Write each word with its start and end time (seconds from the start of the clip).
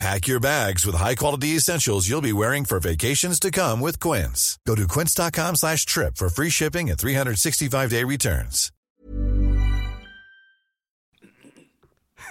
Pack 0.00 0.26
your 0.26 0.40
bags 0.40 0.84
with 0.84 0.96
high-quality 0.96 1.56
essentials 1.56 2.08
you'll 2.08 2.20
be 2.20 2.32
wearing 2.32 2.64
for 2.64 2.80
vacations 2.80 3.38
to 3.40 3.50
come 3.50 3.80
with 3.80 4.00
Quince. 4.00 4.58
Go 4.66 4.74
to 4.74 4.86
quince.com 4.88 5.56
slash 5.56 5.86
trip 5.86 6.16
for 6.16 6.28
free 6.28 6.50
shipping 6.50 6.90
and 6.90 6.98
365-day 6.98 8.04
returns. 8.04 8.70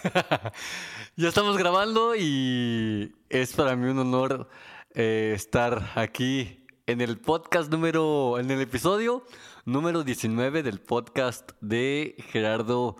ya 1.15 1.29
estamos 1.29 1.57
grabando 1.57 2.13
y 2.15 3.13
es 3.29 3.53
para 3.53 3.75
mí 3.77 3.89
un 3.89 3.99
honor 3.99 4.49
eh, 4.93 5.31
estar 5.33 5.91
aquí 5.95 6.65
en 6.87 6.99
el 6.99 7.17
podcast 7.17 7.71
número, 7.71 8.37
en 8.37 8.51
el 8.51 8.59
episodio 8.59 9.23
número 9.63 10.03
19 10.03 10.61
del 10.61 10.81
podcast 10.81 11.51
de 11.61 12.15
Gerardo 12.31 12.97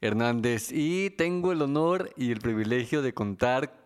Hernández 0.00 0.72
y 0.72 1.10
tengo 1.10 1.52
el 1.52 1.60
honor 1.60 2.10
y 2.16 2.32
el 2.32 2.40
privilegio 2.40 3.02
de 3.02 3.12
contar 3.12 3.85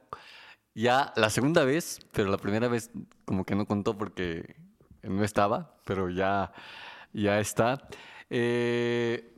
ya 0.75 1.13
la 1.17 1.31
segunda 1.31 1.65
vez, 1.65 2.01
pero 2.13 2.31
la 2.31 2.39
primera 2.39 2.69
vez 2.69 2.91
como 3.25 3.45
que 3.45 3.55
no 3.55 3.67
contó 3.67 3.97
porque 3.97 4.57
no 5.03 5.25
estaba, 5.25 5.77
pero 5.85 6.11
ya, 6.11 6.53
ya 7.13 7.41
está. 7.41 7.89
Eh, 8.29 9.35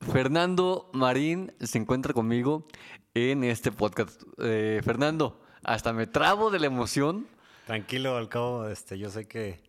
Fernando 0.00 0.90
Marín 0.92 1.52
se 1.60 1.78
encuentra 1.78 2.12
conmigo 2.12 2.66
en 3.14 3.44
este 3.44 3.72
podcast. 3.72 4.22
Eh, 4.38 4.80
Fernando, 4.84 5.40
hasta 5.62 5.92
me 5.92 6.06
trabo 6.06 6.50
de 6.50 6.60
la 6.60 6.66
emoción. 6.66 7.26
Tranquilo, 7.66 8.16
al 8.16 8.28
cabo, 8.28 8.66
este, 8.68 8.98
yo 8.98 9.10
sé 9.10 9.26
que, 9.26 9.60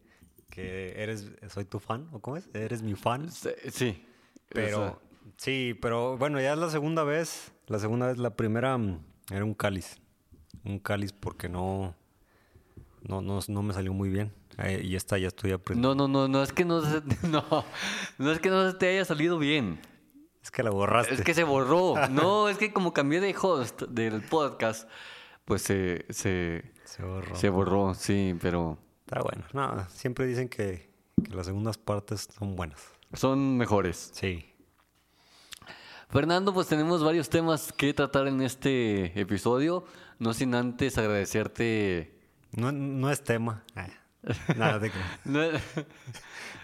que 0.50 1.02
eres, 1.02 1.32
soy 1.50 1.66
tu 1.66 1.80
fan, 1.80 2.08
¿o 2.12 2.20
cómo 2.20 2.38
es? 2.38 2.50
Eres 2.54 2.82
mi 2.82 2.96
fan. 2.96 3.30
Sí. 3.32 4.06
Pero, 4.50 5.00
sí, 5.38 5.78
pero 5.80 6.18
bueno, 6.18 6.40
ya 6.42 6.54
es 6.54 6.60
la 6.60 6.70
segunda 6.70 7.04
vez. 7.04 7.52
La 7.68 7.78
segunda 7.78 8.08
vez, 8.08 8.18
la 8.18 8.36
primera 8.36 8.78
mm, 8.78 9.00
era 9.32 9.46
un 9.46 9.54
cáliz 9.54 10.00
un 10.70 10.80
cáliz 10.80 11.12
porque 11.14 11.50
no, 11.50 11.96
no, 13.02 13.22
no, 13.22 13.64
me 13.64 13.74
salió 13.74 13.94
muy 13.94 14.10
bien. 14.10 14.34
Eh, 14.58 14.82
y 14.84 14.96
esta 14.96 15.18
ya 15.18 15.28
estoy 15.28 15.52
aprendiendo. 15.52 15.96
No, 15.96 16.08
no, 16.08 16.28
no, 16.28 16.28
no 16.28 16.44
es 16.44 16.52
que 16.52 16.66
no, 16.66 16.82
no, 17.24 17.66
no 18.18 18.32
es 18.32 18.40
que 18.40 18.50
no 18.50 18.76
te 18.76 18.90
haya 18.90 19.06
salido 19.06 19.38
bien. 19.38 19.80
Es 20.42 20.52
que 20.52 20.64
la 20.64 20.70
borraste. 20.70 21.14
Es 21.14 21.22
que 21.22 21.34
se 21.34 21.44
borró. 21.44 21.96
No, 22.10 22.50
es 22.50 22.58
que 22.58 22.74
como 22.74 22.94
cambié 22.94 23.20
de 23.20 23.36
host 23.40 23.84
del 23.84 24.22
podcast, 24.22 24.90
pues 25.46 25.62
se, 25.62 26.06
se, 26.10 26.72
se 26.84 27.04
borró. 27.04 27.36
Se 27.36 27.50
borró, 27.50 27.94
sí, 27.94 28.36
pero... 28.42 28.78
Está 29.06 29.22
bueno. 29.22 29.44
No, 29.54 29.90
siempre 29.90 30.28
dicen 30.28 30.50
que, 30.50 30.92
que 31.24 31.36
las 31.36 31.48
segundas 31.48 31.78
partes 31.78 32.28
son 32.38 32.56
buenas. 32.56 32.92
Son 33.14 33.58
mejores. 33.58 34.12
Sí. 34.14 34.46
Fernando, 36.10 36.54
pues 36.54 36.68
tenemos 36.68 37.04
varios 37.04 37.30
temas 37.30 37.72
que 37.72 37.94
tratar 37.94 38.28
en 38.28 38.42
este 38.42 39.20
episodio. 39.20 39.86
No 40.20 40.34
sin 40.34 40.54
antes 40.54 40.98
agradecerte. 40.98 42.14
No, 42.52 42.72
no 42.72 43.10
es 43.10 43.24
tema. 43.24 43.64
Ah, 43.76 43.88
nada 44.56 44.80
de 44.80 44.92
no, 45.26 45.40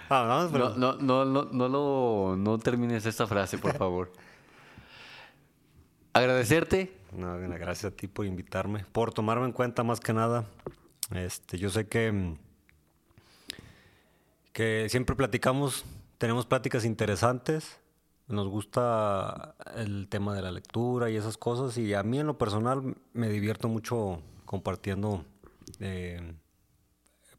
ah, 0.10 0.50
no, 0.52 0.76
no, 0.78 0.96
no, 0.98 1.26
no, 1.26 1.46
no, 1.46 1.68
lo, 1.70 2.36
no 2.38 2.58
termines 2.60 3.06
esta 3.06 3.26
frase, 3.26 3.58
por 3.58 3.78
favor. 3.78 4.12
agradecerte. 6.14 6.98
No, 7.14 7.38
gracias 7.38 7.94
a 7.94 7.96
ti 7.96 8.08
por 8.08 8.26
invitarme, 8.26 8.86
por 8.92 9.14
tomarme 9.14 9.46
en 9.46 9.54
cuenta 9.54 9.84
más 9.84 10.02
que 10.02 10.14
nada. 10.14 10.46
Este, 11.12 11.58
yo 11.58 11.70
sé 11.70 11.88
que, 11.88 12.36
que 14.52 14.88
siempre 14.90 15.16
platicamos, 15.16 15.86
tenemos 16.18 16.46
pláticas 16.46 16.84
interesantes 16.84 17.80
nos 18.28 18.48
gusta 18.48 19.56
el 19.76 20.08
tema 20.08 20.34
de 20.34 20.42
la 20.42 20.52
lectura 20.52 21.10
y 21.10 21.16
esas 21.16 21.38
cosas 21.38 21.78
y 21.78 21.94
a 21.94 22.04
mí 22.04 22.20
en 22.20 22.28
lo 22.28 22.38
personal 22.38 22.96
me 23.14 23.30
divierto 23.30 23.68
mucho 23.68 24.22
compartiendo 24.46 25.24
eh, 25.80 26.36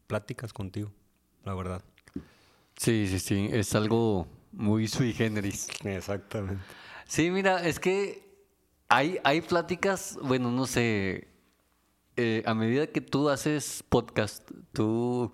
pláticas 0.07 0.53
contigo, 0.53 0.91
la 1.43 1.53
verdad. 1.53 1.83
Sí, 2.77 3.07
sí, 3.07 3.19
sí, 3.19 3.49
es 3.51 3.75
algo 3.75 4.27
muy 4.51 4.87
sui 4.87 5.13
generis. 5.13 5.67
Exactamente. 5.83 6.63
Sí, 7.05 7.31
mira, 7.31 7.65
es 7.65 7.79
que 7.79 8.45
hay, 8.87 9.17
hay 9.23 9.41
pláticas, 9.41 10.17
bueno, 10.21 10.51
no 10.51 10.67
sé, 10.67 11.27
eh, 12.15 12.43
a 12.45 12.53
medida 12.53 12.87
que 12.87 13.01
tú 13.01 13.29
haces 13.29 13.83
podcast, 13.89 14.49
tú 14.73 15.33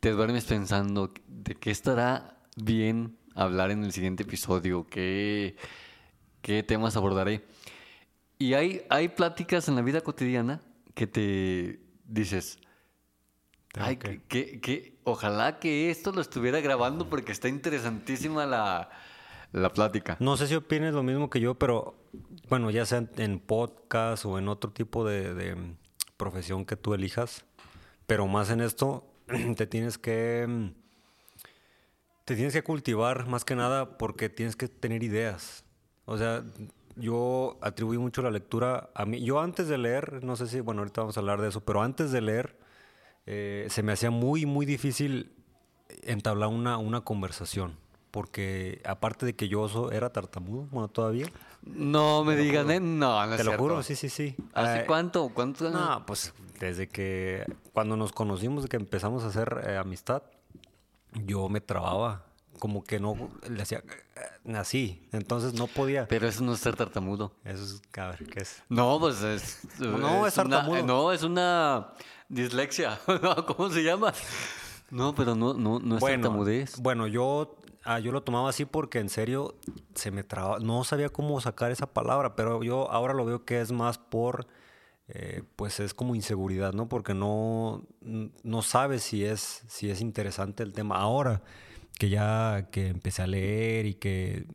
te 0.00 0.10
duermes 0.10 0.44
pensando 0.44 1.12
de 1.28 1.54
qué 1.54 1.70
estará 1.70 2.38
bien 2.56 3.18
hablar 3.34 3.70
en 3.70 3.84
el 3.84 3.92
siguiente 3.92 4.22
episodio, 4.22 4.86
qué, 4.88 5.56
qué 6.40 6.62
temas 6.62 6.96
abordaré. 6.96 7.44
Y 8.38 8.54
hay, 8.54 8.82
hay 8.90 9.08
pláticas 9.08 9.68
en 9.68 9.76
la 9.76 9.82
vida 9.82 10.00
cotidiana 10.00 10.60
que 10.94 11.06
te 11.06 11.80
dices, 12.04 12.58
ay, 13.74 13.96
que, 13.96 14.60
que, 14.60 14.98
ojalá 15.04 15.58
que 15.58 15.90
esto 15.90 16.12
lo 16.12 16.20
estuviera 16.20 16.60
grabando 16.60 17.08
porque 17.08 17.32
está 17.32 17.48
interesantísima 17.48 18.44
la, 18.46 18.90
la 19.52 19.72
plática. 19.72 20.16
No 20.20 20.36
sé 20.36 20.48
si 20.48 20.54
opines 20.54 20.94
lo 20.94 21.02
mismo 21.02 21.30
que 21.30 21.40
yo, 21.40 21.54
pero 21.54 21.94
bueno, 22.48 22.70
ya 22.70 22.84
sea 22.84 23.06
en 23.16 23.38
podcast 23.38 24.24
o 24.24 24.38
en 24.38 24.48
otro 24.48 24.72
tipo 24.72 25.06
de, 25.06 25.34
de 25.34 25.56
profesión 26.16 26.66
que 26.66 26.76
tú 26.76 26.94
elijas, 26.94 27.44
pero 28.06 28.26
más 28.26 28.50
en 28.50 28.60
esto, 28.60 29.06
te 29.56 29.66
tienes 29.66 29.98
que 29.98 30.72
te 32.24 32.34
tienes 32.34 32.52
que 32.52 32.62
cultivar 32.62 33.26
más 33.26 33.44
que 33.44 33.56
nada 33.56 33.98
porque 33.98 34.28
tienes 34.28 34.56
que 34.56 34.68
tener 34.68 35.02
ideas. 35.02 35.64
O 36.04 36.18
sea, 36.18 36.44
yo 36.96 37.58
atribuí 37.62 37.98
mucho 37.98 38.22
la 38.22 38.30
lectura 38.30 38.90
a 38.94 39.06
mí. 39.06 39.22
Yo 39.22 39.40
antes 39.40 39.68
de 39.68 39.78
leer, 39.78 40.22
no 40.22 40.36
sé 40.36 40.46
si, 40.46 40.60
bueno, 40.60 40.82
ahorita 40.82 41.02
vamos 41.02 41.16
a 41.16 41.20
hablar 41.20 41.40
de 41.40 41.48
eso, 41.48 41.60
pero 41.60 41.82
antes 41.82 42.12
de 42.12 42.20
leer, 42.20 42.58
eh, 43.26 43.66
se 43.70 43.82
me 43.82 43.92
hacía 43.92 44.10
muy, 44.10 44.46
muy 44.46 44.66
difícil 44.66 45.32
entablar 46.02 46.48
una, 46.48 46.78
una 46.78 47.02
conversación. 47.02 47.76
Porque 48.10 48.82
aparte 48.84 49.24
de 49.24 49.34
que 49.34 49.48
yo 49.48 49.90
era 49.90 50.12
tartamudo, 50.12 50.68
bueno, 50.70 50.88
todavía. 50.88 51.26
No 51.62 52.24
me 52.24 52.36
digan, 52.36 52.70
¿eh? 52.70 52.78
No, 52.78 53.26
no 53.26 53.36
Te 53.36 53.44
lo 53.44 53.56
juro, 53.56 53.82
sí, 53.82 53.96
sí, 53.96 54.10
sí. 54.10 54.36
¿Hace 54.52 54.80
eh, 54.80 54.84
cuánto? 54.86 55.30
¿Cuánto? 55.30 55.70
No, 55.70 56.04
pues 56.04 56.34
desde 56.60 56.88
que 56.88 57.46
cuando 57.72 57.96
nos 57.96 58.12
conocimos, 58.12 58.66
que 58.66 58.76
empezamos 58.76 59.24
a 59.24 59.28
hacer 59.28 59.64
eh, 59.66 59.76
amistad, 59.78 60.22
yo 61.12 61.48
me 61.48 61.60
trababa. 61.60 62.26
Como 62.58 62.84
que 62.84 63.00
no 63.00 63.16
le 63.48 63.62
hacía 63.62 63.82
así. 64.54 65.08
Entonces 65.10 65.54
no 65.54 65.66
podía. 65.66 66.06
Pero 66.06 66.28
eso 66.28 66.44
no 66.44 66.54
es 66.54 66.60
ser 66.60 66.76
tartamudo. 66.76 67.34
Eso 67.44 67.64
es, 67.64 67.82
cabrón, 67.90 68.28
¿qué 68.30 68.40
es? 68.40 68.62
No, 68.68 69.00
pues 69.00 69.20
es. 69.22 69.60
No, 69.80 70.26
es, 70.26 70.34
tartamudo. 70.34 70.82
no, 70.84 71.12
es 71.12 71.24
una 71.24 71.92
dislexia. 72.28 73.00
¿Cómo 73.46 73.68
se 73.70 73.82
llama? 73.82 74.12
No, 74.90 75.14
pero 75.14 75.34
no, 75.34 75.54
no, 75.54 75.80
no 75.80 75.96
es 75.96 76.00
bueno, 76.00 76.22
tartamudez. 76.22 76.78
Bueno, 76.78 77.06
yo, 77.06 77.56
ah, 77.82 77.98
yo 77.98 78.12
lo 78.12 78.22
tomaba 78.22 78.50
así 78.50 78.64
porque 78.64 79.00
en 79.00 79.08
serio 79.08 79.56
se 79.94 80.10
me 80.10 80.22
trababa. 80.22 80.58
No 80.60 80.84
sabía 80.84 81.08
cómo 81.08 81.40
sacar 81.40 81.72
esa 81.72 81.86
palabra, 81.86 82.36
pero 82.36 82.62
yo 82.62 82.90
ahora 82.90 83.14
lo 83.14 83.24
veo 83.24 83.44
que 83.44 83.60
es 83.60 83.72
más 83.72 83.98
por 83.98 84.46
eh, 85.14 85.42
pues 85.56 85.78
es 85.78 85.92
como 85.92 86.14
inseguridad, 86.14 86.72
¿no? 86.72 86.88
Porque 86.88 87.12
no, 87.12 87.86
no 88.00 88.62
sabes 88.62 89.02
si 89.02 89.24
es, 89.24 89.62
si 89.68 89.90
es 89.90 90.00
interesante 90.00 90.62
el 90.62 90.72
tema. 90.72 90.96
Ahora 90.96 91.42
que 91.98 92.08
ya 92.08 92.68
que 92.70 92.88
empecé 92.88 93.20
a 93.20 93.26
leer 93.26 93.84
y 93.84 93.94
que, 93.94 94.46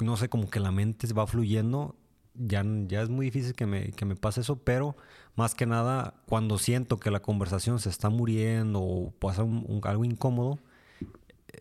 no 0.00 0.16
sé, 0.16 0.28
como 0.28 0.48
que 0.50 0.60
la 0.60 0.70
mente 0.70 1.12
va 1.12 1.26
fluyendo, 1.26 1.96
ya, 2.34 2.64
ya 2.86 3.02
es 3.02 3.08
muy 3.08 3.26
difícil 3.26 3.54
que 3.54 3.66
me, 3.66 3.90
que 3.90 4.04
me 4.04 4.14
pase 4.14 4.42
eso, 4.42 4.56
pero 4.62 4.96
más 5.34 5.56
que 5.56 5.66
nada, 5.66 6.14
cuando 6.26 6.58
siento 6.58 6.98
que 6.98 7.10
la 7.10 7.20
conversación 7.20 7.80
se 7.80 7.88
está 7.88 8.08
muriendo 8.08 8.80
o 8.82 9.10
pasa 9.10 9.42
algo 9.42 10.04
incómodo, 10.04 10.60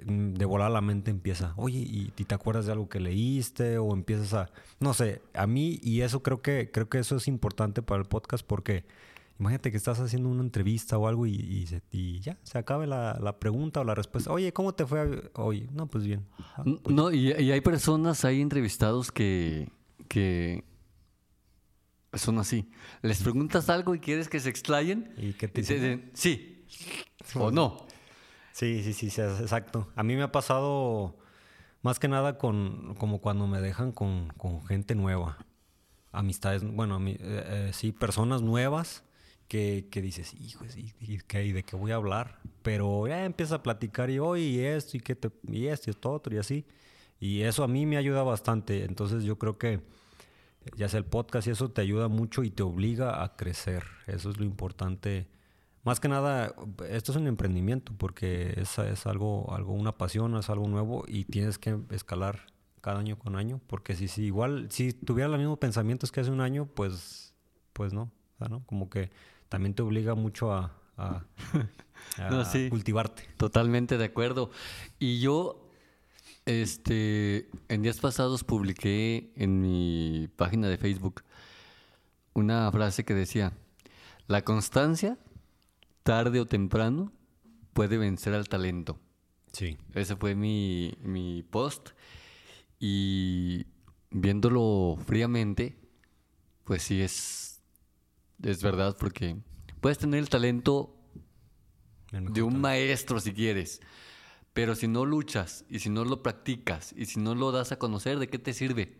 de 0.05 0.45
volar 0.45 0.71
la 0.71 0.81
mente 0.81 1.11
empieza, 1.11 1.53
oye, 1.57 1.79
¿y, 1.79 2.09
te 2.09 2.35
acuerdas 2.35 2.65
de 2.65 2.71
algo 2.71 2.89
que 2.89 2.99
leíste? 2.99 3.77
O 3.77 3.93
empiezas 3.93 4.33
a, 4.33 4.49
no 4.79 4.93
sé, 4.93 5.21
a 5.33 5.47
mí, 5.47 5.79
y 5.81 6.01
eso 6.01 6.23
creo 6.23 6.41
que, 6.41 6.69
creo 6.71 6.89
que 6.89 6.99
eso 6.99 7.17
es 7.17 7.27
importante 7.27 7.81
para 7.81 8.01
el 8.01 8.07
podcast 8.07 8.45
porque 8.45 8.85
imagínate 9.39 9.71
que 9.71 9.77
estás 9.77 9.99
haciendo 9.99 10.29
una 10.29 10.41
entrevista 10.41 10.97
o 10.97 11.07
algo 11.07 11.25
y, 11.27 11.65
ya, 12.21 12.37
se 12.43 12.57
acabe 12.57 12.87
la, 12.87 13.37
pregunta 13.39 13.81
o 13.81 13.83
la 13.83 13.95
respuesta. 13.95 14.31
Oye, 14.31 14.53
¿cómo 14.53 14.73
te 14.73 14.85
fue 14.85 15.31
hoy? 15.33 15.67
No, 15.73 15.87
pues 15.87 16.05
bien. 16.05 16.25
Pues 16.83 16.95
no, 16.95 17.11
y, 17.11 17.31
hay 17.31 17.61
personas, 17.61 18.25
hay 18.25 18.41
entrevistados 18.41 19.11
que, 19.11 19.69
que 20.07 20.63
son 22.13 22.39
así. 22.39 22.69
Les 23.01 23.21
preguntas 23.21 23.69
algo 23.69 23.95
y 23.95 23.99
quieres 23.99 24.29
que 24.29 24.39
se 24.39 24.49
explayen. 24.49 25.13
¿Y 25.17 25.33
que 25.33 25.47
te 25.47 25.61
dicen? 25.61 26.11
Sí. 26.13 26.65
o 27.35 27.51
no. 27.51 27.85
Sí, 28.53 28.83
sí, 28.83 28.93
sí, 28.93 29.07
exacto. 29.07 29.89
A 29.95 30.03
mí 30.03 30.15
me 30.15 30.23
ha 30.23 30.31
pasado 30.31 31.17
Más 31.83 31.99
que 31.99 32.09
nada 32.09 32.37
con 32.39 32.95
como 32.95 33.21
cuando 33.21 33.47
me 33.47 33.61
dejan 33.61 33.93
con, 33.93 34.29
con 34.37 34.65
gente 34.67 34.95
nueva. 34.95 35.39
Amistades, 36.13 36.63
bueno, 36.65 36.99
eh, 37.07 37.17
eh, 37.21 37.71
sí, 37.73 37.93
personas 37.93 38.41
nuevas 38.43 39.05
que, 39.49 39.89
que 39.91 40.01
dices, 40.01 40.33
hijo, 40.35 40.65
¿y, 40.77 40.93
y 41.01 41.19
y 41.39 41.53
de 41.53 41.63
qué 41.63 41.75
voy 41.77 41.91
a 41.93 41.97
hablar? 41.97 42.39
Pero 42.63 43.07
ya 43.07 43.25
empieza 43.25 43.57
a 43.57 43.63
platicar 43.63 44.09
y 44.11 44.19
hoy 44.19 44.43
y 44.43 44.59
esto 44.61 44.97
y, 44.97 45.01
qué 45.01 45.15
te, 45.15 45.31
y 45.49 45.67
esto 45.67 45.89
y 45.89 45.91
esto 45.91 46.11
otro 46.13 46.35
y 46.35 46.39
así. 46.39 46.65
Y 47.19 47.43
eso 47.43 47.63
a 47.65 47.69
mí 47.69 47.85
me 47.87 47.97
ayuda 47.97 48.23
bastante. 48.23 48.85
Entonces 48.85 49.23
yo 49.25 49.37
creo 49.39 49.57
que 49.59 49.81
ya 50.77 50.89
sea 50.89 50.99
el 50.99 51.05
podcast 51.05 51.47
y 51.47 51.51
eso 51.51 51.71
te 51.71 51.81
ayuda 51.81 52.07
mucho 52.09 52.43
y 52.43 52.51
te 52.51 52.63
obliga 52.63 53.23
a 53.23 53.35
crecer. 53.35 53.83
Eso 54.07 54.29
es 54.31 54.37
lo 54.39 54.45
importante. 54.45 55.27
Más 55.83 55.99
que 55.99 56.07
nada, 56.07 56.55
esto 56.89 57.11
es 57.11 57.17
un 57.17 57.27
emprendimiento 57.27 57.91
porque 57.97 58.53
es, 58.57 58.77
es 58.79 59.05
algo, 59.05 59.53
algo, 59.53 59.73
una 59.73 59.91
pasión, 59.97 60.35
es 60.37 60.49
algo 60.49 60.67
nuevo 60.67 61.03
y 61.07 61.25
tienes 61.25 61.57
que 61.57 61.77
escalar 61.91 62.47
cada 62.81 62.99
año 62.99 63.17
con 63.19 63.35
año. 63.35 63.59
Porque 63.67 63.95
si, 63.95 64.07
si 64.07 64.23
igual, 64.23 64.67
si 64.71 64.93
tuviera 64.93 65.27
los 65.29 65.39
mismos 65.39 65.59
pensamientos 65.59 66.11
que 66.11 66.21
hace 66.21 66.31
un 66.31 66.39
año, 66.41 66.67
pues, 66.73 67.33
pues 67.73 67.91
no. 67.91 68.03
O 68.03 68.37
sea, 68.39 68.47
¿no? 68.47 68.63
Como 68.65 68.89
que 68.89 69.11
también 69.49 69.73
te 69.73 69.81
obliga 69.81 70.15
mucho 70.15 70.53
a, 70.53 70.71
a- 70.97 71.23
a 72.17 72.29
No, 72.29 72.45
sí. 72.45 72.69
cultivarte. 72.69 73.27
Totalmente 73.37 73.97
de 73.97 74.05
acuerdo. 74.05 74.51
Y 74.99 75.19
yo, 75.19 75.69
este, 76.45 77.49
en 77.67 77.81
días 77.81 77.99
pasados 77.99 78.43
publiqué 78.45 79.31
en 79.35 79.59
mi 79.61 80.29
página 80.35 80.67
de 80.69 80.77
Facebook 80.77 81.23
una 82.33 82.71
frase 82.71 83.03
que 83.03 83.13
decía, 83.13 83.53
la 84.27 84.43
constancia, 84.43 85.17
tarde 86.03 86.39
o 86.39 86.45
temprano, 86.45 87.11
puede 87.73 87.97
vencer 87.97 88.33
al 88.33 88.47
talento. 88.49 88.99
Sí. 89.51 89.77
Ese 89.93 90.15
fue 90.15 90.35
mi, 90.35 90.93
mi 91.01 91.43
post. 91.43 91.89
Y 92.79 93.65
viéndolo 94.11 94.97
fríamente, 95.05 95.77
pues 96.65 96.83
sí 96.83 97.01
es, 97.01 97.61
es 98.41 98.61
verdad, 98.61 98.97
porque 98.99 99.37
puedes 99.79 99.97
tener 99.97 100.19
el 100.19 100.29
talento 100.29 100.95
El 102.11 102.25
de 102.33 102.41
un 102.41 102.49
talento. 102.49 102.59
maestro 102.59 103.19
si 103.19 103.33
quieres. 103.33 103.81
Pero 104.53 104.75
si 104.75 104.87
no 104.87 105.05
luchas 105.05 105.65
y 105.67 105.79
si 105.79 105.89
no 105.89 106.05
lo 106.05 106.21
practicas 106.21 106.93
y 106.95 107.05
si 107.05 107.19
no 107.19 107.33
lo 107.33 107.51
das 107.51 107.71
a 107.71 107.79
conocer, 107.79 108.19
¿de 108.19 108.27
qué 108.27 108.37
te 108.37 108.53
sirve? 108.53 108.97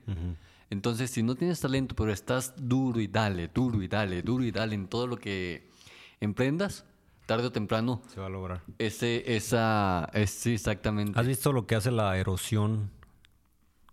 Entonces, 0.72 1.12
si 1.12 1.22
no 1.22 1.36
tienes 1.36 1.60
talento, 1.60 1.96
pero 1.96 2.12
estás 2.12 2.56
duro 2.58 3.00
y 3.00 3.06
dale, 3.08 3.50
duro 3.50 3.84
y 3.84 3.88
dale, 3.88 4.24
duro 4.24 4.44
y 4.44 4.50
dale 4.52 4.74
en 4.74 4.88
todo 4.88 5.06
lo 5.06 5.18
que 5.18 5.70
emprendas, 6.20 6.86
tarde 7.25 7.48
o 7.48 7.52
temprano, 7.52 8.02
Se 8.14 8.20
va 8.20 8.28
a 8.28 8.30
lograr. 8.30 8.62
ese, 8.78 9.36
esa, 9.36 10.10
es 10.14 10.30
sí, 10.31 10.54
exactamente. 10.54 11.20
¿Has 11.20 11.28
visto 11.28 11.52
lo 11.54 11.66
que 11.68 11.75
hace 11.75 11.92
la 11.92 12.18
erosión 12.18 12.92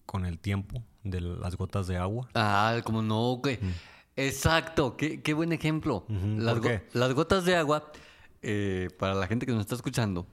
con 0.07 0.27
el 0.27 0.39
tiempo 0.39 0.83
de 1.05 1.21
las 1.21 1.57
gotas 1.57 1.87
de 1.87 1.97
agua? 1.97 2.29
Ah, 2.35 2.81
como 2.85 3.03
no, 3.03 3.37
güey. 3.37 3.59
Exacto, 4.17 4.97
qué, 4.97 5.23
qué 5.23 5.33
buen 5.35 5.53
ejemplo. 5.53 6.05
Las, 6.09 6.55
¿por 6.55 6.63
go- 6.63 6.69
qué? 6.69 6.89
las 6.93 7.15
gotas 7.15 7.45
de 7.45 7.57
agua, 7.57 7.91
eh, 8.43 8.89
para 8.99 9.15
la 9.15 9.27
gente 9.27 9.47
que 9.47 9.53
nos 9.53 9.61
está 9.63 9.75
escuchando, 9.77 10.27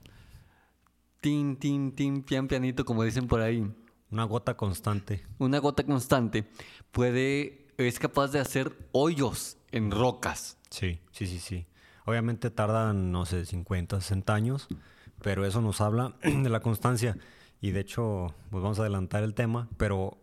tin, 1.20 1.56
tin, 1.56 1.92
tin, 1.94 2.22
pian, 2.22 2.48
pianito, 2.48 2.84
como 2.84 3.02
dicen 3.04 3.26
por 3.26 3.40
ahí, 3.40 3.70
Una 4.10 4.24
gota 4.24 4.56
constante. 4.56 5.24
una 5.38 5.58
gota 5.58 5.84
constante 5.84 6.48
puede, 6.90 7.66
es 7.76 7.98
capaz 7.98 8.28
de 8.28 8.40
hacer 8.40 8.76
hoyos 8.92 9.56
en 9.70 9.90
rocas. 9.90 10.58
Sí, 10.70 11.00
sí, 11.12 11.26
sí, 11.26 11.38
sí. 11.38 11.66
Obviamente 12.08 12.50
tardan, 12.50 13.12
no 13.12 13.26
sé, 13.26 13.44
50, 13.44 14.00
60 14.00 14.34
años, 14.34 14.66
pero 15.20 15.44
eso 15.44 15.60
nos 15.60 15.82
habla 15.82 16.14
de 16.22 16.48
la 16.48 16.60
constancia. 16.60 17.18
Y 17.60 17.72
de 17.72 17.80
hecho, 17.80 18.34
pues 18.48 18.62
vamos 18.62 18.78
a 18.78 18.82
adelantar 18.82 19.22
el 19.24 19.34
tema, 19.34 19.68
pero 19.76 20.16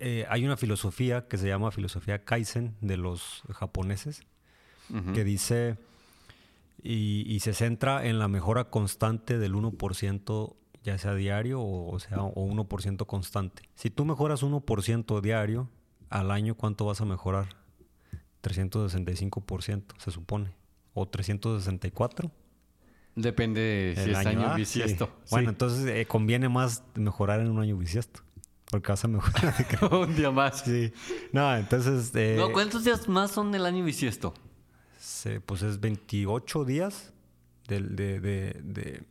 eh, 0.00 0.26
hay 0.28 0.44
una 0.44 0.58
filosofía 0.58 1.26
que 1.26 1.38
se 1.38 1.48
llama 1.48 1.70
filosofía 1.70 2.26
Kaizen 2.26 2.74
de 2.82 2.98
los 2.98 3.42
japoneses, 3.54 4.22
que 5.14 5.24
dice 5.24 5.78
y, 6.82 7.24
y 7.26 7.40
se 7.40 7.54
centra 7.54 8.04
en 8.04 8.18
la 8.18 8.28
mejora 8.28 8.64
constante 8.64 9.38
del 9.38 9.54
1%, 9.54 10.56
ya 10.82 10.98
sea 10.98 11.14
diario 11.14 11.58
o, 11.62 11.90
o 11.90 11.98
sea, 12.00 12.20
o 12.20 12.46
1% 12.46 13.06
constante. 13.06 13.62
Si 13.76 13.88
tú 13.88 14.04
mejoras 14.04 14.42
1% 14.42 15.20
diario, 15.22 15.70
al 16.10 16.30
año, 16.30 16.54
¿cuánto 16.54 16.84
vas 16.84 17.00
a 17.00 17.06
mejorar? 17.06 17.48
365%, 18.42 19.94
se 19.96 20.10
supone. 20.10 20.63
O 20.94 21.06
364. 21.06 22.30
Depende 23.16 23.60
de 23.60 23.94
si 23.96 24.10
el 24.10 24.16
es 24.16 24.26
año 24.26 24.46
ah, 24.48 24.54
bisiesto. 24.54 25.06
sí. 25.06 25.28
Bueno, 25.30 25.48
Sí. 25.50 25.52
entonces 25.52 25.86
eh, 25.86 26.06
conviene 26.06 26.48
más 26.48 26.82
mejorar 26.94 27.40
en 27.40 27.50
un 27.50 27.60
año 27.60 27.76
bisiesto. 27.76 28.20
Porque 28.70 28.90
vas 28.90 29.04
a 29.04 29.08
mejorar. 29.08 29.54
un 29.92 30.16
día 30.16 30.30
más. 30.30 30.62
sí. 30.62 30.92
No, 31.32 31.54
entonces. 31.56 32.10
eh, 32.14 32.34
No, 32.38 32.50
¿Cuántos 32.52 32.84
días 32.84 33.08
más 33.08 33.30
son 33.30 33.52
del 33.52 33.66
año 33.66 33.84
bisiesto? 33.84 34.34
se- 34.98 35.40
pues 35.40 35.62
es 35.62 35.78
28 35.80 36.64
días 36.64 37.12
del, 37.68 37.94
de, 37.94 38.20
de, 38.20 38.60
de- 38.64 39.02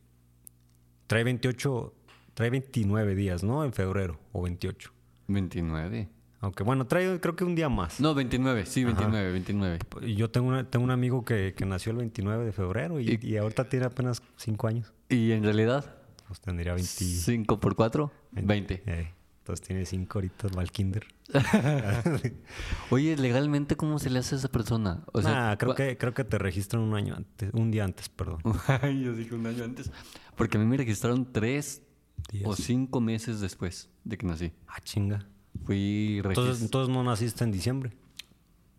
Trae 1.08 1.24
28... 1.24 1.94
Trae 2.34 2.50
29 2.50 3.14
días, 3.16 3.44
¿no? 3.44 3.64
En 3.64 3.72
febrero. 3.74 4.20
O 4.32 4.42
28. 4.42 4.92
29. 5.28 6.10
Aunque 6.44 6.64
bueno, 6.64 6.86
trae 6.86 7.20
creo 7.22 7.36
que 7.38 7.46
un 7.46 7.56
día 7.56 7.70
más. 7.70 8.00
No, 8.02 8.14
29, 8.14 8.66
sí, 8.66 8.84
29, 8.84 9.32
29. 9.32 9.80
Y 10.02 10.16
Yo 10.16 10.30
tengo, 10.30 10.50
una- 10.50 10.70
tengo 10.70 10.84
un 10.84 10.92
amigo 10.92 11.24
que, 11.24 11.54
que 11.56 11.66
nació 11.66 11.92
el 11.94 11.98
29 12.00 12.44
de 12.46 12.52
febrero 12.52 13.00
y, 13.00 13.18
Y- 13.22 13.28
y 13.28 13.38
ahorita 13.38 13.70
tiene 13.70 13.86
apenas 13.86 14.22
5 14.36 14.68
años. 14.68 14.92
Y 15.08 15.32
en 15.32 15.44
realidad, 15.44 15.96
Pues 16.28 16.42
tendría 16.42 16.74
20... 16.74 16.90
5 16.90 17.60
por 17.62 17.76
4, 17.76 18.12
20. 18.34 18.84
Eh, 18.86 19.14
entonces 19.40 19.66
tiene 19.66 19.86
5 19.86 20.18
ahorita, 20.20 20.48
va 20.50 20.62
al 20.62 20.72
kinder. 20.72 21.06
Oye, 22.90 23.16
legalmente, 23.18 23.76
¿cómo 23.76 24.00
se 24.00 24.10
le 24.10 24.20
hace 24.20 24.36
a 24.36 24.38
esa 24.40 24.50
persona? 24.50 25.04
O 25.14 25.22
Nah, 25.22 25.56
creo 25.58 25.76
que, 25.76 25.98
creo 25.98 26.14
que 26.14 26.24
te 26.24 26.38
registran 26.38 26.82
un 26.84 26.94
año 26.96 27.16
antes, 27.16 27.52
un 27.54 27.72
día 27.72 27.84
antes, 27.86 28.10
perdón. 28.10 28.40
Yo 29.02 29.14
dije 29.14 29.34
un 29.36 29.46
año 29.48 29.64
antes. 29.64 29.92
Porque 30.36 30.58
a 30.58 30.60
mí 30.60 30.66
me 30.66 30.78
registraron 30.78 31.32
tres 31.32 31.84
Días. 32.32 32.46
o 32.48 32.56
cinco 32.56 33.00
meses 33.02 33.40
después 33.40 33.90
de 34.04 34.18
que 34.18 34.26
nací. 34.26 34.52
Ah, 34.68 34.80
chinga. 34.82 35.28
Fui 35.66 36.22
Entonces, 36.24 36.62
entonces 36.62 36.94
no 36.94 37.04
naciste 37.04 37.44
en 37.44 37.52
diciembre. 37.52 37.92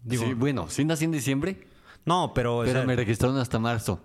Digo, 0.03 0.25
sí, 0.25 0.35
bueno, 0.35 0.69
sí 0.69 0.85
nací 0.85 1.05
en 1.07 1.13
diciembre, 1.13 1.67
no, 2.05 2.33
pero, 2.35 2.59
o 2.59 2.65
pero 2.65 2.81
sea, 2.81 2.87
me 2.87 2.97
registraron 2.97 3.39
hasta 3.39 3.59
marzo. 3.59 4.01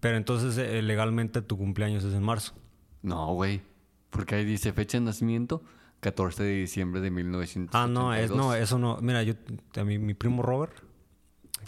pero 0.00 0.16
entonces 0.16 0.58
eh, 0.58 0.82
legalmente 0.82 1.42
tu 1.42 1.56
cumpleaños 1.56 2.02
es 2.04 2.14
en 2.14 2.22
marzo. 2.22 2.54
No, 3.02 3.34
güey. 3.34 3.62
Porque 4.10 4.34
ahí 4.34 4.44
dice 4.44 4.72
fecha 4.72 4.98
de 4.98 5.04
nacimiento, 5.04 5.62
14 6.00 6.42
de 6.42 6.54
diciembre 6.56 7.00
de 7.00 7.10
1982. 7.10 7.70
Ah, 7.74 7.86
no, 7.86 8.14
es, 8.14 8.30
no, 8.30 8.54
eso 8.54 8.78
no. 8.78 8.98
Mira, 9.00 9.22
yo, 9.22 9.34
a 9.76 9.84
mí, 9.84 9.98
mi 9.98 10.14
primo 10.14 10.42
Robert, 10.42 10.74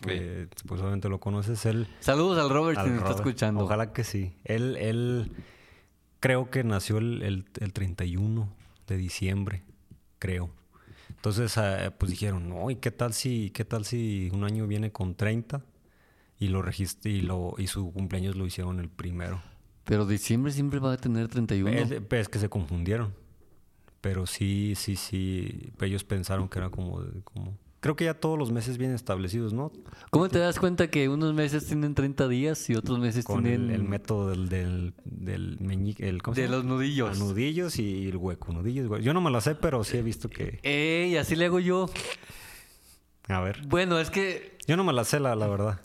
que 0.02 0.48
pues 0.66 0.80
obviamente 0.80 1.08
lo 1.08 1.20
conoces, 1.20 1.64
él... 1.66 1.86
Saludos 2.00 2.38
al 2.38 2.50
Robert 2.50 2.78
al 2.78 2.86
si 2.86 2.90
nos 2.90 3.02
está 3.02 3.14
escuchando. 3.14 3.64
Ojalá 3.64 3.92
que 3.92 4.04
sí. 4.04 4.36
Él, 4.44 4.76
él 4.76 5.32
creo 6.20 6.50
que 6.50 6.64
nació 6.64 6.98
el, 6.98 7.22
el, 7.22 7.44
el 7.60 7.72
31 7.72 8.48
de 8.86 8.96
diciembre, 8.96 9.62
creo. 10.24 10.50
Entonces, 11.10 11.58
ah, 11.58 11.92
pues 11.98 12.10
dijeron, 12.10 12.48
no, 12.48 12.70
¿y 12.70 12.76
qué 12.76 12.90
tal 12.90 13.12
si, 13.12 13.50
qué 13.50 13.64
tal 13.66 13.84
si 13.84 14.30
un 14.32 14.44
año 14.44 14.66
viene 14.66 14.90
con 14.90 15.14
30? 15.14 15.62
Y 16.38 16.48
lo 16.48 16.62
registré 16.62 17.12
y 17.12 17.20
lo, 17.20 17.54
y 17.58 17.66
su 17.66 17.92
cumpleaños 17.92 18.34
lo 18.34 18.46
hicieron 18.46 18.80
el 18.80 18.88
primero. 18.88 19.42
Pero 19.84 20.06
diciembre 20.06 20.50
siempre 20.50 20.80
va 20.80 20.94
a 20.94 20.96
tener 20.96 21.28
31. 21.28 21.70
Es, 21.70 21.90
es 21.90 22.28
que 22.28 22.38
se 22.38 22.48
confundieron. 22.48 23.14
Pero 24.00 24.26
sí, 24.26 24.72
sí, 24.76 24.96
sí. 24.96 25.72
Ellos 25.80 26.04
pensaron 26.04 26.48
que 26.48 26.58
era 26.58 26.70
como. 26.70 27.02
Creo 27.84 27.96
que 27.96 28.06
ya 28.06 28.14
todos 28.14 28.38
los 28.38 28.50
meses 28.50 28.78
vienen 28.78 28.94
establecidos, 28.96 29.52
¿no? 29.52 29.70
¿Cómo 30.08 30.30
te 30.30 30.38
das 30.38 30.58
cuenta 30.58 30.88
que 30.88 31.10
unos 31.10 31.34
meses 31.34 31.66
tienen 31.66 31.94
30 31.94 32.28
días 32.28 32.70
y 32.70 32.76
otros 32.76 32.98
meses 32.98 33.26
Con 33.26 33.44
el, 33.44 33.58
tienen 33.58 33.74
el 33.74 33.84
método 33.86 34.30
del, 34.30 34.48
del, 34.48 34.94
del 35.04 35.58
meñique. 35.60 36.08
El, 36.08 36.22
¿cómo 36.22 36.34
se 36.34 36.40
de 36.40 36.46
llama? 36.46 36.56
los 36.56 36.64
nudillos? 36.64 37.10
Ah, 37.12 37.18
nudillos 37.22 37.78
y 37.78 38.08
el 38.08 38.16
hueco. 38.16 38.54
Nudillos, 38.54 38.88
hueco. 38.88 39.04
Yo 39.04 39.12
no 39.12 39.20
me 39.20 39.30
lo 39.30 39.38
sé, 39.42 39.54
pero 39.54 39.84
sí 39.84 39.98
he 39.98 40.02
visto 40.02 40.30
que. 40.30 40.60
¡Ey! 40.62 41.18
Así 41.18 41.36
le 41.36 41.44
hago 41.44 41.60
yo. 41.60 41.90
A 43.28 43.40
ver. 43.42 43.60
Bueno, 43.66 43.98
es 44.00 44.08
que 44.08 44.56
Yo 44.66 44.78
no 44.78 44.84
me 44.84 44.94
la 44.94 45.04
sé, 45.04 45.20
la, 45.20 45.34
la 45.36 45.46
verdad. 45.46 45.82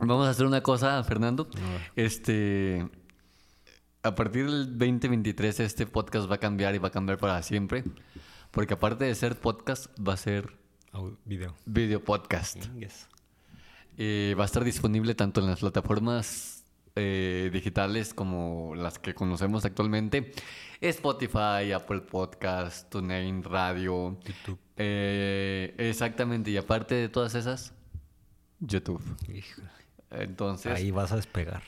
vamos 0.00 0.26
a 0.26 0.30
hacer 0.30 0.46
una 0.46 0.64
cosa, 0.64 1.04
Fernando. 1.04 1.48
Este. 1.94 2.88
A 4.02 4.16
partir 4.16 4.50
del 4.50 4.76
2023, 4.76 5.60
este 5.60 5.86
podcast 5.86 6.28
va 6.28 6.34
a 6.34 6.38
cambiar 6.38 6.74
y 6.74 6.78
va 6.78 6.88
a 6.88 6.90
cambiar 6.90 7.18
para 7.18 7.40
siempre. 7.44 7.84
Porque 8.50 8.74
aparte 8.74 9.04
de 9.04 9.14
ser 9.14 9.36
podcast, 9.38 9.86
va 10.00 10.14
a 10.14 10.16
ser 10.16 10.60
video. 11.24 11.54
video 11.64 12.02
podcast. 12.02 12.66
Eh, 13.98 14.34
va 14.38 14.44
a 14.44 14.46
estar 14.46 14.64
disponible 14.64 15.14
tanto 15.14 15.40
en 15.40 15.46
las 15.46 15.60
plataformas 15.60 16.64
eh, 16.96 17.50
digitales 17.52 18.14
como 18.14 18.74
las 18.74 18.98
que 18.98 19.14
conocemos 19.14 19.64
actualmente. 19.64 20.32
Spotify, 20.80 21.72
Apple 21.74 22.00
Podcast, 22.00 22.90
TuneIn 22.90 23.42
Radio. 23.42 24.18
YouTube. 24.24 24.58
Eh, 24.76 25.74
exactamente. 25.78 26.50
Y 26.50 26.56
aparte 26.56 26.94
de 26.94 27.08
todas 27.08 27.34
esas, 27.34 27.72
YouTube. 28.60 29.02
Híjole. 29.32 29.68
Entonces, 30.10 30.72
Ahí 30.72 30.90
vas 30.90 31.12
a 31.12 31.16
despegar. 31.16 31.62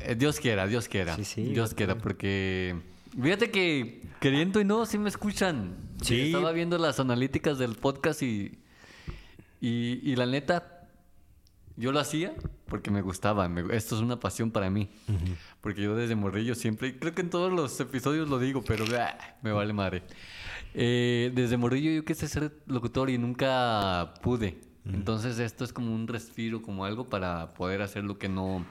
eh, 0.00 0.14
Dios 0.16 0.40
quiera, 0.40 0.66
Dios 0.66 0.88
quiera. 0.88 1.16
Sí, 1.16 1.24
sí, 1.24 1.44
Dios 1.44 1.74
quiera, 1.74 1.96
porque 1.96 2.76
Fíjate 3.20 3.50
que 3.50 4.02
queriendo 4.20 4.60
y 4.60 4.64
no, 4.64 4.84
sí 4.86 4.98
me 4.98 5.08
escuchan. 5.08 5.76
Sí. 6.02 6.20
Estaba 6.26 6.52
viendo 6.52 6.78
las 6.78 6.98
analíticas 7.00 7.58
del 7.58 7.74
podcast 7.74 8.22
y, 8.22 8.58
y, 9.60 10.00
y 10.02 10.16
la 10.16 10.26
neta, 10.26 10.88
yo 11.76 11.92
lo 11.92 12.00
hacía 12.00 12.34
porque 12.66 12.90
me 12.90 13.02
gustaba. 13.02 13.48
me- 13.48 13.74
esto 13.76 13.94
es 13.96 14.02
una 14.02 14.18
pasión 14.18 14.50
para 14.50 14.70
mí. 14.70 14.90
Porque 15.60 15.82
yo 15.82 15.94
desde 15.94 16.14
morrillo 16.16 16.54
siempre, 16.54 16.98
creo 16.98 17.14
que 17.14 17.22
en 17.22 17.30
todos 17.30 17.52
los 17.52 17.78
episodios 17.80 18.28
lo 18.28 18.38
digo, 18.38 18.62
pero 18.62 18.84
ah, 18.98 19.16
me 19.42 19.52
vale 19.52 19.72
madre. 19.72 20.02
Eh, 20.74 21.30
desde 21.34 21.56
morrillo 21.56 21.90
yo 21.92 22.04
quise 22.04 22.26
ser 22.28 22.52
locutor 22.66 23.10
y 23.10 23.18
nunca 23.18 24.14
pude. 24.22 24.58
Entonces 24.86 25.38
esto 25.38 25.64
es 25.64 25.72
como 25.72 25.94
un 25.94 26.06
respiro, 26.08 26.60
como 26.60 26.84
algo 26.84 27.06
para 27.08 27.54
poder 27.54 27.80
hacer 27.80 28.04
lo 28.04 28.18
que 28.18 28.28
no, 28.28 28.66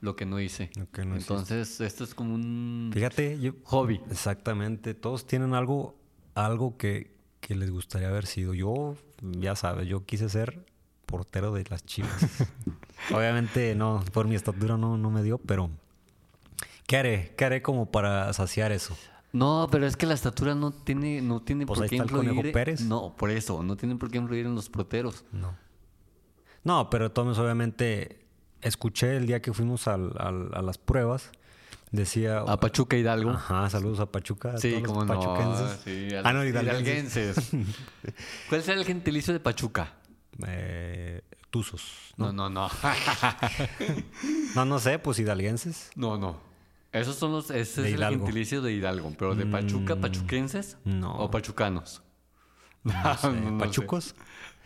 lo 0.00 0.16
que 0.16 0.26
no 0.26 0.40
hice. 0.40 0.70
Lo 0.76 0.90
que 0.90 1.04
no 1.04 1.16
hiciste. 1.16 1.34
Entonces 1.34 1.80
esto 1.80 2.04
es 2.04 2.14
como 2.14 2.34
un 2.34 2.90
Fíjate, 2.92 3.38
yo... 3.40 3.52
hobby. 3.64 4.00
Exactamente, 4.10 4.94
todos 4.94 5.26
tienen 5.26 5.54
algo, 5.54 5.96
algo 6.34 6.76
que, 6.76 7.16
que 7.40 7.54
les 7.54 7.70
gustaría 7.70 8.08
haber 8.08 8.26
sido. 8.26 8.54
Yo, 8.54 8.96
ya 9.22 9.56
sabes, 9.56 9.88
yo 9.88 10.04
quise 10.04 10.28
ser 10.28 10.64
portero 11.06 11.52
de 11.52 11.64
las 11.68 11.84
chivas. 11.84 12.12
Obviamente 13.12 13.74
no, 13.74 14.04
por 14.12 14.28
mi 14.28 14.34
estatura 14.34 14.76
no, 14.76 14.98
no 14.98 15.10
me 15.10 15.22
dio, 15.22 15.38
pero 15.38 15.70
¿qué 16.86 16.96
haré? 16.96 17.34
¿Qué 17.36 17.44
haré 17.44 17.62
como 17.62 17.90
para 17.90 18.32
saciar 18.32 18.72
eso? 18.72 18.96
No, 19.32 19.68
pero 19.70 19.86
es 19.86 19.96
que 19.96 20.06
la 20.06 20.14
estatura 20.14 20.54
no 20.54 20.70
tiene, 20.70 21.20
no 21.20 21.42
tiene 21.42 21.66
Pues 21.66 21.78
por 21.78 21.84
ahí 21.84 21.90
qué 21.90 21.96
está 21.96 22.04
el 22.04 22.10
influir. 22.10 22.36
Conejo 22.36 22.52
Pérez. 22.52 22.80
No, 22.82 23.14
por 23.16 23.30
eso, 23.30 23.62
no 23.62 23.76
tiene 23.76 23.96
por 23.96 24.10
qué 24.10 24.18
influir 24.18 24.46
en 24.46 24.54
los 24.54 24.68
porteros. 24.68 25.24
No. 25.32 25.54
No, 26.64 26.90
pero 26.90 27.12
todos 27.12 27.38
obviamente 27.38 28.27
escuché 28.62 29.16
el 29.16 29.26
día 29.26 29.40
que 29.42 29.52
fuimos 29.52 29.88
al- 29.88 30.12
al- 30.18 30.50
a 30.54 30.62
las 30.62 30.78
pruebas, 30.78 31.30
decía... 31.90 32.40
A 32.40 32.58
Pachuca 32.60 32.96
Hidalgo. 32.96 33.30
Ajá, 33.30 33.68
saludos 33.70 34.00
a 34.00 34.06
Pachuca. 34.10 34.52
a 34.54 34.58
Sí, 34.58 34.70
todos 34.70 34.82
los 34.82 34.92
como 34.92 35.04
no. 35.04 35.14
pachuquenses. 35.14 35.80
Sí, 35.84 36.08
ah, 36.24 36.32
no, 36.32 36.44
hidalguenses. 36.44 37.52
hidalguenses. 37.52 37.74
¿Cuál 38.48 38.62
será 38.62 38.78
el 38.78 38.84
gentilicio 38.86 39.32
de 39.32 39.40
Pachuca? 39.40 39.94
Eh, 40.46 41.22
tuzos. 41.50 42.12
No, 42.16 42.32
no, 42.32 42.48
no. 42.48 42.68
No, 44.54 44.64
no 44.66 44.78
sé, 44.78 44.98
pues 44.98 45.18
hidalguenses. 45.18 45.90
no, 45.96 46.16
no. 46.18 46.46
Esos 46.90 47.16
son 47.16 47.32
los, 47.32 47.50
ese 47.50 47.82
De 47.82 47.88
es 47.88 47.94
el 47.94 47.98
Hidalgo. 48.00 48.22
Mm, 48.22 48.26
gentilicio 48.26 48.62
de 48.62 48.72
Hidalgo. 48.72 49.12
Pero 49.18 49.34
de 49.34 49.44
Pachuca, 49.44 49.96
pachuquenses 49.96 50.78
no. 50.84 51.14
o 51.18 51.30
pachucanos. 51.30 52.02
No 52.82 52.92
sé, 53.18 53.26
No, 53.28 53.32
no 53.50 53.58
sé. 53.60 53.66
¿Pachucos? 53.66 54.14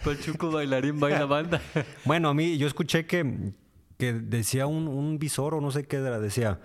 Pachuco 0.04 0.50
bailarín 0.52 1.00
baila 1.00 1.24
banda. 1.26 1.60
Bueno, 2.04 2.28
a 2.28 2.34
mí 2.34 2.58
yo 2.58 2.68
escuché 2.68 3.06
que, 3.06 3.52
que 4.02 4.12
decía 4.14 4.66
un, 4.66 4.88
un 4.88 5.20
visor 5.20 5.54
o 5.54 5.60
no 5.60 5.70
sé 5.70 5.84
qué 5.84 5.98
era, 5.98 6.18
decía, 6.18 6.58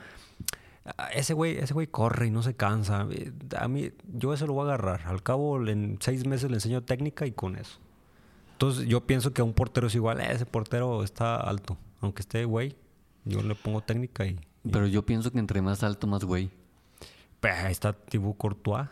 "Ah, 0.98 1.10
ese 1.14 1.34
güey, 1.36 1.58
ese 1.60 1.72
güey 1.76 1.86
corre 1.86 2.26
y 2.28 2.32
no 2.32 2.42
se 2.42 2.56
cansa. 2.56 3.08
A 3.60 3.68
mí, 3.68 3.92
yo 4.12 4.34
ese 4.34 4.48
lo 4.48 4.54
voy 4.54 4.64
a 4.64 4.74
agarrar. 4.74 5.02
Al 5.06 5.22
cabo, 5.22 5.64
en 5.68 5.98
seis 6.02 6.26
meses 6.26 6.50
le 6.50 6.58
enseño 6.58 6.82
técnica 6.84 7.28
y 7.28 7.32
con 7.32 7.56
eso. 7.58 7.78
Entonces 8.54 8.88
yo 8.88 9.06
pienso 9.06 9.34
que 9.34 9.42
a 9.42 9.44
un 9.44 9.54
portero 9.54 9.86
es 9.86 9.94
igual, 9.94 10.20
"Eh, 10.20 10.30
ese 10.32 10.48
portero 10.48 11.04
está 11.04 11.36
alto. 11.36 11.78
Aunque 12.02 12.22
esté 12.24 12.44
güey, 12.46 12.76
yo 13.24 13.44
le 13.44 13.54
pongo 13.54 13.82
técnica 13.82 14.26
y... 14.26 14.40
y- 14.64 14.70
Pero 14.72 14.88
yo 14.88 15.06
pienso 15.06 15.32
que 15.32 15.38
entre 15.38 15.62
más 15.62 15.84
alto, 15.84 16.08
más 16.08 16.24
güey. 16.24 16.50
Pues, 17.40 17.54
ahí 17.54 17.72
está 17.72 17.94
Thibaut 17.94 18.36
Courtois. 18.36 18.88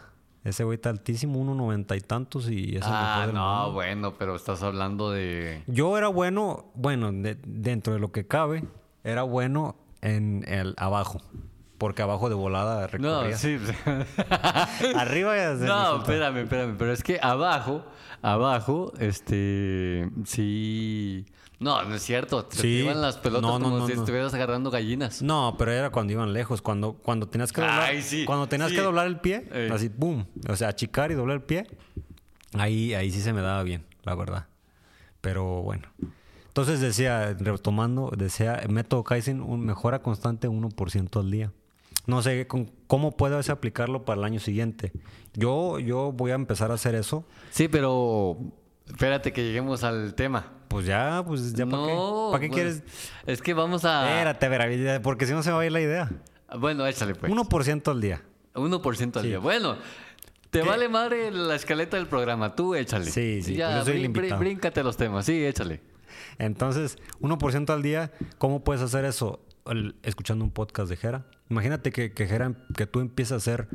Ese 0.45 0.63
güey 0.63 0.75
está 0.75 0.91
altísimo, 0.91 1.39
uno 1.39 1.53
noventa 1.55 1.95
y 1.97 2.01
tantos 2.01 2.49
y 2.49 2.77
es 2.77 2.85
el 2.85 2.91
Ah, 2.93 3.01
mejor 3.15 3.25
del 3.25 3.35
no, 3.35 3.55
mundo. 3.57 3.71
bueno, 3.73 4.13
pero 4.17 4.35
estás 4.35 4.63
hablando 4.63 5.11
de... 5.11 5.63
Yo 5.67 5.97
era 5.97 6.07
bueno, 6.07 6.71
bueno, 6.75 7.11
de- 7.11 7.37
dentro 7.45 7.93
de 7.93 7.99
lo 7.99 8.11
que 8.13 8.25
cabe, 8.27 8.63
era 9.03 9.23
bueno 9.23 9.75
en 10.01 10.45
el 10.47 10.73
abajo. 10.77 11.19
Porque 11.77 12.01
abajo 12.03 12.29
de 12.29 12.35
volada 12.35 12.81
No, 12.81 12.87
recorría. 13.23 13.37
sí. 13.37 13.57
Arriba 14.95 15.35
ya 15.35 15.57
se 15.57 15.65
No, 15.65 15.97
espérame, 15.97 16.37
espérame. 16.43 16.75
Pero 16.77 16.91
es 16.93 17.03
que 17.03 17.19
abajo, 17.21 17.83
abajo, 18.21 18.93
este, 18.99 20.09
sí. 20.25 21.25
No, 21.59 21.81
no 21.83 21.95
es 21.95 22.01
cierto. 22.03 22.45
Te 22.45 22.57
Sí. 22.57 22.67
iban 22.83 23.01
las 23.01 23.17
pelotas 23.17 23.43
No, 23.49 23.59
no, 23.59 23.65
como 23.65 23.77
no, 23.79 23.87
si 23.87 23.93
no. 23.93 24.01
estuvieras 24.01 24.33
agarrando 24.33 24.69
gallinas. 24.71 25.21
No, 25.21 25.55
pero 25.57 25.71
era 25.71 25.89
cuando 25.89 26.13
iban 26.13 26.33
lejos, 26.33 26.61
cuando, 26.61 26.93
cuando 26.93 27.27
tenías 27.27 27.51
que 27.53 27.61
doblar, 27.61 27.81
Ay, 27.81 28.01
sí, 28.01 28.25
cuando 28.25 28.47
tenías 28.47 28.69
sí. 28.71 28.75
que 28.75 28.81
doblar 28.81 29.07
el 29.07 29.19
pie, 29.19 29.47
Ey. 29.53 29.69
así, 29.71 29.89
boom, 29.89 30.25
o 30.49 30.55
sea, 30.55 30.67
achicar 30.69 31.11
y 31.11 31.15
doblar 31.15 31.37
el 31.37 31.43
pie, 31.43 31.67
ahí, 32.53 32.93
ahí 32.93 33.11
sí 33.11 33.21
se 33.21 33.31
me 33.33 33.41
daba 33.41 33.63
bien, 33.63 33.85
la 34.03 34.15
verdad. 34.15 34.47
Pero 35.21 35.61
bueno. 35.63 35.87
Entonces 36.47 36.79
decía, 36.79 37.35
retomando, 37.39 38.11
decía, 38.15 38.61
método 38.69 39.03
Kaizen, 39.03 39.41
un 39.41 39.65
mejora 39.65 39.99
constante 40.01 40.47
1% 40.47 41.19
al 41.19 41.31
día. 41.31 41.51
No 42.07 42.21
sé 42.21 42.47
con- 42.47 42.71
cómo 42.87 43.17
puedes 43.17 43.49
aplicarlo 43.49 44.05
para 44.05 44.19
el 44.19 44.25
año 44.25 44.39
siguiente. 44.39 44.91
Yo, 45.33 45.79
yo 45.79 46.11
voy 46.11 46.31
a 46.31 46.35
empezar 46.35 46.71
a 46.71 46.75
hacer 46.75 46.95
eso. 46.95 47.25
Sí, 47.49 47.67
pero 47.67 48.37
espérate 48.87 49.31
que 49.33 49.43
lleguemos 49.43 49.83
al 49.83 50.13
tema. 50.15 50.51
Pues 50.67 50.85
ya, 50.85 51.23
pues 51.25 51.53
ya 51.53 51.65
para 51.65 51.77
no, 51.77 51.85
qué. 51.87 52.31
¿Para 52.31 52.41
qué 52.41 52.47
pues, 52.49 52.55
quieres? 52.83 52.83
Es 53.25 53.41
que 53.41 53.53
vamos 53.53 53.85
a. 53.85 54.09
Espérate, 54.09 54.49
Vera, 54.49 55.01
porque 55.01 55.25
si 55.25 55.33
no 55.33 55.43
se 55.43 55.51
va 55.51 55.61
a 55.61 55.65
ir 55.65 55.71
la 55.71 55.81
idea. 55.81 56.11
Bueno, 56.59 56.85
échale 56.87 57.15
pues. 57.15 57.31
1% 57.31 57.91
al 57.91 58.01
día. 58.01 58.21
1% 58.53 59.17
al 59.17 59.21
Sí. 59.23 59.27
día. 59.29 59.39
Bueno, 59.39 59.77
te 60.49 60.61
¿Qué? 60.61 60.67
vale 60.67 60.89
madre 60.89 61.31
la 61.31 61.55
escaleta 61.55 61.97
del 61.97 62.07
programa. 62.07 62.55
Tú 62.55 62.75
échale. 62.75 63.05
Sí, 63.05 63.41
sí, 63.41 63.55
Ya, 63.55 63.67
pues 63.67 63.79
yo 63.79 63.85
soy 63.85 63.97
el 63.99 64.05
invitado. 64.05 64.39
bríncate 64.39 64.83
los 64.83 64.97
temas. 64.97 65.25
Sí, 65.25 65.45
échale. 65.45 65.81
Entonces, 66.37 66.97
1% 67.19 67.73
al 67.73 67.81
día, 67.81 68.11
¿cómo 68.37 68.63
puedes 68.63 68.81
hacer 68.81 69.05
eso? 69.05 69.45
El- 69.65 69.95
escuchando 70.03 70.43
un 70.45 70.51
podcast 70.51 70.89
de 70.89 70.95
Jera. 70.97 71.25
Imagínate 71.49 71.91
que, 71.91 72.13
que 72.13 72.27
Jera, 72.27 72.53
que 72.75 72.85
tú 72.85 72.99
empiezas 72.99 73.33
a 73.33 73.35
hacer 73.37 73.67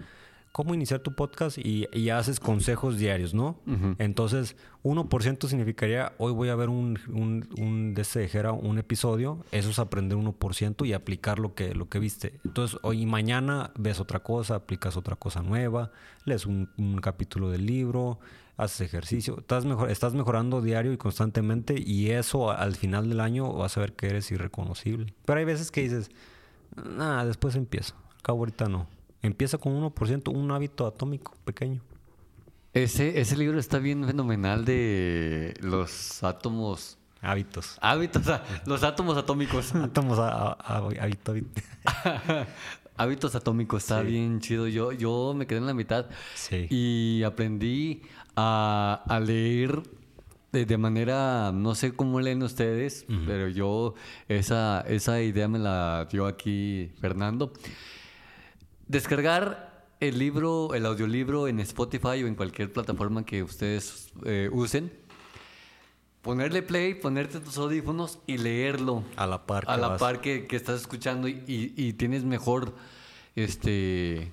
cómo 0.53 0.75
iniciar 0.75 1.01
tu 1.01 1.15
podcast 1.15 1.59
y, 1.59 1.87
y 1.93 2.11
haces 2.11 2.41
consejos 2.41 2.99
diarios, 2.99 3.35
¿no? 3.35 3.61
Entonces, 3.99 4.57
1% 4.83 5.47
significaría, 5.47 6.13
hoy 6.19 6.33
voy 6.33 6.49
a 6.49 6.57
ver 6.57 6.69
un, 6.69 6.99
un, 7.09 7.49
un 7.59 7.95
de 7.95 8.03
este 8.03 8.21
de 8.21 8.29
Jera, 8.29 8.53
un 8.53 8.79
episodio, 8.79 9.45
eso 9.53 9.71
es 9.71 9.79
aprender 9.79 10.19
1% 10.19 10.87
y 10.87 10.93
aplicar 10.93 11.39
lo 11.39 11.55
que, 11.55 11.75
lo 11.75 11.89
que 11.89 11.99
viste. 11.99 12.41
Entonces, 12.45 12.79
hoy 12.83 13.03
y 13.03 13.07
mañana 13.07 13.73
ves 13.79 14.01
otra 14.01 14.21
cosa, 14.21 14.57
aplicas 14.57 14.97
otra 14.97 15.17
cosa 15.17 15.43
nueva, 15.43 15.93
lees 16.25 16.47
un, 16.47 16.69
un 16.77 16.99
capítulo 17.01 17.51
del 17.51 17.67
libro, 17.67 18.19
haces 18.57 18.81
ejercicio, 18.83 19.39
estás, 19.39 19.65
mejor, 19.65 19.91
estás 19.91 20.15
mejorando 20.15 20.61
diario 20.61 20.93
y 20.93 20.97
constantemente 20.97 21.75
y 21.79 22.11
eso 22.11 22.51
al 22.51 22.75
final 22.75 23.09
del 23.09 23.21
año 23.21 23.53
vas 23.53 23.77
a 23.77 23.81
ver 23.81 23.95
que 23.95 24.09
eres 24.09 24.31
irreconocible. 24.33 25.15
Pero 25.25 25.39
hay 25.39 25.45
veces 25.45 25.71
que 25.71 25.83
dices, 25.83 26.11
nada, 26.77 27.25
después 27.25 27.55
empiezo. 27.55 27.95
Al 28.17 28.23
cabo 28.23 28.41
ahorita 28.41 28.69
no. 28.69 28.87
Empieza 29.23 29.59
con 29.59 29.75
1%, 29.75 30.29
un 30.35 30.51
hábito 30.51 30.87
atómico 30.87 31.35
pequeño. 31.45 31.81
Ese, 32.73 33.21
ese 33.21 33.37
libro 33.37 33.59
está 33.59 33.79
bien 33.79 34.05
fenomenal 34.07 34.65
de 34.65 35.55
los 35.61 36.23
átomos. 36.23 36.97
Hábitos. 37.21 37.77
Hábitos, 37.83 38.27
ah, 38.29 38.43
los 38.65 38.83
átomos 38.83 39.19
atómicos. 39.19 39.75
Átomos 39.75 40.19
a, 40.19 40.29
a- 40.29 40.53
a- 40.53 40.77
hábito, 40.79 41.33
hábito. 41.33 41.61
Hábitos 42.97 43.35
atómicos, 43.35 43.83
está 43.83 44.01
bien 44.03 44.41
chido. 44.41 44.67
Yo, 44.69 44.93
yo 44.93 45.35
me 45.37 45.47
quedé 45.47 45.59
en 45.59 45.67
la 45.67 45.75
mitad 45.75 46.07
Sí. 46.35 46.67
y 46.71 47.23
aprendí 47.25 48.03
a, 48.37 49.03
a 49.07 49.21
leer 49.21 49.83
de, 50.53 50.65
de 50.67 50.79
manera, 50.79 51.51
no 51.53 51.75
sé 51.75 51.93
cómo 51.93 52.21
leen 52.21 52.43
ustedes, 52.43 53.07
pero 53.27 53.49
yo 53.49 53.95
esa, 54.29 54.81
esa 54.83 55.21
idea 55.23 55.47
me 55.49 55.59
la 55.59 56.07
dio 56.11 56.27
aquí 56.27 56.91
Fernando. 57.01 57.53
Descargar 58.91 59.87
el 60.01 60.19
libro, 60.19 60.75
el 60.75 60.85
audiolibro 60.85 61.47
en 61.47 61.61
Spotify 61.61 62.25
o 62.25 62.27
en 62.27 62.35
cualquier 62.35 62.73
plataforma 62.73 63.25
que 63.25 63.45
ustedes 63.45 64.09
eh, 64.25 64.49
usen. 64.53 64.93
Ponerle 66.23 66.63
play, 66.63 66.95
ponerte 66.95 67.39
tus 67.39 67.57
audífonos 67.57 68.19
y 68.27 68.39
leerlo 68.39 69.05
A 69.17 69.27
la 69.29 69.47
par 69.47 69.65
a 69.69 69.77
que 69.77 69.81
la 69.81 69.89
vas. 69.89 70.01
par 70.01 70.21
que, 70.21 70.47
que 70.49 70.57
estás 70.57 70.81
escuchando 70.81 71.29
y, 71.29 71.43
y- 71.47 71.73
y 71.77 71.93
tienes 71.93 72.25
mejor 72.25 72.75
este 73.37 74.33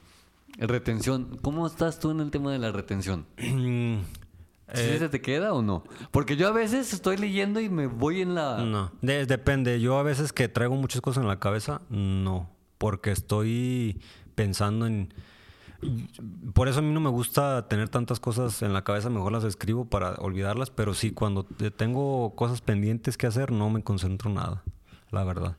retención. 0.58 1.38
¿Cómo 1.44 1.68
estás 1.68 2.00
tú 2.00 2.10
en 2.12 2.20
el 2.20 2.32
tema 2.32 2.52
de 2.52 2.58
la 2.60 2.72
retención? 2.72 3.26
Mm, 3.38 3.98
¿Sí 4.74 4.82
eh, 4.82 4.96
se 5.00 5.08
te 5.10 5.22
queda 5.22 5.54
o 5.54 5.62
no? 5.62 5.84
Porque 6.12 6.36
yo 6.36 6.48
a 6.48 6.52
veces 6.52 6.92
estoy 6.94 7.18
leyendo 7.18 7.60
y 7.62 7.70
me 7.70 7.88
voy 7.88 8.22
en 8.22 8.34
la... 8.36 8.58
No, 8.66 8.92
de- 9.02 9.26
depende. 9.28 9.80
Yo 9.80 9.98
a 10.00 10.04
veces 10.04 10.34
que 10.34 10.50
traigo 10.50 10.76
muchas 10.76 11.00
cosas 11.02 11.22
en 11.22 11.28
la 11.30 11.40
cabeza, 11.40 11.82
no. 11.90 12.50
Porque 12.80 13.12
estoy 13.12 14.02
pensando 14.38 14.86
en... 14.86 15.12
Por 16.54 16.68
eso 16.68 16.80
a 16.80 16.82
mí 16.82 16.92
no 16.94 17.00
me 17.00 17.10
gusta 17.10 17.68
tener 17.68 17.90
tantas 17.90 18.20
cosas 18.20 18.62
en 18.62 18.74
la 18.74 18.84
cabeza, 18.84 19.10
mejor 19.10 19.32
las 19.32 19.44
escribo 19.44 19.86
para 19.86 20.12
olvidarlas, 20.16 20.70
pero 20.72 20.94
sí, 20.94 21.12
cuando 21.12 21.44
te- 21.44 21.72
tengo 21.72 22.34
cosas 22.36 22.62
pendientes 22.62 23.18
que 23.18 23.28
hacer, 23.28 23.52
no 23.52 23.70
me 23.70 23.84
concentro 23.84 24.30
nada, 24.32 24.64
la 25.12 25.24
verdad. 25.24 25.58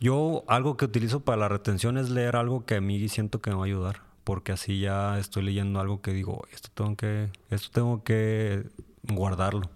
Yo 0.00 0.44
algo 0.48 0.76
que 0.76 0.86
utilizo 0.86 1.20
para 1.20 1.36
la 1.38 1.48
retención 1.48 1.98
es 1.98 2.08
leer 2.10 2.36
algo 2.36 2.64
que 2.64 2.76
a 2.76 2.80
mí 2.80 3.06
siento 3.08 3.40
que 3.40 3.50
me 3.50 3.56
va 3.56 3.62
a 3.62 3.66
ayudar, 3.66 4.00
porque 4.24 4.52
así 4.52 4.80
ya 4.80 5.18
estoy 5.18 5.42
leyendo 5.42 5.78
algo 5.80 6.00
que 6.00 6.12
digo, 6.14 6.42
esto 6.52 6.70
tengo 6.72 6.96
que, 6.96 7.28
esto 7.50 7.68
tengo 7.72 8.02
que 8.02 8.66
guardarlo. 9.02 9.68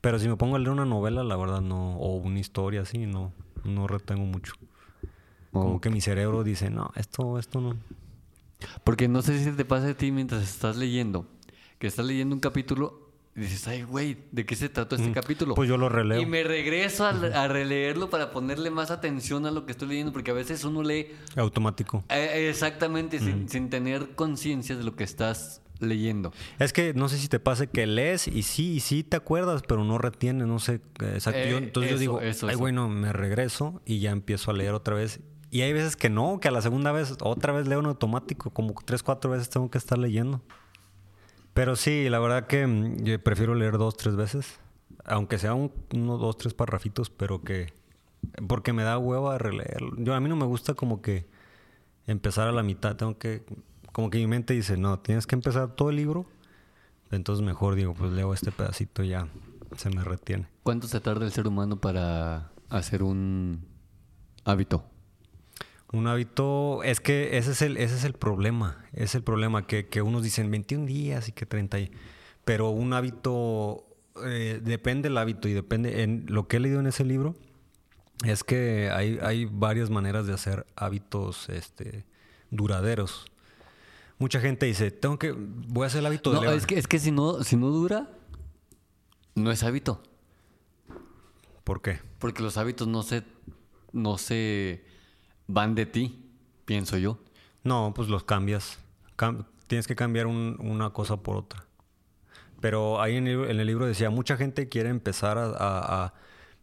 Pero 0.00 0.18
si 0.18 0.28
me 0.28 0.36
pongo 0.36 0.56
a 0.56 0.58
leer 0.58 0.70
una 0.70 0.86
novela, 0.86 1.22
la 1.24 1.36
verdad 1.36 1.60
no, 1.60 1.96
o 1.98 2.16
una 2.16 2.38
historia 2.40 2.82
así, 2.82 3.06
no, 3.06 3.32
no 3.64 3.86
retengo 3.86 4.24
mucho. 4.24 4.54
Como 5.52 5.74
Ok. 5.76 5.82
que 5.82 5.90
mi 5.90 6.00
cerebro 6.00 6.44
dice, 6.44 6.70
no, 6.70 6.90
esto, 6.96 7.38
esto 7.38 7.60
no. 7.60 7.76
Porque 8.84 9.08
no 9.08 9.22
sé 9.22 9.42
si 9.42 9.50
te 9.52 9.64
pasa 9.64 9.88
a 9.88 9.94
ti 9.94 10.12
mientras 10.12 10.42
estás 10.42 10.76
leyendo, 10.76 11.26
que 11.78 11.86
estás 11.86 12.04
leyendo 12.06 12.34
un 12.34 12.40
capítulo 12.40 13.10
y 13.34 13.40
dices, 13.40 13.66
ay, 13.68 13.82
güey, 13.84 14.18
¿de 14.32 14.44
qué 14.44 14.54
se 14.54 14.68
trató 14.68 14.96
este 14.96 15.12
capítulo? 15.12 15.54
Pues 15.54 15.68
yo 15.68 15.76
lo 15.78 15.88
releo. 15.88 16.20
Y 16.20 16.26
me 16.26 16.42
regreso 16.42 17.06
a, 17.06 17.10
a 17.10 17.48
releerlo 17.48 18.10
para 18.10 18.32
ponerle 18.32 18.70
más 18.70 18.90
atención 18.90 19.46
a 19.46 19.50
lo 19.50 19.64
que 19.66 19.72
estoy 19.72 19.88
leyendo, 19.88 20.12
porque 20.12 20.30
a 20.30 20.34
veces 20.34 20.62
uno 20.64 20.82
lee 20.82 21.06
Automático. 21.36 22.04
eh, 22.10 22.48
exactamente 22.50 23.18
sin, 23.18 23.48
sin 23.48 23.70
tener 23.70 24.14
conciencia 24.14 24.76
de 24.76 24.84
lo 24.84 24.94
que 24.94 25.04
estás 25.04 25.62
leyendo. 25.78 26.32
Es 26.58 26.74
que 26.74 26.92
no 26.92 27.08
sé 27.08 27.16
si 27.16 27.28
te 27.28 27.40
pase 27.40 27.66
que 27.68 27.86
lees 27.86 28.28
y 28.28 28.42
sí, 28.42 28.72
y 28.74 28.80
sí 28.80 29.02
te 29.04 29.16
acuerdas, 29.16 29.62
pero 29.66 29.84
no 29.84 29.96
retienes, 29.96 30.46
no 30.46 30.58
sé. 30.58 30.74
eh, 31.00 31.12
Exacto. 31.14 31.48
Yo- 31.48 31.56
Eh, 31.58 31.62
entonces 31.64 31.90
yo 31.92 31.94
eso, 31.96 32.00
digo, 32.00 32.20
eso, 32.20 32.46
ay, 32.48 32.52
eso. 32.52 32.60
bueno, 32.60 32.88
me 32.90 33.12
regreso 33.14 33.80
y 33.86 34.00
ya 34.00 34.10
empiezo 34.10 34.50
a 34.50 34.54
leer 34.54 34.74
otra 34.74 34.96
vez. 34.96 35.20
Y 35.50 35.62
hay 35.62 35.72
veces 35.72 35.96
que 35.96 36.08
no, 36.08 36.38
que 36.38 36.48
a 36.48 36.52
la 36.52 36.62
segunda 36.62 36.92
vez 36.92 37.16
otra 37.20 37.52
vez 37.52 37.66
leo 37.66 37.80
en 37.80 37.86
automático, 37.86 38.50
como 38.50 38.72
tres, 38.84 39.02
cuatro 39.02 39.32
veces 39.32 39.50
tengo 39.50 39.70
que 39.70 39.78
estar 39.78 39.98
leyendo. 39.98 40.40
Pero 41.54 41.74
sí, 41.74 42.08
la 42.08 42.20
verdad 42.20 42.46
que 42.46 42.66
mm, 42.66 43.22
prefiero 43.22 43.54
leer 43.54 43.76
dos, 43.76 43.96
tres 43.96 44.14
veces. 44.14 44.60
Aunque 45.04 45.38
sea 45.38 45.54
un, 45.54 45.72
uno, 45.92 46.18
dos, 46.18 46.38
tres 46.38 46.54
parrafitos, 46.54 47.10
pero 47.10 47.42
que... 47.42 47.72
Porque 48.46 48.72
me 48.72 48.84
da 48.84 48.98
hueva 48.98 49.38
releerlo. 49.38 49.94
Yo, 49.96 50.14
a 50.14 50.20
mí 50.20 50.28
no 50.28 50.36
me 50.36 50.44
gusta 50.44 50.74
como 50.74 51.02
que 51.02 51.26
empezar 52.06 52.46
a 52.46 52.52
la 52.52 52.62
mitad. 52.62 52.94
Tengo 52.96 53.18
que... 53.18 53.42
Como 53.92 54.08
que 54.10 54.18
mi 54.18 54.28
mente 54.28 54.54
dice, 54.54 54.76
no, 54.76 55.00
tienes 55.00 55.26
que 55.26 55.34
empezar 55.34 55.74
todo 55.74 55.90
el 55.90 55.96
libro. 55.96 56.26
Entonces 57.10 57.44
mejor 57.44 57.74
digo, 57.74 57.94
pues 57.94 58.12
leo 58.12 58.32
este 58.32 58.52
pedacito 58.52 59.02
ya 59.02 59.26
se 59.76 59.90
me 59.90 60.04
retiene. 60.04 60.46
¿Cuánto 60.62 60.86
se 60.86 61.00
tarda 61.00 61.24
el 61.24 61.32
ser 61.32 61.48
humano 61.48 61.80
para 61.80 62.52
hacer 62.68 63.02
un 63.02 63.66
hábito? 64.44 64.84
Un 65.92 66.06
hábito, 66.06 66.82
es 66.84 67.00
que 67.00 67.36
ese 67.38 67.50
es 67.52 67.62
el, 67.62 67.76
ese 67.76 67.96
es 67.96 68.04
el 68.04 68.12
problema, 68.12 68.84
es 68.92 69.14
el 69.14 69.22
problema, 69.22 69.66
que, 69.66 69.88
que 69.88 70.02
unos 70.02 70.22
dicen 70.22 70.50
21 70.50 70.86
días 70.86 71.28
y 71.28 71.32
que 71.32 71.46
30, 71.46 71.80
y- 71.80 71.90
pero 72.44 72.70
un 72.70 72.92
hábito, 72.92 73.84
eh, 74.24 74.60
depende 74.62 75.08
el 75.08 75.18
hábito 75.18 75.48
y 75.48 75.52
depende, 75.52 76.02
en 76.02 76.26
lo 76.28 76.46
que 76.46 76.58
he 76.58 76.60
leído 76.60 76.78
en 76.80 76.86
ese 76.86 77.04
libro, 77.04 77.34
es 78.24 78.44
que 78.44 78.90
hay, 78.92 79.18
hay 79.22 79.46
varias 79.46 79.90
maneras 79.90 80.26
de 80.26 80.32
hacer 80.34 80.64
hábitos 80.76 81.48
este, 81.48 82.04
duraderos. 82.50 83.24
Mucha 84.18 84.40
gente 84.40 84.66
dice, 84.66 84.90
tengo 84.90 85.18
que, 85.18 85.32
voy 85.32 85.84
a 85.84 85.86
hacer 85.86 86.00
el 86.00 86.06
hábito 86.06 86.30
de 86.32 86.40
No, 86.40 86.52
es 86.52 86.66
que, 86.66 86.78
es 86.78 86.86
que 86.86 86.98
si 86.98 87.10
no, 87.10 87.42
si 87.42 87.56
no 87.56 87.68
dura, 87.68 88.08
no 89.34 89.50
es 89.50 89.62
hábito. 89.64 90.02
¿Por 91.64 91.80
qué? 91.82 91.98
Porque 92.18 92.42
los 92.42 92.56
hábitos 92.58 92.86
no 92.86 93.02
se, 93.02 93.22
no 93.92 94.18
se 94.18 94.84
van 95.52 95.74
de 95.74 95.86
ti, 95.86 96.30
pienso 96.64 96.96
yo. 96.96 97.18
No, 97.62 97.92
pues 97.94 98.08
los 98.08 98.24
cambias. 98.24 98.78
Cam- 99.16 99.46
tienes 99.66 99.86
que 99.86 99.96
cambiar 99.96 100.26
un- 100.26 100.56
una 100.60 100.90
cosa 100.90 101.16
por 101.16 101.36
otra. 101.36 101.64
Pero 102.60 103.00
ahí 103.00 103.16
en 103.16 103.26
el, 103.26 103.66
libro 103.66 103.86
decía, 103.86 104.10
mucha 104.10 104.36
gente 104.36 104.68
quiere 104.68 104.90
empezar 104.90 105.38
a... 105.38 106.12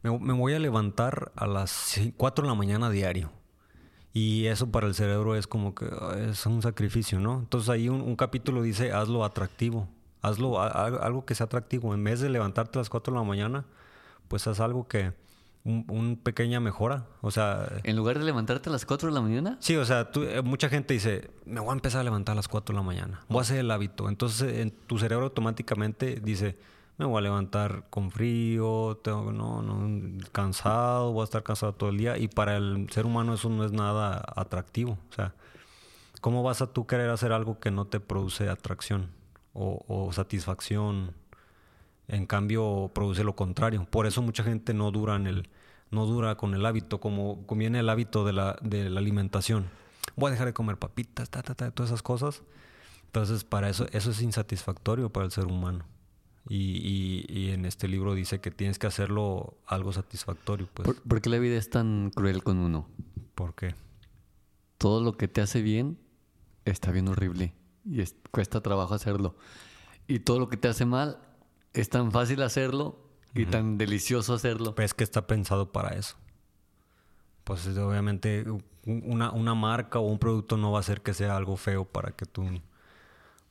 me, 0.03 0.33
voy 0.33 0.53
a 0.53 0.59
levantar 0.59 1.31
a 1.35 1.47
las 1.47 1.99
4 2.17 2.43
de 2.43 2.49
la 2.49 2.55
mañana 2.55 2.89
diario. 2.89 3.31
Y 4.13 4.47
eso 4.47 4.71
para 4.71 4.87
el 4.87 4.95
cerebro 4.95 5.35
es 5.35 5.47
como 5.47 5.75
que 5.75 5.85
ah, 5.91 6.15
es 6.29 6.45
un 6.45 6.61
sacrificio, 6.61 7.19
¿no? 7.19 7.39
Entonces 7.39 7.69
ahí 7.69 7.89
un, 7.89 8.15
capítulo 8.15 8.61
dice, 8.61 8.91
hazlo 8.91 9.23
atractivo. 9.23 9.87
Hazlo 10.21 10.59
algo 10.59 11.25
que 11.25 11.35
sea 11.35 11.45
atractivo. 11.45 11.93
En 11.93 12.03
vez 12.03 12.19
de 12.19 12.29
levantarte 12.29 12.79
a 12.79 12.81
las 12.81 12.89
4 12.89 13.13
de 13.13 13.19
la 13.19 13.25
mañana, 13.25 13.65
pues 14.27 14.47
haz 14.47 14.59
algo 14.59 14.87
que... 14.87 15.13
Un, 15.67 15.85
un 15.89 16.15
pequeña 16.15 16.59
mejora. 16.61 17.07
O 17.21 17.29
sea... 17.29 17.67
En 17.83 17.95
lugar 17.97 18.17
de 18.19 18.23
levantarte 18.25 18.69
a 18.69 18.71
las 18.71 18.85
4 18.85 19.09
de 19.09 19.13
la 19.15 19.19
mañana, 19.21 19.57
Sí, 19.59 19.75
o 19.75 19.83
sea, 19.83 20.11
tú- 20.11 20.23
eh, 20.23 20.41
mucha 20.41 20.69
gente 20.69 20.93
dice, 20.93 21.29
me 21.45 21.59
voy 21.59 21.71
a 21.71 21.73
empezar 21.73 21.99
a 22.01 22.03
levantar 22.05 22.33
a 22.33 22.35
las 22.37 22.47
4 22.47 22.73
de 22.73 22.77
la 22.79 22.83
mañana, 22.85 23.19
voy 23.27 23.39
a 23.39 23.41
hacer 23.41 23.57
el 23.59 23.69
hábito. 23.71 24.07
Entonces, 24.07 24.59
en 24.59 24.71
tu 24.71 24.97
cerebro 24.97 25.25
automáticamente 25.25 26.21
dice, 26.23 26.57
me 26.97 27.05
voy 27.05 27.17
a 27.17 27.21
levantar 27.21 27.83
con 27.89 28.11
frío, 28.11 28.99
tengo, 29.03 29.31
no, 29.33 29.61
no, 29.61 30.17
cansado, 30.31 31.11
voy 31.11 31.21
a 31.21 31.25
estar 31.25 31.43
cansado 31.43 31.73
todo 31.73 31.89
el 31.89 31.97
día. 31.97 32.17
Y 32.17 32.27
para 32.29 32.55
el 32.55 32.87
ser 32.91 33.05
humano 33.05 33.33
eso 33.33 33.49
no 33.49 33.65
es 33.65 33.73
nada 33.73 34.23
atractivo. 34.37 34.97
O 35.09 35.13
sea, 35.13 35.33
¿cómo 36.21 36.43
vas 36.43 36.61
a 36.61 36.67
tú 36.71 36.87
querer 36.87 37.09
hacer 37.09 37.33
algo 37.33 37.59
que 37.59 37.71
no 37.71 37.85
te 37.87 37.99
produce 37.99 38.47
atracción 38.49 39.09
o, 39.53 39.83
o 39.87 40.13
satisfacción? 40.13 41.11
En 42.07 42.25
cambio, 42.25 42.89
produce 42.95 43.23
lo 43.25 43.35
contrario. 43.35 43.85
Por 43.89 44.07
eso 44.07 44.21
mucha 44.21 44.41
gente 44.43 44.73
no 44.73 44.91
dura 44.91 45.17
en 45.17 45.27
el, 45.27 45.49
no 45.91 46.05
dura 46.05 46.35
con 46.35 46.53
el 46.53 46.65
hábito, 46.65 46.99
como 46.99 47.45
conviene 47.47 47.79
el 47.79 47.89
hábito 47.89 48.25
de 48.25 48.33
la, 48.33 48.57
de 48.61 48.89
la 48.89 48.99
alimentación. 48.99 49.69
Voy 50.15 50.29
a 50.29 50.31
dejar 50.31 50.47
de 50.47 50.53
comer 50.53 50.77
papitas, 50.77 51.29
ta, 51.29 51.41
ta, 51.43 51.53
ta, 51.55 51.71
todas 51.71 51.91
esas 51.91 52.03
cosas. 52.03 52.43
Entonces, 53.05 53.43
para 53.43 53.69
eso, 53.69 53.85
eso 53.91 54.11
es 54.11 54.21
insatisfactorio 54.21 55.09
para 55.11 55.25
el 55.25 55.31
ser 55.31 55.45
humano. 55.45 55.85
Y, 56.49 56.77
y- 56.77 57.25
y 57.27 57.49
en 57.51 57.65
este 57.65 57.87
libro 57.87 58.15
dice 58.15 58.39
que 58.39 58.51
tienes 58.51 58.79
que 58.79 58.87
hacerlo 58.87 59.57
algo 59.65 59.91
satisfactorio, 59.93 60.67
pues. 60.73 60.85
¿por, 60.85 61.01
por 61.01 61.21
qué 61.21 61.29
la 61.29 61.39
vida 61.39 61.57
es 61.57 61.69
tan 61.69 62.09
cruel 62.13 62.41
con 62.43 62.57
uno? 62.57 62.87
¿Por 63.35 63.53
qué? 63.55 63.75
Todo 64.77 65.03
lo 65.03 65.17
que 65.17 65.27
te 65.27 65.41
hace 65.41 65.61
bien 65.61 65.97
está 66.65 66.91
bien 66.91 67.07
horrible 67.07 67.53
y 67.85 68.01
es- 68.01 68.15
cuesta 68.31 68.61
trabajo 68.61 68.93
hacerlo. 68.93 69.35
Y 70.07 70.19
todo 70.19 70.39
lo 70.39 70.47
que 70.49 70.57
te 70.57 70.67
hace 70.67 70.85
mal 70.85 71.19
es 71.73 71.89
tan 71.89 72.11
fácil 72.11 72.41
hacerlo 72.43 73.06
y 73.35 73.45
tan 73.45 73.77
delicioso 73.77 74.33
hacerlo. 74.33 74.73
Pues 74.75 74.85
es 74.87 74.93
que 74.93 75.03
está 75.03 75.27
pensado 75.27 75.71
para 75.71 75.95
eso. 75.97 76.15
Pues 77.43 77.65
es- 77.65 77.77
obviamente 77.77 78.45
una, 78.85 79.31
una 79.31 79.53
marca 79.55 79.99
o 79.99 80.03
un 80.07 80.19
producto 80.19 80.57
no 80.57 80.71
va 80.71 80.79
a 80.79 80.81
hacer 80.81 81.01
que 81.01 81.13
sea 81.13 81.35
algo 81.37 81.57
feo 81.57 81.85
para 81.85 82.11
que 82.11 82.25
tú... 82.25 82.43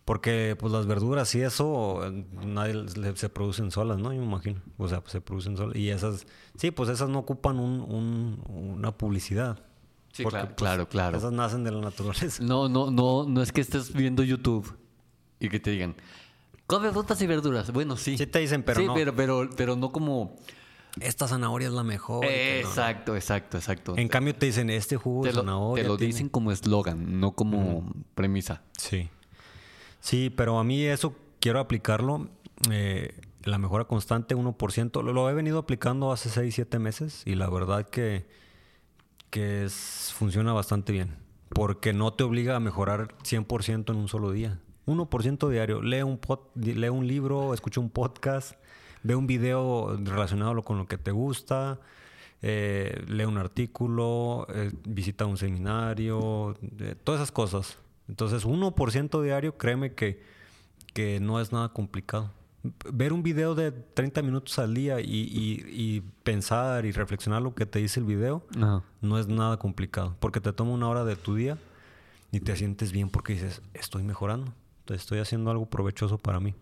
Porque 0.04 0.56
pues 0.58 0.72
las 0.72 0.86
verduras 0.86 1.34
y 1.34 1.40
eso 1.42 2.06
eh, 2.06 2.24
nadie 2.44 2.84
se 3.16 3.28
producen 3.28 3.72
solas, 3.72 3.98
¿no? 3.98 4.12
Yo 4.12 4.20
me 4.20 4.26
imagino. 4.26 4.60
O 4.78 4.86
sea, 4.88 5.00
pues, 5.00 5.10
se 5.12 5.20
producen 5.20 5.56
solas. 5.56 5.74
Y 5.76 5.90
esas... 5.90 6.26
Sí, 6.56 6.70
pues 6.70 6.88
esas 6.90 7.08
no 7.08 7.18
ocupan 7.18 7.58
un, 7.58 7.80
un- 7.80 8.40
una 8.76 8.96
publicidad. 8.96 9.58
Sí, 10.12 10.22
Porque, 10.22 10.36
claro, 10.38 10.48
pues, 10.54 10.58
claro, 10.58 10.88
claro. 10.88 11.18
Esas 11.18 11.32
nacen 11.32 11.64
de 11.64 11.72
la 11.72 11.80
naturaleza. 11.80 12.42
No, 12.44 12.68
no, 12.68 12.90
no, 12.92 13.24
no 13.28 13.42
es 13.42 13.50
que 13.50 13.60
estés 13.60 13.92
viendo 13.92 14.22
YouTube 14.22 14.78
y 15.40 15.48
que 15.48 15.58
te 15.58 15.70
digan, 15.72 15.96
come 16.66 16.90
frutas 16.90 17.20
y 17.22 17.26
verduras. 17.26 17.72
Bueno, 17.72 17.96
sí. 17.96 18.16
Sí 18.18 18.26
te 18.26 18.38
dicen, 18.40 18.62
pero 18.62 18.80
Sí, 18.80 18.86
no. 18.86 18.94
pero, 18.94 19.14
pero, 19.14 19.48
pero 19.56 19.76
no 19.76 19.92
como... 19.92 20.36
Esta 21.00 21.28
zanahoria 21.28 21.68
es 21.68 21.74
la 21.74 21.82
mejor. 21.82 22.24
no. 22.24 22.30
Exacto, 22.30 23.16
exacto, 23.16 23.58
exacto. 23.58 23.94
En 23.98 24.08
cambio 24.08 24.34
te 24.34 24.46
dicen, 24.46 24.70
este 24.70 24.96
jugo 24.96 25.22
te 25.22 25.28
de 25.28 25.34
lo, 25.34 25.40
zanahoria 25.42 25.84
te 25.84 25.88
lo 25.88 25.96
tiene- 25.98 26.12
dicen 26.12 26.28
como 26.30 26.52
eslogan, 26.52 27.20
no 27.20 27.32
como 27.32 27.92
premisa. 28.14 28.62
Sí. 28.78 29.10
Sí, 30.00 30.30
pero 30.30 30.58
a 30.58 30.64
mí 30.64 30.82
eso 30.84 31.14
quiero 31.40 31.60
aplicarlo. 31.60 32.28
eh, 32.70 33.14
la 33.44 33.58
mejora 33.58 33.84
constante, 33.84 34.34
1%. 34.34 35.02
Lo, 35.04 35.12
lo 35.12 35.30
he 35.30 35.34
venido 35.34 35.58
aplicando 35.58 36.10
hace 36.10 36.30
6, 36.30 36.52
7 36.54 36.78
meses 36.80 37.22
y 37.26 37.34
la 37.36 37.48
verdad 37.50 37.86
que, 37.88 38.26
que 39.30 39.64
es- 39.66 40.12
funciona 40.16 40.52
bastante 40.54 40.92
bien. 40.92 41.14
Porque 41.50 41.92
no 41.92 42.12
te 42.14 42.24
obliga 42.24 42.56
a 42.56 42.60
mejorar 42.60 43.14
100% 43.22 43.90
en 43.92 43.96
un 43.98 44.08
solo 44.08 44.30
día. 44.32 44.58
1% 44.86 45.48
diario. 45.50 45.82
Lee 45.82 46.02
un, 46.02 46.18
pod- 46.20 46.48
lee 46.54 46.88
un 46.88 47.06
libro, 47.06 47.52
escucha 47.54 47.80
un 47.80 47.90
podcast, 47.90 48.52
ve 49.02 49.14
un 49.14 49.26
video 49.26 49.96
relacionado 50.04 50.62
con 50.62 50.78
lo 50.78 50.86
que 50.86 50.98
te 50.98 51.10
gusta, 51.10 51.78
eh, 52.42 53.04
lee 53.08 53.24
un 53.24 53.38
artículo, 53.38 54.46
eh, 54.54 54.72
visita 54.86 55.26
un 55.26 55.36
seminario, 55.36 56.54
eh, 56.80 56.94
todas 57.02 57.20
esas 57.20 57.32
cosas. 57.32 57.78
Entonces, 58.08 58.44
1% 58.46 59.22
diario, 59.22 59.56
créeme 59.58 59.94
que, 59.94 60.22
que 60.94 61.18
no 61.20 61.40
es 61.40 61.52
nada 61.52 61.70
complicado. 61.70 62.30
Ver 62.92 63.12
un 63.12 63.22
video 63.22 63.54
de 63.54 63.70
30 63.72 64.22
minutos 64.22 64.58
al 64.58 64.74
día 64.74 65.00
y, 65.00 65.04
y- 65.04 65.64
y 65.68 66.00
pensar 66.24 66.84
y 66.84 66.92
reflexionar 66.92 67.42
lo 67.42 67.54
que 67.54 67.64
te 67.66 67.78
dice 67.78 68.00
el 68.00 68.06
video 68.06 68.44
Ajá. 68.56 68.82
no 69.00 69.18
es 69.18 69.28
nada 69.28 69.56
complicado. 69.56 70.16
Porque 70.20 70.40
te 70.40 70.52
toma 70.52 70.72
una 70.72 70.88
hora 70.88 71.04
de 71.04 71.14
tu 71.16 71.34
día 71.36 71.58
y 72.32 72.40
te 72.40 72.56
sientes 72.56 72.90
bien 72.92 73.08
porque 73.08 73.34
dices, 73.34 73.62
estoy 73.72 74.02
mejorando, 74.02 74.52
estoy 74.94 75.18
haciendo 75.18 75.50
algo 75.50 75.66
provechoso 75.66 76.18
para 76.18 76.40
mí. 76.40 76.54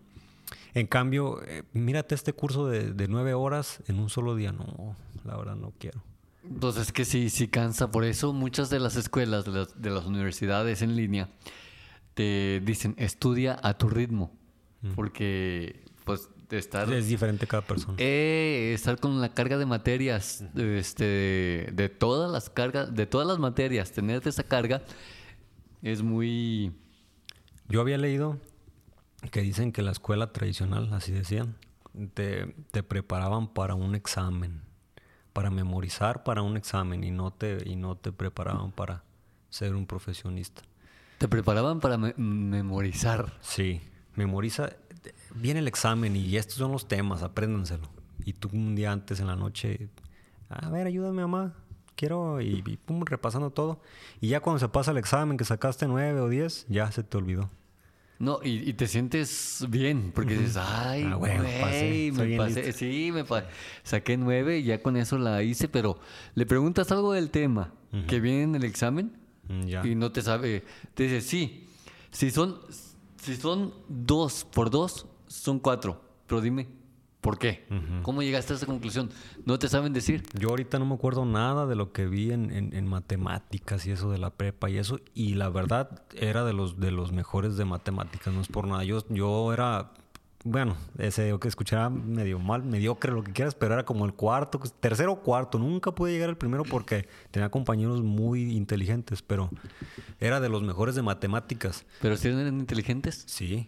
En 0.73 0.87
cambio, 0.87 1.41
eh, 1.43 1.63
mírate 1.73 2.15
este 2.15 2.33
curso 2.33 2.67
de, 2.67 2.93
de 2.93 3.07
nueve 3.07 3.33
horas 3.33 3.81
en 3.87 3.99
un 3.99 4.09
solo 4.09 4.35
día. 4.35 4.51
No, 4.51 4.95
la 5.23 5.37
verdad 5.37 5.55
no 5.55 5.73
quiero. 5.77 6.03
Pues 6.59 6.77
es 6.77 6.91
que 6.91 7.05
sí, 7.05 7.29
sí 7.29 7.47
cansa. 7.47 7.91
Por 7.91 8.03
eso 8.03 8.33
muchas 8.33 8.69
de 8.69 8.79
las 8.79 8.95
escuelas, 8.95 9.45
de 9.45 9.51
las, 9.51 9.81
de 9.81 9.89
las 9.89 10.05
universidades 10.05 10.81
en 10.81 10.95
línea, 10.95 11.29
te 12.13 12.61
dicen, 12.63 12.93
estudia 12.97 13.59
a 13.63 13.77
tu 13.77 13.89
ritmo. 13.89 14.31
Porque, 14.95 15.83
pues, 16.03 16.29
estar... 16.51 16.91
Es 16.93 17.07
diferente 17.07 17.47
cada 17.47 17.63
persona. 17.63 17.95
Eh, 17.97 18.73
estar 18.75 18.99
con 18.99 19.19
la 19.19 19.33
carga 19.33 19.57
de 19.57 19.65
materias, 19.65 20.43
este, 20.55 21.71
de 21.73 21.89
todas 21.89 22.31
las 22.31 22.51
cargas, 22.51 22.93
de 22.93 23.07
todas 23.07 23.27
las 23.27 23.39
materias, 23.39 23.91
tener 23.91 24.21
esa 24.27 24.43
carga 24.43 24.83
es 25.81 26.03
muy... 26.03 26.71
Yo 27.67 27.81
había 27.81 27.97
leído 27.97 28.37
que 29.31 29.41
dicen 29.41 29.71
que 29.71 29.81
la 29.81 29.91
escuela 29.91 30.31
tradicional, 30.31 30.93
así 30.93 31.11
decían, 31.11 31.55
te, 32.13 32.53
te 32.71 32.83
preparaban 32.83 33.47
para 33.47 33.75
un 33.75 33.95
examen, 33.95 34.61
para 35.33 35.49
memorizar 35.49 36.23
para 36.23 36.41
un 36.41 36.57
examen 36.57 37.03
y 37.03 37.11
no 37.11 37.31
te, 37.31 37.57
y 37.65 37.75
no 37.75 37.95
te 37.95 38.11
preparaban 38.11 38.71
para 38.71 39.03
ser 39.49 39.75
un 39.75 39.85
profesionista. 39.87 40.61
Te 41.17 41.27
preparaban 41.27 41.79
para 41.79 41.97
me- 41.97 42.13
memorizar. 42.17 43.33
Sí, 43.41 43.81
memoriza. 44.15 44.69
Viene 45.33 45.59
el 45.59 45.67
examen 45.67 46.15
y 46.15 46.35
estos 46.37 46.55
son 46.55 46.71
los 46.71 46.87
temas, 46.87 47.23
apréndanselo. 47.23 47.89
Y 48.25 48.33
tú 48.33 48.49
un 48.53 48.75
día 48.75 48.91
antes 48.91 49.19
en 49.19 49.27
la 49.27 49.35
noche, 49.35 49.89
a 50.49 50.69
ver, 50.69 50.87
ayúdame, 50.87 51.21
mamá. 51.21 51.53
Quiero, 51.95 52.41
y, 52.41 52.61
y 52.65 52.77
pum, 52.77 53.03
repasando 53.05 53.49
todo. 53.51 53.79
Y 54.21 54.27
ya 54.29 54.39
cuando 54.41 54.59
se 54.59 54.67
pasa 54.67 54.91
el 54.91 54.97
examen, 54.97 55.37
que 55.37 55.45
sacaste 55.45 55.87
nueve 55.87 56.19
o 56.19 56.29
diez, 56.29 56.65
ya 56.69 56.91
se 56.91 57.03
te 57.03 57.17
olvidó. 57.17 57.49
No, 58.17 58.39
y, 58.43 58.69
y 58.69 58.73
te 58.73 58.87
sientes 58.87 59.65
bien, 59.69 60.11
porque 60.15 60.37
dices, 60.37 60.55
ay, 60.57 61.03
Ah, 61.11 61.15
bueno, 61.17 61.43
pasé, 61.59 62.11
me 62.13 62.37
pasé, 62.37 62.63
listo". 62.63 62.77
sí, 62.79 63.11
me 63.13 63.25
pa- 63.25 63.45
saqué 63.83 64.15
nueve 64.15 64.59
y 64.59 64.63
ya 64.63 64.81
con 64.81 64.95
eso 64.95 65.17
la 65.17 65.43
hice, 65.43 65.67
pero 65.67 65.99
le 66.33 66.45
preguntas 66.45 66.91
algo 66.93 67.11
del 67.11 67.29
tema 67.29 67.73
que 68.07 68.19
viene 68.19 68.43
en 68.43 68.55
el 68.55 68.63
examen 68.63 69.17
Mm, 69.47 69.65
Ya. 69.67 69.85
y 69.85 69.93
no 69.95 70.11
te 70.11 70.21
sabe, 70.21 70.63
te 70.95 71.03
dice, 71.03 71.21
sí, 71.21 71.67
si 72.09 72.31
son, 72.31 72.57
si 73.21 73.35
son 73.35 73.73
dos 73.89 74.43
por 74.43 74.69
dos, 74.71 75.05
son 75.27 75.59
cuatro, 75.59 76.01
pero 76.25 76.41
dime, 76.41 76.67
¿por 77.25 77.39
qué? 77.39 77.65
¿Cómo 78.03 78.21
llegaste 78.21 78.53
a 78.53 78.55
esa 78.55 78.65
conclusión? 78.67 79.09
No 79.45 79.57
te 79.57 79.67
saben 79.67 79.93
decir. 79.93 80.23
Yo 80.39 80.49
ahorita 80.49 80.77
no 80.79 80.85
me 80.85 80.93
acuerdo 80.93 81.25
nada 81.25 81.65
de 81.65 81.75
lo 81.75 81.91
que 81.91 82.05
vi 82.05 82.31
en, 82.31 82.51
en- 82.51 82.73
en 82.75 82.87
matemáticas 82.87 83.85
y 83.87 83.91
eso 83.91 84.11
de 84.11 84.19
la 84.19 84.29
prepa 84.29 84.69
y 84.69 84.77
eso. 84.77 84.99
Y 85.15 85.33
la 85.33 85.49
verdad 85.49 86.03
era 86.13 86.45
de 86.45 86.53
los, 86.53 86.79
de 86.79 86.91
los 86.91 87.11
mejores 87.11 87.57
de 87.57 87.65
matemáticas, 87.65 88.31
no 88.33 88.41
es 88.41 88.47
por 88.47 88.67
nada. 88.67 88.83
Yo, 88.83 89.03
yo 89.09 89.51
era, 89.51 89.91
bueno, 90.47 90.77
ese 90.99 91.35
que 91.39 91.47
escuchaba 91.47 91.89
medio 91.89 92.37
mal, 92.37 92.63
mediocre, 92.63 93.11
lo 93.11 93.23
que 93.23 93.33
quieras, 93.33 93.55
pero 93.55 93.73
era 93.73 93.83
como 93.83 94.05
el 94.05 94.13
cuarto, 94.13 94.59
tercero 94.79 95.13
o 95.13 95.19
cuarto. 95.21 95.57
Nunca 95.57 95.91
pude 95.93 96.11
llegar 96.11 96.29
al 96.29 96.37
primero 96.37 96.63
porque 96.63 97.09
tenía 97.31 97.49
compañeros 97.49 98.03
muy 98.03 98.55
inteligentes, 98.55 99.23
pero 99.23 99.49
era 100.19 100.39
de 100.39 100.47
los 100.49 100.61
mejores 100.61 100.93
de 100.93 101.01
matemáticas. 101.01 101.83
Pero 101.99 102.15
si 102.15 102.27
eran 102.27 102.59
inteligentes. 102.59 103.23
Sí. 103.25 103.67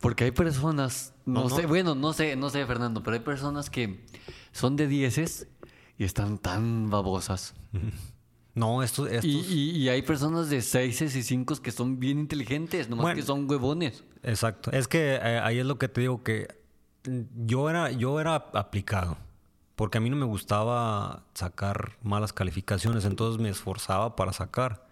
Porque 0.00 0.24
hay 0.24 0.30
personas, 0.30 1.14
no, 1.24 1.44
No, 1.44 1.48
no. 1.48 1.56
sé, 1.56 1.64
bueno, 1.64 1.94
no 1.94 2.12
sé, 2.12 2.36
no 2.36 2.50
sé, 2.50 2.66
Fernando, 2.66 3.02
pero 3.02 3.14
hay 3.14 3.22
personas 3.22 3.70
que 3.70 4.04
son 4.52 4.76
de 4.76 4.86
dieces 4.86 5.48
y 5.96 6.04
están 6.04 6.36
tan 6.36 6.90
babosas. 6.90 7.54
No, 8.58 8.82
estos... 8.82 9.08
estos 9.10 9.24
Y, 9.24 9.38
y- 9.38 9.70
y 9.82 9.88
hay 9.88 10.02
personas 10.02 10.50
de 10.50 10.60
seises 10.62 11.14
y 11.16 11.22
cinco 11.22 11.54
que 11.62 11.70
son 11.70 11.98
bien 12.00 12.18
inteligentes, 12.18 12.88
nomás 12.88 13.04
Bueno. 13.04 13.16
que 13.16 13.22
son 13.22 13.48
huevones. 13.50 14.04
Exacto. 14.22 14.70
Es 14.72 14.88
que 14.88 15.14
eh, 15.14 15.38
ahí 15.42 15.58
es 15.58 15.66
lo 15.66 15.78
que 15.78 15.88
te 15.88 16.00
digo 16.02 16.22
que 16.22 16.48
yo 17.46 17.70
era, 17.70 17.90
yo 17.92 18.20
era 18.20 18.34
aplicado. 18.34 19.16
Porque 19.76 19.98
a 19.98 20.00
mí 20.00 20.10
no 20.10 20.16
me 20.16 20.26
gustaba 20.26 21.22
sacar 21.34 21.92
malas 22.02 22.32
calificaciones, 22.32 23.04
entonces 23.04 23.40
me 23.40 23.48
esforzaba 23.48 24.16
para 24.16 24.32
sacar. 24.32 24.86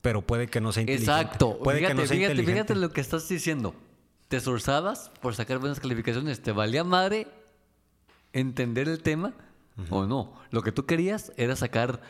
Pero 0.00 0.22
puede 0.22 0.46
que 0.46 0.60
no 0.60 0.70
sea 0.70 0.82
inteligente. 0.82 1.10
Exacto. 1.10 1.58
Puede 1.58 1.78
fíjate, 1.78 1.94
que 1.96 2.00
no 2.02 2.06
sea 2.06 2.16
fíjate, 2.16 2.32
inteligente. 2.34 2.52
fíjate 2.68 2.74
lo 2.80 2.90
que 2.92 3.00
estás 3.00 3.28
diciendo. 3.28 3.74
Te 4.28 4.36
esforzabas 4.36 5.10
por 5.20 5.34
sacar 5.34 5.58
buenas 5.58 5.80
calificaciones, 5.80 6.40
te 6.40 6.52
valía 6.52 6.84
madre 6.84 7.26
entender 8.32 8.88
el 8.88 9.02
tema 9.02 9.32
o 9.90 10.06
no. 10.06 10.32
Lo 10.50 10.62
que 10.62 10.70
tú 10.72 10.86
querías 10.86 11.32
era 11.36 11.56
sacar 11.56 12.00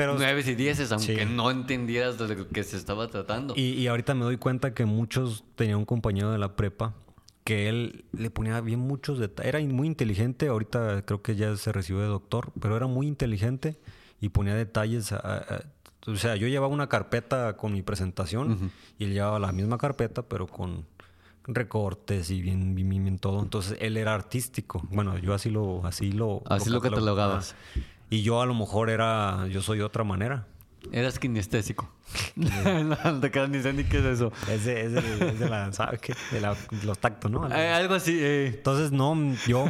Pero, 0.00 0.14
nueves 0.18 0.48
y 0.48 0.54
dieces, 0.54 0.92
aunque 0.92 1.26
Sí. 1.26 1.32
no 1.32 1.50
entendieras 1.50 2.18
de 2.18 2.34
lo 2.34 2.48
que 2.48 2.62
se 2.64 2.76
estaba 2.76 3.08
tratando. 3.08 3.54
y, 3.56 3.62
y 3.74 3.86
ahorita 3.86 4.14
me 4.14 4.24
doy 4.24 4.36
cuenta 4.36 4.72
que 4.74 4.84
muchos 4.86 5.44
tenía 5.56 5.76
un 5.76 5.84
compañero 5.84 6.30
de 6.32 6.38
la 6.38 6.56
prepa 6.56 6.94
que 7.44 7.68
él 7.68 8.04
le 8.12 8.30
ponía 8.30 8.60
bien 8.60 8.78
muchos 8.80 9.18
detalles. 9.18 9.54
Era 9.54 9.60
muy 9.72 9.86
inteligente, 9.86 10.48
ahorita 10.48 11.02
creo 11.04 11.22
que 11.22 11.34
ya 11.36 11.56
se 11.56 11.72
recibió 11.72 12.00
de 12.02 12.06
doctor, 12.08 12.52
pero 12.60 12.76
era 12.76 12.86
muy 12.86 13.06
inteligente 13.06 13.78
y 14.20 14.28
ponía 14.28 14.54
detalles. 14.54 15.12
a- 15.12 15.16
a- 15.18 15.62
o 16.06 16.16
sea, 16.16 16.34
yo 16.36 16.48
llevaba 16.48 16.72
una 16.72 16.88
carpeta 16.88 17.56
con 17.56 17.72
mi 17.72 17.82
presentación 17.82 18.70
y 18.98 19.04
él 19.04 19.12
llevaba 19.12 19.38
la 19.38 19.52
misma 19.52 19.76
carpeta, 19.78 20.22
pero 20.22 20.46
con 20.46 20.86
recortes 21.46 22.30
y 22.30 22.40
bien, 22.42 22.74
bien, 22.74 22.88
bien, 22.88 23.02
bien 23.04 23.18
todo. 23.18 23.42
Entonces 23.42 23.76
él 23.80 23.96
era 23.96 24.14
artístico. 24.14 24.82
Bueno, 24.90 25.18
yo 25.18 25.34
así 25.34 25.50
lo, 25.50 25.84
así 25.84 26.12
lo, 26.12 26.42
Así 26.46 26.70
lo 26.70 26.80
catalogabas. 26.80 27.54
Y 28.10 28.22
yo 28.22 28.40
a 28.42 28.46
lo 28.46 28.54
mejor 28.54 28.90
era, 28.90 29.46
yo 29.48 29.62
soy 29.62 29.78
de 29.78 29.84
otra 29.84 30.04
manera. 30.04 30.46
Eras 30.92 31.18
kinestésico. 31.18 31.88
no 32.36 33.20
te 33.20 33.30
quedas 33.30 33.48
ni 33.50 33.60
sé 33.62 33.72
ni 33.72 33.84
qué 33.84 33.98
es 33.98 34.04
eso. 34.04 34.32
Es 34.50 34.64
de, 34.64 34.80
es 34.86 34.92
de- 34.92 35.28
es 35.30 35.38
de 35.38 35.48
la, 35.48 35.72
¿sabes 35.72 36.00
qué? 36.00 36.14
De 36.32 36.40
la- 36.40 36.56
los 36.84 36.98
tactos, 36.98 37.30
¿no? 37.30 37.46
Eh, 37.54 37.68
algo 37.70 37.94
así. 37.94 38.18
eh. 38.20 38.46
Entonces, 38.56 38.90
no, 38.90 39.14
yo, 39.46 39.66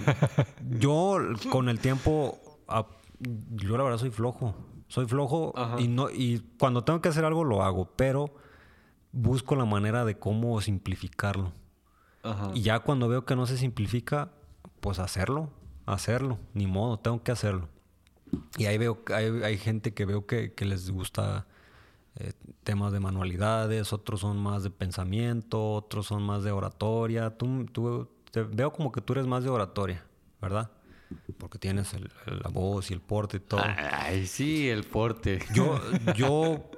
yo 0.79 1.19
con 1.51 1.69
el 1.69 1.81
tiempo, 1.81 2.39
yo 3.51 3.77
la 3.77 3.83
verdad 3.85 3.99
soy 3.99 4.11
flojo. 4.11 4.55
Soy 4.89 5.07
flojo 5.07 5.53
Ajá. 5.57 5.81
y, 5.81 5.87
no, 5.89 6.11
y 6.11 6.41
cuando 6.59 6.83
tengo 6.83 7.01
que 7.01 7.09
hacer 7.11 7.25
algo 7.25 7.45
lo 7.45 7.63
hago, 7.63 7.93
pero 7.97 8.35
busco 9.13 9.55
la 9.57 9.65
manera 9.65 10.05
de 10.05 10.19
cómo 10.19 10.61
simplificarlo. 10.61 11.53
Ajá. 12.23 12.51
Y 12.55 12.63
ya 12.63 12.81
cuando 12.81 13.09
veo 13.09 13.25
que 13.25 13.37
no 13.37 13.47
se 13.47 13.57
simplifica, 13.57 14.31
pues 14.81 14.99
hacerlo, 14.99 15.51
hacerlo, 15.87 16.39
ni 16.55 16.67
modo, 16.67 16.99
tengo 16.99 17.23
que 17.23 17.31
hacerlo. 17.33 17.69
Y 18.59 18.67
ahí 18.67 18.79
veo, 18.79 19.01
hay, 19.15 19.27
hay 19.43 19.59
gente 19.59 19.93
que 19.95 20.05
veo 20.05 20.27
que, 20.27 20.53
que 20.53 20.65
les 20.65 20.91
gusta 20.91 21.47
eh, 22.17 22.33
temas 22.65 22.93
de 22.93 23.01
manualidades, 23.01 23.93
otros 23.93 24.21
son 24.21 24.37
más 24.39 24.63
de 24.63 24.71
pensamiento, 24.71 25.73
otros 25.75 26.07
son 26.07 26.23
más 26.23 26.43
de 26.43 26.51
oratoria. 26.53 27.31
Tú, 27.31 27.65
tú- 27.73 28.09
te 28.31 28.43
veo 28.43 28.73
como 28.73 28.93
que 28.93 29.01
tú 29.01 29.13
eres 29.15 29.27
más 29.27 29.43
de 29.45 29.51
oratoria, 29.51 30.05
¿verdad? 30.41 30.71
Porque 31.39 31.59
tienes 31.59 31.93
el- 31.95 32.11
el- 32.27 32.41
la 32.41 32.51
voz 32.51 32.91
y 32.91 32.95
el 32.95 33.01
porte 33.01 33.39
y 33.39 33.41
todo. 33.41 33.61
Ay, 33.65 34.27
sí, 34.27 34.69
el 34.69 34.85
porte. 34.85 35.41
Yo, 35.55 35.81
yo, 36.17 36.71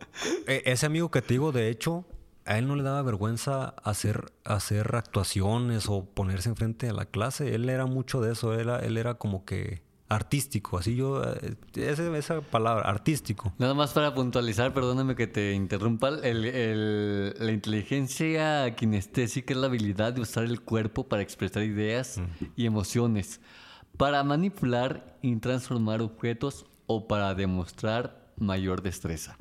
e- 0.47 0.63
ese 0.67 0.87
amigo 0.87 1.11
que 1.11 1.21
te 1.23 1.35
digo, 1.35 1.53
de 1.53 1.69
hecho, 1.69 2.05
a 2.45 2.59
él 2.59 2.67
no 2.67 2.75
le 2.77 2.83
daba 2.83 3.03
vergüenza 3.03 3.75
hacer, 3.85 4.33
hacer 4.45 4.97
actuaciones 4.97 5.87
o 5.89 6.05
ponerse 6.07 6.49
enfrente 6.49 6.87
de 6.87 6.93
la 6.93 7.05
clase. 7.07 7.55
Él 7.55 7.69
era 7.69 7.87
mucho 7.87 8.21
de 8.21 8.33
eso. 8.33 8.53
Él 8.55 8.61
era, 8.61 8.79
él 8.81 8.97
era 8.97 9.15
como 9.15 9.45
que 9.45 9.83
artístico. 10.15 10.79
Así 10.79 10.95
yo, 10.97 11.23
eh, 11.25 11.55
ese- 11.77 12.17
esa 12.17 12.41
palabra, 12.41 12.89
artístico. 12.89 13.53
Nada 13.59 13.75
más 13.75 13.93
para 13.93 14.15
puntualizar, 14.15 14.73
perdóname 14.75 15.15
que 15.17 15.27
te 15.27 15.53
interrumpa, 15.53 16.09
el- 16.09 16.45
el- 16.45 17.35
la 17.39 17.53
inteligencia 17.53 18.75
kinestésica 18.77 19.55
es 19.55 19.59
la 19.61 19.67
habilidad 19.67 20.13
de 20.13 20.21
usar 20.21 20.45
el 20.45 20.61
cuerpo 20.61 21.09
para 21.09 21.23
expresar 21.23 21.63
ideas 21.63 22.21
y 22.57 22.67
emociones, 22.67 23.41
para 23.97 24.23
manipular 24.25 25.19
y 25.23 25.35
transformar 25.37 26.01
objetos 26.03 26.67
o 26.87 27.07
para 27.09 27.35
demostrar 27.35 28.33
mayor 28.39 28.83
destreza. 28.83 29.37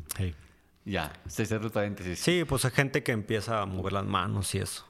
Ya, 0.85 1.13
se 1.27 1.45
cierra 1.45 1.65
el 1.65 1.71
paréntesis. 1.71 2.19
Sí, 2.19 2.43
pues 2.47 2.65
hay 2.65 2.71
gente 2.71 3.03
que 3.03 3.11
empieza 3.11 3.61
a 3.61 3.65
mover 3.65 3.93
las 3.93 4.05
manos 4.05 4.53
y 4.55 4.59
eso. 4.59 4.85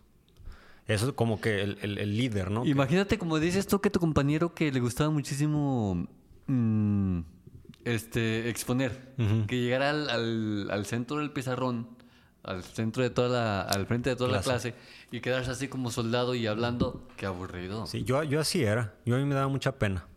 Eso 0.87 1.07
es 1.09 1.13
como 1.13 1.39
que 1.39 1.61
el, 1.61 1.77
el- 1.81 1.97
el 1.97 2.17
líder, 2.17 2.51
¿no? 2.51 2.65
Imagínate, 2.65 3.17
como 3.17 3.39
dices 3.39 3.67
tú, 3.67 3.79
que 3.81 3.89
tu 3.89 3.99
compañero 3.99 4.53
que 4.53 4.71
le 4.71 4.79
gustaba 4.79 5.09
muchísimo 5.09 6.07
mm, 6.47 7.19
este, 7.85 8.49
exponer, 8.49 9.13
que 9.47 9.59
llegara 9.61 9.89
al, 9.91 10.09
al- 10.09 10.71
al 10.71 10.85
centro 10.85 11.17
del 11.17 11.31
pizarrón, 11.31 11.87
al 12.43 12.63
centro 12.63 13.03
de 13.03 13.09
toda 13.09 13.29
la, 13.29 13.61
al 13.61 13.85
frente 13.85 14.09
de 14.09 14.15
toda 14.15 14.29
la 14.31 14.37
clase, 14.41 14.73
y 15.11 15.19
quedarse 15.21 15.51
así 15.51 15.67
como 15.67 15.91
soldado 15.91 16.35
y 16.35 16.47
hablando, 16.47 17.07
qué 17.17 17.25
aburrido. 17.25 17.85
Sí, 17.87 18.03
yo, 18.03 18.23
yo 18.23 18.39
así 18.39 18.63
era. 18.63 18.95
Yo 19.05 19.15
a 19.15 19.19
mí 19.19 19.25
me 19.25 19.35
daba 19.35 19.47
mucha 19.47 19.77
pena. 19.77 20.07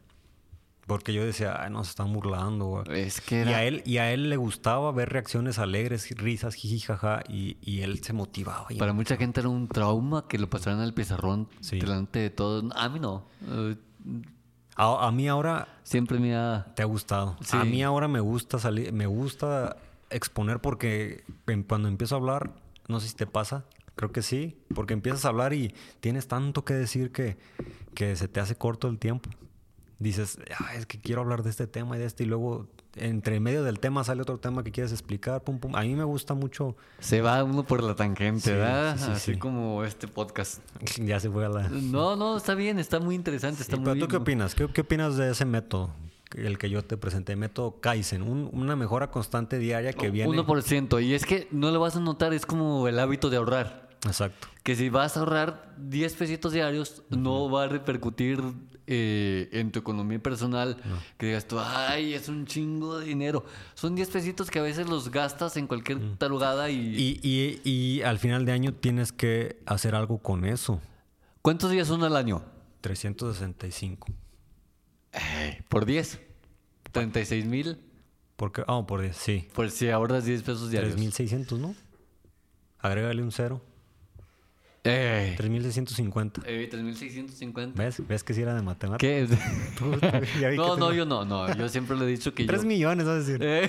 Porque 0.87 1.13
yo 1.15 1.25
decía, 1.25 1.63
ay, 1.63 1.71
no, 1.71 1.83
se 1.85 1.91
están 1.91 2.13
burlando, 2.13 2.67
güey. 2.67 3.01
Es 3.01 3.21
que 3.21 3.37
Y 3.37 3.39
era... 3.49 3.57
a 3.59 3.65
él, 3.65 3.83
y 3.87 3.97
a 3.99 4.13
él 4.13 4.29
le 4.29 4.37
gustaba 4.37 4.93
ver 4.93 5.09
reacciones 5.11 5.59
alegres, 5.59 6.11
risas, 6.17 6.55
jiji, 6.55 6.81
jaja, 6.81 7.23
y, 7.29 7.57
y 7.63 7.81
él 7.81 8.03
se 8.05 8.13
motivaba. 8.13 8.67
y- 8.69 8.77
Para 8.77 8.93
mucha 8.93 9.17
gente 9.17 9.41
era 9.41 9.49
un 9.49 9.67
trauma 9.69 10.27
que 10.29 10.39
lo 10.39 10.51
pasaran 10.51 10.81
al 10.81 10.93
pizarrón 10.93 11.49
Sí. 11.61 11.79
delante 11.79 12.19
de 12.19 12.31
todos. 12.31 12.65
A 12.77 12.89
mí 12.91 13.01
no. 13.01 13.27
Eh, 13.49 13.77
A, 14.77 15.07
a 15.07 15.13
mí 15.13 15.29
ahora 15.29 15.69
siempre 15.85 16.19
me 16.19 16.35
ha... 16.37 16.67
te 16.75 16.83
ha 16.83 16.87
gustado. 16.87 17.37
Sí. 17.41 17.57
A 17.57 17.65
mí 17.65 17.83
ahora 17.83 18.09
me 18.09 18.21
gusta 18.21 18.59
salir, 18.59 18.93
me 18.93 19.07
gusta 19.07 19.77
exponer 20.11 20.61
porque 20.61 21.25
en- 21.47 21.63
cuando 21.63 21.89
empiezo 21.89 22.17
a 22.17 22.19
hablar, 22.19 22.53
no 22.89 23.01
sé 23.01 23.09
si 23.09 23.15
te 23.15 23.27
pasa, 23.27 23.65
creo 23.95 24.11
que 24.13 24.21
sí, 24.21 24.59
porque 24.75 24.93
empiezas 24.93 25.25
a 25.25 25.29
hablar 25.29 25.53
y 25.55 25.73
tienes 26.01 26.27
tanto 26.29 26.65
que 26.65 26.75
decir 26.75 27.13
que, 27.13 27.39
que 27.95 28.17
se 28.17 28.27
te 28.29 28.41
hace 28.41 28.57
corto 28.57 28.89
el 28.89 28.99
tiempo. 28.99 29.31
Dices, 30.05 30.39
"Ah, 30.61 30.75
es 30.75 30.85
que 30.87 31.01
quiero 31.01 31.23
hablar 31.23 31.43
de 31.43 31.49
este 31.51 31.67
tema 31.67 31.97
y 31.97 31.99
de 31.99 32.05
este, 32.05 32.25
y 32.25 32.27
luego 32.27 32.67
entre 32.97 33.41
medio 33.41 33.65
del 33.65 33.81
tema 33.81 34.05
sale 34.05 34.21
otro 34.23 34.39
tema 34.39 34.63
que 34.63 34.71
quieres 34.71 34.93
explicar, 34.93 35.43
pum, 35.43 35.59
pum. 35.59 35.75
A 35.75 35.81
mí 35.81 35.95
me 35.97 36.05
gusta 36.05 36.35
mucho, 36.35 36.77
Se 37.01 37.23
va 37.23 37.43
uno 37.43 37.65
por 37.65 37.83
la 37.83 37.95
tangente, 37.97 38.41
Sí, 38.43 38.51
¿verdad? 38.51 38.97
sí, 38.99 39.05
sí, 39.07 39.11
Así 39.11 39.33
sí. 39.33 39.39
como 39.39 39.83
este 39.83 40.07
podcast. 40.07 40.61
ya 41.03 41.19
se 41.19 41.31
fue 41.31 41.47
a 41.47 41.49
la... 41.49 41.69
No, 41.71 42.15
no, 42.17 42.37
está 42.37 42.55
bien, 42.55 42.79
está 42.79 43.01
muy 43.01 43.15
interesante, 43.15 43.63
está 43.63 43.77
muy 43.77 43.85
pero 43.87 43.99
tú 43.99 44.09
qué 44.09 44.17
opinas? 44.19 44.55
¿Qué, 44.55 44.69
qué 44.69 44.83
opinas 44.83 45.17
de 45.17 45.31
ese 45.31 45.45
método? 45.47 45.91
El 46.37 46.59
que 46.59 46.69
yo 46.69 46.85
te 46.85 46.97
presenté, 46.97 47.35
método 47.37 47.81
Kaizen, 47.81 48.21
un- 48.23 48.51
una 48.53 48.77
mejora 48.77 49.11
constante 49.11 49.59
diaria 49.59 49.93
que 49.95 50.11
viene... 50.11 50.31
1%. 50.31 51.03
Y 51.03 51.15
es 51.15 51.25
que 51.25 51.49
no 51.51 51.71
lo 51.71 51.81
vas 51.81 51.97
a 51.97 52.01
notar, 52.01 52.35
es 52.35 52.45
como 52.45 52.87
el 52.89 52.99
hábito 52.99 53.31
de 53.31 53.39
ahorrar. 53.39 53.84
Exacto. 54.05 54.49
que 54.63 54.77
si 54.77 54.89
vas 54.89 55.17
a 55.17 55.21
ahorrar 55.21 55.75
10 55.79 56.15
pesitos 56.15 56.53
diarios, 56.53 57.03
no 57.11 57.51
va 57.51 57.65
a 57.65 57.69
repercutir 57.69 58.41
eh, 58.87 59.49
en 59.53 59.73
tu 59.73 59.79
economía 59.79 60.19
personal. 60.23 60.77
Que 61.17 61.27
digas 61.27 61.47
tú, 61.49 61.59
ay, 61.59 62.13
es 62.15 62.29
un 62.29 62.45
chingo 62.47 62.99
de 62.99 63.07
dinero. 63.07 63.45
Son 63.75 63.95
10 63.95 64.11
pesitos 64.11 64.51
que 64.51 64.59
a 64.59 64.63
veces 64.63 64.89
los 64.89 65.11
gastas 65.11 65.57
en 65.57 65.67
cualquier 65.67 66.17
tarugada 66.19 66.69
y... 66.71 66.77
Y, 66.77 67.21
y- 67.23 67.61
y 67.71 68.03
al 68.03 68.19
final 68.19 68.45
de 68.45 68.53
año 68.53 68.75
tienes 68.75 69.11
que 69.13 69.59
hacer 69.67 69.95
algo 69.95 70.19
con 70.19 70.45
eso. 70.45 70.81
¿Cuántos 71.41 71.71
días 71.71 71.89
son 71.89 72.03
al 72.05 72.15
año? 72.17 72.43
365. 72.83 74.07
Ay, 75.13 75.59
por 75.69 75.87
10. 75.87 76.21
36 76.93 77.47
mil. 77.47 77.79
Porque, 78.37 78.63
ah, 78.67 78.85
por 78.87 79.01
10, 79.01 79.17
sí. 79.17 79.49
Por 79.55 79.71
si 79.71 79.89
ahorras 79.89 80.25
10 80.25 80.43
pesos 80.43 80.71
diarios. 80.71 80.93
3600, 80.95 81.59
¿no? 81.59 81.75
Agrégale 82.81 83.23
un 83.23 83.33
cero. 83.33 83.63
Eh, 84.87 85.35
3650. 85.39 86.43
eh, 86.47 86.69
3650. 86.71 87.83
¿Ves? 87.83 88.07
¿Ves 88.07 88.23
que 88.23 88.35
si 88.35 88.43
era 88.43 88.55
de 88.55 88.61
matemáticas? 88.63 89.31
No, 90.57 90.77
no, 90.77 90.93
yo 90.93 91.07
no, 91.07 91.25
no. 91.25 91.55
Yo 91.57 91.69
siempre 91.69 91.97
le 91.97 92.05
he 92.05 92.09
dicho 92.09 92.35
que 92.35 92.45
3 92.45 92.63
yo... 92.63 92.69
millones, 92.69 93.07
vas 93.07 93.15
a 93.15 93.19
decir. 93.21 93.39
Eh, 93.43 93.69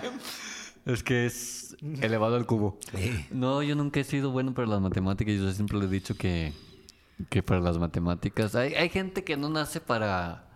es 0.86 1.02
que 1.02 1.26
es 1.26 1.76
elevado 2.00 2.36
al 2.36 2.46
cubo. 2.46 2.78
Sí. 2.96 3.26
No, 3.30 3.62
yo 3.62 3.74
nunca 3.76 4.00
he 4.00 4.04
sido 4.04 4.30
bueno 4.30 4.54
para 4.54 4.66
las 4.68 4.80
matemáticas. 4.80 5.34
Yo 5.34 5.50
siempre 5.52 5.78
le 5.78 5.84
he 5.84 5.88
dicho 5.88 6.14
que, 6.16 6.52
que 7.28 7.42
para 7.42 7.60
las 7.60 7.76
matemáticas... 7.78 8.54
Hay, 8.54 8.74
hay 8.74 8.88
gente 8.88 9.24
que 9.24 9.36
no 9.36 9.50
nace 9.50 9.80
para, 9.80 10.48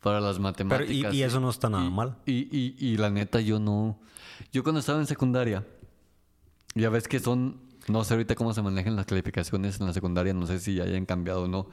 para 0.00 0.20
las 0.20 0.36
Pero, 0.36 0.40
y, 0.40 0.42
matemáticas. 0.42 1.14
y 1.14 1.22
eso 1.24 1.40
no 1.40 1.50
está 1.50 1.68
nada 1.68 1.84
Y- 1.84 1.90
mal. 1.90 2.16
Y, 2.26 2.48
y, 2.56 2.76
y 2.78 2.96
la 2.96 3.10
neta, 3.10 3.40
yo 3.40 3.58
no. 3.58 3.98
Yo 4.52 4.62
cuando 4.62 4.78
estaba 4.80 5.00
en 5.00 5.06
secundaria, 5.06 5.66
ya 6.76 6.90
ves 6.90 7.08
que 7.08 7.18
son. 7.18 7.68
No 7.88 8.04
sé 8.04 8.14
ahorita 8.14 8.34
cómo 8.34 8.52
se 8.52 8.62
manejan 8.62 8.94
las 8.96 9.06
calificaciones 9.06 9.80
en 9.80 9.86
la 9.86 9.92
secundaria, 9.92 10.34
no 10.34 10.46
sé 10.46 10.58
si 10.60 10.74
ya 10.74 10.84
hayan 10.84 11.06
cambiado 11.06 11.44
o 11.44 11.48
no. 11.48 11.68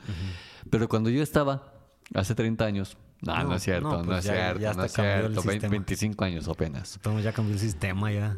Pero 0.70 0.88
cuando 0.88 1.10
yo 1.10 1.22
estaba, 1.22 1.74
hace 2.14 2.34
30 2.36 2.66
años. 2.66 2.98
No, 3.22 3.36
no, 3.36 3.44
No, 3.50 3.56
es 3.56 3.64
cierto, 3.64 3.90
no, 3.90 3.98
no, 4.00 4.06
pues 4.06 4.20
es 4.20 4.26
ya- 4.26 4.34
cierto, 4.34 4.60
ya 4.62 4.74
no 4.74 4.84
es 4.84 4.94
cierto. 4.94 5.42
Vein- 5.42 5.52
sistema. 5.54 5.72
25 5.72 6.24
años 6.24 6.48
apenas. 6.48 6.96
Entonces 6.98 7.24
ya 7.24 7.34
cambió 7.34 7.54
el 7.54 7.60
sistema, 7.60 8.12
ya. 8.12 8.38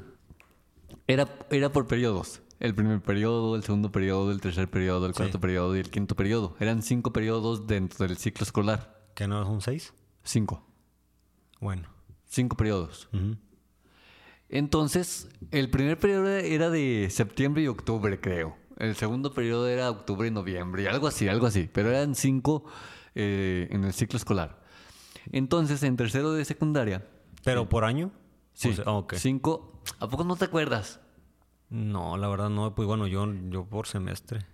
Era, 1.08 1.28
era 1.50 1.72
por 1.72 1.86
periodos. 1.88 2.42
El 2.60 2.76
primer 2.76 3.02
periodo, 3.02 3.56
el 3.56 3.64
segundo 3.64 3.92
periodo, 3.92 4.32
el 4.32 4.42
tercer 4.42 4.70
periodo, 4.70 5.06
el 5.06 5.14
Sí. 5.14 5.18
cuarto 5.18 5.40
periodo 5.40 5.76
y 5.76 5.80
el 5.80 5.90
quinto 5.90 6.16
periodo. 6.16 6.56
Eran 6.60 6.82
cinco 6.82 7.12
periodos 7.14 7.68
dentro 7.68 8.08
del 8.08 8.18
ciclo 8.18 8.44
escolar. 8.44 9.10
¿Que 9.16 9.28
no 9.28 9.46
son 9.46 9.62
6? 9.62 9.94
Cinco. 10.24 10.66
Bueno. 11.62 11.88
Cinco 12.26 12.56
periodos. 12.58 13.10
Entonces, 14.50 15.30
el 15.52 15.70
primer 15.70 15.98
periodo 16.00 16.28
era 16.30 16.70
de 16.70 17.08
septiembre 17.12 17.62
y 17.64 17.68
octubre, 17.68 18.20
creo. 18.20 18.58
El 18.78 18.96
segundo 18.96 19.34
periodo 19.34 19.68
era 19.68 19.90
octubre 19.90 20.28
y 20.28 20.32
noviembre, 20.32 20.84
y 20.84 20.88
algo 20.88 21.08
así, 21.08 21.28
algo 21.28 21.46
así. 21.46 21.70
Pero 21.72 21.90
eran 21.90 22.16
cinco 22.16 22.66
eh, 23.16 23.68
en 23.72 23.84
el 23.84 23.94
ciclo 23.94 24.18
escolar. 24.18 24.62
Entonces, 25.32 25.84
en 25.84 25.96
tercero 25.98 26.32
de 26.34 26.46
secundaria, 26.46 27.06
¿Pero 27.44 27.70
por 27.70 27.84
año? 27.86 28.12
sí, 28.54 28.70
O 28.70 28.74
sea, 28.74 28.84
ah, 28.88 29.06
cinco. 29.16 29.82
¿A 30.00 30.08
poco 30.08 30.24
no 30.24 30.36
te 30.36 30.46
acuerdas? 30.46 31.00
No, 31.70 32.18
la 32.18 32.28
verdad 32.28 32.50
no. 32.50 32.74
Pues 32.74 32.88
bueno, 32.88 33.08
yo, 33.08 33.32
yo 33.50 33.66
por 33.66 33.88
semestre. 33.88 34.46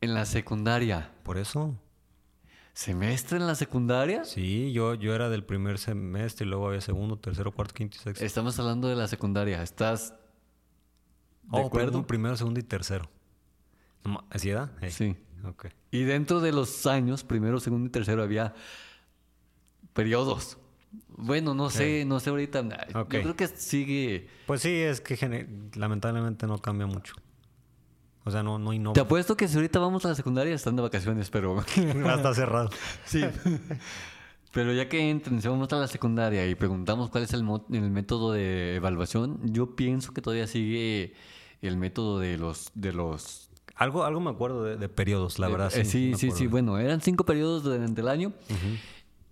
En 0.00 0.14
la 0.14 0.24
secundaria. 0.24 1.12
Por 1.22 1.38
eso. 1.38 1.78
¿Semestre 2.72 3.36
en 3.38 3.46
la 3.46 3.54
secundaria? 3.54 4.24
Sí, 4.24 4.72
yo, 4.72 4.94
yo 4.94 5.14
era 5.14 5.28
del 5.28 5.44
primer 5.44 5.78
semestre 5.78 6.46
y 6.46 6.48
luego 6.48 6.68
había 6.68 6.80
segundo, 6.80 7.18
tercero, 7.18 7.52
cuarto, 7.52 7.74
quinto 7.74 7.96
y 7.98 8.00
sexto. 8.00 8.24
Estamos 8.24 8.58
hablando 8.58 8.88
de 8.88 8.96
la 8.96 9.06
secundaria. 9.08 9.62
¿Estás 9.62 10.10
de 10.10 10.16
oh, 11.60 11.66
acuerdo? 11.66 11.92
prim- 11.92 12.04
primero, 12.04 12.36
segundo 12.36 12.60
y 12.60 12.62
tercero. 12.62 13.10
¿Así 14.30 14.50
era? 14.50 14.72
Eh, 14.80 14.90
Sí. 14.90 15.16
Ok. 15.44 15.66
Y 15.90 16.04
dentro 16.04 16.40
de 16.40 16.52
los 16.52 16.86
años, 16.86 17.24
primero, 17.24 17.60
segundo 17.60 17.88
y 17.88 17.90
tercero, 17.90 18.22
había 18.22 18.54
periodos. 19.92 20.58
Bueno, 21.08 21.54
no 21.54 21.70
sé, 21.70 22.04
no 22.04 22.18
sé 22.20 22.30
ahorita. 22.30 22.62
Yo 22.92 23.06
creo 23.08 23.36
que 23.36 23.46
sigue. 23.48 24.28
Pues 24.46 24.62
sí, 24.62 24.74
es 24.74 25.00
que 25.00 25.46
lamentablemente 25.74 26.46
no 26.46 26.58
cambia 26.58 26.86
mucho. 26.86 27.14
O 28.30 28.32
sea, 28.32 28.44
no, 28.44 28.60
no 28.60 28.92
Te 28.92 29.00
apuesto 29.00 29.36
que 29.36 29.48
si 29.48 29.56
ahorita 29.56 29.80
vamos 29.80 30.04
a 30.04 30.10
la 30.10 30.14
secundaria 30.14 30.54
están 30.54 30.76
de 30.76 30.82
vacaciones, 30.82 31.30
pero. 31.30 31.60
Está 31.76 32.32
cerrado. 32.32 32.70
sí. 33.04 33.24
Pero 34.52 34.72
ya 34.72 34.88
que 34.88 35.10
entren, 35.10 35.42
si 35.42 35.48
vamos 35.48 35.72
a 35.72 35.76
la 35.76 35.88
secundaria 35.88 36.46
y 36.46 36.54
preguntamos 36.54 37.10
cuál 37.10 37.24
es 37.24 37.32
el, 37.32 37.42
método 37.42 38.32
de 38.32 38.76
evaluación, 38.76 39.40
yo 39.52 39.74
pienso 39.74 40.14
que 40.14 40.22
todavía 40.22 40.46
sigue 40.46 41.14
el 41.60 41.76
método 41.76 42.20
de 42.20 42.38
los. 42.38 42.70
De 42.74 42.92
los 42.92 43.50
Algo, 43.74 44.04
algo 44.04 44.20
me 44.20 44.30
acuerdo 44.30 44.62
de, 44.62 44.76
de 44.76 44.88
periodos, 44.88 45.40
la 45.40 45.48
eh, 45.48 45.50
verdad. 45.50 45.76
eh, 45.76 45.84
sí, 45.84 46.12
sí, 46.16 46.30
sí. 46.30 46.46
Bueno, 46.46 46.78
eran 46.78 47.00
cinco 47.00 47.24
periodos 47.24 47.64
durante 47.64 48.00
el 48.00 48.06
año. 48.06 48.32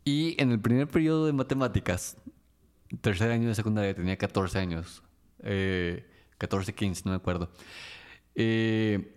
Y 0.05 0.35
en 0.43 0.51
el 0.51 0.59
primer 0.59 0.89
periodo 0.89 1.27
de 1.27 1.33
matemáticas, 1.33 2.17
tercer 3.01 3.31
año 3.31 3.47
de 3.47 3.55
secundaria, 3.55 3.95
tenía 3.95 4.17
14 4.17 4.59
años. 4.59 5.05
Eh, 5.45 6.05
14, 6.39 6.75
15, 6.75 7.03
no 7.05 7.11
me 7.13 7.17
acuerdo. 7.17 7.49
Eh, 8.41 9.17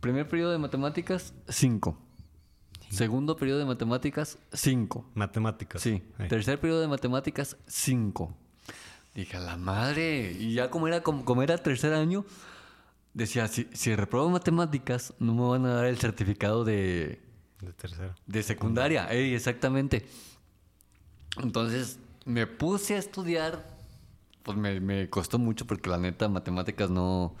primer 0.00 0.28
periodo 0.28 0.50
de 0.50 0.58
matemáticas, 0.58 1.32
5. 1.48 1.96
Segundo 2.90 3.36
periodo 3.36 3.60
de 3.60 3.64
matemáticas, 3.64 4.38
5. 4.52 5.12
Matemáticas. 5.14 5.80
Sí. 5.80 6.02
Tercer 6.28 6.58
periodo 6.58 6.80
de 6.80 6.88
matemáticas, 6.88 7.56
5. 7.68 8.36
Dije, 9.14 9.36
a 9.36 9.40
la 9.40 9.56
madre. 9.56 10.32
Y 10.32 10.54
ya 10.54 10.68
como 10.68 10.88
era, 10.88 11.00
como, 11.04 11.24
como 11.24 11.44
era 11.44 11.58
tercer 11.58 11.92
año, 11.94 12.24
decía, 13.14 13.46
si, 13.46 13.68
si 13.72 13.94
reprobo 13.94 14.28
matemáticas, 14.30 15.14
no 15.20 15.32
me 15.34 15.42
van 15.42 15.66
a 15.66 15.74
dar 15.74 15.84
el 15.86 15.98
certificado 15.98 16.64
de, 16.64 17.20
De 17.60 17.72
tercero. 17.74 18.16
de 18.26 18.42
secundaria, 18.42 19.06
ey, 19.12 19.32
exactamente. 19.32 20.06
Entonces 21.40 22.00
me 22.24 22.48
puse 22.48 22.96
a 22.96 22.98
estudiar, 22.98 23.64
pues 24.42 24.58
me, 24.58 24.80
me 24.80 25.08
costó 25.08 25.38
mucho 25.38 25.68
porque 25.68 25.88
la 25.88 25.98
neta 25.98 26.28
matemáticas 26.28 26.90
no, 26.90 27.36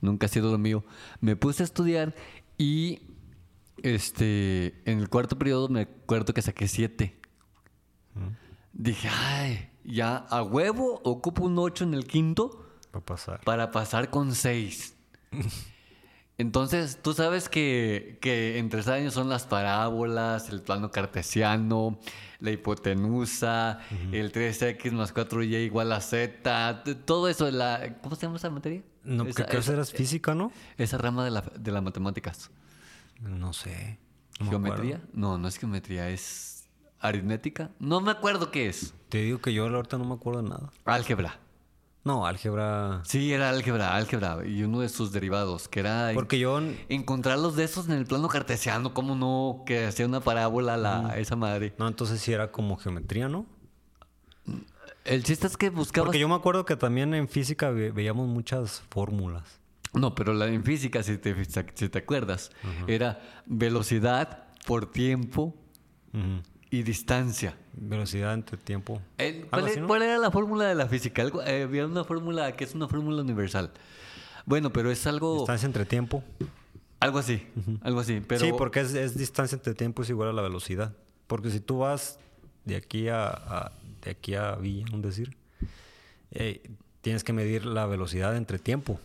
nunca 0.00 0.26
ha 0.26 0.28
sido 0.28 0.50
lo 0.50 0.58
mío. 0.58 0.84
Me 1.20 1.36
puse 1.36 1.62
a 1.62 1.66
estudiar 1.66 2.14
y 2.58 3.00
este, 3.82 4.82
en 4.90 4.98
el 5.00 5.08
cuarto 5.08 5.38
periodo 5.38 5.68
me 5.68 5.82
acuerdo 5.82 6.34
que 6.34 6.42
saqué 6.42 6.68
siete. 6.68 7.20
Dije, 8.72 9.08
ay, 9.10 9.70
ya 9.84 10.16
a 10.16 10.42
huevo 10.42 11.00
ocupo 11.04 11.44
un 11.44 11.58
8 11.58 11.84
en 11.84 11.94
el 11.94 12.06
quinto 12.06 12.66
Va 12.94 13.00
a 13.00 13.04
pasar. 13.04 13.40
para 13.44 13.70
pasar 13.70 14.10
con 14.10 14.34
seis. 14.34 14.96
Entonces, 16.38 16.98
tú 17.02 17.14
sabes 17.14 17.48
que, 17.48 18.18
que 18.20 18.58
en 18.58 18.68
tres 18.68 18.88
años 18.88 19.14
son 19.14 19.30
las 19.30 19.46
parábolas, 19.46 20.50
el 20.50 20.60
plano 20.60 20.90
cartesiano, 20.90 21.98
la 22.40 22.50
hipotenusa, 22.50 23.78
el 24.12 24.32
3x 24.32 24.92
más 24.92 25.14
4y 25.14 25.64
igual 25.64 25.92
a 25.92 26.00
z, 26.02 26.84
todo 27.06 27.28
eso, 27.28 27.50
la, 27.50 27.96
¿cómo 28.02 28.16
se 28.16 28.22
llama 28.26 28.36
esa 28.36 28.50
materia? 28.50 28.82
No, 29.06 29.24
esa, 29.24 29.44
que, 29.44 29.50
que 29.52 29.58
esa- 29.58 29.72
eras 29.72 29.92
física, 29.92 30.34
¿no? 30.34 30.52
esa 30.76 30.98
rama 30.98 31.24
de 31.24 31.30
la, 31.30 31.40
de 31.40 31.72
las 31.72 31.82
matemáticas. 31.82 32.50
No 33.20 33.52
sé. 33.52 33.98
no 34.38 34.46
me 34.46 34.50
¿Geometría? 34.50 35.00
No, 35.12 35.38
no 35.38 35.48
es 35.48 35.56
geometría, 35.56 36.10
es 36.10 36.68
aritmética. 37.00 37.70
No 37.78 38.00
me 38.00 38.10
acuerdo 38.10 38.50
qué 38.50 38.68
es. 38.68 38.94
Te 39.08 39.18
digo 39.18 39.38
que 39.40 39.54
yo 39.54 39.64
ahorita 39.66 39.96
no 39.98 40.04
me 40.04 40.14
acuerdo 40.14 40.42
de 40.42 40.48
nada. 40.50 40.70
Álgebra. 40.84 41.38
No, 42.04 42.24
álgebra. 42.24 43.00
Sí, 43.04 43.32
era 43.32 43.50
álgebra, 43.50 43.96
álgebra. 43.96 44.46
Y 44.46 44.62
uno 44.62 44.80
de 44.80 44.88
sus 44.88 45.10
derivados, 45.10 45.66
que 45.66 45.80
era... 45.80 46.12
Porque 46.14 46.38
yo. 46.38 46.60
Encontrar 46.88 47.36
los 47.36 47.56
de 47.56 47.64
esos 47.64 47.86
en 47.88 47.94
el 47.94 48.06
plano 48.06 48.28
cartesiano, 48.28 48.94
¿cómo 48.94 49.16
no? 49.16 49.64
Que 49.66 49.86
hacía 49.86 50.06
una 50.06 50.20
parábola 50.20 50.76
la, 50.76 51.18
esa 51.18 51.34
madre. 51.34 51.74
No, 51.78 51.88
entonces 51.88 52.20
sí 52.20 52.32
era 52.32 52.52
como 52.52 52.76
geometría, 52.76 53.28
¿no? 53.28 53.46
El 55.06 55.22
chiste 55.24 55.46
es 55.46 55.56
que 55.56 55.70
buscabas... 55.70 56.06
Porque 56.08 56.18
yo 56.18 56.28
me 56.28 56.34
acuerdo 56.34 56.64
que 56.64 56.76
también 56.76 57.14
en 57.14 57.28
física 57.28 57.70
ve- 57.70 57.90
veíamos 57.92 58.26
muchas 58.28 58.82
fórmulas. 58.90 59.60
No, 59.92 60.14
pero 60.14 60.32
la 60.34 60.46
en 60.48 60.62
física, 60.64 61.02
si 61.02 61.16
te, 61.16 61.34
si 61.74 61.88
te 61.88 61.98
acuerdas, 61.98 62.50
era 62.86 63.20
velocidad 63.46 64.44
por 64.66 64.90
tiempo 64.90 65.54
y 66.70 66.82
distancia. 66.82 67.56
Velocidad 67.72 68.34
entre 68.34 68.56
tiempo. 68.58 69.00
El- 69.18 69.36
Algo 69.36 69.48
¿cuál, 69.50 69.64
así, 69.66 69.80
¿no? 69.80 69.86
cuál 69.86 70.02
era 70.02 70.18
la 70.18 70.30
fórmula 70.30 70.64
de 70.66 70.74
la 70.74 70.86
física? 70.86 71.22
Algo- 71.22 71.42
eh, 71.42 71.62
había 71.62 71.86
una 71.86 72.04
fórmula 72.04 72.52
que 72.56 72.64
es 72.64 72.74
una 72.74 72.88
fórmula 72.88 73.22
universal. 73.22 73.70
Bueno, 74.44 74.72
pero 74.72 74.90
es 74.90 75.06
algo... 75.06 75.38
Distancia 75.38 75.66
entre 75.66 75.84
tiempo. 75.84 76.22
Algo 77.00 77.18
así, 77.18 77.46
algo 77.82 78.00
así. 78.00 78.22
Pero, 78.26 78.40
Sí, 78.44 78.52
porque 78.56 78.80
es, 78.80 78.94
es 78.94 79.16
distancia 79.18 79.56
entre 79.56 79.74
tiempo 79.74 80.02
es 80.02 80.08
igual 80.10 80.30
a 80.30 80.32
la 80.32 80.42
velocidad. 80.42 80.94
Porque 81.26 81.50
si 81.50 81.60
tú 81.60 81.78
vas 81.78 82.18
de 82.66 82.76
aquí 82.76 83.08
a, 83.08 83.28
a- 83.28 83.72
de 84.02 84.10
aquí 84.10 84.34
a 84.34 84.54
Villa, 84.56 84.84
un 84.92 85.00
decir, 85.00 85.34
eh, 86.32 86.62
tienes 87.00 87.24
que 87.24 87.32
medir 87.32 87.64
la 87.64 87.86
velocidad 87.86 88.36
entre 88.36 88.58
tiempo. 88.58 89.00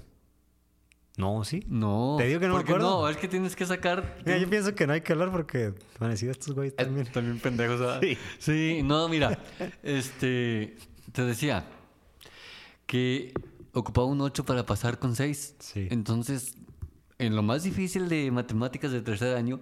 No, 1.18 1.44
sí. 1.44 1.64
No. 1.68 2.16
Te 2.18 2.26
digo 2.28 2.40
que 2.40 2.48
no 2.48 2.54
me 2.54 2.60
porque 2.60 2.72
acuerdo. 2.74 3.02
No, 3.02 3.10
es 3.10 3.18
que 3.18 3.28
tienes 3.28 3.56
que 3.56 3.66
sacar... 3.66 4.18
Mira, 4.26 4.38
yo 4.38 4.50
pienso 4.50 4.74
que 4.74 4.88
no 4.88 4.94
hay 4.94 5.02
que 5.02 5.12
hablar 5.14 5.30
porque 5.32 5.74
van 6.00 6.10
a 6.10 6.14
decir 6.14 6.30
estos 6.30 6.56
güeyes 6.56 6.74
Eh, 6.78 6.84
también. 6.86 7.06
También 7.12 7.40
pendejos, 7.40 7.80
¿verdad? 7.80 8.00
Sí. 8.02 8.18
Sí, 8.40 8.82
no, 8.84 9.08
mira, 9.10 9.38
este, 9.84 10.78
te 11.12 11.24
decía 11.24 11.66
que 12.86 13.34
ocupaba 13.74 14.08
un 14.08 14.22
8 14.22 14.46
para 14.46 14.66
pasar 14.66 15.00
con 15.00 15.16
6. 15.16 15.56
Sí. 15.60 15.88
Entonces, 15.92 16.56
en 17.20 17.36
lo 17.36 17.44
más 17.44 17.64
difícil 17.64 18.10
de 18.10 18.32
matemáticas 18.32 18.92
de 18.92 19.02
tercer 19.02 19.36
año, 19.36 19.60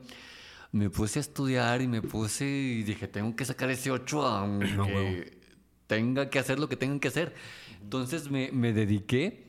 me 0.71 0.89
puse 0.89 1.19
a 1.19 1.21
estudiar 1.21 1.81
y 1.81 1.87
me 1.87 2.01
puse 2.01 2.45
y 2.47 2.83
dije, 2.83 3.07
tengo 3.07 3.35
que 3.35 3.45
sacar 3.45 3.69
ese 3.71 3.91
8 3.91 4.25
aunque 4.25 5.39
tenga 5.87 6.29
que 6.29 6.39
hacer 6.39 6.59
lo 6.59 6.69
que 6.69 6.75
tengan 6.75 6.99
que 6.99 7.07
hacer. 7.07 7.33
Entonces 7.81 8.29
me, 8.29 8.51
me 8.51 8.73
dediqué 8.73 9.47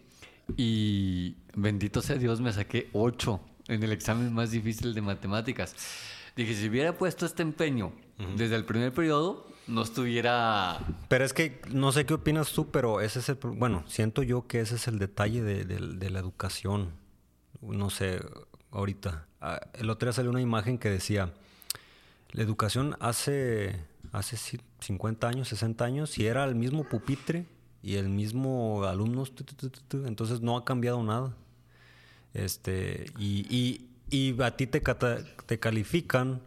y 0.56 1.36
bendito 1.54 2.02
sea 2.02 2.16
Dios, 2.16 2.40
me 2.40 2.52
saqué 2.52 2.88
8 2.92 3.40
en 3.68 3.82
el 3.82 3.92
examen 3.92 4.32
más 4.32 4.50
difícil 4.50 4.94
de 4.94 5.02
matemáticas. 5.02 5.74
Dije, 6.36 6.54
si 6.54 6.68
hubiera 6.68 6.96
puesto 6.96 7.26
este 7.26 7.42
empeño 7.42 7.92
desde 8.36 8.56
el 8.56 8.64
primer 8.64 8.92
periodo, 8.92 9.46
no 9.66 9.82
estuviera... 9.82 10.78
Pero 11.08 11.24
es 11.24 11.32
que 11.32 11.60
no 11.72 11.92
sé 11.92 12.04
qué 12.06 12.14
opinas 12.14 12.52
tú, 12.52 12.70
pero 12.70 13.00
ese 13.00 13.18
es 13.20 13.28
el... 13.28 13.36
Bueno, 13.36 13.84
siento 13.86 14.22
yo 14.22 14.46
que 14.46 14.60
ese 14.60 14.76
es 14.76 14.88
el 14.88 14.98
detalle 14.98 15.42
de, 15.42 15.64
de- 15.64 15.94
de 15.96 16.10
la 16.10 16.18
educación. 16.18 16.90
No 17.60 17.90
sé, 17.90 18.20
ahorita. 18.70 19.26
Ah, 19.40 19.60
El 19.74 19.90
otro 19.90 20.06
día 20.06 20.12
salió 20.12 20.30
una 20.30 20.40
imagen 20.40 20.78
que 20.78 20.90
decía, 20.90 21.32
la 22.32 22.42
educación 22.42 22.96
hace, 23.00 23.80
hace 24.12 24.36
ci- 24.36 24.60
50 24.80 25.28
años, 25.28 25.48
60 25.48 25.84
años, 25.84 26.10
si 26.10 26.26
era 26.26 26.44
el 26.44 26.54
mismo 26.54 26.84
pupitre 26.84 27.46
y 27.82 27.94
el 27.96 28.08
mismo 28.08 28.84
alumnos, 28.84 29.32
entonces 29.92 30.40
no 30.40 30.56
ha 30.56 30.64
cambiado 30.64 31.02
nada. 31.02 31.34
Este, 32.34 33.06
y, 33.18 33.46
y- 33.54 33.86
y 34.10 34.40
a 34.42 34.56
ti 34.56 34.66
te, 34.66 34.80
te 35.46 35.58
califican 35.58 36.40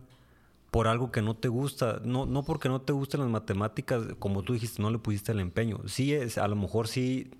por 0.71 0.88
algo 0.88 1.12
que 1.12 1.21
no 1.21 1.36
te 1.36 1.47
gusta. 1.49 2.01
No, 2.03 2.25
no 2.25 2.43
porque 2.43 2.69
no 2.69 2.81
te 2.81 2.93
gusten 2.93 3.21
las 3.21 3.29
matemáticas, 3.29 4.03
como 4.19 4.43
tú 4.43 4.53
dijiste, 4.53 4.81
no 4.81 4.89
le 4.91 4.97
pusiste 4.99 5.31
el 5.31 5.39
empeño. 5.39 5.79
Sí, 5.88 6.13
es, 6.13 6.38
a 6.38 6.47
lo 6.47 6.55
mejor 6.55 6.88
sí, 6.88 7.31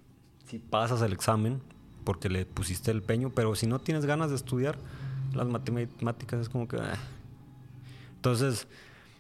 sí 0.46 0.60
pasas 0.60 1.02
el 1.02 1.13
examen 1.13 1.62
porque 2.04 2.30
le 2.30 2.46
pusiste 2.46 2.92
el 2.92 2.98
empeño, 2.98 3.30
pero 3.34 3.56
si 3.56 3.68
no 3.68 3.80
tienes 3.80 4.06
ganas 4.06 4.30
de 4.30 4.36
estudiar 4.36 4.78
las 5.34 5.48
matemáticas 5.48 6.42
es 6.42 6.50
como 6.50 6.68
que... 6.68 6.78
ah. 6.78 6.96
Entonces, 8.16 8.68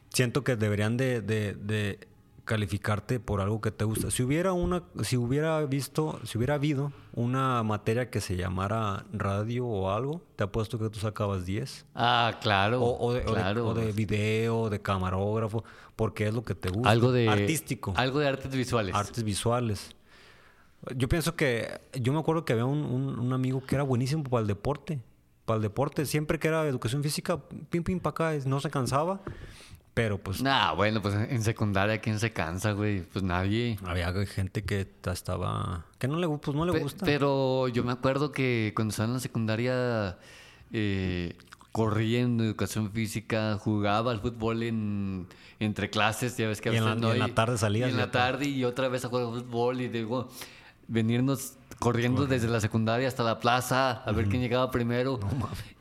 siento 0.09 0.43
que 0.43 0.55
deberían 0.55 0.97
de, 0.97 1.21
de- 1.21 1.53
de 1.55 1.99
calificarte 2.45 3.21
por 3.21 3.39
algo 3.39 3.61
que 3.61 3.71
te 3.71 3.85
gusta. 3.85 4.11
Si 4.11 4.21
hubiera 4.21 4.51
una, 4.51 4.83
si 5.03 5.15
hubiera 5.15 5.65
visto, 5.65 6.19
si 6.25 6.37
hubiera 6.37 6.55
habido 6.55 6.91
una 7.13 7.63
materia 7.63 8.09
que 8.09 8.19
se 8.19 8.35
llamara 8.35 9.05
radio 9.13 9.65
o 9.65 9.91
algo, 9.91 10.21
te 10.35 10.43
apuesto 10.43 10.77
que 10.77 10.89
tú 10.89 10.99
sacabas 10.99 11.45
10. 11.45 11.85
Ah, 11.95 12.37
claro. 12.41 12.81
O, 12.81 13.07
o 13.07 13.13
de, 13.13 13.21
o 13.21 13.23
de- 13.23 13.31
claro. 13.33 13.67
o 13.69 13.73
de 13.73 13.91
video, 13.93 14.69
de 14.69 14.81
camarógrafo, 14.81 15.63
porque 15.95 16.27
es 16.27 16.33
lo 16.33 16.43
que 16.43 16.53
te 16.53 16.69
gusta. 16.69 16.89
algo 16.89 17.11
de... 17.13 17.29
Artístico. 17.29 17.93
Algo 17.95 18.19
de 18.19 18.27
artes 18.27 18.51
visuales. 18.53 18.93
Artes 18.93 19.23
visuales. 19.23 19.95
Yo 20.95 21.07
pienso 21.09 21.35
que... 21.35 21.79
Yo 21.93 22.13
me 22.13 22.19
acuerdo 22.19 22.45
que 22.45 22.53
había 22.53 22.65
un, 22.65 22.79
un- 22.83 23.19
un 23.19 23.33
amigo 23.33 23.63
que 23.65 23.75
era 23.75 23.83
buenísimo 23.83 24.23
para 24.23 24.41
el 24.41 24.47
deporte. 24.47 24.99
Para 25.45 25.57
el 25.57 25.61
deporte. 25.63 26.05
Siempre 26.05 26.39
que 26.39 26.47
era 26.47 26.65
educación 26.67 27.03
física, 27.03 27.39
pim, 27.69 27.83
pim, 27.83 27.99
para 27.99 28.11
acá. 28.31 28.45
No 28.47 28.59
se 28.59 28.69
cansaba. 28.69 29.21
Pero 29.93 30.17
pues... 30.17 30.41
Nah, 30.41 30.73
bueno, 30.73 31.01
pues 31.01 31.13
en 31.13 31.43
secundaria, 31.43 31.99
¿quién 32.01 32.19
se 32.19 32.33
cansa, 32.33 32.71
güey? 32.71 33.01
Pues 33.03 33.23
nadie. 33.23 33.77
Había 33.85 34.11
gente 34.25 34.63
que 34.63 34.87
estaba... 35.05 35.85
Que 35.99 36.07
no 36.07 36.17
le, 36.17 36.27
pues 36.27 36.55
no 36.57 36.65
le 36.65 36.73
Pe- 36.73 36.79
gusta. 36.79 37.05
Pero 37.05 37.67
yo 37.67 37.83
me 37.83 37.91
acuerdo 37.91 38.31
que 38.31 38.73
cuando 38.75 38.89
estaba 38.91 39.07
en 39.07 39.13
la 39.13 39.19
secundaria 39.19 40.17
eh, 40.71 41.35
corría 41.71 42.21
en 42.21 42.39
educación 42.39 42.91
física, 42.91 43.57
jugaba 43.59 44.11
al 44.11 44.19
fútbol 44.19 44.63
en, 44.63 45.27
entre 45.59 45.89
clases, 45.91 46.35
ya 46.37 46.47
ves 46.47 46.59
que 46.59 46.69
a 46.69 46.73
Y 46.73 46.77
en 46.77 46.85
la- 46.85 46.95
no 46.95 47.09
y 47.09 47.17
en 47.17 47.21
hay- 47.21 47.29
la 47.29 47.35
tarde 47.35 47.57
salías 47.57 47.89
y 47.89 47.91
en 47.91 47.97
la 47.97 48.09
tarde 48.11 48.45
y 48.47 48.63
otra 48.65 48.87
vez 48.89 49.05
a 49.05 49.09
jugar 49.09 49.25
fútbol 49.27 49.81
y 49.81 49.87
digo, 49.89 50.27
venirnos 50.87 51.53
corriendo 51.79 52.25
desde 52.27 52.47
la 52.47 52.61
secundaria 52.61 53.07
hasta 53.09 53.23
la 53.23 53.39
plaza 53.39 53.91
a 54.03 54.11
ver 54.13 54.27
quién 54.27 54.41
llegaba 54.41 54.71
primero. 54.71 55.19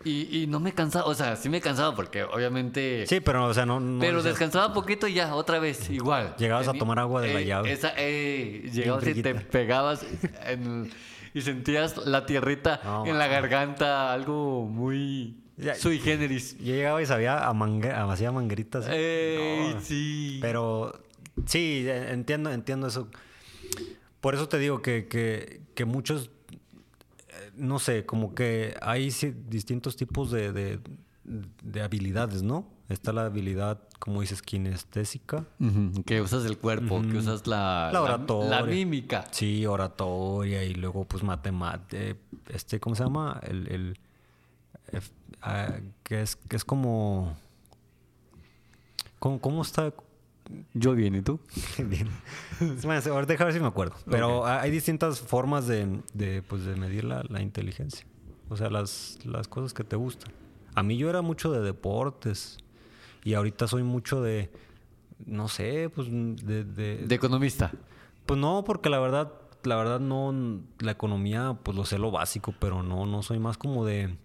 y, 0.05 0.43
y 0.43 0.47
no 0.49 0.59
me 0.59 0.73
cansaba, 0.73 1.07
o 1.07 1.15
sea, 1.15 1.37
sí 1.37 1.49
me 1.49 1.61
cansaba 1.61 1.95
porque 1.95 2.25
obviamente... 2.25 3.07
Sí, 3.07 3.21
pero 3.21 3.47
o 3.47 3.55
sea, 3.55 3.67
no... 3.67 3.79
no 3.79 4.01
Pero 4.01 4.23
descansaba 4.23 4.73
poquito 4.75 5.07
y 5.07 5.15
ya, 5.15 5.35
otra 5.35 5.59
vez, 5.61 5.91
igual. 5.91 6.35
Llegabas 6.38 6.67
a 6.67 6.73
tomar 6.73 6.99
agua 6.99 7.21
de 7.23 7.33
la 7.35 7.41
eh, 7.41 7.45
llave. 7.47 7.73
Esa, 7.73 7.93
eh, 7.97 8.69
llegabas 8.73 9.07
y 9.07 9.23
te 9.23 9.35
pegabas 9.35 10.05
en- 10.47 10.91
y 11.35 11.41
sentías 11.41 11.97
la 12.07 12.27
tierrita 12.27 12.81
No, 12.85 13.07
en 13.07 13.17
la 13.17 13.27
garganta, 13.27 14.12
algo 14.12 14.67
muy 14.67 15.37
Ya- 15.57 15.75
sui 15.77 15.99
generis. 15.99 16.59
Yo 16.59 16.75
llegaba 16.75 17.01
y 17.01 17.07
sabía 17.07 17.49
a 17.49 18.12
hacía 18.12 18.33
mangueritas. 18.33 18.87
Ey, 18.88 19.73
No, 19.75 19.81
sí. 19.81 20.38
Pero 20.43 21.01
sí, 21.47 21.85
eh, 21.87 22.09
entiendo, 22.11 22.51
entiendo 22.51 22.88
eso. 22.88 23.09
Por 24.23 24.35
eso 24.35 24.49
te 24.49 24.59
digo 24.59 24.81
que, 24.81 25.07
que, 25.09 25.61
que 25.75 25.85
muchos, 25.85 26.31
eh, 27.29 27.51
no 27.57 27.79
sé, 27.79 28.07
como 28.07 28.35
que 28.35 28.75
hay 28.81 29.11
distintos 29.49 29.97
tipos 29.97 30.31
de, 30.31 30.53
de, 30.53 30.81
de 31.63 31.83
habilidades, 31.83 32.43
¿no? 32.43 32.67
Está 32.89 33.13
la 33.13 33.25
habilidad, 33.27 33.81
como 33.99 34.21
dices, 34.21 34.41
kinestésica. 34.43 35.45
Que 36.07 36.21
usas 36.21 36.45
el 36.45 36.57
cuerpo, 36.59 37.03
que 37.03 37.17
usas 37.19 37.47
la, 37.47 37.91
La 37.93 38.03
oratoria. 38.03 38.61
la 38.61 38.63
mímica. 38.65 39.25
Sí, 39.31 39.67
oratoria 39.67 40.63
y 40.65 40.75
luego 40.75 41.05
pues 41.05 41.23
matemática. 41.23 42.17
Este, 42.49 42.79
¿cómo 42.81 42.95
se 42.95 43.03
llama? 43.05 43.41
El, 43.43 43.67
el 43.69 43.99
F- 44.93 45.13
ah, 45.41 45.77
que 46.03 46.23
es 46.23 46.37
que 46.37 46.57
es 46.57 46.65
como 46.65 47.37
¿Cómo, 49.19 49.41
cómo 49.41 49.63
está? 49.63 49.93
Yo 50.75 50.95
bien, 50.95 51.15
¿y 51.15 51.23
tú? 51.23 51.41
Bien. 51.79 52.09
Bueno, 52.83 53.01
ahorita 53.12 53.33
deja 53.33 53.45
ver 53.45 53.55
si 53.55 53.61
me 53.61 53.67
acuerdo. 53.67 53.95
Pero 54.11 54.47
hay 54.47 54.71
distintas 54.71 55.21
formas 55.21 55.67
de, 55.67 56.01
de, 56.15 56.43
pues, 56.43 56.65
de 56.65 56.77
medir 56.77 57.05
la, 57.05 57.23
la 57.29 57.41
inteligencia. 57.43 58.07
O 58.49 58.57
sea, 58.57 58.71
las, 58.71 59.19
las 59.25 59.49
cosas 59.49 59.73
que 59.75 59.85
te 59.85 59.97
gustan. 59.97 60.33
A 60.75 60.83
mí 60.83 60.97
yo 60.97 61.09
era 61.11 61.23
mucho 61.23 61.51
de 61.53 61.61
deportes. 61.61 62.59
Y 63.25 63.35
ahorita 63.35 63.69
soy 63.69 63.83
mucho 63.83 64.21
de, 64.23 64.51
no 65.27 65.49
sé, 65.49 65.91
pues 65.95 66.09
de... 66.11 66.65
de- 66.65 67.07
De 67.07 67.15
economista. 67.15 67.71
pues 68.27 68.38
no, 68.41 68.65
porque 68.65 68.88
la 68.91 68.99
verdad, 68.99 69.33
la 69.65 69.77
verdad 69.77 70.01
no, 70.01 70.61
la 70.81 70.93
economía, 70.93 71.57
pues 71.62 71.77
lo 71.77 71.85
sé 71.85 71.99
lo 71.99 72.11
básico, 72.11 72.53
pero 72.59 72.83
no, 72.83 73.07
no 73.07 73.23
soy 73.23 73.38
más 73.38 73.57
como 73.59 73.85
de... 73.85 74.17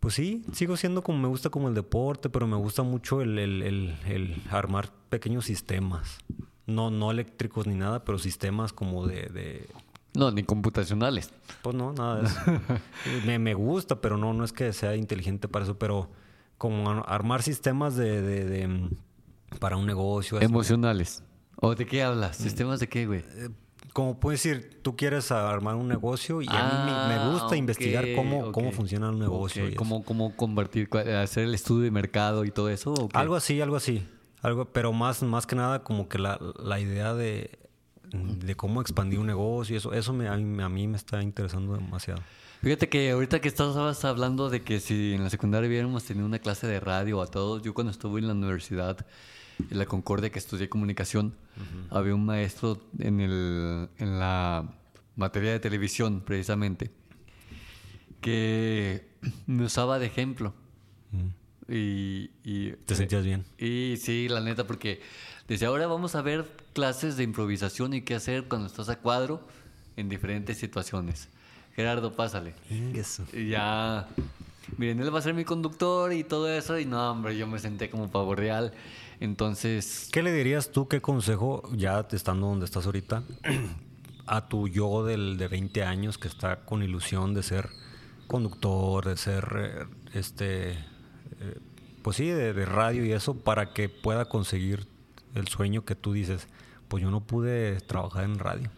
Pues 0.00 0.14
sí, 0.14 0.42
sigo 0.52 0.76
siendo 0.76 1.02
como 1.02 1.18
me 1.18 1.28
gusta 1.28 1.50
como 1.50 1.68
el 1.68 1.74
deporte, 1.74 2.30
pero 2.30 2.46
me 2.46 2.56
gusta 2.56 2.82
mucho 2.82 3.20
el, 3.20 3.38
el- 3.38 3.62
el- 3.62 3.96
el 4.06 4.42
armar 4.50 4.90
pequeños 5.10 5.44
sistemas. 5.44 6.18
No, 6.66 6.90
no 6.90 7.10
eléctricos 7.10 7.66
ni 7.66 7.74
nada, 7.74 8.04
pero 8.04 8.18
sistemas 8.18 8.72
como 8.72 9.06
de, 9.06 9.26
de- 9.26 9.68
No, 10.14 10.30
ni 10.30 10.42
computacionales. 10.42 11.30
pues 11.62 11.76
no, 11.76 11.92
nada 11.92 12.20
de 12.22 12.26
eso. 12.28 12.40
me, 13.26 13.38
me 13.38 13.54
gusta, 13.54 14.00
pero 14.00 14.16
no, 14.16 14.32
no 14.32 14.44
es 14.44 14.52
que 14.52 14.72
sea 14.72 14.96
inteligente 14.96 15.48
para 15.48 15.64
eso, 15.64 15.78
pero 15.78 16.08
como 16.56 16.88
ar- 16.90 17.04
armar 17.06 17.42
sistemas 17.42 17.94
de, 17.96 18.22
de- 18.22 18.44
de, 18.46 18.68
mm, 18.68 18.90
para 19.58 19.76
un 19.76 19.86
negocio. 19.86 20.40
Emocionales. 20.40 21.22
¿O 21.56 21.74
de 21.74 21.84
qué 21.86 22.02
hablas? 22.02 22.36
¿Sistemas 22.38 22.80
de 22.80 22.88
qué, 22.88 23.06
güey? 23.06 23.22
Como 23.92 24.20
puedes 24.20 24.42
decir, 24.42 24.80
tú 24.82 24.96
quieres 24.96 25.32
armar 25.32 25.74
un 25.74 25.88
negocio 25.88 26.42
y 26.42 26.46
a 26.48 26.52
mí 26.52 26.90
me, 26.90 27.14
me 27.14 27.20
Ah, 27.20 27.30
gusta 27.32 27.56
investigar 27.56 28.06
cómo, 28.14 28.52
cómo 28.52 28.72
funciona 28.72 29.10
un 29.10 29.18
negocio. 29.18 29.68
Y. 29.68 29.74
¿Cómo, 29.74 30.04
cómo 30.04 30.36
convertir, 30.36 30.88
hacer 30.96 31.44
el 31.44 31.54
estudio 31.54 31.84
de 31.84 31.90
mercado 31.90 32.44
y 32.44 32.50
todo 32.50 32.68
eso? 32.68 33.08
Algo 33.14 33.34
así, 33.36 33.60
algo 33.60 33.76
así. 33.76 34.06
Algo, 34.42 34.66
pero 34.66 34.92
más, 34.92 35.22
más 35.22 35.46
que 35.46 35.56
nada 35.56 35.82
como 35.82 36.08
que 36.08 36.18
la, 36.18 36.38
la 36.62 36.80
idea 36.80 37.14
de, 37.14 37.58
de 38.12 38.54
cómo 38.54 38.80
expandir 38.80 39.18
un 39.18 39.26
negocio 39.26 39.74
y 39.74 39.78
eso, 39.78 39.92
eso 39.92 40.12
me, 40.12 40.28
a, 40.28 40.36
mí, 40.36 40.62
a 40.62 40.68
mí 40.68 40.86
me 40.86 40.96
está 40.96 41.22
interesando 41.22 41.74
demasiado. 41.74 42.22
Fíjate 42.62 42.88
que 42.88 43.10
ahorita 43.10 43.40
que 43.40 43.48
estabas 43.48 44.04
hablando 44.04 44.50
de 44.50 44.62
que 44.62 44.80
si 44.80 45.14
en 45.14 45.24
la 45.24 45.30
secundaria 45.30 45.66
hubiéramos 45.68 46.04
tenido 46.04 46.26
una 46.26 46.38
clase 46.38 46.66
de 46.66 46.78
radio 46.78 47.22
a 47.22 47.26
todos, 47.26 47.62
yo 47.62 47.72
cuando 47.72 47.90
estuve 47.90 48.20
en 48.20 48.26
la 48.26 48.34
universidad, 48.34 49.06
en 49.70 49.78
la 49.78 49.86
Concordia, 49.86 50.30
que 50.30 50.38
estudié 50.38 50.68
comunicación, 50.68 51.34
había 51.90 52.14
un 52.14 52.24
maestro 52.24 52.80
en, 52.98 53.20
el, 53.20 53.88
en 53.98 54.18
la 54.18 54.64
materia 55.16 55.50
de 55.52 55.60
televisión, 55.60 56.22
precisamente, 56.24 56.90
que 58.20 59.06
me 59.46 59.64
usaba 59.64 59.98
de 59.98 60.06
ejemplo. 60.06 60.54
Y, 61.68 62.30
y- 62.44 62.72
¿Te 62.86 62.94
sentías 62.96 63.24
bien? 63.24 63.44
y 63.58 63.96
sí, 63.98 64.28
la 64.28 64.40
neta, 64.40 64.66
porque 64.66 65.00
desde 65.46 65.66
ahora 65.66 65.86
vamos 65.86 66.14
a 66.14 66.22
ver 66.22 66.44
clases 66.72 67.16
de 67.16 67.22
improvisación 67.24 67.94
y 67.94 68.02
qué 68.02 68.14
hacer 68.14 68.44
cuando 68.48 68.66
estás 68.66 68.88
a 68.88 68.96
cuadro 68.98 69.40
en 69.96 70.08
diferentes 70.08 70.58
situaciones. 70.58 71.28
Gerardo, 71.76 72.12
pásale. 72.12 72.54
Ingueso. 72.70 73.24
Y 73.32 73.48
ya, 73.50 74.08
miren, 74.76 75.00
él 75.00 75.14
va 75.14 75.20
a 75.20 75.22
ser 75.22 75.34
mi 75.34 75.44
conductor 75.44 76.12
y 76.12 76.24
todo 76.24 76.50
eso. 76.52 76.78
Y 76.78 76.84
no, 76.84 77.12
hombre, 77.12 77.36
yo 77.36 77.46
me 77.46 77.58
senté 77.60 77.88
como 77.88 78.10
pavo 78.10 78.34
real. 78.34 78.72
Entonces, 79.20 80.08
¿Qué 80.10 80.22
le 80.22 80.32
dirías 80.32 80.72
tú, 80.72 80.88
qué 80.88 81.02
consejo, 81.02 81.62
ya 81.74 82.06
estando 82.10 82.46
donde 82.46 82.64
estás 82.64 82.86
ahorita, 82.86 83.22
a 84.26 84.48
tu 84.48 84.66
yo 84.66 85.04
del, 85.04 85.36
de 85.36 85.46
20 85.46 85.84
años 85.84 86.16
que 86.16 86.26
está 86.26 86.64
con 86.64 86.82
ilusión 86.82 87.34
de 87.34 87.42
ser 87.42 87.68
conductor, 88.26 89.06
de 89.06 89.16
ser, 89.18 89.56
eh, 89.58 90.18
este, 90.18 90.70
eh, 90.70 91.58
pues 92.02 92.16
sí, 92.16 92.28
de, 92.28 92.54
de 92.54 92.64
radio 92.64 93.04
y 93.04 93.12
eso, 93.12 93.34
para 93.34 93.74
que 93.74 93.90
pueda 93.90 94.24
conseguir 94.24 94.86
el 95.34 95.48
sueño 95.48 95.84
que 95.84 95.94
tú 95.94 96.14
dices, 96.14 96.48
pues 96.88 97.02
yo 97.02 97.10
no 97.10 97.20
pude 97.20 97.78
trabajar 97.82 98.24
en 98.24 98.38
radio. 98.38 98.70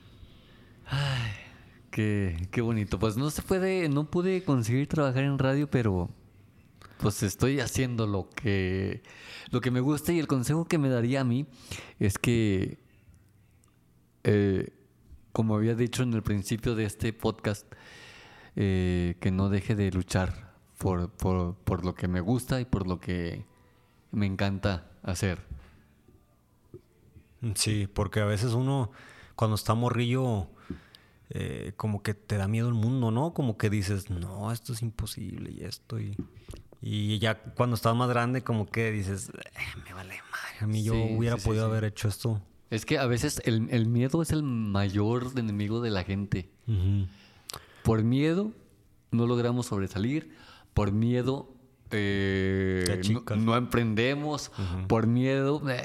Qué, 1.91 2.49
qué 2.51 2.61
bonito. 2.61 2.99
Pues 2.99 3.17
no 3.17 3.31
se 3.31 3.43
puede, 3.43 3.89
no 3.89 4.05
pude 4.05 4.43
conseguir 4.43 4.89
trabajar 4.89 5.25
en 5.25 5.39
radio, 5.39 5.71
pero 5.71 6.11
pues 7.03 7.25
estoy 7.25 7.59
haciendo 7.59 8.07
lo 8.07 8.31
que, 8.31 9.03
lo 9.51 9.61
que 9.61 9.73
me 9.73 9.81
gusta 9.81 10.13
y 10.13 10.21
el 10.21 10.29
consejo 10.29 10.67
que 10.67 10.79
me 10.79 10.89
daría 10.89 11.23
a 11.23 11.25
mí 11.25 11.47
es 11.99 12.17
que, 12.17 12.79
eh, 14.23 14.73
como 15.33 15.57
había 15.57 15.75
dicho 15.75 16.05
en 16.05 16.13
el 16.15 16.23
principio 16.23 16.77
de 16.77 16.85
este 16.85 17.13
podcast, 17.13 17.67
eh, 18.55 19.17
que 19.21 19.33
no 19.33 19.49
deje 19.49 19.75
de 19.75 19.91
luchar 19.91 20.55
por, 20.79 21.11
por, 21.11 21.85
lo 21.85 21.95
que 21.97 22.07
me 22.07 22.21
gusta 22.21 22.61
y 22.61 22.67
por 22.67 22.87
lo 22.87 23.01
que 23.01 23.47
me 24.13 24.27
encanta 24.27 24.89
hacer. 25.03 25.43
Sí, 27.57 27.89
porque 27.93 28.21
a 28.21 28.27
veces 28.27 28.53
uno, 28.53 28.93
cuando 29.35 29.57
está 29.57 29.75
morrillo, 29.75 30.47
eh, 31.31 31.73
como 31.77 32.05
que 32.05 32.15
te 32.15 32.37
da 32.37 32.47
miedo 32.47 32.69
el 32.69 32.75
mundo, 32.75 33.11
¿no? 33.11 33.35
Como 33.35 33.59
que 33.59 33.71
dices, 33.71 34.09
no, 34.09 34.53
esto 34.53 34.73
es 34.73 34.83
imposible 34.83 35.51
y 35.51 35.65
esto. 35.65 35.99
Y 36.83 37.19
ya 37.21 37.37
cuando 37.41 37.77
estás 37.77 37.95
más 37.95 38.09
grande, 38.09 38.43
como 38.43 38.67
que 38.67 38.91
dices, 38.91 39.31
"Eh, 39.31 39.81
me 39.85 39.93
vale 39.95 40.17
madre, 40.31 40.57
a 40.61 40.67
mí 40.67 40.83
yo 40.83 40.95
hubiera 40.95 41.39
sí, 41.39 41.47
podido 41.47 41.67
sí. 41.67 41.71
haber 41.71 41.85
hecho 41.85 42.09
esto. 42.09 42.43
Es 42.71 42.85
que 42.85 42.99
a 42.99 43.07
veces 43.07 43.41
el, 43.45 43.69
el 43.71 43.87
miedo 43.87 44.21
es 44.23 44.31
el 44.31 44.43
mayor 44.43 45.31
enemigo 45.37 45.81
de 45.81 45.91
la 45.91 46.05
gente. 46.05 46.51
Por 47.85 48.03
miedo 48.03 48.53
no 49.11 49.27
logramos 49.27 49.67
sobresalir, 49.67 50.35
por 50.75 50.91
miedo 50.93 51.55
eh, 51.91 53.03
no, 53.37 53.57
emprendemos, 53.57 54.51
por 54.89 55.07
miedo, 55.07 55.63
eh, 55.69 55.83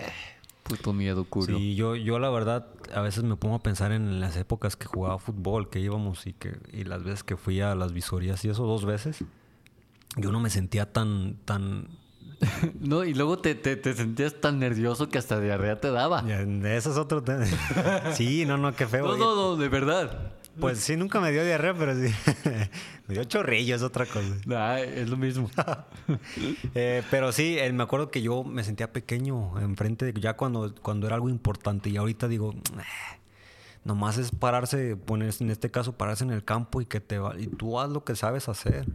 puto 0.64 0.94
miedo 0.94 1.26
culo. 1.26 1.58
Sí, 1.58 1.76
yo, 1.76 1.96
yo 1.96 2.20
la 2.20 2.30
verdad 2.30 2.68
a 2.94 3.02
veces 3.02 3.24
me 3.26 3.36
pongo 3.36 3.56
a 3.56 3.60
pensar 3.60 3.92
en 3.92 4.20
las 4.22 4.38
épocas 4.38 4.76
que 4.78 4.86
jugaba 4.86 5.20
fútbol, 5.20 5.70
que 5.70 5.80
íbamos 5.80 6.26
y 6.26 6.34
que 6.34 6.58
y 6.72 6.86
las 6.86 7.04
veces 7.04 7.24
que 7.24 7.36
fui 7.36 7.60
a 7.60 7.76
las 7.76 7.92
visorías 7.92 8.44
y 8.46 8.50
eso 8.50 8.66
dos 8.66 8.86
veces. 8.86 9.24
Yo 10.16 10.32
no 10.32 10.40
me 10.40 10.50
sentía 10.50 10.92
tan 10.92 11.36
tan 11.46 11.88
No, 12.80 13.04
y 13.04 13.14
luego 13.14 13.40
te, 13.40 13.56
te- 13.56 13.76
te 13.76 13.94
sentías 13.94 14.40
tan 14.40 14.60
nervioso 14.60 15.10
que 15.10 15.18
hasta 15.18 15.40
diarrea 15.40 15.80
te 15.80 15.90
daba. 15.92 16.22
Eso 16.30 16.92
es 16.92 16.98
otro 16.98 17.24
tema. 17.24 17.46
sí, 18.14 18.46
no, 18.46 18.58
no, 18.58 18.76
qué 18.76 18.88
feo. 18.88 19.08
No, 19.08 19.18
no, 19.18 19.36
no, 19.36 19.56
de 19.58 19.70
verdad. 19.70 20.34
Pues 20.60 20.80
sí, 20.80 20.96
nunca 20.98 21.20
me 21.20 21.32
dio 21.32 21.44
diarrea, 21.46 21.76
pero 21.76 21.94
sí. 21.96 22.12
me 23.08 23.14
dio 23.14 23.24
chorrillo, 23.26 23.76
es 23.76 23.84
otra 23.84 24.08
cosa. 24.08 24.28
Nah, 24.48 24.78
es 24.80 25.08
lo 25.08 25.16
mismo. 25.18 25.52
Eh, 26.74 27.04
pero 27.12 27.32
sí, 27.32 27.58
eh, 27.60 27.72
me 27.74 27.84
acuerdo 27.84 28.10
que 28.10 28.24
yo 28.24 28.44
me 28.44 28.64
sentía 28.64 28.92
pequeño 28.92 29.60
enfrente, 29.60 30.12
de- 30.12 30.20
ya 30.20 30.36
cuando, 30.36 30.74
cuando 30.82 31.06
era 31.06 31.16
algo 31.16 31.30
importante. 31.30 31.90
Y 31.92 31.98
ahorita 31.98 32.28
digo, 32.28 32.54
"Eh, 32.54 33.20
nomás 33.84 34.18
es 34.18 34.32
pararse, 34.32 34.96
poner, 34.96 35.32
en 35.40 35.52
este 35.52 35.70
caso, 35.70 35.94
pararse 35.94 36.24
en 36.24 36.32
el 36.32 36.44
campo 36.44 36.82
y 36.82 36.86
que 36.88 37.02
te 37.02 37.20
va, 37.20 37.40
y 37.40 37.48
tú 37.48 37.80
haz 37.80 37.90
lo 37.92 38.04
que 38.04 38.16
sabes 38.16 38.50
hacer. 38.50 38.86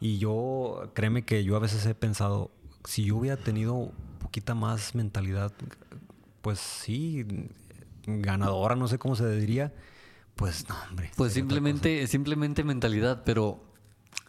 Y 0.00 0.18
yo, 0.18 0.90
créeme 0.94 1.24
que 1.24 1.44
yo 1.44 1.56
a 1.56 1.58
veces 1.58 1.84
he 1.86 1.94
pensado, 1.94 2.50
si 2.84 3.04
yo 3.04 3.16
hubiera 3.16 3.36
tenido 3.36 3.92
poquita 4.20 4.54
más 4.54 4.94
mentalidad, 4.94 5.52
pues 6.42 6.60
sí, 6.60 7.26
ganadora, 8.06 8.76
no 8.76 8.88
sé 8.88 8.98
cómo 8.98 9.16
se 9.16 9.28
diría, 9.36 9.72
pues 10.36 10.68
no, 10.68 10.76
hombre. 10.88 11.10
Pues 11.16 11.32
simplemente, 11.32 12.06
simplemente 12.06 12.62
mentalidad, 12.62 13.22
pero 13.24 13.62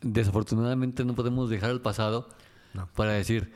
desafortunadamente 0.01 1.05
no 1.05 1.13
podemos 1.13 1.49
dejar 1.49 1.71
el 1.71 1.81
pasado 1.81 2.29
No. 2.73 2.87
para 2.95 3.13
decir, 3.13 3.51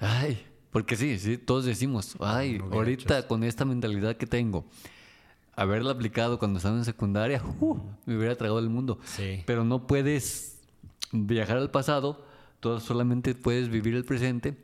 ay, 0.00 0.46
porque 0.70 0.96
sí, 0.96 1.18
sí, 1.18 1.36
todos 1.38 1.64
decimos, 1.64 2.16
ay, 2.20 2.58
no 2.58 2.66
ahorita 2.66 3.26
con 3.26 3.42
esta 3.42 3.64
mentalidad 3.64 4.16
que 4.16 4.26
tengo, 4.26 4.66
haberla 5.56 5.92
aplicado 5.92 6.38
cuando 6.38 6.58
estaba 6.58 6.76
en 6.76 6.84
secundaria, 6.84 7.42
uh, 7.60 7.78
me 8.04 8.16
hubiera 8.16 8.36
tragado 8.36 8.58
el 8.58 8.68
mundo. 8.68 8.98
Sí. 9.04 9.42
Pero 9.46 9.64
no 9.64 9.86
puedes 9.86 10.55
viajar 11.12 11.56
al 11.58 11.70
pasado, 11.70 12.24
tú 12.60 12.78
solamente 12.80 13.34
puedes 13.34 13.68
vivir 13.68 13.94
el 13.94 14.04
presente 14.04 14.56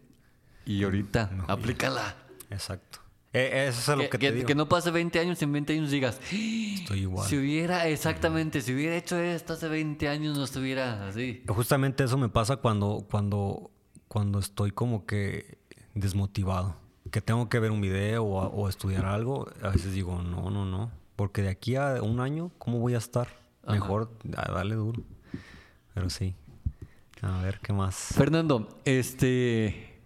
y 0.64 0.82
ahorita, 0.84 1.30
aplícala. 1.48 2.16
Exacto. 2.50 2.98
Eh, 3.34 3.66
eso 3.68 3.92
es 3.92 3.98
lo 3.98 4.04
Que, 4.04 4.10
que, 4.10 4.18
que- 4.18 4.28
te 4.28 4.34
digo. 4.36 4.46
que 4.46 4.54
no 4.54 4.68
pase 4.68 4.90
20 4.90 5.18
años 5.18 5.40
y 5.40 5.44
en 5.46 5.52
20 5.52 5.72
años 5.72 5.90
digas, 5.90 6.20
Estoy 6.30 7.00
igual. 7.00 7.26
si 7.26 7.38
hubiera, 7.38 7.88
exactamente, 7.88 8.60
si 8.60 8.74
hubiera 8.74 8.94
hecho 8.94 9.16
esto 9.18 9.54
hace 9.54 9.68
20 9.68 10.06
años 10.08 10.36
no 10.36 10.44
estuviera 10.44 11.08
así. 11.08 11.42
Justamente 11.48 12.04
eso 12.04 12.18
me 12.18 12.28
pasa 12.28 12.56
cuando, 12.58 13.06
cuando, 13.10 13.70
cuando 14.08 14.38
estoy 14.38 14.70
como 14.72 15.06
que 15.06 15.58
desmotivado. 15.94 16.76
Que 17.10 17.20
tengo 17.22 17.48
que 17.48 17.58
ver 17.58 17.70
un 17.70 17.80
video 17.80 18.22
o, 18.24 18.46
o 18.48 18.68
estudiar 18.68 19.06
algo. 19.06 19.48
A 19.62 19.70
veces 19.70 19.92
digo, 19.94 20.22
no, 20.22 20.50
no, 20.50 20.64
no. 20.66 20.90
Porque 21.16 21.40
de 21.42 21.48
aquí 21.48 21.76
a 21.76 22.02
un 22.02 22.20
año, 22.20 22.50
¿cómo 22.58 22.78
voy 22.80 22.94
a 22.94 22.98
estar? 22.98 23.28
Mejor 23.66 24.10
a 24.36 24.50
darle 24.52 24.74
duro. 24.74 25.02
Pero 25.94 26.10
sí. 26.10 26.34
A 27.20 27.40
ver, 27.42 27.60
¿qué 27.60 27.72
más? 27.72 27.94
Fernando, 28.14 28.80
este, 28.84 30.00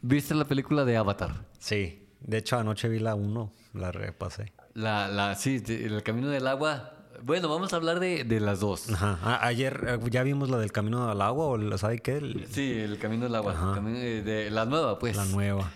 ¿viste 0.00 0.34
la 0.34 0.44
película 0.44 0.84
de 0.84 0.96
Avatar? 0.96 1.46
Sí. 1.58 1.98
De 2.20 2.38
hecho, 2.38 2.56
anoche 2.58 2.88
vi 2.88 2.98
la 2.98 3.14
1. 3.14 3.52
La 3.74 3.90
repasé. 3.92 4.52
La, 4.74 5.08
la, 5.08 5.34
sí, 5.34 5.58
de- 5.58 5.84
El 5.86 6.02
Camino 6.02 6.28
del 6.28 6.46
Agua. 6.46 6.94
Bueno, 7.22 7.48
vamos 7.48 7.72
a 7.72 7.76
hablar 7.76 8.00
de, 8.00 8.24
de 8.24 8.40
las 8.40 8.60
dos. 8.60 8.90
Ajá. 8.90 9.18
A- 9.22 9.46
ayer 9.46 9.84
eh, 9.86 9.98
ya 10.10 10.22
vimos 10.22 10.48
la 10.50 10.58
del 10.58 10.72
camino 10.72 11.08
al 11.10 11.20
agua 11.20 11.46
o 11.46 11.56
la- 11.58 11.78
¿sabe 11.78 11.98
qué? 11.98 12.16
El- 12.16 12.46
Sí, 12.50 12.72
El 12.72 12.98
Camino 12.98 13.24
del 13.24 13.34
Agua. 13.34 13.52
El 13.52 13.74
camino 13.74 13.98
de, 13.98 14.22
de- 14.22 14.50
la 14.50 14.64
nueva, 14.64 14.98
pues. 14.98 15.16
la 15.16 15.24
nueva. 15.26 15.70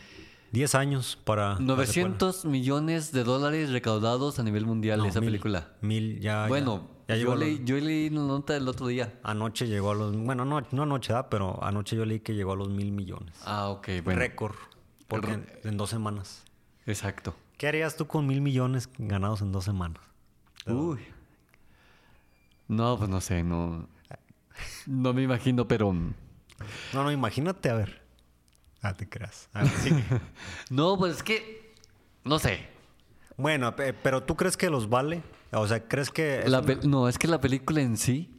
10 0.53 0.75
años 0.77 1.19
para... 1.25 1.55
la 1.55 1.61
900 1.61 2.45
millones 2.47 3.13
de 3.13 3.25
dólares 3.25 3.71
recaudados 3.71 4.39
a 4.39 4.43
nivel 4.43 4.65
mundial 4.65 5.01
No, 5.01 5.07
esa 5.07 5.21
mil. 5.21 5.29
película. 5.31 5.69
Mil, 5.83 6.21
ya. 6.21 6.43
ya- 6.45 6.49
bueno, 6.49 6.89
ya, 6.89 6.96
yo, 7.15 7.33
a 7.33 7.35
los- 7.37 7.39
leí, 7.45 7.63
yo 7.65 7.77
leí 7.79 8.09
una 8.09 8.23
nota 8.27 8.57
el 8.57 8.67
otro 8.69 8.89
día. 8.89 9.19
Anoche 9.23 9.69
llegó 9.69 9.93
a 9.93 9.95
los. 9.95 10.17
Bueno, 10.17 10.45
no, 10.45 10.61
no 10.73 10.83
anoche, 10.83 11.13
¿verdad? 11.13 11.29
pero 11.31 11.63
anoche 11.63 11.95
yo 11.97 12.05
leí 12.05 12.21
que 12.21 12.35
llegó 12.35 12.53
a 12.53 12.57
los 12.57 12.69
mil 12.69 12.91
millones. 12.93 13.35
Ah, 13.45 13.69
ok, 13.69 13.89
bueno. 14.05 14.19
Récord. 14.21 14.55
Porque 15.09 15.33
en, 15.33 15.47
en 15.63 15.77
dos 15.77 15.91
semanas. 15.91 16.43
Exacto. 16.87 17.35
¿Qué 17.59 17.69
harías 17.69 17.97
tú 17.97 18.07
con 18.07 18.27
mil 18.27 18.41
millones 18.41 18.89
ganados 18.99 19.41
en 19.41 19.53
dos 19.53 19.65
semanas? 19.65 20.03
Uy. 20.67 20.99
No, 22.69 22.97
pues 22.99 23.09
no 23.09 23.21
sé, 23.21 23.43
no. 23.43 23.89
No 24.87 25.13
me 25.13 25.23
imagino, 25.23 25.69
pero. 25.69 25.93
No, 25.93 27.05
no, 27.05 27.13
imagínate, 27.13 27.71
a 27.71 27.75
ver. 27.75 28.03
Ah, 28.83 28.95
te 28.95 29.09
creas. 29.09 29.49
A 29.53 29.63
ver, 29.63 29.73
sí. 29.73 29.91
No, 30.71 30.97
pues 30.99 31.17
es 31.17 31.23
que. 31.23 31.75
No 32.25 32.39
sé. 32.39 32.67
bueno, 33.37 33.77
pe- 33.77 33.93
pero 33.93 34.23
¿tú 34.25 34.35
crees 34.37 34.57
que 34.57 34.69
los 34.71 34.89
vale? 34.89 35.23
O 35.53 35.67
sea, 35.67 35.87
¿crees 35.89 36.11
que.? 36.11 36.41
es 36.41 36.51
La 36.51 36.61
una- 36.61 36.67
pel- 36.69 36.83
No, 36.85 37.09
es 37.09 37.19
que 37.19 37.29
la 37.29 37.41
película 37.41 37.81
en 37.81 37.97
sí. 37.97 38.33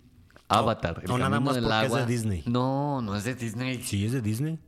Avatar. 0.49 1.01
el 1.03 1.09
no, 1.09 1.17
nada 1.17 1.39
más 1.39 1.57
porque 1.57 1.85
es 1.85 1.93
de 1.93 2.05
Disney. 2.05 2.43
No, 2.45 3.01
no 3.01 3.15
es 3.15 3.23
de 3.25 3.35
Disney. 3.35 3.83
Sí, 3.83 4.05
es 4.05 4.11
de 4.13 4.21
Disney. 4.21 4.59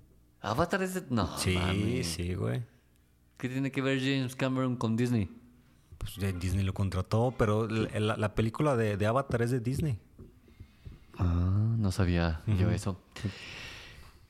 Avatar 0.41 0.83
es 0.83 0.93
de. 0.93 1.03
No. 1.09 1.37
Sí, 1.37 2.03
sí, 2.03 2.33
güey. 2.33 2.63
¿Qué 3.37 3.47
tiene 3.49 3.71
que 3.71 3.81
ver 3.81 3.99
James 3.99 4.35
Cameron 4.35 4.75
con 4.75 4.95
Disney? 4.97 5.29
Pues 5.97 6.15
ya 6.15 6.31
Disney 6.31 6.63
lo 6.63 6.73
contrató, 6.73 7.33
pero 7.37 7.67
la, 7.67 7.99
la- 7.99 8.17
la 8.17 8.35
película 8.35 8.75
de, 8.75 8.97
de 8.97 9.05
Avatar 9.05 9.41
es 9.41 9.51
de 9.51 9.59
Disney. 9.59 9.99
Ah, 11.17 11.75
no 11.77 11.91
sabía 11.91 12.41
yo 12.47 12.69
eso. 12.71 13.01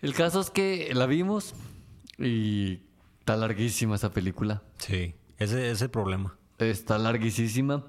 El 0.01 0.13
caso 0.15 0.39
es 0.41 0.49
que 0.49 0.91
la 0.93 1.05
vimos 1.05 1.53
y 2.17 2.81
está 3.19 3.35
larguísima 3.37 3.95
esa 3.95 4.11
película. 4.11 4.63
Sí. 4.77 5.13
Ese 5.37 5.69
es 5.71 5.81
el 5.83 5.89
problema. 5.91 6.35
Está 6.59 6.97
larguísima. 6.97 7.83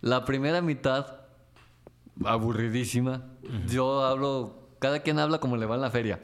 La 0.00 0.24
primera 0.24 0.60
mitad, 0.60 1.06
aburridísima. 2.24 3.24
Yo 3.68 4.04
hablo, 4.04 4.68
cada 4.78 5.00
quien 5.00 5.18
habla 5.18 5.38
como 5.38 5.56
le 5.56 5.66
va 5.66 5.76
en 5.76 5.80
la 5.82 5.90
feria. 5.90 6.20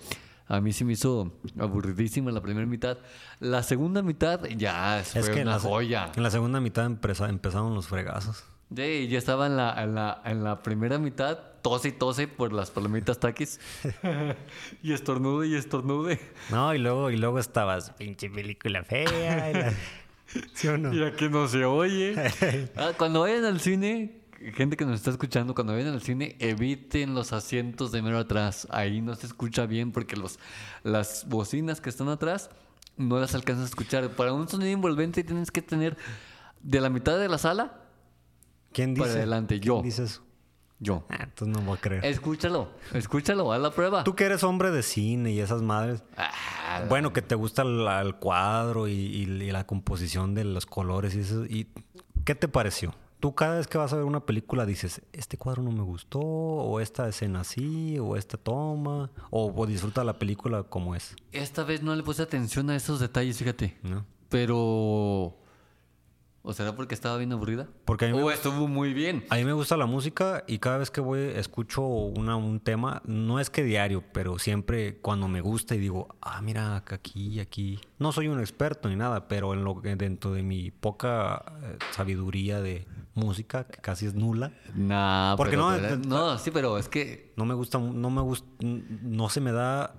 A 0.48 0.61
mí 0.61 0.72
sí 0.72 0.84
me 0.84 0.92
hizo 0.94 1.32
aburridísima 1.59 2.30
la 2.30 2.42
primera 2.42 2.66
mitad. 2.66 2.98
La 3.40 3.62
segunda 3.62 4.03
mitad 4.03 4.44
ya 4.57 5.03
fue 5.05 5.20
Es 5.20 5.30
que 5.30 5.40
en 5.40 5.46
una 5.48 5.53
la, 5.57 5.61
se- 5.61 5.68
joya. 5.68 6.12
en 6.14 6.22
la 6.22 6.30
segunda 6.30 6.61
mitad 6.61 6.84
empeza- 6.86 7.28
empezaron 7.28 7.74
los 7.74 7.86
fregazos. 7.88 8.44
Sí, 8.74 9.09
ya 9.09 9.18
estaba 9.18 9.46
en 9.46 9.57
la, 9.57 9.82
en 9.82 9.94
la, 9.94 10.20
en 10.24 10.44
la 10.44 10.62
primera 10.62 10.98
mitad, 10.98 11.38
tose 11.62 11.88
y 11.88 11.92
tose 11.92 12.26
por 12.26 12.53
las 12.53 12.70
palomitas 12.70 13.18
taquis. 13.20 13.61
y 14.82 14.92
estornude 14.92 15.48
y 15.48 15.55
estornude. 15.55 16.20
No, 16.50 16.74
y 16.74 16.78
luego, 16.78 17.11
y 17.11 17.16
luego 17.16 17.38
estabas, 17.38 17.90
pinche 17.92 18.28
película 18.30 18.82
fea. 18.82 19.50
y 19.50 19.55
la- 19.55 19.72
¿Sí 20.55 20.68
o 20.68 20.78
no? 20.78 20.93
Y 20.93 21.03
aquí 21.05 21.28
no 21.28 21.49
se 21.49 21.64
oye. 21.64 22.14
Ah, 22.76 22.93
cuando 22.97 23.20
vayan 23.20 23.45
al 23.45 23.61
cine, 23.61 24.22
gente 24.55 24.76
que 24.76 24.85
nos 24.85 24.97
está 24.97 25.11
escuchando, 25.11 25.55
cuando 25.55 25.72
vayan 25.72 25.93
al 25.93 26.03
cine, 26.03 26.37
eviten 26.39 27.14
los 27.14 27.33
asientos 27.33 27.93
de 27.93 28.03
mero 28.03 28.18
atrás. 28.18 28.66
Ahí 28.70 29.01
no 29.01 29.14
se 29.14 29.26
escucha 29.26 29.66
bien 29.66 29.93
porque 29.93 30.16
los, 30.16 30.39
las 30.83 31.26
bocinas 31.28 31.80
que 31.80 31.91
están 31.91 32.09
atrás 32.09 32.51
no 32.97 33.18
las 33.18 33.35
alcanzas 33.35 33.64
a 33.64 33.68
escuchar. 33.68 34.11
Para 34.11 34.33
un 34.33 34.49
sonido 34.49 34.70
envolvente 34.70 35.24
tienes 35.24 35.51
que 35.51 35.62
tener 35.62 35.97
de 36.62 36.80
la 36.80 36.91
mitad 36.91 37.18
de 37.18 37.28
la 37.28 37.39
sala, 37.39 37.78
¿Quién 38.72 38.95
dice? 38.95 39.07
Para 39.07 39.18
adelante, 39.18 39.61
¿Quién 39.61 39.66
yo. 39.76 39.83
dice 39.83 40.05
eso? 40.05 40.22
Yo. 40.83 41.05
Ah, 41.09 41.20
entonces 41.22 41.57
no 41.57 41.62
voy 41.64 41.78
a 41.78 41.80
creer. 41.80 42.05
Escúchalo, 42.05 42.68
escúchalo, 42.93 43.53
haz 43.53 43.61
la 43.61 43.70
prueba. 43.70 44.05
Tú 44.05 44.14
que 44.14 44.24
eres 44.24 44.43
hombre 44.43 44.70
de 44.70 44.83
cine 44.83 45.30
y 45.33 45.41
esas 45.41 45.62
madres. 45.62 46.03
Ah, 46.16 46.85
Bueno, 46.89 47.12
que 47.12 47.22
te 47.22 47.35
gusta 47.35 47.62
el, 47.62 47.87
el 47.87 48.14
cuadro 48.16 48.89
y, 48.89 48.93
y- 48.93 49.22
y 49.22 49.51
la 49.53 49.66
composición 49.66 50.35
de 50.35 50.45
los 50.45 50.66
colores 50.66 51.14
y 51.14 51.20
eso. 51.20 51.45
¿Y 51.47 51.68
qué 52.24 52.35
te 52.35 52.49
pareció? 52.49 52.95
tú 53.20 53.37
cada 53.37 53.59
vez 53.59 53.68
que 53.68 53.78
vas 53.78 53.93
a 53.93 53.97
ver 53.97 54.05
una 54.05 54.26
película 54.26 54.66
dices, 54.66 55.01
este 55.12 55.39
cuadro 55.39 55.62
no 55.62 55.70
me 55.70 55.83
gustó, 55.85 56.18
o 56.18 56.80
esta 56.80 57.09
escena 57.09 57.45
sí, 57.45 57.97
o 58.01 58.16
esta 58.16 58.37
toma, 58.37 59.12
o, 59.30 59.53
o 59.55 59.64
disfruta 59.66 60.03
la 60.03 60.18
película 60.18 60.64
como 60.64 60.97
es, 60.97 61.14
Esta 61.30 61.62
vez 61.62 61.85
no 61.85 61.95
le 61.95 62.03
puse 62.03 62.20
atención 62.22 62.68
a 62.70 62.74
esos 62.74 62.99
detalles, 62.99 63.39
fíjate. 63.39 63.76
¿no? 63.85 64.05
Pero. 64.28 65.37
¿O 66.45 66.53
será 66.53 66.74
porque 66.74 66.95
estaba 66.95 67.16
bien 67.18 67.32
aburrida? 67.32 67.68
Porque 67.84 68.07
a 68.07 68.09
mí 68.09 68.16
me 68.16 68.22
O 68.24 68.30
estuvo 68.32 68.66
muy 68.66 68.93
bien. 68.93 69.24
A 69.30 69.36
mí 69.36 69.45
me 69.45 69.53
gusta 69.53 69.76
la 69.76 69.86
música 69.86 70.43
y 70.49 70.59
cada 70.59 70.78
vez 70.78 70.90
que 70.90 71.01
voy 71.01 71.20
escucho 71.20 71.82
una, 71.82 72.34
un 72.34 72.59
tema, 72.59 73.01
no 73.05 73.38
es 73.38 73.49
que 73.49 73.62
diario, 73.62 74.03
pero 74.12 74.40
siempre 74.40 74.97
cuando 74.99 75.28
me 75.28 75.40
gusta 75.40 75.76
y 75.76 75.78
digo, 75.78 76.09
ah, 76.20 76.40
mira, 76.43 76.76
aquí, 76.78 77.38
aquí. 77.38 77.78
No 78.01 78.11
soy 78.11 78.26
un 78.26 78.40
experto 78.40 78.88
ni 78.88 78.97
nada, 78.97 79.28
pero 79.28 79.55
en 79.55 79.62
lo 79.62 79.80
que 79.80 79.95
dentro 79.95 80.32
de 80.32 80.43
mi 80.43 80.72
poca 80.72 81.45
eh, 81.62 81.78
sabiduría 81.93 82.61
de 82.61 82.88
música, 83.14 83.64
que 83.68 83.80
casi 83.80 84.07
es 84.07 84.14
nula, 84.14 84.51
Nah, 84.74 85.36
Porque 85.36 85.53
pero- 85.57 85.70
no, 85.70 85.76
pero- 85.76 85.95
eh, 85.95 86.01
no, 86.09 86.38
sí, 86.38 86.51
pero 86.51 86.76
es 86.76 86.88
que. 86.88 87.32
no 87.36 87.45
me 87.45 87.55
gusta, 87.55 87.78
no 87.78 88.11
me 88.11 88.20
gusta, 88.20 88.49
no 88.61 89.28
se 89.28 89.40
me 89.40 89.53
da 89.53 89.95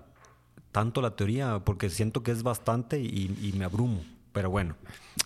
tanto 0.73 1.01
la 1.01 1.15
teoría 1.15 1.59
porque 1.63 1.89
siento 1.89 2.21
que 2.21 2.31
es 2.31 2.43
bastante 2.43 2.99
y, 2.99 3.37
y 3.41 3.53
me 3.57 3.63
abrumo. 3.63 4.01
Pero 4.33 4.49
bueno, 4.49 4.75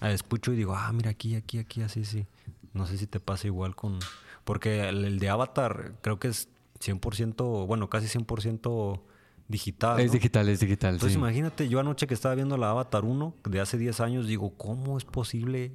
eh, 0.01 0.14
escucho 0.14 0.53
y 0.53 0.58
digo, 0.58 0.76
ah, 0.76 0.91
mira 0.93 1.10
aquí, 1.12 1.36
aquí, 1.36 1.58
aquí, 1.58 1.82
así, 1.82 2.05
sí. 2.05 2.28
No 2.74 2.86
sé 2.86 2.97
si 2.97 3.08
te 3.08 3.20
pasa 3.20 3.47
igual 3.47 3.76
con... 3.76 3.97
Porque 4.43 4.88
el, 4.88 5.03
el 5.05 5.20
de 5.20 5.30
Avatar 5.30 5.93
creo 6.01 6.20
que 6.20 6.28
es 6.28 6.49
100%, 6.80 7.66
bueno, 7.66 7.89
casi 7.89 8.08
100% 8.08 9.01
digital. 9.47 9.99
Es 9.99 10.08
¿no? 10.08 10.14
digital, 10.14 10.49
es 10.49 10.60
digital. 10.60 10.93
Entonces 10.95 11.14
sí. 11.14 11.20
imagínate, 11.20 11.70
yo 11.70 11.80
anoche 11.80 12.08
que 12.08 12.14
estaba 12.14 12.36
viendo 12.36 12.58
la 12.58 12.70
Avatar 12.70 13.05
1 13.05 13.36
de 13.45 13.60
hace 13.60 13.78
10 13.78 13.99
años, 14.01 14.28
digo, 14.28 14.53
¿cómo 14.58 14.97
es 14.97 15.05
posible 15.05 15.72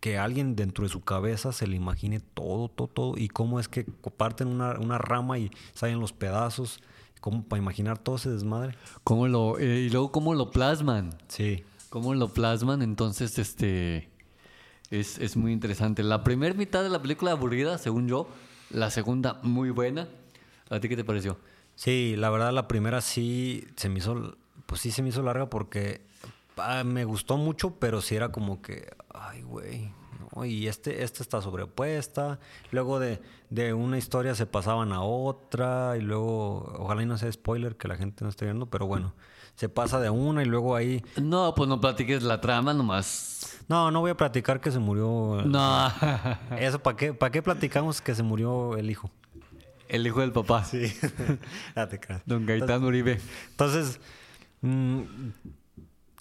que 0.00 0.18
alguien 0.18 0.54
dentro 0.54 0.84
de 0.84 0.90
su 0.90 1.02
cabeza 1.02 1.52
se 1.52 1.66
le 1.66 1.76
imagine 1.76 2.20
todo, 2.20 2.68
todo, 2.68 2.88
todo? 2.88 3.14
¿Y 3.16 3.28
cómo 3.28 3.60
es 3.60 3.68
que 3.68 3.84
parten 3.84 4.48
una, 4.48 4.78
una 4.78 4.98
rama 4.98 5.38
y 5.38 5.50
salen 5.72 6.00
los 6.00 6.12
pedazos? 6.12 6.80
¿Cómo 7.20 7.42
para 7.42 7.62
imaginar 7.62 7.98
todo 7.98 8.16
ese 8.16 8.28
desmadre? 8.28 8.76
¿Cómo 9.02 9.26
lo, 9.28 9.58
eh, 9.58 9.80
y 9.80 9.90
luego, 9.90 10.12
¿cómo 10.12 10.34
lo 10.34 10.50
plasman? 10.50 11.16
Sí. 11.28 11.64
¿Cómo 11.94 12.12
lo 12.12 12.26
plasman? 12.26 12.82
Entonces, 12.82 13.38
este. 13.38 14.10
Es, 14.90 15.16
es 15.20 15.36
muy 15.36 15.52
interesante. 15.52 16.02
La 16.02 16.24
primera 16.24 16.52
mitad 16.52 16.82
de 16.82 16.88
la 16.88 17.00
película 17.00 17.30
aburrida, 17.30 17.78
según 17.78 18.08
yo. 18.08 18.26
La 18.70 18.90
segunda, 18.90 19.38
muy 19.44 19.70
buena. 19.70 20.08
¿A 20.70 20.80
ti 20.80 20.88
qué 20.88 20.96
te 20.96 21.04
pareció? 21.04 21.38
Sí, 21.76 22.16
la 22.16 22.30
verdad 22.30 22.52
la 22.52 22.66
primera 22.66 23.00
sí 23.00 23.68
se 23.76 23.88
me 23.88 24.00
hizo, 24.00 24.36
pues 24.66 24.80
sí 24.80 24.90
se 24.90 25.02
me 25.02 25.10
hizo 25.10 25.22
larga 25.22 25.48
porque 25.48 26.04
ah, 26.56 26.82
me 26.82 27.04
gustó 27.04 27.36
mucho, 27.36 27.76
pero 27.78 28.02
sí 28.02 28.16
era 28.16 28.32
como 28.32 28.60
que, 28.60 28.90
ay, 29.10 29.42
güey. 29.42 29.92
Y 30.42 30.66
este, 30.66 31.04
esta 31.04 31.22
está 31.22 31.42
sobrepuesta. 31.42 32.40
Luego 32.72 32.98
de, 32.98 33.22
de 33.50 33.72
una 33.72 33.98
historia 33.98 34.34
se 34.34 34.46
pasaban 34.46 34.92
a 34.92 35.02
otra 35.02 35.96
y 35.96 36.00
luego, 36.00 36.74
ojalá 36.76 37.04
y 37.04 37.06
no 37.06 37.18
sea 37.18 37.30
spoiler 37.30 37.76
que 37.76 37.86
la 37.86 37.94
gente 37.94 38.24
no 38.24 38.30
esté 38.30 38.46
viendo, 38.46 38.66
pero 38.66 38.88
bueno, 38.88 39.14
se 39.56 39.68
pasa 39.68 40.00
de 40.00 40.10
una 40.10 40.42
y 40.42 40.46
luego 40.46 40.74
ahí... 40.76 41.02
No, 41.20 41.54
pues 41.54 41.68
no 41.68 41.80
platiques 41.80 42.22
la 42.22 42.40
trama 42.40 42.74
nomás. 42.74 43.60
No, 43.68 43.90
no 43.90 44.00
voy 44.00 44.10
a 44.10 44.16
platicar 44.16 44.60
que 44.60 44.70
se 44.70 44.78
murió... 44.78 45.42
No. 45.46 45.92
Eso, 46.58 46.78
¿para 46.80 46.96
qué, 46.96 47.14
¿para 47.14 47.30
qué 47.32 47.40
platicamos 47.42 48.00
que 48.00 48.14
se 48.14 48.22
murió 48.22 48.76
el 48.76 48.90
hijo? 48.90 49.10
El 49.88 50.06
hijo 50.06 50.20
del 50.20 50.32
papá. 50.32 50.64
Sí. 50.64 50.92
Don 52.26 52.46
Gaitán 52.46 52.84
Uribe. 52.84 53.20
Entonces, 53.50 54.00
mm, 54.62 55.00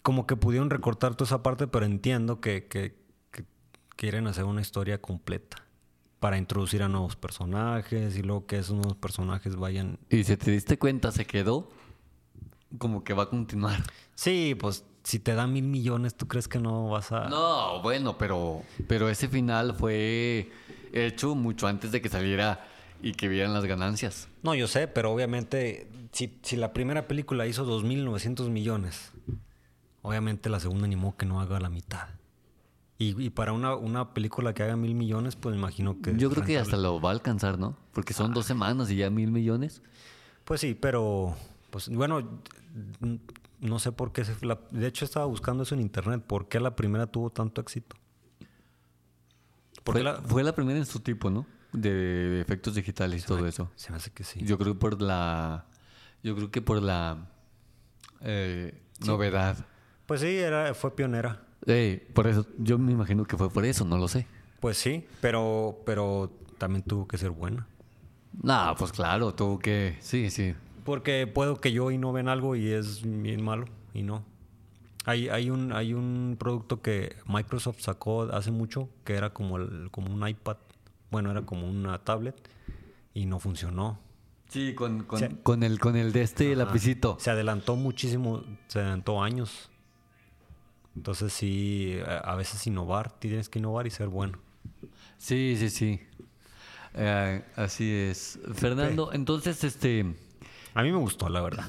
como 0.02 0.28
que 0.28 0.36
pudieron 0.36 0.70
recortar 0.70 1.16
toda 1.16 1.28
esa 1.28 1.44
parte, 1.44 1.68
pero 1.68 1.86
entiendo 1.86 2.40
que, 2.42 2.68
que- 2.68 2.96
que 3.32 3.46
quieren 3.96 4.28
hacer 4.28 4.44
una 4.44 4.62
historia 4.62 5.02
completa 5.02 5.58
para 6.20 6.38
introducir 6.38 6.84
a 6.84 6.88
nuevos 6.88 7.16
personajes 7.16 8.16
y 8.18 8.22
luego 8.22 8.46
que 8.46 8.58
esos 8.58 8.76
nuevos 8.76 8.96
personajes 8.96 9.56
vayan... 9.56 9.98
Y 10.10 10.24
si 10.24 10.38
te 10.38 10.52
diste 10.52 10.78
cuenta, 10.78 11.12
se 11.12 11.26
quedó 11.26 11.70
como 12.78 13.04
que 13.04 13.14
va 13.14 13.24
a 13.24 13.30
continuar. 13.30 13.84
Sí, 14.16 14.56
pues 14.60 14.86
si 15.04 15.20
te 15.20 15.34
dan 15.36 15.54
mil 15.54 15.66
millones, 15.66 16.16
¿tú 16.16 16.28
crees 16.28 16.48
que 16.48 16.60
no 16.60 16.90
vas 16.90 17.12
a...? 17.12 17.30
No, 17.30 17.82
bueno, 17.82 18.18
pero, 18.18 18.64
pero 18.88 19.10
ese 19.10 19.28
final 19.28 19.76
fue 19.76 20.50
hecho 20.92 21.36
mucho 21.36 21.68
antes 21.68 21.92
de 21.92 22.02
que 22.02 22.10
saliera 22.10 22.66
y 23.02 23.14
que 23.14 23.28
vieran 23.28 23.54
las 23.54 23.66
ganancias. 23.66 24.30
No, 24.44 24.56
yo 24.56 24.68
sé, 24.68 24.88
pero 24.88 25.12
obviamente 25.12 25.88
si, 26.14 26.40
si 26.42 26.56
la 26.56 26.72
primera 26.74 27.08
película 27.08 27.46
hizo 27.48 27.66
2.900 27.66 28.50
millones, 28.50 29.12
obviamente 30.02 30.50
la 30.50 30.60
segunda 30.60 30.86
animó 30.86 31.18
que 31.18 31.26
no 31.26 31.42
haga 31.42 31.60
la 31.60 31.70
mitad. 31.70 32.08
Y, 32.98 33.22
y 33.22 33.30
para 33.32 33.52
una, 33.52 33.76
una 33.76 34.14
película 34.14 34.54
que 34.54 34.64
haga 34.64 34.78
mil 34.78 34.96
millones, 34.96 35.36
pues 35.36 35.56
imagino 35.56 36.00
que... 36.02 36.16
Yo 36.16 36.30
creo 36.30 36.46
que 36.46 36.58
hasta 36.58 36.78
lo 36.78 37.02
va 37.02 37.10
a 37.10 37.14
alcanzar, 37.14 37.60
¿no? 37.60 37.76
Porque 37.92 38.14
son 38.14 38.34
dos 38.34 38.46
semanas 38.46 38.90
y 38.92 38.96
ya 38.96 39.10
mil 39.10 39.32
millones. 39.32 39.82
Pues 40.46 40.62
sí, 40.62 40.78
pero 40.80 41.36
pues 41.72 41.90
bueno, 41.90 42.40
no 43.60 43.80
sé 43.80 43.92
por 43.92 44.12
qué. 44.12 44.26
se- 44.26 44.46
la- 44.46 44.60
de 44.72 44.88
hecho, 44.88 45.06
estaba 45.06 45.26
buscando 45.26 45.64
eso 45.64 45.76
en 45.76 45.82
internet. 45.82 46.24
¿Por 46.26 46.48
qué 46.48 46.60
la 46.60 46.76
primera 46.76 47.08
tuvo 47.08 47.30
tanto 47.30 47.62
éxito? 47.62 47.96
¿Por 49.84 49.96
Fue 49.96 50.04
la, 50.04 50.16
fue 50.22 50.44
la 50.44 50.54
primera 50.56 50.80
en 50.80 50.86
su 50.86 51.00
tipo, 51.00 51.30
¿no? 51.30 51.46
De, 51.74 52.40
efectos 52.42 52.76
digitales 52.76 53.24
y 53.24 53.26
todo 53.26 53.46
eso. 53.48 53.70
Se 53.76 53.92
me 53.92 53.98
hace 53.98 54.12
que 54.12 54.24
sí. 54.24 54.40
Yo 54.44 54.58
creo 54.58 54.74
que 54.74 54.80
por 54.80 55.02
la. 55.02 55.66
Yo 56.24 56.36
creo 56.36 56.52
que 56.52 56.62
por 56.62 56.82
la 56.82 57.30
eh, 58.22 58.82
novedad. 59.06 59.66
Pues 60.06 60.22
sí, 60.22 60.38
era, 60.38 60.74
fue 60.74 60.96
pionera. 60.96 61.42
Eh, 61.66 62.10
por 62.14 62.28
eso, 62.28 62.46
yo 62.60 62.78
me 62.78 62.92
imagino 62.92 63.26
que 63.26 63.38
fue 63.38 63.50
por 63.50 63.66
eso, 63.66 63.86
no 63.86 63.98
lo 63.98 64.08
sé. 64.08 64.28
Pues 64.60 64.78
sí, 64.78 65.06
pero, 65.20 65.82
pero 65.86 66.32
también 66.58 66.84
tuvo 66.84 67.08
que 67.08 67.18
ser 67.18 67.32
buena. 67.32 67.68
Nah, 68.42 68.74
pues 68.76 68.92
claro, 68.92 69.34
tuvo 69.34 69.60
que. 69.60 69.98
Sí, 70.02 70.30
sí. 70.30 70.56
Porque 70.84 71.28
puedo 71.28 71.60
que 71.62 71.72
yo 71.72 71.92
innoven 71.92 72.28
algo 72.28 72.56
y 72.56 72.70
es 72.72 73.02
bien 73.04 73.44
malo 73.44 73.66
y 73.94 74.04
no. 74.04 74.24
Hay, 75.06 75.28
hay, 75.30 75.50
un, 75.50 75.74
hay 75.74 75.94
un 75.94 76.36
producto 76.40 76.82
que 76.82 77.16
Microsoft 77.26 77.80
sacó 77.82 78.24
hace 78.24 78.52
mucho 78.52 78.90
que 79.04 79.16
era 79.16 79.32
como, 79.32 79.58
el- 79.58 79.90
como 79.92 80.14
un 80.14 80.28
iPad. 80.28 80.58
Bueno, 81.12 81.30
era 81.32 81.42
como 81.44 81.70
una 81.70 81.98
tablet 82.00 82.36
y 83.14 83.26
no 83.26 83.40
funcionó. 83.40 84.00
Sí, 84.50 84.74
con, 84.76 85.04
con, 85.04 85.20
con 85.44 85.64
el, 85.64 85.80
con 85.80 85.96
el 85.96 86.12
de 86.14 86.22
este 86.22 86.48
Ajá. 86.54 86.66
lapicito. 86.66 87.18
Se 87.20 87.32
adelantó 87.32 87.76
muchísimo, 87.76 88.44
se 88.68 88.80
adelantó 88.80 89.22
años. 89.22 89.70
Entonces 90.96 91.34
sí, 91.34 91.98
a 92.06 92.18
a 92.20 92.36
veces 92.36 92.66
innovar, 92.68 93.12
tienes 93.20 93.50
que 93.50 93.60
innovar 93.60 93.88
y 93.88 93.90
ser 93.90 94.10
bueno. 94.10 94.38
Sí, 95.18 95.56
sí, 95.58 95.70
sí. 95.70 96.00
Eh, 96.94 97.44
así 97.56 97.90
es. 97.92 98.40
Fernando, 98.54 99.12
entonces, 99.12 99.64
este. 99.64 100.14
A 100.74 100.84
mí 100.84 100.92
me 100.92 100.98
gustó, 100.98 101.30
la 101.30 101.42
verdad. 101.42 101.66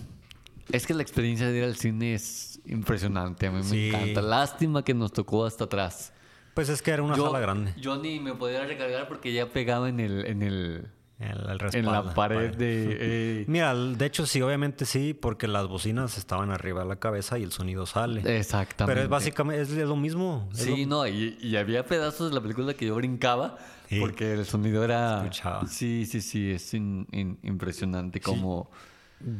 Es 0.70 0.86
que 0.86 0.94
la 0.94 1.02
experiencia 1.02 1.48
de 1.48 1.58
ir 1.58 1.64
al 1.64 1.76
cine 1.76 2.14
es 2.14 2.60
impresionante. 2.66 3.46
A 3.46 3.50
mí 3.50 3.62
Sí. 3.62 3.74
me 3.74 3.88
encanta. 3.88 4.22
Lástima 4.22 4.82
que 4.82 4.94
nos 4.94 5.12
tocó 5.12 5.44
hasta 5.44 5.64
atrás. 5.64 6.12
Pues 6.54 6.68
es 6.68 6.80
que 6.82 6.90
era 6.92 7.02
una 7.02 7.16
yo, 7.16 7.26
sala 7.26 7.40
grande. 7.40 7.74
Yo 7.78 7.96
ni 7.96 8.20
me 8.20 8.34
podía 8.34 8.64
recargar 8.64 9.08
porque 9.08 9.32
ya 9.32 9.50
pegaba 9.50 9.88
en 9.88 10.00
el, 10.00 10.24
en 10.26 10.42
el, 10.42 10.86
El, 11.18 11.50
el 11.60 11.74
en 11.74 11.86
la 11.86 12.14
pared 12.14 12.54
de. 12.56 12.96
eh, 13.00 13.44
Mira, 13.46 13.74
de 13.74 14.06
hecho 14.06 14.24
sí, 14.26 14.40
obviamente 14.40 14.84
sí, 14.86 15.14
porque 15.14 15.48
las 15.48 15.66
bocinas 15.68 16.16
estaban 16.16 16.50
arriba 16.50 16.82
de 16.82 16.88
la 16.88 16.96
cabeza 16.96 17.38
y 17.38 17.42
el 17.42 17.52
sonido 17.52 17.86
sale. 17.86 18.22
exactamente. 18.38 18.94
Pero 18.94 19.04
es 19.04 19.10
básicamente 19.10 19.62
es 19.62 19.70
lo 19.88 19.96
mismo. 19.96 20.48
es 20.52 20.60
Sí, 20.60 20.84
lo- 20.86 20.98
no, 20.98 21.06
y, 21.06 21.36
y 21.42 21.56
había 21.56 21.84
pedazos 21.84 22.30
de 22.30 22.34
la 22.36 22.40
película 22.40 22.72
que 22.74 22.86
yo 22.86 22.94
brincaba 22.94 23.58
Sí. 23.90 24.00
porque 24.00 24.32
el 24.32 24.46
sonido 24.46 24.82
era. 24.82 25.18
Escuchaba. 25.18 25.66
Sí, 25.66 26.06
sí, 26.06 26.20
sí, 26.22 26.52
es 26.52 26.72
in- 26.72 27.06
in- 27.12 27.38
impresionante 27.42 28.20
como. 28.20 28.70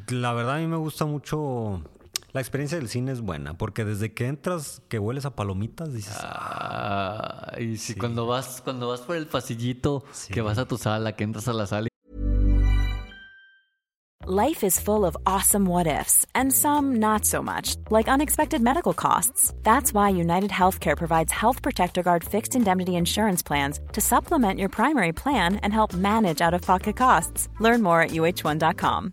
La 0.09 0.33
verdad 0.33 0.57
a 0.57 0.59
mí 0.59 0.67
me 0.67 0.77
gusta 0.77 1.05
mucho. 1.05 1.83
La 2.33 2.41
experiencia 2.41 2.79
del 2.79 2.89
cine 2.89 3.13
es 3.13 3.21
buena, 3.21 3.55
porque 3.57 3.85
desde 3.85 4.13
que 4.13 4.27
entras, 4.27 4.83
que 4.89 4.99
hueles 4.99 5.25
a 5.25 5.37
palomitas, 5.37 5.93
dices, 5.93 6.17
Ah, 6.21 7.53
y 7.61 7.77
si 7.77 7.95
cuando 7.95 8.27
vas 8.27 8.61
cuando 8.63 8.89
vas 8.89 9.01
por 9.03 9.15
el 9.17 9.27
pasillito, 9.27 10.05
Sí. 10.13 10.33
que 10.33 10.41
vas 10.41 10.59
a 10.59 10.67
tu 10.67 10.77
sala, 10.77 11.15
que 11.15 11.23
entras 11.25 11.47
a 11.49 11.53
la 11.53 11.67
sala 11.67 11.89
Life 14.27 14.65
is 14.65 14.81
full 14.81 15.05
of 15.05 15.15
awesome 15.27 15.67
what 15.67 15.87
ifs, 15.87 16.25
and 16.35 16.51
some 16.51 16.97
not 16.99 17.27
so 17.27 17.43
much, 17.43 17.77
like 17.91 18.09
unexpected 18.09 18.63
medical 18.63 18.95
costs. 18.95 19.53
That's 19.63 19.93
why 19.93 20.09
United 20.09 20.51
Healthcare 20.51 20.97
provides 20.97 21.31
Health 21.31 21.61
Protector 21.61 22.03
Guard 22.03 22.25
fixed 22.25 22.57
indemnity 22.57 22.97
insurance 22.97 23.43
plans 23.45 23.81
to 23.93 24.01
supplement 24.01 24.59
your 24.59 24.71
primary 24.71 25.13
plan 25.13 25.57
and 25.63 25.75
help 25.75 25.93
manage 25.93 26.41
out 26.41 26.55
of 26.55 26.63
pocket 26.63 26.97
costs. 26.97 27.49
Learn 27.61 27.83
more 27.83 28.01
at 28.01 28.13
uh1.com. 28.13 29.13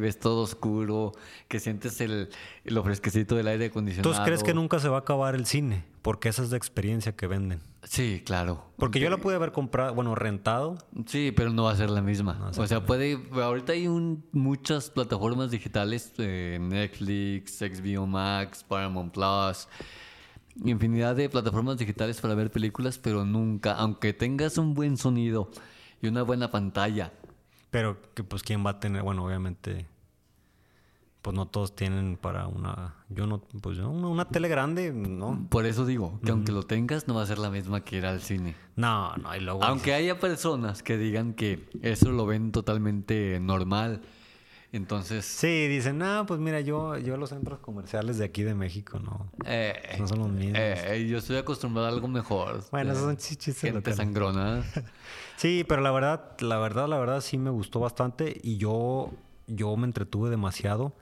Ves 0.00 0.18
todo 0.18 0.42
oscuro, 0.42 1.12
que 1.48 1.60
sientes 1.60 2.00
el, 2.00 2.30
lo 2.64 2.82
fresquecito 2.82 3.34
del 3.36 3.46
aire 3.48 3.66
acondicionado. 3.66 4.16
¿Tú 4.16 4.24
crees 4.24 4.42
que 4.42 4.54
nunca 4.54 4.78
se 4.78 4.88
va 4.88 4.96
a 4.96 5.00
acabar 5.00 5.34
el 5.34 5.44
cine? 5.44 5.84
Porque 6.00 6.30
esa 6.30 6.42
es 6.42 6.50
la 6.50 6.56
experiencia 6.56 7.14
que 7.14 7.26
venden. 7.26 7.60
Sí, 7.82 8.22
claro. 8.24 8.64
Porque 8.78 9.00
yo 9.00 9.10
la 9.10 9.18
pude 9.18 9.34
haber 9.34 9.52
comprado, 9.52 9.94
bueno, 9.94 10.14
rentado. 10.14 10.78
Sí, 11.06 11.32
pero 11.36 11.50
no 11.52 11.64
va 11.64 11.72
a 11.72 11.76
ser 11.76 11.90
la 11.90 12.00
misma. 12.00 12.50
ser 12.52 12.62
o 12.64 12.66
sea, 12.66 12.86
puede. 12.86 13.18
Ahorita 13.34 13.72
hay 13.74 13.86
un- 13.86 14.24
muchas 14.32 14.88
plataformas 14.90 15.50
digitales: 15.50 16.12
eh, 16.18 16.58
Netflix, 16.60 17.58
XBO 17.58 18.06
Max, 18.06 18.64
Paramount 18.66 19.12
Plus. 19.12 19.68
Infinidad 20.64 21.16
de 21.16 21.28
plataformas 21.28 21.78
digitales 21.78 22.20
para 22.20 22.34
ver 22.34 22.50
películas, 22.50 22.98
pero 22.98 23.24
nunca, 23.24 23.72
aunque 23.74 24.12
tengas 24.12 24.58
un 24.58 24.74
buen 24.74 24.96
sonido 24.96 25.50
y 26.02 26.08
una 26.08 26.22
buena 26.22 26.50
pantalla, 26.50 27.12
Pero 27.72 27.96
que 28.14 28.22
pues 28.22 28.42
quién 28.44 28.64
va 28.64 28.70
a 28.70 28.78
tener, 28.80 29.02
bueno, 29.02 29.24
obviamente, 29.24 29.86
pues 31.22 31.34
no 31.34 31.46
todos 31.46 31.74
tienen 31.74 32.16
para 32.16 32.46
una, 32.46 32.94
yo 33.08 33.26
no, 33.26 33.40
pues 33.40 33.78
yo, 33.78 33.88
una, 33.88 34.08
una 34.08 34.28
tele 34.28 34.46
grande, 34.48 34.92
no. 34.92 35.46
por 35.48 35.64
eso 35.66 35.86
digo 35.86 36.20
que 36.24 36.32
aunque 36.32 36.52
lo 36.52 36.64
tengas, 36.64 37.08
no 37.08 37.14
va 37.14 37.22
a 37.22 37.26
ser 37.26 37.38
la 37.38 37.48
misma 37.50 37.80
que 37.82 37.96
ir 37.96 38.06
al 38.06 38.20
cine. 38.20 38.54
No, 38.76 39.16
no, 39.16 39.34
y 39.34 39.40
luego... 39.40 39.64
Aunque 39.64 39.94
haya 39.94 40.20
personas 40.20 40.82
que 40.82 40.98
digan 40.98 41.32
que 41.34 41.66
eso 41.80 42.10
lo 42.12 42.26
ven 42.26 42.52
totalmente 42.52 43.38
normal. 43.40 44.02
Entonces, 44.72 45.24
Sí, 45.26 45.68
dicen, 45.68 45.98
no, 45.98 46.24
pues 46.26 46.40
mira, 46.40 46.60
yo, 46.60 46.96
yo 46.98 47.16
los 47.18 47.28
centros 47.28 47.58
comerciales 47.60 48.16
de 48.18 48.24
aquí 48.24 48.42
de 48.42 48.54
México, 48.54 48.98
no. 48.98 49.30
eh, 49.44 49.96
No 49.98 50.08
son 50.08 50.18
los 50.20 50.28
mismos. 50.30 50.56
eh, 50.58 51.06
yo 51.08 51.18
estoy 51.18 51.36
acostumbrado 51.36 51.88
a 51.88 51.90
algo 51.90 52.08
mejor. 52.08 52.64
Bueno, 52.70 52.90
Eh, 52.90 52.92
esos 52.94 53.04
son 53.04 53.16
chi- 53.18 53.36
chistes 53.36 53.60
Gente 53.60 53.78
locales. 53.90 53.96
sangrona. 53.98 54.64
Sí, 55.36 55.64
pero 55.68 55.82
la 55.82 55.90
verdad, 55.90 56.36
la 56.40 56.58
verdad, 56.58 56.88
la 56.88 56.98
verdad 56.98 57.20
sí 57.20 57.38
me 57.38 57.50
gustó 57.50 57.80
bastante 57.80 58.40
y 58.42 58.56
yo, 58.58 59.10
yo 59.46 59.76
me 59.76 59.86
entretuve 59.86 60.30
demasiado 60.30 60.92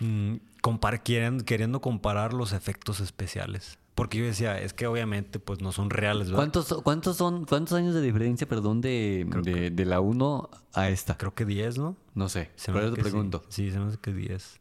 mm, 0.00 0.34
compar- 0.62 1.02
queriendo, 1.02 1.44
queriendo 1.44 1.80
comparar 1.80 2.32
los 2.34 2.52
efectos 2.52 3.00
especiales. 3.00 3.78
Porque 3.94 4.18
yo 4.18 4.24
decía, 4.26 4.60
es 4.60 4.74
que 4.74 4.86
obviamente 4.86 5.38
pues 5.38 5.62
no 5.62 5.72
son 5.72 5.88
reales, 5.88 6.26
¿verdad? 6.26 6.36
¿Cuántos, 6.52 6.82
cuántos 6.82 7.16
son, 7.16 7.46
cuántos 7.46 7.72
años 7.78 7.94
de 7.94 8.02
diferencia, 8.02 8.46
perdón, 8.46 8.82
de, 8.82 9.26
de, 9.42 9.70
de 9.70 9.84
la 9.86 10.00
1 10.00 10.50
a 10.74 10.88
esta? 10.90 11.16
Creo 11.16 11.34
que 11.34 11.46
10, 11.46 11.78
¿no? 11.78 11.96
No 12.14 12.28
sé, 12.28 12.50
Se 12.56 12.72
por 12.72 12.82
me 12.82 12.88
eso 12.88 12.94
te 12.96 13.02
sí. 13.02 13.08
pregunto. 13.10 13.42
Sí, 13.48 13.70
se 13.70 13.78
me 13.78 13.86
hace 13.86 13.96
que 13.96 14.12
10. 14.12 14.60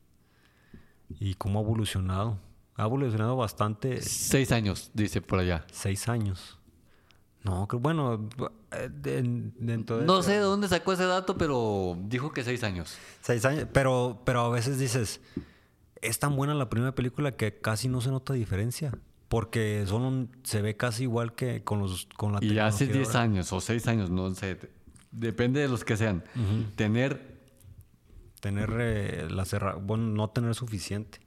¿Y 1.20 1.34
cómo 1.36 1.60
ha 1.60 1.64
evolucionado? 1.64 2.38
Ha 2.78 2.84
evolucionado 2.84 3.36
bastante. 3.36 4.02
Seis 4.02 4.54
años, 4.54 4.92
dice 4.94 5.22
por 5.22 5.40
allá. 5.40 5.66
Seis 5.72 6.08
años. 6.08 6.58
No, 7.46 7.68
que 7.68 7.76
bueno, 7.78 8.28
eh, 8.72 8.89
de- 8.91 9.52
dentro 9.60 10.00
de 10.00 10.06
No 10.06 10.16
eso- 10.20 10.24
sé 10.30 10.32
de 10.34 10.39
dónde 10.39 10.68
sacó 10.68 10.93
ese 10.93 11.06
dato, 11.06 11.38
pero 11.38 11.96
dijo 12.02 12.32
que 12.34 12.43
seis 12.43 12.64
años. 12.64 12.98
Seis 13.22 13.46
años, 13.46 13.68
pero, 13.72 14.22
pero 14.26 14.41
a 14.41 14.50
veces 14.50 14.80
dices, 14.80 15.22
es 16.02 16.20
tan 16.20 16.36
buena 16.36 16.54
la 16.56 16.70
primera 16.70 16.93
película 16.96 17.34
que 17.38 17.58
casi 17.60 17.88
no 17.88 18.02
se 18.02 18.10
nota 18.10 18.34
diferencia. 18.34 18.91
Porque 19.28 19.84
son 19.88 20.04
un- 20.04 20.32
se 20.43 20.62
ve 20.62 20.78
casi 20.78 21.04
igual 21.04 21.34
que 21.34 21.64
con 21.64 21.80
los 21.80 22.08
con 22.16 22.32
la 22.34 22.43
Y 22.43 22.58
hace 22.60 22.86
tecnología 22.86 22.88
de 22.88 22.93
10 22.93 23.08
ahora. 23.10 23.22
años 23.22 23.54
o 23.54 23.62
6 23.62 23.88
años, 23.88 24.10
no 24.12 24.34
sé, 24.36 24.58
depende 25.12 25.60
de 25.62 25.68
los 25.68 25.84
que 25.84 25.98
sean. 25.98 26.24
Tener 26.76 27.34
Tener 28.39 28.70
eh, 28.80 29.28
la 29.32 29.43
cerra- 29.46 29.74
bueno, 29.76 30.04
no 30.08 30.30
tener 30.30 30.54
suficiente. 30.54 31.20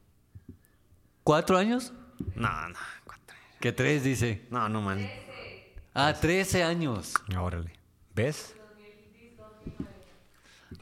4 1.25 1.59
años, 1.59 1.93
No, 2.37 2.49
no, 2.69 2.77
cuatro. 3.05 3.35
que 3.61 3.73
3 3.73 4.05
dice. 4.05 4.47
No, 4.51 4.69
no 4.69 4.81
man. 4.81 5.01
Ah, 6.01 6.15
13 6.15 6.63
años. 6.63 7.13
Órale. 7.37 7.73
¿Ves? 8.15 8.55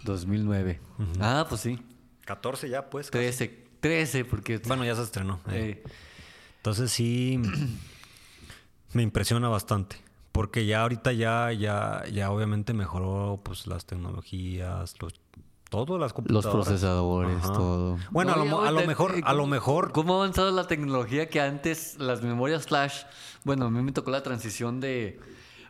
2009. 0.05 0.81
Ah, 1.21 1.47
pues 1.49 1.61
sí. 1.63 1.79
14 2.25 2.69
ya, 2.69 2.89
pues. 2.91 3.11
casi. 3.11 3.25
13. 3.25 3.67
13, 3.81 4.25
porque... 4.25 4.59
Bueno, 4.59 4.85
ya 4.85 4.95
se 4.97 5.03
estrenó. 5.03 5.41
eh. 5.51 5.83
eh, 5.85 5.91
Entonces 6.59 6.91
sí 6.91 7.41
me 8.93 9.03
impresiona 9.03 9.49
bastante. 9.49 9.97
Porque 10.33 10.67
ya 10.67 10.83
ahorita 10.83 11.13
ya, 11.13 11.51
ya, 11.53 12.05
ya 12.13 12.31
obviamente 12.31 12.75
mejoró 12.75 13.41
pues 13.43 13.67
las 13.67 13.87
tecnologías, 13.87 14.95
los 15.01 15.15
todo, 15.69 15.99
las 15.99 16.11
los 16.11 16.13
computadoras. 16.13 16.53
procesadores, 16.67 17.37
Ajá. 17.45 17.53
todo. 17.53 17.99
Bueno, 18.11 18.33
a 18.33 18.37
lo, 18.37 18.61
a 18.83 18.87
mejor, 18.87 19.17
eh, 19.17 19.23
a 19.25 19.33
lo 19.33 19.41
¿cómo- 19.43 19.51
mejor. 19.51 19.93
¿Cómo 19.93 20.15
ha 20.15 20.17
avanzado 20.19 20.51
la 20.53 20.67
tecnología 20.67 21.29
que 21.29 21.41
antes 21.41 21.99
las 21.99 22.23
memorias 22.23 22.67
flash? 22.67 23.03
Bueno, 23.45 23.67
a 23.67 23.71
mí 23.71 23.83
me 23.83 23.93
tocó 23.93 24.11
la 24.11 24.23
transición 24.23 24.81
de... 24.81 25.19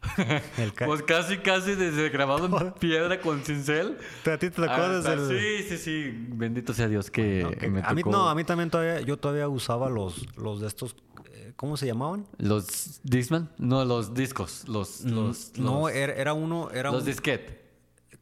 El 0.59 0.73
ca- 0.73 0.87
pues 0.87 1.03
casi, 1.03 1.39
casi 1.39 1.75
desde 1.75 2.09
grabado 2.11 2.47
en 2.47 2.73
piedra 2.79 3.21
con 3.21 3.43
cincel. 3.43 3.97
¿A 4.21 4.39
ti 4.39 4.51
te 4.51 4.51
tocó 4.51 4.71
hasta- 4.71 5.17
desde 5.17 5.33
el- 5.35 5.65
Sí, 5.65 5.69
sí, 5.71 5.79
sí. 5.79 6.27
Bendito 6.29 6.73
sea 6.75 6.87
Dios 6.89 7.11
que 7.11 7.45
me 7.71 7.81
A 7.83 7.93
mí 7.95 8.03
tocó 8.03 8.13
no, 8.17 8.29
a 8.29 8.35
mí 8.35 8.45
también 8.45 8.71
todavía, 8.71 9.01
yo 9.01 9.17
todavía 9.19 9.49
usaba 9.49 9.89
los, 9.91 10.27
los 10.37 10.61
de 10.61 10.69
estos, 10.69 10.95
eh, 11.33 11.55
¿cómo 11.57 11.77
se 11.77 11.87
llamaban? 11.87 12.27
¿Los 12.39 13.01
Discman? 13.03 13.51
No, 13.59 13.85
los 13.85 14.15
discos. 14.15 14.69
Los, 14.69 15.01
los, 15.01 15.53
Mm, 15.57 15.65
no, 15.65 15.81
los, 15.81 15.91
era, 15.93 16.13
era 16.13 16.35
uno, 16.35 16.71
era 16.71 16.93
los 16.93 17.01
un- 17.01 17.07
disquete. 17.07 17.66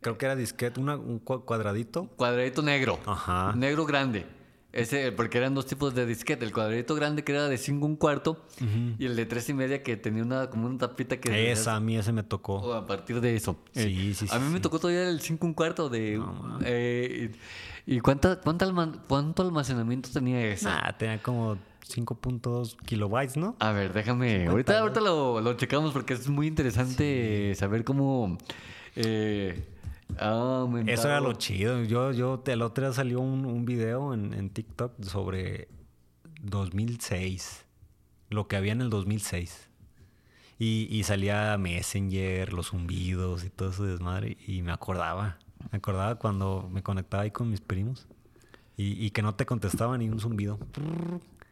Creo 0.04 0.18
que 0.18 0.26
era 0.26 0.36
disquete, 0.36 0.78
una- 0.80 0.96
un 0.96 1.18
cua- 1.24 1.42
cuadradito. 1.44 2.04
Cuadradito 2.16 2.60
negro. 2.62 3.00
Ajá. 3.06 3.52
Negro 3.56 3.86
grande. 3.86 4.26
Ese, 4.72 5.12
porque 5.12 5.38
eran 5.38 5.54
dos 5.54 5.66
tipos 5.66 5.94
de 5.94 6.04
disquete. 6.04 6.44
El 6.44 6.52
cuadradito 6.52 6.94
grande 6.96 7.22
que 7.22 7.30
era 7.32 7.48
de 7.48 7.56
5 7.58 7.86
un 7.86 7.94
cuarto 7.96 8.44
y 8.98 9.06
el 9.06 9.14
de 9.14 9.24
tres 9.24 9.48
y 9.48 9.54
media 9.54 9.84
que 9.84 9.96
tenía 9.96 10.22
una 10.24 10.50
como 10.50 10.66
una 10.66 10.78
tapita 10.78 11.16
que... 11.20 11.52
Esa, 11.52 11.76
a 11.76 11.80
mí 11.80 11.96
ese 11.96 12.10
me 12.12 12.22
O 12.22 12.24
tocó. 12.24 12.74
a 12.74 12.84
partir 12.84 13.20
de 13.20 13.36
eso. 13.36 13.56
Sí, 13.72 14.10
Eh, 14.10 14.14
sí, 14.14 14.26
A 14.32 14.38
mí 14.40 14.46
sí, 14.46 14.50
me 14.50 14.56
sí. 14.56 14.62
tocó 14.62 14.80
todavía 14.80 15.08
el 15.08 15.20
5 15.20 15.46
un 15.46 15.54
cuarto 15.54 15.88
de... 15.88 16.20
eh, 16.64 17.30
¿Y 17.86 18.00
cuánta, 18.00 18.40
cuánta 18.40 18.64
alma- 18.64 19.04
cuánto 19.06 19.42
almacenamiento 19.42 20.08
tenía 20.12 20.44
esa? 20.46 20.80
Nah, 20.82 20.92
tenía 20.98 21.22
como 21.22 21.56
5.2 21.86 22.76
kilobytes, 22.84 23.36
¿no? 23.36 23.54
A 23.60 23.70
ver, 23.70 23.92
déjame. 23.92 24.46
Ahorita, 24.48 24.78
ahorita 24.80 25.00
lo, 25.00 25.40
lo 25.40 25.54
checamos 25.54 25.92
porque 25.92 26.14
es 26.14 26.28
muy 26.28 26.48
interesante 26.48 27.54
saber 27.54 27.84
cómo. 27.84 28.38
Eh, 28.96 29.62
Eso 30.86 31.08
era 31.08 31.20
lo 31.20 31.32
chido. 31.34 31.82
Yo, 31.84 32.12
yo, 32.12 32.42
el 32.46 32.62
otro 32.62 32.84
día 32.84 32.92
salió 32.92 33.20
un, 33.20 33.44
un 33.46 33.64
video 33.64 34.14
en, 34.14 34.32
en 34.34 34.50
TikTok 34.50 35.02
sobre 35.02 35.68
2006. 36.42 37.64
Lo 38.30 38.48
que 38.48 38.56
había 38.56 38.72
en 38.72 38.80
el 38.80 38.90
2006. 38.90 39.70
Y, 40.58 40.88
y 40.90 41.02
salía 41.02 41.56
Messenger, 41.58 42.52
los 42.52 42.68
zumbidos 42.68 43.44
y 43.44 43.50
todo 43.50 43.70
ese 43.70 43.82
desmadre. 43.84 44.36
Y 44.46 44.62
me 44.62 44.72
acordaba. 44.72 45.38
Me 45.72 45.78
acordaba 45.78 46.16
cuando 46.16 46.68
me 46.72 46.82
conectaba 46.82 47.24
ahí 47.24 47.30
con 47.30 47.50
mis 47.50 47.60
primos. 47.60 48.06
Y, 48.76 49.04
y 49.04 49.10
que 49.10 49.22
no 49.22 49.34
te 49.34 49.46
contestaba 49.46 49.98
ni 49.98 50.08
un 50.08 50.20
zumbido. 50.20 50.58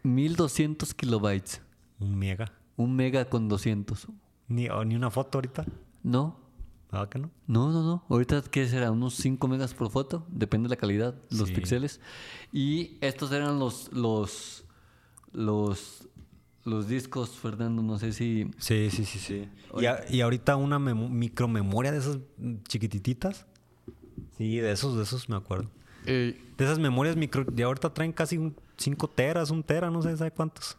1200 0.03 0.95
kilobytes. 0.95 1.63
Un 1.99 2.17
mega. 2.17 2.53
Un 2.77 2.95
mega 2.95 3.25
con 3.25 3.49
200. 3.49 4.09
Ni, 4.49 4.69
o 4.69 4.85
ni 4.85 4.95
una 4.97 5.11
foto 5.11 5.39
ahorita. 5.39 5.65
No, 6.03 6.42
¿Verdad 6.93 7.09
que 7.09 7.19
no? 7.19 7.31
no, 7.47 7.73
no, 7.73 7.83
no. 7.83 8.05
Ahorita, 8.11 8.43
¿qué 8.51 8.69
será? 8.69 8.91
Unos 8.91 9.15
5 9.15 9.49
megas 9.49 9.73
por 9.75 9.91
foto. 9.91 10.27
Depende 10.29 10.69
de 10.69 10.75
la 10.75 10.77
calidad, 10.77 11.15
los 11.31 11.49
Sí. 11.49 11.55
píxeles. 11.55 12.01
Y 12.53 12.99
estos 13.01 13.33
eran 13.33 13.59
los. 13.59 13.91
Los. 13.93 14.65
Los. 15.33 16.07
Los 16.65 16.87
discos, 16.87 17.31
Fernando. 17.31 17.83
No 17.83 17.99
sé 17.99 18.13
si. 18.13 18.49
Sí, 18.59 18.89
sí, 18.91 19.05
sí, 19.05 19.19
sí. 19.19 19.49
Y, 19.81 19.87
a- 19.87 20.05
y 20.09 20.21
ahorita 20.21 20.55
una 20.57 20.79
memo- 20.79 21.09
micromemoria 21.09 21.91
de 21.93 21.99
esas 21.99 22.19
chiquititas. 22.69 23.47
Sí, 24.37 24.57
de 24.59 24.71
esos, 24.73 24.97
de 24.97 25.03
esos 25.03 25.29
me 25.29 25.37
acuerdo. 25.37 25.71
eh, 26.07 26.39
De 26.59 26.65
esas 26.65 26.79
memorias 26.79 27.17
micro, 27.17 27.45
de 27.45 27.63
ahorita 27.63 27.93
traen 27.95 28.13
casi 28.13 28.53
5 28.77 29.09
teras, 29.09 29.51
un 29.51 29.63
tera, 29.63 29.91
no 29.91 30.03
sé, 30.03 30.17
¿sabe 30.17 30.31
cuántos? 30.31 30.77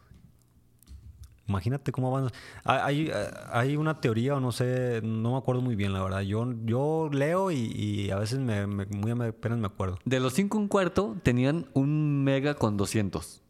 Imagínate 1.46 1.92
cómo 1.92 2.08
avanza. 2.08 2.34
Hay, 2.64 3.10
hay- 3.10 3.12
hay 3.52 3.76
una 3.76 4.00
teoría, 4.00 4.34
o 4.34 4.40
no 4.40 4.50
sé, 4.50 5.00
no 5.02 5.32
me 5.32 5.38
acuerdo 5.38 5.60
muy 5.60 5.76
bien, 5.76 5.92
la 5.92 6.02
verdad. 6.02 6.20
Yo, 6.22 6.50
yo 6.64 7.10
leo 7.12 7.50
y, 7.50 7.56
y 7.58 8.10
a 8.10 8.16
veces 8.18 8.38
me, 8.38 8.66
me- 8.66 8.86
muy 8.86 9.10
apenas 9.10 9.58
me 9.58 9.66
acuerdo. 9.66 9.98
De 10.06 10.20
los 10.20 10.32
5 10.32 10.56
un 10.56 10.68
cuarto 10.68 11.16
tenían 11.22 11.66
un 11.74 12.24
mega 12.24 12.54
con 12.54 12.76
200 12.78 13.42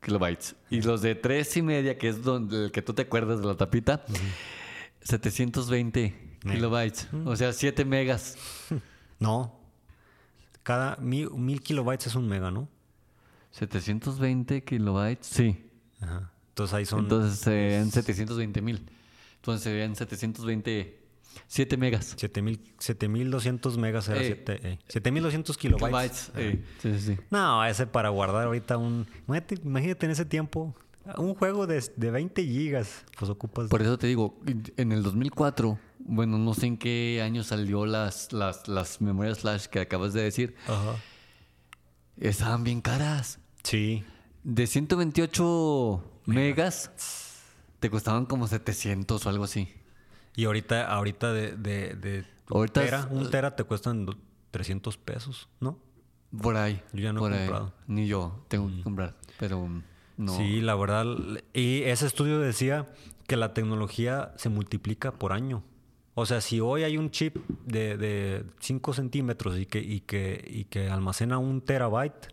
kilobytes. 0.00 0.54
Y 0.70 0.82
los 0.82 1.02
de 1.02 1.16
3 1.16 1.56
y 1.56 1.62
media, 1.62 1.98
que 1.98 2.08
es 2.08 2.22
donde 2.22 2.66
el 2.66 2.70
que 2.70 2.80
tú 2.82 2.94
te 2.94 3.02
acuerdas 3.02 3.40
de 3.40 3.46
la 3.46 3.56
tapita, 3.56 4.04
720 5.02 6.38
Mega. 6.44 6.54
kilobytes. 6.56 7.08
O 7.24 7.34
sea, 7.36 7.52
7 7.52 7.84
megas. 7.84 8.36
No. 9.18 9.58
Cada 10.62 10.96
mil, 10.96 11.30
mil 11.30 11.62
kilobytes 11.62 12.08
es 12.08 12.14
un 12.16 12.28
mega, 12.28 12.50
¿no? 12.50 12.68
720 13.52 14.62
kilobytes, 14.62 15.26
sí. 15.26 15.70
Ajá. 16.02 16.30
Entonces 16.56 16.72
ahí 16.72 16.86
son... 16.86 17.00
Entonces 17.00 17.38
serían 17.38 17.90
720 17.92 18.62
mil. 18.62 18.90
Entonces 19.36 19.62
serían 19.62 19.94
720 19.94 21.02
7 21.48 21.76
megas. 21.76 22.14
7000 22.16 22.60
7200 22.78 23.76
megas 23.76 24.08
era 24.08 24.20
Ey. 24.22 24.26
7, 24.28 24.60
eh, 24.62 24.78
7200 24.88 25.58
kilobytes. 25.58 26.30
Kilobytes. 26.30 26.30
eh, 26.36 26.64
sí, 26.80 26.92
sí, 26.94 27.14
sí. 27.14 27.18
No, 27.30 27.62
ese 27.66 27.86
para 27.86 28.08
guardar 28.08 28.46
ahorita 28.46 28.78
un. 28.78 29.06
Imagínate, 29.28 29.56
imagínate 29.62 30.06
en 30.06 30.12
ese 30.12 30.24
tiempo. 30.24 30.74
Un 31.18 31.34
juego 31.34 31.66
de, 31.66 31.84
de 31.94 32.10
20 32.10 32.42
gigas. 32.42 33.04
Pues 33.18 33.30
ocupas. 33.30 33.68
Por 33.68 33.82
eso 33.82 33.98
te 33.98 34.06
digo, 34.06 34.40
en 34.78 34.92
el 34.92 35.02
2004, 35.02 35.78
bueno, 35.98 36.38
no 36.38 36.54
sé 36.54 36.68
en 36.68 36.78
qué 36.78 37.20
año 37.22 37.44
salió 37.44 37.84
las, 37.84 38.32
las, 38.32 38.66
las 38.66 39.02
memorias 39.02 39.40
flash 39.40 39.66
que 39.66 39.80
acabas 39.80 40.14
de 40.14 40.22
decir, 40.22 40.56
Ajá. 40.66 40.96
estaban 42.16 42.64
bien 42.64 42.80
caras. 42.80 43.38
Sí. 43.62 44.04
De 44.48 44.68
128 44.68 46.02
megas, 46.26 47.42
te 47.80 47.90
costaban 47.90 48.26
como 48.26 48.46
700 48.46 49.24
o 49.26 49.28
algo 49.28 49.42
así. 49.44 49.68
Y 50.36 50.44
ahorita, 50.44 50.86
ahorita 50.88 51.32
de, 51.32 51.56
de, 51.56 51.94
de 51.94 52.24
Ahorita 52.48 52.82
tera, 52.84 53.00
es- 53.00 53.06
un 53.10 53.28
tera 53.30 53.56
te 53.56 53.64
cuestan 53.64 54.06
do- 54.06 54.16
300 54.52 54.98
pesos, 54.98 55.48
¿no? 55.60 55.78
Por 56.40 56.56
ahí. 56.56 56.80
Yo 56.92 57.00
ya 57.02 57.12
no 57.12 57.20
he 57.20 57.22
por 57.28 57.36
comprado. 57.36 57.72
Mm. 57.88 57.94
Ni 57.94 58.06
yo 58.06 58.44
tengo 58.48 58.68
que 58.68 58.82
comprar, 58.82 59.16
pero 59.38 59.68
no. 60.16 60.36
Sí, 60.36 60.60
la 60.60 60.74
verdad. 60.76 61.06
Y 61.52 61.82
ese 61.82 62.06
estudio 62.06 62.38
decía 62.38 62.86
que 63.26 63.36
la 63.36 63.52
tecnología 63.54 64.32
se 64.36 64.48
multiplica 64.48 65.12
por 65.12 65.32
año. 65.32 65.64
O 66.14 66.24
sea, 66.24 66.40
si 66.40 66.60
hoy 66.60 66.84
hay 66.84 66.96
un 66.98 67.10
chip 67.10 67.36
de, 67.64 67.96
de 67.96 68.44
5 68.60 68.92
centímetros 68.94 69.58
y 69.58 69.66
que, 69.66 69.80
y, 69.80 70.00
que, 70.00 70.42
y 70.48 70.64
que 70.66 70.88
almacena 70.88 71.38
un 71.38 71.60
terabyte, 71.62 72.28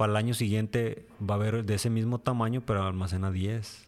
para 0.00 0.12
el 0.12 0.16
año 0.16 0.32
siguiente 0.32 1.06
va 1.20 1.34
a 1.34 1.36
haber 1.36 1.62
de 1.62 1.74
ese 1.74 1.90
mismo 1.90 2.20
tamaño, 2.20 2.62
pero 2.64 2.82
almacena 2.84 3.30
10. 3.30 3.86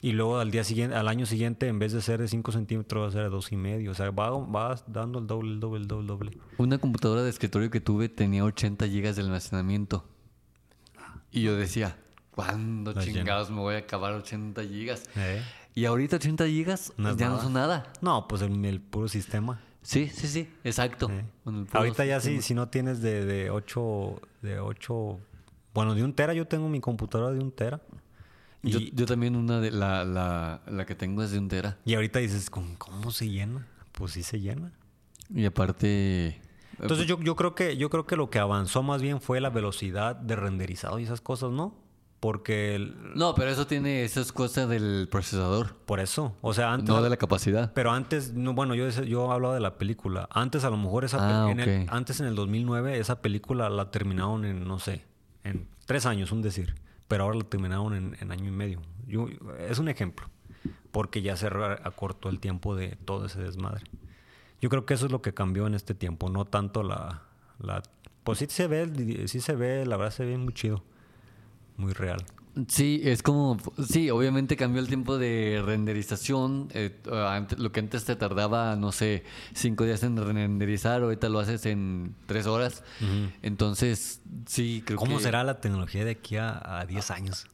Y 0.00 0.10
luego 0.10 0.40
al 0.40 0.50
día 0.50 0.64
siguiente, 0.64 0.96
al 0.96 1.06
año 1.06 1.24
siguiente, 1.24 1.68
en 1.68 1.78
vez 1.78 1.92
de 1.92 2.02
ser 2.02 2.18
de 2.20 2.26
5 2.26 2.50
centímetros, 2.50 3.04
va 3.04 3.06
a 3.06 3.12
ser 3.12 3.22
de 3.22 3.28
dos 3.28 3.52
y 3.52 3.56
medio. 3.56 3.92
O 3.92 3.94
sea, 3.94 4.10
va, 4.10 4.30
va 4.30 4.82
dando 4.88 5.20
el 5.20 5.28
doble, 5.28 5.52
el 5.52 5.60
doble, 5.60 5.82
el 5.82 5.86
doble, 5.86 6.00
el 6.00 6.06
doble. 6.08 6.38
Una 6.58 6.78
computadora 6.78 7.22
de 7.22 7.30
escritorio 7.30 7.70
que 7.70 7.80
tuve 7.80 8.08
tenía 8.08 8.42
80 8.42 8.88
gigas 8.88 9.14
de 9.14 9.22
almacenamiento. 9.22 10.04
Y 11.30 11.42
yo 11.42 11.54
decía, 11.54 11.96
¿cuándo 12.32 12.92
Las 12.92 13.04
chingados 13.04 13.50
me 13.52 13.60
voy 13.60 13.76
a 13.76 13.78
acabar 13.78 14.14
80 14.14 14.64
gigas? 14.64 15.08
¿Eh? 15.14 15.44
Y 15.76 15.84
ahorita 15.84 16.16
80 16.16 16.44
gigas 16.48 16.92
No 16.96 17.16
ya 17.16 17.28
no 17.28 17.40
son 17.40 17.52
nada. 17.52 17.92
No, 18.00 18.26
pues 18.26 18.42
el, 18.42 18.64
el 18.64 18.80
puro 18.80 19.06
sistema. 19.06 19.60
Sí, 19.82 20.08
sí, 20.08 20.28
sí, 20.28 20.48
exacto. 20.62 21.10
Eh. 21.10 21.24
Ahorita 21.72 22.04
ya 22.04 22.20
sí, 22.20 22.42
si 22.42 22.54
no 22.54 22.68
tienes 22.68 23.00
de, 23.00 23.24
de 23.24 23.50
8, 23.50 24.20
de 24.42 24.60
8, 24.60 25.18
bueno, 25.72 25.94
de 25.94 26.04
un 26.04 26.12
tera, 26.12 26.34
yo 26.34 26.46
tengo 26.46 26.68
mi 26.68 26.80
computadora 26.80 27.32
de 27.32 27.40
un 27.40 27.50
tera. 27.50 27.80
Y, 28.62 28.70
Yo, 28.72 28.78
yo 28.92 29.06
también 29.06 29.36
una 29.36 29.58
de 29.58 29.70
la, 29.70 30.04
la, 30.04 30.60
la 30.66 30.84
que 30.84 30.94
tengo 30.94 31.22
es 31.22 31.30
de 31.30 31.38
un 31.38 31.48
tera. 31.48 31.78
y 31.86 31.94
ahorita 31.94 32.18
dices, 32.18 32.50
¿cómo, 32.50 32.74
cómo 32.76 33.10
se 33.10 33.28
llena? 33.28 33.66
Pues 33.92 34.12
sí 34.12 34.22
se 34.22 34.38
llena. 34.38 34.72
Y 35.34 35.46
aparte... 35.46 36.40
Entonces 36.78 37.06
yo, 37.06 37.20
yo 37.20 37.36
creo 37.36 37.54
que 37.54 37.76
yo 37.76 37.90
creo 37.90 38.06
que 38.06 38.16
lo 38.16 38.30
que 38.30 38.38
avanzó 38.38 38.82
más 38.82 39.02
bien 39.02 39.20
fue 39.20 39.40
la 39.40 39.50
velocidad 39.50 40.16
de 40.16 40.34
renderizado 40.34 40.98
y 40.98 41.04
esas 41.04 41.20
cosas, 41.20 41.50
¿no? 41.50 41.74
Porque 42.20 42.74
el- 42.74 42.94
No, 43.14 43.34
pero 43.34 43.50
eso 43.50 43.66
tiene... 43.66 44.04
Eso 44.04 44.20
es 44.20 44.30
cosa 44.32 44.66
del 44.66 45.08
procesador. 45.10 45.74
por 45.86 46.00
eso, 46.00 46.36
o 46.42 46.52
sea, 46.52 46.72
antes 46.74 46.88
No 46.90 47.02
de 47.02 47.08
la 47.08 47.16
capacidad. 47.16 47.72
Pero 47.72 47.90
antes, 47.92 48.34
no, 48.34 48.52
bueno, 48.52 48.74
yo, 48.74 48.88
yo 48.90 49.32
hablaba 49.32 49.54
de 49.54 49.60
la 49.60 49.78
película. 49.78 50.28
Antes, 50.30 50.64
a 50.64 50.70
lo 50.70 50.76
mejor, 50.76 51.04
esa 51.04 51.46
Ah, 51.46 51.50
en 51.50 51.60
el- 51.60 51.86
antes 51.90 52.20
en 52.20 52.26
el 52.26 52.34
2009, 52.34 52.98
esa 52.98 53.22
película 53.22 53.70
la 53.70 53.90
terminaron 53.90 54.44
en, 54.44 54.68
no 54.68 54.78
sé, 54.78 55.04
en 55.44 55.66
tres 55.86 56.04
años, 56.04 56.30
un 56.30 56.42
decir. 56.42 56.74
Pero 57.08 57.24
ahora 57.24 57.38
la 57.38 57.44
terminaron 57.44 57.94
en, 57.94 58.16
en 58.20 58.30
año 58.32 58.46
y 58.48 58.52
medio. 58.52 58.82
Yo, 59.06 59.26
es 59.58 59.78
un 59.78 59.88
ejemplo. 59.88 60.28
Porque 60.92 61.22
ya 61.22 61.36
se 61.36 61.46
acortó 61.46 62.28
el 62.28 62.38
tiempo 62.38 62.76
de 62.76 62.96
todo 63.04 63.26
ese 63.26 63.40
desmadre. 63.40 63.84
Yo 64.60 64.68
creo 64.68 64.84
que 64.84 64.92
eso 64.94 65.06
es 65.06 65.12
lo 65.12 65.22
que 65.22 65.32
cambió 65.32 65.66
en 65.66 65.74
este 65.74 65.94
tiempo, 65.94 66.28
no 66.28 66.44
tanto 66.44 66.82
la. 66.82 67.22
la 67.60 67.82
pues 68.24 68.38
sí 68.40 68.46
se 68.50 68.66
ve, 68.66 69.24
sí 69.26 69.40
se 69.40 69.54
ve, 69.54 69.86
la 69.86 69.96
verdad 69.96 70.12
se 70.12 70.24
ve 70.26 70.36
muy 70.36 70.52
chido. 70.52 70.84
Muy 71.80 71.92
real. 71.94 72.22
Sí, 72.68 73.00
es 73.04 73.22
como, 73.22 73.56
sí, 73.88 74.10
obviamente 74.10 74.56
cambió 74.56 74.82
el 74.82 74.88
tiempo 74.88 75.16
de 75.18 75.62
renderización. 75.64 76.68
eh, 76.74 76.98
ante- 77.10 77.56
lo 77.56 77.70
que 77.72 77.80
antes 77.80 78.04
te 78.04 78.16
tardaba, 78.16 78.74
no 78.76 78.90
sé, 78.92 79.24
cinco 79.54 79.84
días 79.84 80.02
en 80.02 80.16
renderizar, 80.16 81.02
ahorita 81.02 81.28
lo 81.28 81.38
haces 81.38 81.64
en 81.66 82.14
tres 82.26 82.46
horas. 82.46 82.82
Entonces, 83.42 84.20
sí, 84.46 84.82
creo 84.84 84.98
¿Cómo 84.98 85.18
que 85.18 85.22
será 85.22 85.44
la 85.44 85.60
tecnología 85.60 86.04
de 86.04 86.10
aquí 86.10 86.36
a, 86.36 86.80
a 86.80 86.86
10 86.86 87.10
años? 87.12 87.46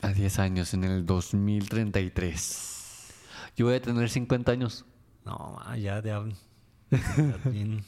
a 0.00 0.12
10 0.12 0.38
años, 0.38 0.74
en 0.74 0.84
el 0.84 1.04
2033. 1.04 3.12
Yo 3.56 3.66
voy 3.66 3.74
a 3.74 3.82
tener 3.82 4.08
50 4.08 4.52
años. 4.52 4.84
No, 5.24 5.58
ya 5.76 6.00
ya 6.02 6.22
bien. 7.50 7.84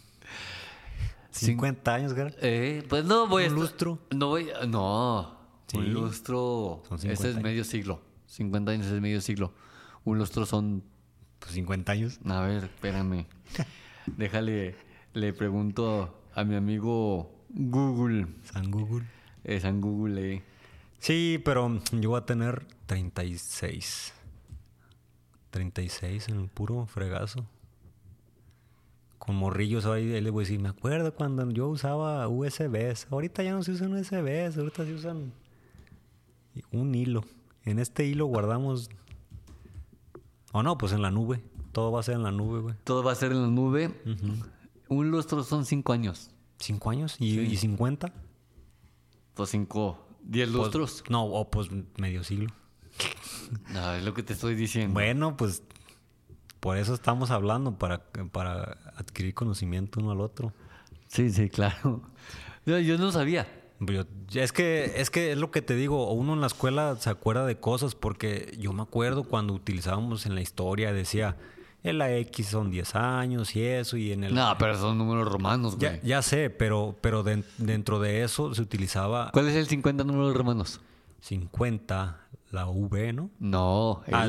50 1.31 1.95
años, 1.95 2.14
cara. 2.14 2.33
Eh, 2.41 2.85
pues 2.89 3.05
no 3.05 3.26
voy 3.26 3.45
a 3.45 3.49
¿Un 3.49 3.55
lustro? 3.55 3.99
No 4.11 4.28
voy, 4.28 4.49
no. 4.68 5.37
Sí. 5.66 5.78
Un 5.78 5.93
lustro. 5.93 6.83
Ese 6.87 6.99
50 6.99 7.12
es 7.12 7.24
años. 7.35 7.43
medio 7.43 7.64
siglo. 7.64 8.01
50 8.26 8.72
años 8.72 8.87
es 8.87 9.01
medio 9.01 9.20
siglo. 9.20 9.53
Un 10.05 10.18
lustro 10.18 10.47
son 10.47 10.83
Pues 11.39 11.53
50 11.53 11.93
años. 11.93 12.18
A 12.24 12.41
ver, 12.43 12.64
espérame. 12.64 13.26
Déjale, 14.07 14.76
le 15.14 15.33
pregunto 15.33 16.22
a 16.35 16.45
mi 16.45 16.55
amigo 16.57 17.31
Google. 17.51 18.26
San 18.53 18.70
Google. 18.70 19.07
Es 19.45 19.64
en 19.64 19.81
Google. 19.81 20.35
eh. 20.35 20.43
Sí, 20.99 21.41
pero 21.45 21.81
yo 21.93 22.11
voy 22.11 22.18
a 22.18 22.26
tener 22.26 22.66
36. 22.87 24.12
36 25.51 26.28
en 26.28 26.41
el 26.41 26.49
puro 26.49 26.87
fregazo. 26.87 27.47
Con 29.20 29.36
morrillos 29.36 29.84
ahí, 29.84 30.14
él 30.14 30.24
le 30.24 30.30
voy 30.30 30.44
a 30.44 30.44
decir, 30.46 30.58
me 30.60 30.70
acuerdo 30.70 31.14
cuando 31.14 31.48
yo 31.50 31.68
usaba 31.68 32.26
USBs. 32.26 33.06
Ahorita 33.10 33.42
ya 33.42 33.52
no 33.52 33.62
se 33.62 33.72
usan 33.72 33.92
USBs, 33.92 34.56
ahorita 34.56 34.86
se 34.86 34.94
usan 34.94 35.34
un 36.72 36.94
hilo. 36.94 37.22
En 37.64 37.78
este 37.78 38.06
hilo 38.06 38.24
guardamos... 38.24 38.88
O 40.52 40.62
no, 40.62 40.78
pues 40.78 40.92
en 40.92 41.02
la 41.02 41.10
nube. 41.10 41.44
Todo 41.72 41.92
va 41.92 42.00
a 42.00 42.02
ser 42.02 42.14
en 42.14 42.22
la 42.22 42.32
nube, 42.32 42.60
güey. 42.60 42.74
Todo 42.82 43.04
va 43.04 43.12
a 43.12 43.14
ser 43.14 43.32
en 43.32 43.42
la 43.42 43.48
nube. 43.48 43.94
Un 44.88 45.10
lustro 45.10 45.44
son 45.44 45.66
cinco 45.66 45.92
años. 45.92 46.30
¿Cinco 46.58 46.88
años? 46.88 47.16
¿Y, 47.18 47.40
y 47.40 47.56
50? 47.58 48.14
Pues 49.34 49.50
cinco. 49.50 49.98
Diez 50.22 50.48
lustros. 50.48 51.04
No, 51.10 51.24
o 51.26 51.50
pues 51.50 51.68
medio 51.98 52.24
siglo. 52.24 52.50
No, 53.72 53.94
es 53.94 54.04
lo 54.04 54.14
que 54.14 54.22
te 54.22 54.32
estoy 54.32 54.54
diciendo. 54.54 54.94
Bueno, 54.94 55.36
pues 55.36 55.64
por 56.61 56.76
eso 56.76 56.94
estamos 56.94 57.30
hablando, 57.30 57.78
para, 57.78 58.02
para 58.32 58.76
adquirir 58.96 59.34
conocimiento 59.34 59.98
uno 60.00 60.11
al 60.12 60.20
otro. 60.20 60.52
Sí, 61.08 61.30
sí, 61.30 61.48
claro. 61.48 62.02
Yo, 62.66 62.78
yo 62.78 62.98
no 62.98 63.11
sabía. 63.11 63.46
Yo- 63.80 64.04
es 64.34 64.52
que 64.52 64.92
es 64.96 65.08
que 65.11 65.32
es 65.32 65.38
lo 65.38 65.50
que 65.50 65.62
te 65.62 65.74
digo, 65.74 66.12
uno 66.12 66.34
en 66.34 66.42
la 66.42 66.46
escuela 66.46 66.96
se 67.00 67.08
acuerda 67.08 67.46
de 67.46 67.56
cosas 67.58 67.94
porque 67.94 68.54
yo 68.58 68.74
me 68.74 68.82
acuerdo 68.82 69.24
cuando 69.24 69.54
utilizábamos 69.54 70.26
en 70.26 70.34
la 70.34 70.42
historia 70.42 70.92
decía 70.92 71.36
en 71.82 71.96
la 71.96 72.14
X 72.14 72.48
son 72.48 72.70
10 72.70 72.94
años 72.94 73.56
y 73.56 73.62
eso 73.64 73.96
y 73.96 74.12
en 74.12 74.22
el 74.24 74.34
No, 74.34 74.54
pero 74.58 74.76
son 74.78 74.98
números 74.98 75.26
romanos, 75.32 75.76
güey. 75.76 75.92
ya, 75.96 76.02
ya 76.02 76.22
sé, 76.22 76.50
pero 76.50 76.94
pero 77.00 77.22
den- 77.22 77.46
dentro 77.56 77.98
de 77.98 78.22
eso 78.22 78.54
se 78.54 78.61
utilizaba 78.61 79.30
¿Cuál 79.32 79.48
es 79.48 79.56
el 79.56 79.66
50 79.66 80.04
números 80.04 80.36
romanos? 80.36 80.82
50 81.22 82.20
la 82.50 82.66
V, 82.66 83.12
¿no? 83.14 83.30
No, 83.38 84.02
Ah, 84.12 84.26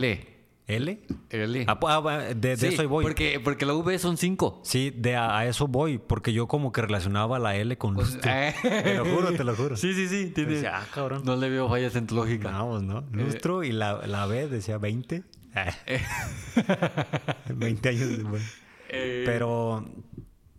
L. 0.68 1.02
L. 1.30 1.66
Ah, 1.68 1.80
pu- 1.80 1.88
ah, 2.10 2.18
de, 2.20 2.34
de 2.36 2.58
Sí, 2.58 2.68
eso 2.68 2.88
voy. 2.88 3.04
Porque, 3.04 3.40
porque 3.44 3.66
la 3.66 3.74
V 3.74 3.98
son 4.00 4.18
cinco. 4.18 4.62
Sí, 4.64 4.90
de 4.96 5.16
a, 5.18 5.38
a 5.40 5.46
eso 5.48 5.68
voy, 5.68 5.98
porque 5.98 6.32
yo 6.34 6.48
como 6.48 6.72
que 6.72 6.82
relacionaba 6.82 7.40
la 7.40 7.56
L 7.56 7.78
con 7.78 7.94
lustro. 7.96 8.22
Eh. 8.32 8.54
Te 8.62 8.96
lo 8.96 9.06
juro, 9.06 9.34
te 9.34 9.44
lo 9.44 9.56
juro. 9.56 9.76
Sí, 9.76 9.94
sí, 9.94 10.08
sí. 10.08 10.32
tiene- 10.34 10.54
Decía, 10.54 10.78
ah, 10.80 10.88
cabrón. 10.94 11.24
No 11.26 11.36
le 11.36 11.50
veo 11.50 11.68
fallas 11.68 11.96
en 11.96 12.08
tu 12.08 12.16
lógica. 12.16 12.52
Vamos, 12.52 12.84
¿no? 12.84 13.04
Lustro 13.12 13.64
y 13.64 13.72
la, 13.72 14.06
la 14.08 14.26
B 14.28 14.48
decía 14.48 14.78
20. 14.78 15.24
Ah. 15.56 15.74
20 17.54 17.90
años 17.90 18.10
después. 18.10 18.42
Eh, 18.90 19.24
Pero 19.26 19.86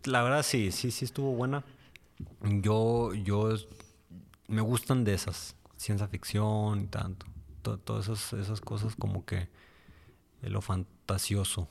la 0.04 0.22
verdad 0.22 0.42
sí, 0.42 0.72
sí, 0.72 0.90
sí 0.90 1.04
estuvo 1.04 1.32
buena. 1.32 1.64
Yo, 2.42 3.14
yo 3.14 3.54
me 4.48 4.60
gustan 4.60 5.04
de 5.04 5.14
esas, 5.14 5.56
ciencia 5.76 6.08
ficción 6.08 6.82
y 6.82 6.86
tanto. 6.86 7.26
To- 7.62 7.78
Todas 7.78 8.08
esas, 8.08 8.32
esas 8.34 8.60
cosas 8.60 8.96
como 8.96 9.24
que 9.24 9.36
eh, 9.36 9.48
lo 10.50 10.60
fantasioso. 10.60 11.68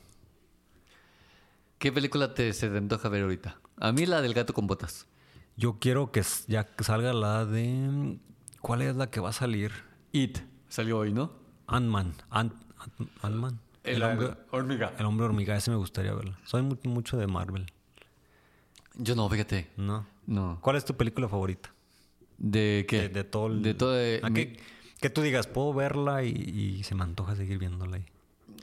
¿Qué 1.78 1.92
película 1.92 2.34
te, 2.34 2.52
se 2.52 2.68
te 2.68 2.78
antoja 2.78 3.08
ver 3.08 3.22
ahorita? 3.22 3.58
A 3.78 3.92
mí 3.92 4.06
la 4.06 4.22
del 4.22 4.34
gato 4.34 4.52
con 4.54 4.66
botas. 4.66 5.06
Yo 5.56 5.78
quiero 5.80 6.12
que 6.12 6.22
ya 6.46 6.68
salga 6.78 7.12
la 7.12 7.44
de... 7.44 8.18
¿Cuál 8.60 8.82
es 8.82 8.94
la 8.96 9.10
que 9.10 9.20
va 9.20 9.30
a 9.30 9.32
salir? 9.32 9.72
It. 10.12 10.38
Salió 10.68 10.98
hoy, 10.98 11.12
¿no? 11.12 11.32
Ant-Man. 11.66 12.14
Ant- 12.30 12.54
Ant- 12.78 13.08
Ant-Man. 13.22 13.60
El, 13.82 14.02
hombre 14.04 14.34
hormiga. 14.52 14.94
El 14.98 15.06
hombre 15.06 15.26
hormiga, 15.26 15.56
ese 15.56 15.70
me 15.72 15.76
gustaría 15.76 16.14
verla. 16.14 16.38
Soy 16.44 16.62
mu- 16.62 16.76
mucho 16.84 17.16
de 17.16 17.26
Marvel. 17.26 17.66
Yo 18.94 19.16
no, 19.16 19.28
fíjate. 19.28 19.70
¿No? 19.76 20.06
No. 20.26 20.58
¿Cuál 20.60 20.76
es 20.76 20.84
tu 20.84 20.96
película 20.96 21.28
favorita? 21.28 21.74
¿De 22.38 22.86
qué? 22.88 23.02
De, 23.02 23.08
de 23.08 23.24
todo 23.24 23.48
el- 23.48 23.62
De 23.62 23.74
todo. 23.74 23.92
de- 23.92 24.20
¿A 24.22 24.30
mi- 24.30 24.34
qué- 24.46 24.60
que 25.00 25.10
tú 25.10 25.20
digas, 25.22 25.48
puedo 25.48 25.74
verla 25.74 26.22
y, 26.22 26.28
y 26.30 26.82
se 26.84 26.94
me 26.94 27.02
antoja 27.02 27.34
seguir 27.34 27.58
viéndola 27.58 27.96
ahí. 27.96 28.04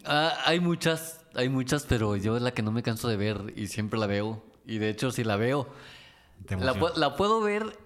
Ah, 0.05 0.33
hay 0.45 0.59
muchas, 0.59 1.21
hay 1.35 1.49
muchas, 1.49 1.83
pero 1.87 2.15
yo 2.15 2.35
es 2.37 2.41
la 2.41 2.51
que 2.51 2.61
no 2.61 2.71
me 2.71 2.83
canso 2.83 3.07
de 3.07 3.17
ver 3.17 3.53
y 3.55 3.67
siempre 3.67 3.99
la 3.99 4.07
veo. 4.07 4.43
Y 4.65 4.77
de 4.77 4.89
hecho, 4.89 5.11
si 5.11 5.23
la 5.23 5.35
veo, 5.35 5.67
la, 6.49 6.73
la 6.95 7.15
puedo 7.15 7.41
ver 7.41 7.77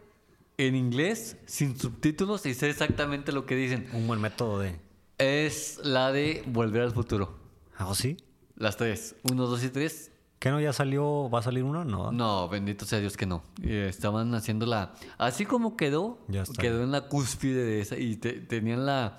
en 0.58 0.76
inglés, 0.76 1.38
sin 1.46 1.80
subtítulos 1.80 2.46
y 2.46 2.54
sé 2.54 2.70
exactamente 2.70 3.32
lo 3.32 3.46
que 3.46 3.56
dicen. 3.56 3.90
Un 3.94 4.08
buen 4.08 4.22
método 4.22 4.60
de. 4.60 4.80
Es 5.18 5.80
la 5.84 6.12
de 6.12 6.44
Volver 6.48 6.82
al 6.84 6.92
Futuro. 6.92 7.38
¿Ah, 7.78 7.88
¿oh, 7.88 7.96
sí? 7.96 8.18
Las 8.56 8.78
tres. 8.78 9.16
Uno, 9.32 9.48
dos 9.48 9.64
y 9.64 9.70
tres. 9.70 10.12
¿Qué 10.40 10.50
no 10.52 10.60
ya 10.60 10.74
salió? 10.74 11.30
¿Va 11.30 11.40
a 11.40 11.42
salir 11.42 11.64
una? 11.64 11.86
No. 11.86 12.12
No, 12.12 12.50
bendito 12.50 12.86
sea 12.86 13.00
Dios 13.00 13.16
que 13.16 13.26
no. 13.26 13.44
Estaban 13.64 14.36
haciéndola. 14.36 14.94
Así 15.18 15.46
como 15.46 15.78
quedó, 15.78 16.20
Ya 16.28 16.42
está. 16.44 16.62
quedó 16.62 16.84
en 16.84 16.92
la 16.92 17.08
cúspide 17.08 17.64
de 17.64 17.80
esa. 17.82 17.98
Y 17.98 18.18
te- 18.18 18.34
tenían 18.42 18.86
la. 18.86 19.18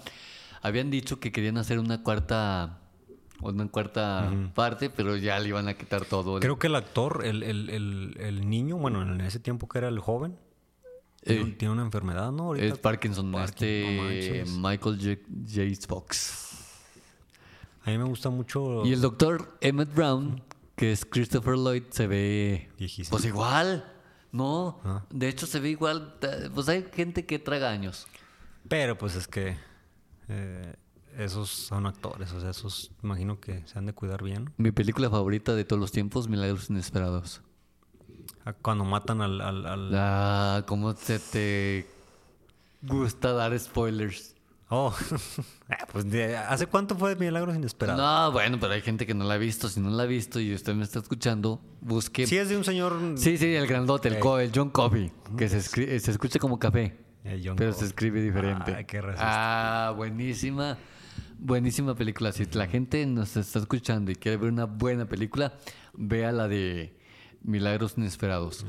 Habían 0.60 0.90
dicho 0.90 1.20
que 1.20 1.32
querían 1.32 1.56
hacer 1.56 1.78
una 1.78 2.02
cuarta. 2.02 2.80
Una 3.44 3.68
cuarta 3.68 4.32
parte, 4.54 4.90
pero 4.90 5.16
ya 5.16 5.38
le 5.38 5.48
iban 5.48 5.68
a 5.68 5.74
quitar 5.74 6.04
todo. 6.04 6.40
Creo 6.40 6.58
que 6.58 6.66
el 6.68 6.74
actor, 6.76 7.22
el, 7.24 7.42
el, 7.42 7.70
el, 7.70 8.16
el 8.20 8.48
niño, 8.48 8.76
bueno, 8.78 9.02
en 9.02 9.20
ese 9.20 9.38
tiempo 9.40 9.68
que 9.68 9.78
era 9.78 9.88
el 9.88 9.98
joven, 9.98 10.36
tiene, 11.22 11.50
Eh, 11.50 11.54
tiene 11.58 11.72
una 11.72 11.82
enfermedad, 11.82 12.32
¿no? 12.32 12.44
Ahorita- 12.44 12.66
es 12.66 12.78
Parkinson, 12.78 13.32
Parkinson, 13.32 14.10
este. 14.12 14.44
Michael 14.58 14.98
J. 14.98 15.20
J. 15.48 15.86
Fox. 15.88 16.40
A 17.84 17.90
mí 17.90 17.98
me 17.98 18.04
gusta 18.04 18.30
mucho. 18.30 18.84
Y 18.86 18.92
el 18.92 19.00
doctor 19.00 19.56
Emmett 19.60 19.94
Brown, 19.94 20.42
que 20.76 20.92
es 20.92 21.04
Christopher 21.04 21.54
Lloyd, 21.56 21.84
se 21.90 22.06
ve. 22.06 22.70
Viejísimo. 22.78 23.10
Pues 23.10 23.24
igual. 23.26 23.84
No, 24.32 24.80
Ah. 24.84 25.04
de 25.10 25.28
hecho 25.28 25.46
se 25.46 25.60
ve 25.60 25.68
igual. 25.70 26.14
Pues 26.54 26.68
hay 26.68 26.84
gente 26.92 27.24
que 27.26 27.38
traga 27.38 27.70
años. 27.70 28.06
Pero 28.68 28.96
pues 28.98 29.14
es 29.14 29.28
que 29.28 29.56
eh, 30.28 30.74
esos 31.18 31.48
son 31.50 31.86
actores, 31.86 32.32
o 32.32 32.40
sea, 32.40 32.50
esos 32.50 32.90
imagino 33.02 33.40
que 33.40 33.62
se 33.66 33.78
han 33.78 33.86
de 33.86 33.92
cuidar 33.92 34.22
bien. 34.22 34.52
Mi 34.56 34.72
película 34.72 35.08
favorita 35.10 35.54
de 35.54 35.64
todos 35.64 35.80
los 35.80 35.92
tiempos, 35.92 36.28
Milagros 36.28 36.70
Inesperados. 36.70 37.42
Ah, 38.44 38.52
Cuando 38.52 38.84
matan 38.84 39.20
al... 39.22 39.40
al- 39.40 39.66
al- 39.66 39.90
Ah, 39.94 40.62
¿cómo 40.66 40.94
se 40.94 41.18
te 41.18 41.86
gusta 42.82 43.32
dar 43.32 43.58
spoilers? 43.58 44.34
Oh, 44.70 44.94
Ah, 45.68 45.86
pues 45.92 46.06
¿hace 46.48 46.66
cuánto 46.66 46.96
fue 46.96 47.14
Milagros 47.16 47.54
Inesperados? 47.54 48.00
No, 48.00 48.32
bueno, 48.32 48.58
pero 48.58 48.72
hay 48.72 48.80
gente 48.82 49.06
que 49.06 49.14
no 49.14 49.24
la 49.24 49.34
ha 49.34 49.38
visto. 49.38 49.68
Si 49.68 49.78
no 49.80 49.90
la 49.90 50.02
ha 50.02 50.06
visto 50.06 50.40
y 50.40 50.52
usted 50.54 50.74
me 50.74 50.84
está 50.84 50.98
escuchando, 50.98 51.60
busque. 51.80 52.26
Sí 52.26 52.36
es 52.38 52.48
de 52.48 52.56
un 52.56 52.64
señor... 52.64 52.98
Sí, 53.16 53.36
sí, 53.38 53.54
el 53.54 53.66
grandote, 53.66 54.08
el, 54.08 54.18
co- 54.18 54.38
el 54.38 54.50
John 54.54 54.70
Coffey, 54.70 55.12
que 55.36 55.48
se, 55.48 55.58
escri- 55.58 55.98
se 55.98 56.10
escucha 56.10 56.38
como 56.38 56.58
café, 56.58 56.98
pero 57.56 57.72
se 57.72 57.84
escribe 57.84 58.20
diferente. 58.20 58.74
Ay, 58.74 58.84
qué 58.84 59.00
ah, 59.18 59.92
buenísima, 59.96 60.76
buenísima 61.38 61.94
película. 61.94 62.32
Si 62.32 62.44
la 62.52 62.66
gente 62.66 63.04
nos 63.06 63.36
está 63.36 63.58
escuchando 63.58 64.10
y 64.10 64.16
quiere 64.16 64.36
ver 64.36 64.50
una 64.50 64.64
buena 64.64 65.06
película, 65.06 65.54
vea 65.92 66.32
la 66.32 66.48
de 66.48 66.96
Milagros 67.42 67.94
Inesperados. 67.96 68.64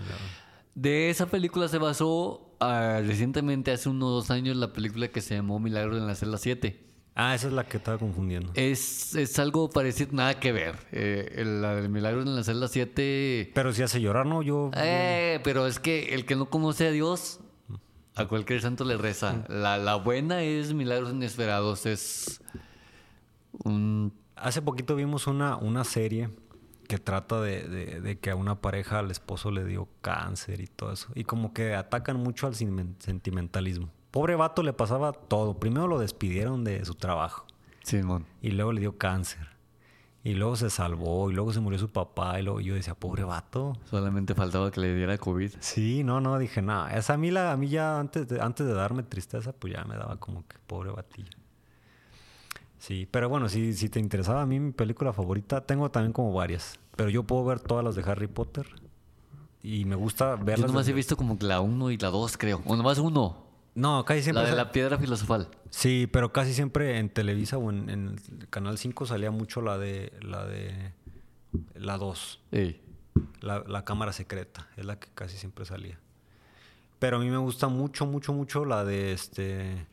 De 0.74 1.10
esa 1.10 1.28
película 1.28 1.68
se 1.68 1.78
basó 1.78 2.56
ah, 2.60 3.02
recientemente, 3.06 3.72
hace 3.72 3.90
unos 3.90 4.10
dos 4.10 4.32
años, 4.32 4.58
la 4.58 4.74
película 4.74 5.08
que 5.08 5.22
se 5.22 5.36
llamó 5.36 5.60
Milagros 5.60 5.98
en 5.98 6.08
la 6.08 6.16
celda 6.16 6.38
7. 6.38 6.86
Ah, 7.18 7.34
esa 7.34 7.48
es 7.48 7.54
la 7.54 7.64
que 7.66 7.78
estaba 7.78 7.98
confundiendo. 7.98 8.52
Es, 8.56 9.16
es 9.16 9.40
algo 9.40 9.70
parecido, 9.70 10.12
nada 10.12 10.38
que 10.38 10.52
ver. 10.52 10.76
Eh, 10.92 11.44
la 11.46 11.76
de 11.76 11.88
Milagros 11.88 12.26
en 12.26 12.36
la 12.36 12.44
celda 12.44 12.68
7 12.68 13.52
Pero 13.54 13.72
si 13.72 13.84
hace 13.84 14.02
llorar, 14.02 14.26
¿no? 14.26 14.42
Yo... 14.42 14.70
Eh, 14.76 15.40
pero 15.44 15.66
es 15.66 15.80
que 15.80 16.14
el 16.14 16.26
que 16.26 16.36
no 16.36 16.50
conoce 16.50 16.88
a 16.88 16.92
Dios, 16.92 17.40
a 18.16 18.26
cualquier 18.28 18.62
santo 18.62 18.84
le 18.86 18.98
reza. 18.98 19.44
La, 19.50 19.78
la 19.78 19.96
buena 19.96 20.42
es 20.44 20.74
Milagros 20.74 21.12
Inesperados, 21.12 21.86
es 21.86 22.42
un... 23.64 24.14
Hace 24.36 24.62
poquito 24.62 24.96
vimos 24.96 25.28
una, 25.28 25.56
una 25.56 25.84
serie 25.86 26.30
que 26.88 26.98
trata 26.98 27.42
de, 27.42 27.68
de- 27.68 28.02
de 28.02 28.20
que 28.20 28.30
a 28.32 28.36
una 28.36 28.62
pareja 28.62 29.00
al 29.00 29.10
esposo 29.10 29.50
le 29.50 29.64
dio 29.64 29.88
cáncer 30.02 30.60
y 30.62 30.68
todo 30.68 30.92
eso. 30.92 31.08
Y 31.16 31.24
como 31.24 31.54
que 31.54 31.74
atacan 31.74 32.18
mucho 32.18 32.48
al 32.48 32.56
sentimentalismo. 32.56 33.90
Pobre 34.12 34.36
vato 34.36 34.62
le 34.62 34.74
pasaba 34.74 35.14
todo. 35.14 35.58
Primero 35.60 35.88
lo 35.88 36.00
despidieron 36.00 36.64
de 36.64 36.84
su 36.86 36.96
trabajo. 36.96 37.46
Simón. 37.84 38.26
Y 38.42 38.52
luego 38.52 38.72
le 38.74 38.82
dio 38.82 38.98
cáncer. 38.98 39.55
Y 40.26 40.34
luego 40.34 40.56
se 40.56 40.72
salvó. 40.72 41.30
Y 41.30 41.36
luego 41.36 41.54
se 41.54 41.60
murió 41.60 41.78
su 41.80 41.90
papá. 41.90 42.40
Y 42.40 42.44
luego 42.44 42.60
yo 42.60 42.74
decía, 42.74 42.96
pobre 42.96 43.24
vato. 43.24 43.78
Solamente 43.90 44.34
faltaba 44.34 44.72
que 44.72 44.82
le 44.82 44.94
diera 44.96 45.18
COVID. 45.20 45.52
Sí, 45.60 46.04
no, 46.04 46.20
no, 46.20 46.38
dije, 46.40 46.62
nada. 46.64 46.98
Esa 46.98 47.14
a 47.14 47.18
mí, 47.18 47.30
la, 47.30 47.52
a 47.52 47.58
mí 47.58 47.70
ya 47.70 48.00
antes 48.00 48.28
de, 48.28 48.42
antes 48.42 48.66
de 48.66 48.74
darme 48.74 49.04
tristeza, 49.04 49.54
pues 49.54 49.74
ya 49.74 49.84
me 49.86 49.96
daba 49.96 50.18
como 50.18 50.46
que 50.48 50.58
pobre 50.66 50.90
batillo. 50.90 51.30
Sí, 52.80 53.08
pero 53.10 53.30
bueno, 53.30 53.50
si, 53.50 53.74
si 53.74 53.88
te 53.88 54.00
interesaba 54.00 54.42
a 54.42 54.46
mí 54.48 54.60
mi 54.60 54.72
película 54.72 55.14
favorita, 55.14 55.62
tengo 55.62 55.90
también 55.92 56.12
como 56.12 56.34
varias. 56.34 56.80
Pero 56.96 57.10
yo 57.10 57.24
puedo 57.24 57.46
ver 57.46 57.60
todas 57.60 57.86
las 57.86 57.96
de 57.96 58.04
Harry 58.10 58.28
Potter. 58.28 58.68
Y 59.62 59.86
me 59.86 59.96
gusta 59.96 60.38
Yo 60.40 60.46
verlas. 60.46 60.68
nomás 60.72 60.88
he 60.88 60.94
visto 60.94 61.16
como 61.18 61.38
que 61.38 61.46
la 61.46 61.62
1 61.62 61.92
y 61.92 61.98
la 61.98 62.10
2, 62.10 62.38
creo. 62.38 62.62
O 62.66 62.76
nomás 62.76 62.98
uno. 62.98 63.45
No, 63.76 64.06
casi 64.06 64.24
siempre. 64.24 64.44
La 64.44 64.50
de 64.50 64.56
la 64.56 64.72
piedra 64.72 64.98
filosofal. 64.98 65.50
Sí, 65.70 66.08
pero 66.12 66.32
casi 66.32 66.54
siempre 66.54 66.98
en 66.98 67.10
Televisa 67.10 67.58
o 67.58 67.70
en, 67.70 67.90
en 67.90 68.20
el 68.40 68.50
Canal 68.50 68.78
5 68.78 69.06
salía 69.06 69.32
mucho 69.32 69.62
la 69.62 69.78
de 69.78 70.14
la 70.22 70.46
de 70.46 70.94
la 71.76 71.98
2. 71.98 72.42
Ey. 72.52 72.82
La, 73.42 73.60
la 73.68 73.86
cámara 73.86 74.14
secreta, 74.14 74.68
es 74.78 74.86
la 74.86 75.00
que 75.00 75.10
casi 75.14 75.38
siempre 75.38 75.66
salía. 75.66 76.00
Pero 77.00 77.18
a 77.18 77.20
mí 77.20 77.30
me 77.30 77.38
gusta 77.38 77.68
mucho, 77.68 78.06
mucho, 78.06 78.34
mucho 78.34 78.66
la 78.66 78.84
de 78.84 79.12
este 79.12 79.86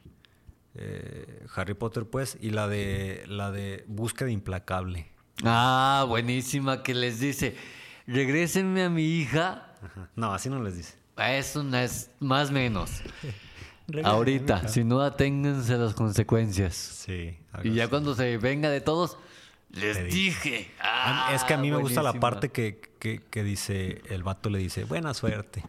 eh, 0.74 1.46
Harry 1.54 1.74
Potter, 1.74 2.06
pues, 2.06 2.38
y 2.40 2.50
la 2.50 2.68
de 2.68 3.24
la 3.28 3.50
de 3.50 3.84
Búsqueda 3.88 4.30
Implacable. 4.30 5.08
Ah, 5.44 6.04
buenísima, 6.08 6.82
que 6.82 6.94
les 6.94 7.20
dice, 7.20 7.56
regrésenme 8.06 8.84
a 8.84 8.90
mi 8.90 9.04
hija. 9.04 9.74
Ajá. 9.82 10.10
No, 10.14 10.32
así 10.32 10.48
no 10.48 10.62
les 10.62 10.76
dice. 10.76 10.94
Eso 11.16 11.62
no 11.62 11.76
es 11.76 12.10
más 12.20 12.50
menos. 12.50 13.02
Ahorita, 14.04 14.58
hija. 14.58 14.68
si 14.68 14.84
no 14.84 15.00
aténganse 15.00 15.76
las 15.76 15.94
consecuencias. 15.94 16.74
Sí. 16.74 17.36
Y 17.64 17.74
ya 17.74 17.84
así. 17.84 17.90
cuando 17.90 18.14
se 18.14 18.38
venga 18.38 18.70
de 18.70 18.80
todos, 18.80 19.18
les 19.70 20.04
dije. 20.12 20.70
Es 21.32 21.44
que 21.44 21.54
a 21.54 21.58
mí 21.58 21.70
Ah, 21.70 21.76
me 21.76 21.80
gusta 21.82 22.02
la 22.02 22.10
buenísima. 22.10 22.20
parte 22.20 22.48
que, 22.50 22.80
que- 22.98 23.20
que 23.20 23.42
dice, 23.44 24.02
el 24.10 24.22
vato 24.22 24.50
le 24.50 24.58
dice, 24.58 24.84
buena 24.84 25.14
suerte. 25.14 25.64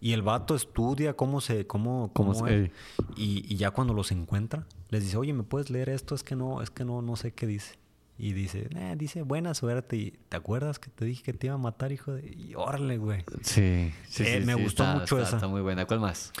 Y 0.00 0.12
el 0.12 0.22
vato 0.22 0.54
estudia 0.54 1.14
cómo 1.14 1.40
se, 1.40 1.66
cómo, 1.66 2.10
Cómo 2.14 2.32
cómo 2.32 2.46
es. 2.46 2.70
Y, 3.16 3.44
y 3.52 3.56
ya 3.56 3.72
cuando 3.72 3.94
los 3.94 4.12
encuentra, 4.12 4.64
les 4.90 5.02
dice, 5.02 5.16
oye, 5.16 5.32
¿me 5.32 5.42
puedes 5.42 5.70
leer 5.70 5.88
esto? 5.88 6.14
Es 6.14 6.22
que 6.22 6.36
no, 6.36 6.62
es 6.62 6.70
que 6.70 6.84
no, 6.84 7.02
no 7.02 7.16
sé 7.16 7.32
qué 7.32 7.46
dice. 7.46 7.74
Y 8.20 8.32
dice, 8.32 8.68
"Eh, 8.74 8.94
dice, 8.96 9.22
buena 9.22 9.54
suerte. 9.54 9.96
Y 9.96 10.10
¿te 10.28 10.36
acuerdas 10.36 10.80
que 10.80 10.90
te 10.90 11.04
dije 11.04 11.22
que 11.22 11.32
te 11.32 11.46
iba 11.46 11.54
a 11.54 11.58
matar, 11.58 11.92
hijo 11.92 12.12
de? 12.12 12.26
Y 12.28 12.52
órale, 12.56 12.96
güey. 12.98 13.24
Sí, 13.42 13.92
sí, 14.08 14.24
Eh, 14.24 14.40
sí, 14.40 14.46
me 14.46 14.54
sí, 14.54 14.62
gustó 14.62 14.82
está- 14.84 14.94
mucho 14.94 15.16
está- 15.18 15.28
esa. 15.28 15.36
Está 15.36 15.46
muy 15.48 15.60
buena. 15.60 15.84
¿Cuál 15.86 16.00
más? 16.00 16.32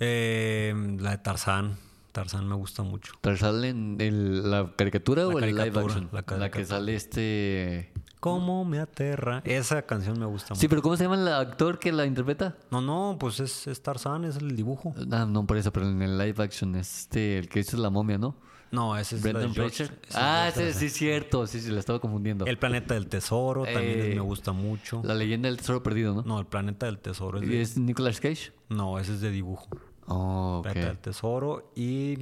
Eh, 0.00 0.74
la 0.98 1.10
de 1.12 1.18
Tarzán. 1.18 1.76
Tarzán 2.12 2.48
me 2.48 2.56
gusta 2.56 2.82
mucho. 2.82 3.12
¿Tarzán 3.20 3.62
en 3.64 3.96
el- 4.00 4.50
la 4.50 4.72
caricatura 4.76 5.22
La 5.22 5.28
o 5.28 5.38
el 5.38 5.46
live 5.46 5.56
caricatura, 5.58 5.84
action? 5.94 6.08
la 6.12 6.18
La, 6.18 6.22
que 6.22 6.34
caricatura. 6.34 6.66
sale 6.66 6.94
este... 6.96 7.92
¿Cómo 8.18 8.64
me 8.66 8.80
aterra? 8.80 9.40
Esa 9.46 9.82
canción 9.82 10.18
me 10.18 10.26
gusta 10.26 10.48
Sí, 10.48 10.52
mucho. 10.54 10.68
pero 10.68 10.82
¿cómo 10.82 10.96
se 10.96 11.04
llama 11.04 11.14
el 11.16 11.28
actor 11.28 11.78
que 11.78 11.90
la 11.92 12.04
interpreta? 12.04 12.56
No, 12.70 12.80
no, 12.82 13.16
pues 13.18 13.40
es, 13.40 13.66
es 13.66 13.82
Tarzán, 13.82 14.24
es 14.24 14.36
el 14.36 14.56
dibujo. 14.56 14.92
Ah, 15.10 15.24
no, 15.26 15.46
por 15.46 15.56
eso, 15.56 15.72
pero 15.72 15.88
en 15.88 16.02
el 16.02 16.18
live 16.18 16.42
action 16.42 16.74
es 16.74 17.00
este, 17.02 17.38
el 17.38 17.48
que 17.48 17.60
hizo 17.60 17.76
la 17.78 17.88
momia, 17.88 18.18
¿no? 18.18 18.36
No, 18.72 18.96
ese 18.96 19.16
es 19.16 19.22
Brendan 19.22 19.50
es 19.66 19.90
Ah, 20.14 20.48
ese 20.48 20.72
sí 20.74 20.86
es 20.86 20.92
cierto. 20.92 21.46
Sí, 21.46 21.60
sí, 21.60 21.70
la 21.70 21.80
estaba 21.80 21.98
confundiendo. 21.98 22.44
El 22.46 22.56
planeta 22.58 22.94
del 22.94 23.06
tesoro 23.08 23.64
también 23.64 24.00
Eh, 24.00 24.12
me 24.14 24.20
gusta 24.20 24.52
mucho. 24.52 25.00
La 25.04 25.14
leyenda 25.14 25.48
del 25.48 25.56
tesoro 25.56 25.82
perdido, 25.82 26.14
¿no? 26.14 26.22
No, 26.22 26.38
el 26.38 26.46
planeta 26.46 26.86
del 26.86 26.98
tesoro 26.98 27.38
es 27.38 27.44
¿Y 27.44 27.46
de... 27.48 27.62
es 27.62 27.76
Nicolas 27.78 28.20
Cage? 28.20 28.52
No, 28.68 28.98
ese 28.98 29.14
es 29.14 29.20
de 29.22 29.30
dibujo. 29.30 29.68
Oh, 30.10 30.58
ok. 30.58 30.62
Planeta 30.64 30.88
del 30.88 30.98
tesoro 30.98 31.72
y 31.76 32.16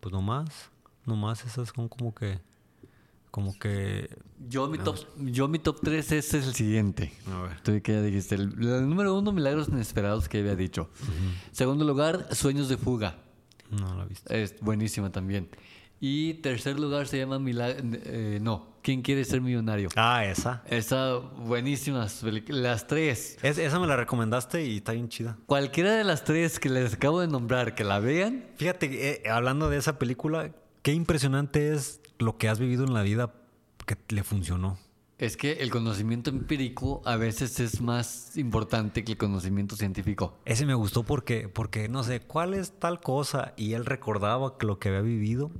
pues 0.00 0.12
nomás, 0.12 0.70
nomás 1.04 1.44
esas 1.44 1.72
son 1.74 1.88
como 1.88 2.14
que, 2.14 2.38
como 3.30 3.58
que, 3.58 4.08
Yo 4.48 4.68
mi, 4.68 4.78
top, 4.78 4.96
yo 5.18 5.48
mi 5.48 5.58
top 5.58 5.80
3 5.82 6.12
es 6.12 6.34
el 6.34 6.54
siguiente. 6.54 7.12
A 7.30 7.42
ver. 7.42 7.60
Tú 7.62 7.72
que 7.82 7.92
ya 7.92 8.00
dijiste. 8.00 8.36
El, 8.36 8.52
el 8.62 8.88
número 8.88 9.18
uno, 9.18 9.32
Milagros 9.32 9.68
Inesperados, 9.68 10.28
que 10.28 10.38
había 10.38 10.54
dicho. 10.56 10.88
Segundo 11.52 11.84
lugar, 11.84 12.34
Sueños 12.34 12.68
de 12.68 12.76
Fuga. 12.76 13.18
no 13.70 13.94
la 13.96 14.04
he 14.04 14.06
visto. 14.06 14.32
Es 14.32 14.60
buenísima 14.60 15.10
también. 15.10 15.48
Y 16.00 16.34
tercer 16.34 16.78
lugar 16.78 17.06
se 17.08 17.18
llama 17.18 17.38
Milagros... 17.38 17.82
no, 18.40 18.76
¿Quién 18.82 19.02
quiere 19.02 19.24
ser 19.24 19.40
millonario? 19.40 19.88
Ah, 19.96 20.24
esa. 20.24 20.62
Esa, 20.68 21.16
buenísimas. 21.16 22.22
Las 22.48 22.86
tres. 22.86 23.36
Es- 23.42 23.58
esa 23.58 23.80
me 23.80 23.86
la 23.88 23.96
recomendaste 23.96 24.64
y 24.64 24.76
está 24.76 24.92
bien 24.92 25.08
chida. 25.08 25.36
Cualquiera 25.46 25.92
de 25.96 26.04
las 26.04 26.22
tres 26.22 26.60
que 26.60 26.68
les 26.68 26.94
acabo 26.94 27.20
de 27.20 27.26
nombrar, 27.28 27.74
que 27.74 27.82
la 27.82 27.98
vean, 27.98 28.44
Fíjate, 28.56 29.10
eh, 29.26 29.28
hablando 29.30 29.68
de 29.70 29.78
esa 29.78 29.98
película, 29.98 30.52
qué 30.82 30.92
impresionante 30.92 31.72
es 31.72 32.00
lo 32.18 32.36
que 32.38 32.48
has 32.48 32.60
vivido 32.60 32.84
en 32.84 32.94
la 32.94 33.02
vida 33.02 33.32
que 33.86 33.96
le 34.14 34.22
funcionó. 34.22 34.78
es 35.18 35.36
que 35.36 35.52
el 35.54 35.70
conocimiento 35.70 36.28
empírico 36.30 37.00
a 37.06 37.16
veces 37.16 37.58
es 37.58 37.80
más 37.80 38.36
importante 38.36 39.02
que 39.02 39.12
el 39.12 39.18
conocimiento 39.18 39.74
científico. 39.74 40.38
Ese 40.44 40.64
me 40.66 40.74
gustó 40.74 41.02
porque, 41.04 41.48
porque 41.48 41.88
no 41.88 42.04
sé, 42.04 42.20
¿cuál 42.20 42.52
es 42.54 42.78
tal 42.78 43.00
cosa? 43.00 43.54
Y 43.56 43.72
él 43.72 43.84
recordaba 43.86 44.54
lo 44.60 44.78
que 44.78 44.90
había 44.90 45.00
vivido 45.00 45.50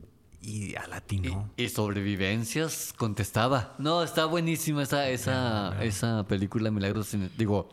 Y 0.48 0.76
a 0.76 0.86
latino. 0.86 1.50
Y, 1.56 1.64
y 1.64 1.68
sobrevivencias 1.68 2.94
contestaba. 2.96 3.74
No, 3.78 4.04
está 4.04 4.26
buenísima 4.26 4.84
esa, 4.84 5.08
esa, 5.08 5.82
esa 5.82 6.24
película 6.28 6.70
Milagros. 6.70 7.10
digo, 7.36 7.68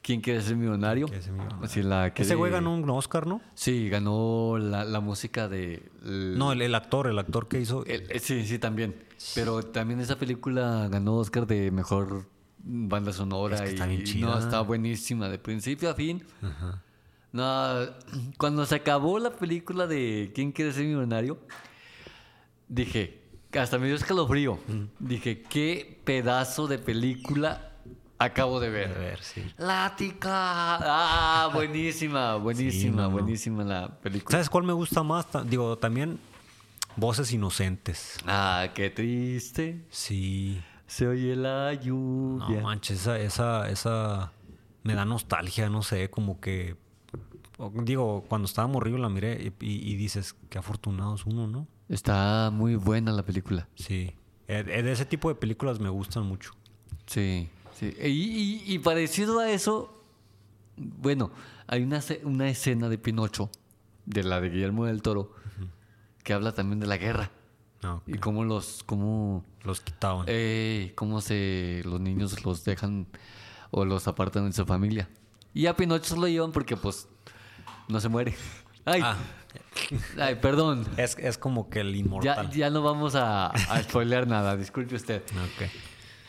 ¿quién 0.00 0.22
quiere 0.22 0.40
ser 0.40 0.56
millonario? 0.56 1.06
quiere 1.08 1.22
ser 1.22 1.32
millonario? 1.34 1.68
Sí, 1.68 1.82
la 1.82 2.06
Ese 2.06 2.14
quiere- 2.14 2.34
güey 2.36 2.50
ganó 2.52 2.72
un 2.72 2.88
Oscar, 2.88 3.26
¿no? 3.26 3.42
Sí, 3.54 3.90
ganó 3.90 4.56
la, 4.58 4.84
la 4.86 5.00
música 5.00 5.46
de... 5.48 5.90
el- 6.02 6.38
No, 6.38 6.52
el, 6.52 6.62
el 6.62 6.74
actor, 6.74 7.06
el 7.06 7.18
actor 7.18 7.48
que 7.48 7.60
hizo. 7.60 7.84
el- 7.84 8.10
eh, 8.10 8.18
sí, 8.18 8.46
sí, 8.46 8.58
también. 8.58 8.94
Pero 9.34 9.62
también 9.62 10.00
esa 10.00 10.16
película 10.16 10.88
ganó 10.90 11.16
Oscar 11.16 11.46
de 11.46 11.70
mejor 11.70 12.26
banda 12.62 13.12
sonora. 13.12 13.56
Es 13.56 13.60
que 13.62 13.68
está 13.72 13.86
y, 13.86 13.90
bien 13.96 14.04
chida. 14.04 14.26
No, 14.26 14.38
está 14.38 14.62
buenísima, 14.62 15.28
de 15.28 15.38
principio 15.38 15.90
a 15.90 15.94
fin. 15.94 16.24
No, 17.32 17.74
cuando 18.38 18.64
se 18.66 18.74
acabó 18.76 19.18
la 19.18 19.30
película 19.30 19.86
de 19.86 20.32
¿Quién 20.34 20.50
quiere 20.52 20.72
ser 20.72 20.84
millonario? 20.86 21.38
Dije, 22.70 23.20
hasta 23.58 23.78
me 23.78 23.86
dio 23.88 23.96
escalofrío. 23.96 24.58
Dije, 25.00 25.42
qué 25.42 26.00
pedazo 26.04 26.68
de 26.68 26.78
película 26.78 27.72
acabo 28.18 28.60
de 28.60 28.70
ver. 28.70 28.90
A 28.90 28.98
ver, 28.98 29.22
sí. 29.22 29.42
Lática. 29.58 30.76
Ah, 30.80 31.50
buenísima, 31.52 32.36
buenísima, 32.36 32.96
no, 32.96 33.02
no. 33.02 33.10
buenísima 33.10 33.64
la 33.64 33.88
película. 34.00 34.30
¿Sabes 34.32 34.48
cuál 34.48 34.64
me 34.64 34.72
gusta 34.72 35.02
más? 35.02 35.26
Digo, 35.46 35.76
también 35.78 36.20
Voces 36.96 37.32
Inocentes. 37.32 38.18
Ah, 38.26 38.68
qué 38.74 38.88
triste. 38.90 39.84
Sí. 39.90 40.60
Se 40.86 41.06
oye 41.08 41.34
la 41.34 41.72
No 41.74 41.80
lluvia. 41.80 42.60
manches, 42.62 43.00
esa, 43.00 43.18
esa, 43.18 43.68
esa 43.68 44.32
me 44.84 44.94
da 44.94 45.04
nostalgia, 45.04 45.68
no 45.70 45.82
sé, 45.82 46.08
como 46.08 46.40
que. 46.40 46.76
Digo, 47.84 48.24
cuando 48.28 48.46
estaba 48.46 48.66
morrido 48.68 48.96
la 48.96 49.08
miré 49.10 49.52
y, 49.60 49.64
y- 49.66 49.92
y 49.92 49.96
dices, 49.96 50.34
qué 50.48 50.58
afortunado 50.58 51.14
es 51.16 51.26
uno, 51.26 51.46
¿no? 51.46 51.66
Está 51.90 52.50
muy 52.52 52.76
buena 52.76 53.12
la 53.12 53.24
película. 53.24 53.68
Sí. 53.74 54.14
Eh, 54.48 54.64
eh, 54.66 54.82
de 54.82 54.92
ese 54.92 55.04
tipo 55.04 55.28
de 55.28 55.34
películas 55.34 55.78
me 55.80 55.88
gustan 55.90 56.24
mucho. 56.24 56.52
Sí, 57.06 57.48
sí. 57.78 57.94
Y, 58.02 58.06
y- 58.08 58.62
y 58.74 58.78
parecido 58.78 59.40
a 59.40 59.50
eso, 59.50 60.02
bueno, 60.76 61.30
hay 61.66 61.82
una, 61.82 62.00
una 62.24 62.48
escena 62.48 62.88
de 62.88 62.96
Pinocho, 62.96 63.50
de 64.06 64.22
la 64.22 64.40
de 64.40 64.50
Guillermo 64.50 64.86
del 64.86 65.02
Toro, 65.02 65.34
que 66.22 66.32
habla 66.32 66.52
también 66.52 66.80
de 66.80 66.86
la 66.86 66.96
guerra. 66.96 67.30
No, 67.82 68.02
Y 68.06 68.18
cómo 68.18 68.44
los, 68.44 68.82
cómo, 68.84 69.44
los 69.64 69.80
quitaban. 69.80 70.26
eh, 70.28 70.92
cómo 70.96 71.20
se, 71.20 71.82
los 71.86 71.98
niños 72.00 72.44
los 72.44 72.62
dejan 72.64 73.06
o 73.70 73.84
los 73.84 74.06
apartan 74.06 74.46
de 74.46 74.52
su 74.52 74.64
familia. 74.66 75.08
Y 75.54 75.66
a 75.66 75.74
Pinocho 75.76 76.14
se 76.14 76.20
lo 76.20 76.28
llevan 76.28 76.52
porque 76.52 76.76
pues 76.76 77.08
no 77.88 77.98
se 78.00 78.08
muere. 78.08 78.34
Ay, 78.84 79.00
Ah. 79.02 79.16
ay 80.18 80.36
perdón. 80.36 80.86
Es, 80.96 81.16
es 81.18 81.38
como 81.38 81.68
que 81.70 81.80
el 81.80 81.92
Ya, 81.92 81.98
inmortal. 81.98 82.50
ya 82.50 82.70
no 82.70 82.82
vamos 82.82 83.14
a, 83.14 83.46
a 83.48 83.82
spoilear 83.82 84.26
nada, 84.26 84.56
disculpe 84.56 84.94
usted. 84.94 85.22
Ok. 85.22 85.68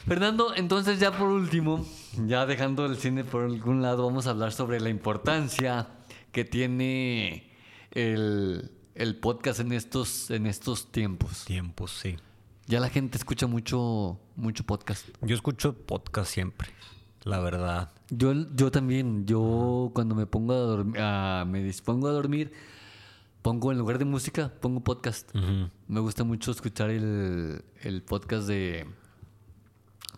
Fernando, 0.08 0.56
entonces 0.56 1.00
ya 1.00 1.12
por 1.12 1.30
último, 1.30 1.86
ya 2.26 2.46
dejando 2.48 2.86
el 2.88 2.98
cine 2.98 3.24
por 3.24 3.44
algún 3.44 3.82
lado, 3.84 4.06
vamos 4.06 4.26
a 4.26 4.32
hablar 4.32 4.52
sobre 4.52 4.80
la 4.80 4.90
importancia 4.90 5.88
que 6.32 6.44
tiene 6.44 7.52
el, 7.92 8.72
el 8.96 9.16
podcast 9.18 9.60
en 9.60 9.72
estos, 9.74 10.32
en 10.32 10.48
estos 10.48 10.92
tiempos. 10.92 11.46
Tiempos, 11.46 11.92
sí. 11.92 12.18
Ya 12.66 12.80
la 12.80 12.90
gente 12.90 13.18
escucha 13.18 13.46
mucho, 13.46 14.20
mucho 14.36 14.64
podcast. 14.64 15.08
Yo 15.22 15.36
escucho 15.36 15.74
podcast 15.76 16.32
siempre, 16.32 16.70
la 17.24 17.40
verdad. 17.40 17.92
Yo, 18.10 18.34
yo 18.56 18.72
también, 18.72 19.28
yo 19.28 19.92
cuando 19.94 20.16
me 20.16 20.26
pongo 20.26 20.54
a 20.54 20.58
dormir, 20.58 21.02
me 21.48 21.62
dispongo 21.64 22.08
a 22.08 22.12
dormir, 22.12 22.54
pongo 23.42 23.72
en 23.72 23.78
lugar 23.78 23.98
de 23.98 24.06
música, 24.06 24.52
pongo 24.62 24.82
podcast. 24.82 25.34
Me 25.88 26.00
gusta 26.00 26.24
mucho 26.24 26.52
escuchar 26.52 26.90
el, 26.90 27.64
el 27.82 28.02
podcast 28.04 28.48
de 28.48 28.86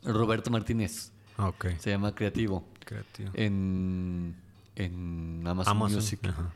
Roberto 0.04 0.52
Martínez. 0.52 1.12
Ok. 1.38 1.68
Se 1.80 1.90
llama 1.90 2.14
Creativo. 2.14 2.68
Creativo. 2.86 3.32
En, 3.34 4.36
en 4.76 5.42
Amazon, 5.48 5.72
Amazon, 5.78 5.96
Music. 5.98 6.20
ajá. 6.28 6.52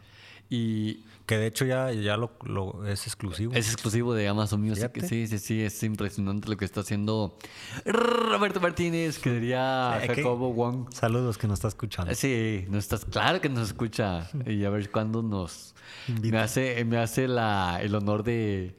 Y 0.49 1.03
Que 1.25 1.37
de 1.37 1.47
hecho 1.47 1.65
ya, 1.65 1.91
ya 1.91 2.15
lo, 2.15 2.31
lo- 2.45 2.87
es 2.87 3.05
exclusivo. 3.05 3.53
es 3.53 3.67
exclusivo 3.67 4.13
de 4.13 4.27
Amazon 4.29 4.61
Music. 4.61 4.91
Fíjate. 4.93 5.07
Sí, 5.09 5.27
sí, 5.27 5.39
sí. 5.39 5.61
Es 5.61 5.83
impresionante 5.83 6.47
lo 6.49 6.55
que 6.55 6.63
está 6.63 6.79
haciendo 6.81 7.37
Roberto 7.85 8.61
Martínez, 8.61 9.19
que 9.19 9.31
diría. 9.31 10.01
Jacobo 10.07 10.53
Wong. 10.53 10.89
Saludos 10.93 11.37
que 11.37 11.47
nos 11.47 11.55
está 11.59 11.67
escuchando. 11.67 12.15
Sí, 12.15 12.65
no 12.69 12.77
estás, 12.77 13.03
claro 13.03 13.41
que 13.41 13.49
nos 13.49 13.67
escucha. 13.67 14.29
Y 14.45 14.63
a 14.63 14.69
ver 14.69 14.89
cuándo 14.89 15.21
nos 15.21 15.75
me 16.21 16.37
hace, 16.39 16.83
me 16.85 16.97
hace 16.97 17.27
la, 17.27 17.79
el 17.81 17.93
honor 17.93 18.23
de 18.23 18.77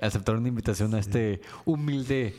aceptar 0.00 0.36
una 0.36 0.48
invitación 0.48 0.94
a 0.94 0.98
este 1.00 1.42
humilde 1.66 2.34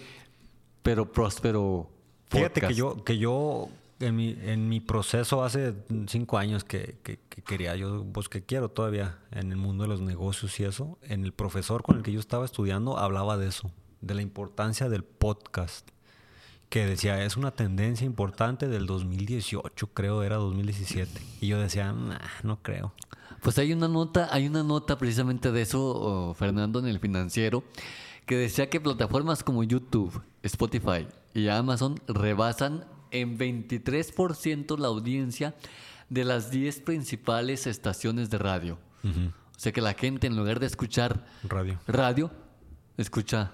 pero 0.82 1.12
próspero 1.12 1.88
Fíjate 2.30 2.62
que 2.62 2.68
podcast. 2.68 2.78
yo, 2.80 3.04
que 3.04 3.18
yo 3.20 3.70
en 4.02 4.16
mi, 4.16 4.36
en 4.42 4.68
mi 4.70 4.80
proceso 4.80 5.44
hace 5.44 5.74
cinco 6.08 6.38
años 6.38 6.64
que, 6.64 6.98
que- 7.04 7.20
que 7.30 7.42
quería, 7.42 7.76
yo 7.76 8.06
pues 8.14 8.28
que 8.30 8.44
quiero 8.44 8.70
todavía 8.70 9.18
en 9.32 9.52
el 9.52 9.58
mundo 9.58 9.84
de 9.84 9.90
los 9.90 10.02
negocios 10.02 10.60
y 10.60 10.64
eso, 10.66 10.98
en 11.02 11.24
el 11.24 11.32
profesor 11.34 11.84
con 11.84 11.98
el 11.98 12.04
que 12.04 12.12
yo 12.12 12.20
estaba 12.20 12.46
estudiando 12.46 12.98
hablaba 12.98 13.38
de 13.38 13.48
eso, 13.48 13.72
de 14.02 14.14
la 14.16 14.22
importancia 14.22 14.90
del 14.90 15.04
podcast, 15.04 15.88
que 16.70 16.86
decía, 16.86 17.24
es 17.26 17.36
una 17.38 17.52
tendencia 17.52 18.06
importante 18.06 18.68
del 18.68 18.86
2018, 18.86 19.88
creo, 19.94 20.24
era 20.24 20.38
2017. 20.38 21.22
Y 21.42 21.48
yo 21.48 21.60
decía, 21.60 21.92
nah, 21.92 22.18
no 22.44 22.62
creo. 22.62 22.94
Pues 23.42 23.58
hay 23.58 23.74
una 23.74 23.88
nota, 23.90 24.30
hay 24.32 24.48
una 24.48 24.64
nota 24.64 24.98
precisamente 24.98 25.52
de 25.52 25.62
eso, 25.64 26.34
Fernando, 26.38 26.80
en 26.80 26.88
el 26.88 27.00
financiero, 27.00 27.64
que 28.26 28.38
decía 28.38 28.70
que 28.70 28.80
plataformas 28.80 29.44
como 29.44 29.64
YouTube, 29.64 30.22
Spotify 30.44 31.08
y 31.34 31.48
Amazon 31.50 32.00
rebasan 32.08 32.86
en 33.12 33.38
23% 33.38 34.78
la 34.78 34.88
audiencia 34.88 35.56
de 36.10 36.26
las 36.26 36.52
10 36.52 36.82
principales 36.82 37.68
estaciones 37.68 38.30
de 38.30 38.38
radio. 38.38 38.78
O 39.04 39.60
sea 39.60 39.72
que 39.72 39.82
la 39.82 39.94
gente 39.94 40.28
en 40.28 40.36
lugar 40.36 40.60
de 40.60 40.66
escuchar 40.66 41.26
Radio. 41.44 41.80
radio, 41.88 42.32
escucha 42.98 43.52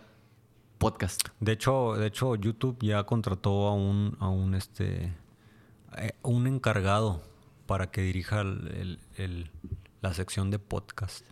podcast. 0.78 1.28
De 1.40 1.52
hecho, 1.54 1.94
de 1.96 2.08
hecho, 2.08 2.36
YouTube 2.36 2.78
ya 2.82 3.04
contrató 3.04 3.68
a 3.68 3.74
un, 3.74 4.16
a 4.20 4.30
un 4.30 4.54
este 4.56 5.14
eh, 5.98 6.12
un 6.24 6.48
encargado 6.48 7.22
para 7.66 7.90
que 7.92 8.02
dirija 8.02 8.42
el- 8.42 8.68
el- 8.76 9.00
el- 9.16 9.52
la 10.02 10.14
sección 10.14 10.52
de 10.52 10.60
podcast. 10.60 11.26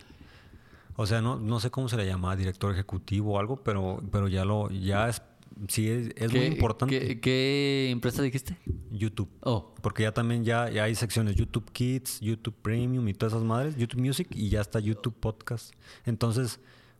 O 0.97 1.05
sea, 1.05 1.21
no, 1.21 1.38
no 1.38 1.59
sé 1.59 1.69
cómo 1.71 1.88
se 1.89 1.97
le 1.97 2.05
llama, 2.05 2.36
director 2.36 2.71
ejecutivo 2.73 3.34
o 3.34 3.39
algo, 3.39 3.57
pero, 3.57 4.01
pero 4.11 4.28
ya 4.30 4.45
lo, 4.45 4.69
ya 4.71 5.09
es, 5.09 5.21
sí 5.68 5.89
es, 5.89 6.10
es 6.16 6.32
muy 6.32 6.39
¿Qué- 6.41 6.47
importante. 6.47 6.99
¿qué, 6.99 7.20
qué 7.20 7.89
empresa 7.91 8.22
dijiste? 8.22 8.58
YouTube. 8.91 9.30
Oh, 9.41 9.74
Porque 9.82 10.03
ya 10.03 10.12
también 10.14 10.43
ya, 10.43 10.70
ya 10.70 10.84
hay 10.84 10.95
secciones 10.95 11.36
YouTube 11.36 11.72
Kids, 11.72 12.20
YouTube 12.22 12.56
Premium 12.62 13.08
y 13.08 13.14
todas 13.14 13.34
esas 13.34 13.43
madres, 13.45 13.76
YouTube 13.76 14.01
Music 14.01 14.28
y 14.32 14.49
ya 14.49 14.62
está 14.62 14.80
YouTube 14.80 15.16
Podcast. 15.20 15.74
Entonces, 16.06 16.60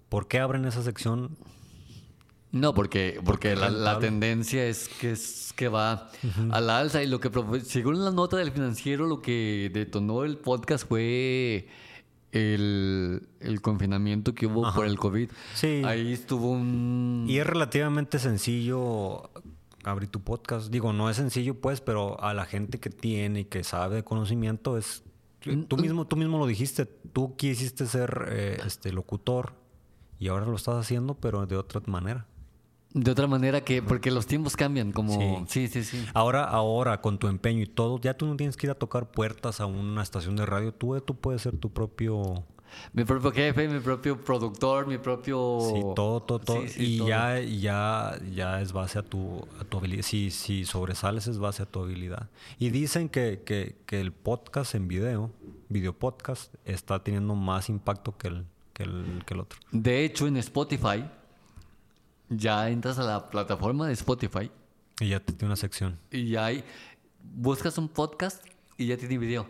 ¿por 0.10 0.28
qué 0.28 0.40
abren 0.40 0.66
esa 0.66 0.82
sección? 0.84 1.38
No, 2.52 2.74
porque, 2.74 3.20
porque 3.26 3.54
la, 3.56 4.00
tendencia 4.00 4.66
es 4.66 4.88
que 4.88 5.12
es 5.12 5.52
que 5.58 5.68
va 5.68 6.10
a 6.52 6.62
la 6.62 6.80
alza 6.80 7.04
y 7.04 7.08
lo 7.08 7.20
que 7.20 7.30
según 7.66 8.04
la 8.06 8.12
nota 8.12 8.38
del 8.38 8.52
financiero 8.52 9.08
lo 9.08 9.22
que 9.22 9.70
detonó 9.74 10.24
el 10.24 10.38
podcast 10.38 10.88
fue 10.88 11.68
el, 12.36 13.30
el 13.40 13.62
confinamiento 13.62 14.36
que 14.36 14.46
hubo 14.46 14.72
por 14.74 14.86
el 14.86 15.00
COVID. 15.00 15.32
Sí. 15.54 15.82
Ahí 15.86 16.12
estuvo 16.12 16.52
un 16.52 17.26
Y 17.30 17.38
es 17.38 17.48
relativamente 17.48 18.20
sencillo 18.20 19.30
abrir 19.86 20.10
tu 20.10 20.22
podcast. 20.22 20.70
Digo, 20.70 20.92
no 20.92 21.10
es 21.10 21.16
sencillo 21.16 21.62
pues, 21.62 21.80
pero 21.80 22.22
a 22.22 22.34
la 22.34 22.46
gente 22.46 22.80
que 22.80 22.90
tiene 22.90 23.42
y 23.42 23.46
que 23.46 23.64
sabe 23.64 23.96
de 23.96 24.04
conocimiento 24.04 24.78
es... 24.78 25.04
Tú 25.68 25.78
mismo, 25.78 26.08
tú 26.08 26.18
mismo 26.18 26.40
lo 26.40 26.48
dijiste, 26.48 26.86
tú 26.86 27.36
quisiste 27.36 27.86
ser 27.86 28.26
eh, 28.30 28.58
este 28.66 28.92
locutor 28.92 29.54
y 30.18 30.28
ahora 30.28 30.48
lo 30.48 30.56
estás 30.56 30.76
haciendo, 30.76 31.14
pero 31.14 31.46
de 31.46 31.56
otra 31.56 31.82
manera. 31.86 32.26
De 32.96 33.12
otra 33.12 33.28
manera 33.28 33.60
que 33.60 33.82
porque 33.82 34.10
los 34.10 34.26
tiempos 34.26 34.56
cambian 34.56 34.94
como 34.94 35.46
sí, 35.50 35.68
sí, 35.68 35.84
sí. 35.84 36.06
Ahora, 36.14 36.46
ahora, 36.46 37.02
con 37.02 37.20
tu 37.20 37.28
empeño 37.28 37.62
y 37.62 37.68
todo, 37.68 38.00
ya 38.00 38.16
tú 38.16 38.26
no 38.26 38.38
tienes 38.38 38.56
que 38.56 38.68
ir 38.68 38.72
a 38.72 38.76
tocar 38.76 39.12
puertas 39.12 39.60
a 39.60 39.66
una 39.66 40.02
estación 40.02 40.38
de 40.38 40.46
radio. 40.46 40.74
Tú, 40.74 41.00
tú 41.02 41.14
puedes 41.16 41.42
ser 41.42 41.58
tu 41.58 41.70
propio... 41.70 42.46
Mi 42.94 43.04
propio 43.04 43.32
jefe, 43.32 43.68
mi 43.68 43.82
propio 43.82 44.20
productor, 44.20 44.88
mi 44.88 44.98
propio 44.98 45.60
Sí, 45.62 45.82
todo, 45.94 46.22
todo, 46.22 46.40
todo. 46.40 46.62
Sí, 46.62 46.70
sí, 46.70 46.96
y 46.96 46.98
todo. 47.00 47.08
ya, 47.10 47.40
ya, 47.42 48.18
ya 48.34 48.62
es 48.62 48.72
base 48.72 48.98
a 49.00 49.04
tu, 49.04 49.46
a 49.60 49.66
tu 49.66 49.78
habilidad. 49.78 50.04
Si, 50.04 50.32
si 50.32 50.64
sobresales 50.64 51.28
es 51.28 51.38
base 51.38 51.64
a 51.64 51.66
tu 51.66 51.82
habilidad. 51.82 52.30
Y 52.60 52.70
dicen 52.70 53.10
que, 53.10 53.42
que, 53.46 53.76
que 53.86 54.00
el 54.00 54.14
podcast 54.14 54.74
en 54.74 54.88
video, 54.88 55.32
video 55.68 55.92
podcast, 55.92 56.54
está 56.64 57.04
teniendo 57.04 57.36
más 57.36 57.68
impacto 57.68 58.18
que 58.18 58.30
el, 58.30 58.46
que 58.74 58.84
el, 58.84 59.24
que 59.26 59.34
el 59.34 59.42
otro. 59.42 59.60
De 59.72 60.06
hecho, 60.06 60.28
en 60.28 60.38
Spotify 60.38 61.04
ya 62.30 62.70
entras 62.70 62.98
a 63.00 63.04
la 63.04 63.30
plataforma 63.30 63.88
de 63.88 63.94
Spotify 63.94 64.50
Y 65.00 65.10
ya 65.10 65.20
te 65.20 65.34
tiene 65.34 65.48
una 65.48 65.56
sección. 65.56 65.98
y 66.12 66.30
ya 66.30 66.46
hay 66.46 66.64
buscas 67.24 67.78
un 67.78 67.88
podcast 67.90 68.46
y 68.78 68.88
ya 68.88 68.98
tiene 68.98 69.18
video. 69.18 69.48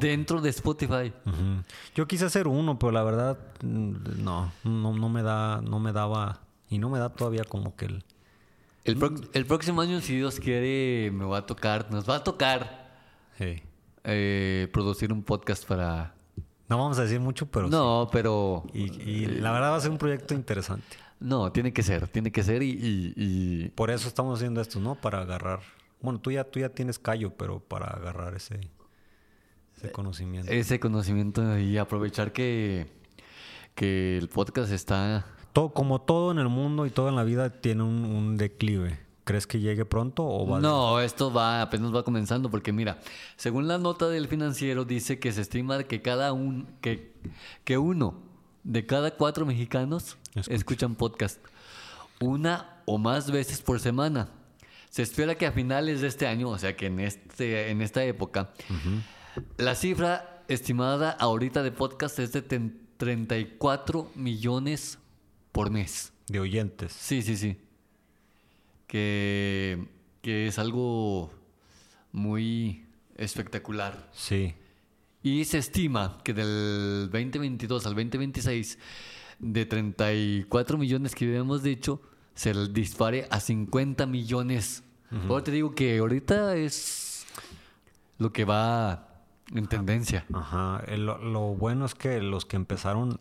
dentro 0.00 0.40
de 0.40 0.50
Spotify. 0.50 1.12
Yo 1.94 2.06
quise 2.06 2.26
hacer 2.26 2.46
uno, 2.46 2.78
pero 2.78 2.92
la 2.92 3.02
verdad 3.02 3.38
mm, 3.62 4.22
no, 4.22 4.52
no, 4.64 4.92
no 4.94 5.08
me 5.08 5.22
da, 5.22 5.60
no 5.62 5.78
me 5.80 5.92
daba 5.92 6.40
y 6.68 6.78
no 6.78 6.90
me 6.90 6.98
da 6.98 7.08
todavía 7.08 7.44
como 7.44 7.74
que 7.74 7.86
el 7.86 8.04
El, 8.84 8.96
pro- 8.96 9.14
el 9.32 9.46
próximo 9.46 9.80
año, 9.80 10.00
si 10.00 10.14
Dios 10.16 10.38
quiere, 10.40 11.10
me 11.10 11.24
va 11.24 11.38
a 11.38 11.46
tocar, 11.46 11.90
nos 11.90 12.08
va 12.08 12.16
a 12.16 12.24
tocar 12.24 12.90
hey. 13.38 13.62
eh, 14.04 14.68
producir 14.72 15.12
un 15.12 15.22
podcast 15.22 15.64
para... 15.66 16.14
No 16.68 16.76
vamos 16.76 16.98
a 16.98 17.02
decir 17.04 17.18
mucho, 17.20 17.46
pero 17.46 17.68
no, 17.68 18.08
pero... 18.12 18.64
y 18.74 19.24
la 19.26 19.52
verdad 19.52 19.70
va 19.72 19.76
a 19.76 19.80
ser 19.80 19.90
un 19.90 19.96
proyecto 19.98 20.34
interesante. 20.34 20.98
No, 21.20 21.50
tiene 21.52 21.72
que 21.72 21.82
ser, 21.82 22.06
tiene 22.08 22.30
que 22.30 22.42
ser 22.42 22.62
y... 22.62 22.70
y- 22.70 23.12
y- 23.16 23.68
Por 23.70 23.90
eso 23.90 24.06
estamos 24.08 24.38
haciendo 24.38 24.60
esto, 24.60 24.78
¿no? 24.80 24.94
Para 24.94 25.20
agarrar. 25.22 25.60
Bueno, 26.00 26.20
tú 26.20 26.30
ya, 26.30 26.44
tú 26.44 26.60
ya 26.60 26.68
tienes 26.68 26.98
callo, 26.98 27.30
pero 27.36 27.58
para 27.60 27.86
agarrar 27.88 28.34
ese, 28.34 28.60
ese 29.76 29.90
conocimiento. 29.90 30.50
ese 30.52 30.78
conocimiento 30.78 31.58
y 31.58 31.76
aprovechar 31.76 32.32
que, 32.32 32.86
que 33.74 34.18
el 34.18 34.28
podcast 34.28 34.72
está... 34.72 35.26
Todo, 35.52 35.70
como 35.70 36.00
todo 36.00 36.30
en 36.30 36.38
el 36.38 36.48
mundo 36.48 36.86
y 36.86 36.90
todo 36.90 37.08
en 37.08 37.16
la 37.16 37.24
vida 37.24 37.50
tiene 37.50 37.82
un, 37.82 38.04
un 38.04 38.36
declive. 38.36 39.00
¿Crees 39.24 39.46
que 39.46 39.58
llegue 39.60 39.84
pronto 39.84 40.24
o 40.24 40.46
va? 40.46 40.60
No, 40.60 41.00
esto 41.00 41.32
va 41.32 41.60
apenas 41.62 41.92
va 41.94 42.02
comenzando 42.04 42.50
porque 42.50 42.72
mira, 42.72 42.98
según 43.36 43.66
la 43.66 43.76
nota 43.76 44.08
del 44.08 44.28
financiero 44.28 44.84
dice 44.84 45.18
que 45.18 45.32
se 45.32 45.40
estima 45.40 45.82
que 45.84 46.00
cada 46.00 46.32
un 46.32 46.66
que, 46.80 47.12
que 47.64 47.76
uno 47.76 48.14
de 48.68 48.84
cada 48.84 49.10
cuatro 49.12 49.46
mexicanos 49.46 50.18
Escucha. 50.34 50.54
escuchan 50.54 50.94
podcast 50.94 51.40
una 52.20 52.82
o 52.84 52.98
más 52.98 53.30
veces 53.30 53.62
por 53.62 53.80
semana. 53.80 54.28
Se 54.90 55.02
espera 55.02 55.34
que 55.36 55.46
a 55.46 55.52
finales 55.52 56.00
de 56.02 56.08
este 56.08 56.26
año, 56.26 56.48
o 56.50 56.58
sea 56.58 56.76
que 56.76 56.86
en 56.86 57.00
este 57.00 57.70
en 57.70 57.80
esta 57.82 58.04
época, 58.04 58.50
la 59.56 59.74
cifra 59.74 60.44
estimada 60.48 61.10
ahorita 61.12 61.62
de 61.62 61.70
podcast 61.72 62.18
es 62.18 62.32
de 62.32 62.42
ten- 62.42 62.80
34 62.98 64.10
millones 64.14 64.98
por 65.52 65.70
mes. 65.70 66.12
De 66.26 66.40
oyentes. 66.40 66.92
Sí, 66.92 67.22
sí, 67.22 67.36
sí. 67.36 67.56
Que, 68.86 69.86
que 70.22 70.46
es 70.48 70.58
algo 70.58 71.30
muy 72.12 72.86
espectacular. 73.16 74.08
Sí. 74.12 74.54
Y 75.22 75.44
se 75.44 75.58
estima 75.58 76.18
que 76.24 76.32
del 76.32 77.08
2022 77.12 77.86
al 77.86 77.94
2026, 77.94 78.78
de 79.40 79.66
34 79.66 80.78
millones 80.78 81.14
que 81.14 81.24
habíamos 81.26 81.62
dicho, 81.62 82.00
se 82.34 82.52
dispare 82.68 83.26
a 83.30 83.40
50 83.40 84.06
millones. 84.06 84.84
Ahora 85.28 85.42
te 85.44 85.50
digo 85.50 85.74
que 85.74 85.98
ahorita 85.98 86.54
es 86.56 87.26
lo 88.18 88.32
que 88.32 88.44
va 88.44 89.22
en 89.54 89.66
tendencia. 89.66 90.26
Ajá. 90.32 90.82
El- 90.86 91.06
lo, 91.06 91.54
bueno 91.54 91.84
es 91.86 91.94
que 91.94 92.20
los 92.20 92.44
que 92.44 92.56
empezaron 92.56 93.18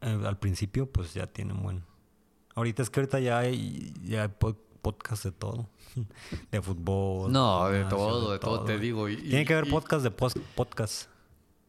eh, 0.00 0.18
al 0.26 0.38
principio, 0.38 0.90
pues 0.90 1.14
ya 1.14 1.26
tienen 1.26 1.62
buen. 1.62 1.84
Ahorita 2.54 2.82
es 2.82 2.90
que 2.90 3.00
ahorita 3.00 3.20
ya 3.20 3.38
hay, 3.38 3.92
ya 4.02 4.28
podcast 4.84 5.24
de 5.24 5.32
todo. 5.32 5.68
De 6.52 6.60
fútbol. 6.62 7.32
No, 7.32 7.68
de 7.68 7.84
todo, 7.86 8.30
de 8.32 8.38
todo, 8.38 8.64
te 8.64 8.78
digo. 8.78 9.08
y- 9.08 9.16
Tiene 9.16 9.44
que 9.44 9.54
haber 9.54 9.68
podcast 9.70 10.02
de 10.04 10.10
pos- 10.12 10.34
podcast. 10.54 11.08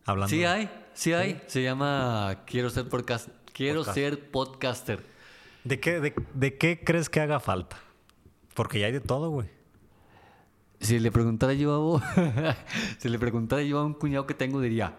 Hablando. 0.06 0.30
Sí 0.30 0.44
hay, 0.46 0.70
sí 0.94 1.14
hay. 1.14 1.42
Se 1.48 1.64
llama 1.64 2.44
Quiero 2.46 2.70
ser 2.70 2.88
podcast, 2.90 3.30
quiero 3.54 3.80
Podcast. 3.80 3.96
ser 3.96 4.32
podcaster. 4.32 5.06
¿De 5.64 5.80
qué, 5.80 6.00
de, 6.00 6.14
de 6.36 6.58
qué 6.60 6.84
crees 6.84 7.10
que 7.10 7.20
haga 7.22 7.40
falta? 7.40 7.78
Porque 8.54 8.80
ya 8.80 8.86
hay 8.88 8.92
de 8.92 9.00
todo, 9.02 9.30
güey. 9.32 9.50
Si 10.80 11.00
le 11.00 11.12
preguntara 11.12 11.54
yo 11.54 11.74
a 11.74 11.78
vos- 11.80 12.04
si 13.00 13.10
le 13.10 13.18
preguntara 13.18 13.64
yo 13.64 13.80
a 13.80 13.86
un 13.86 13.94
cuñado 13.96 14.28
que 14.28 14.34
tengo 14.36 14.60
diría, 14.62 14.96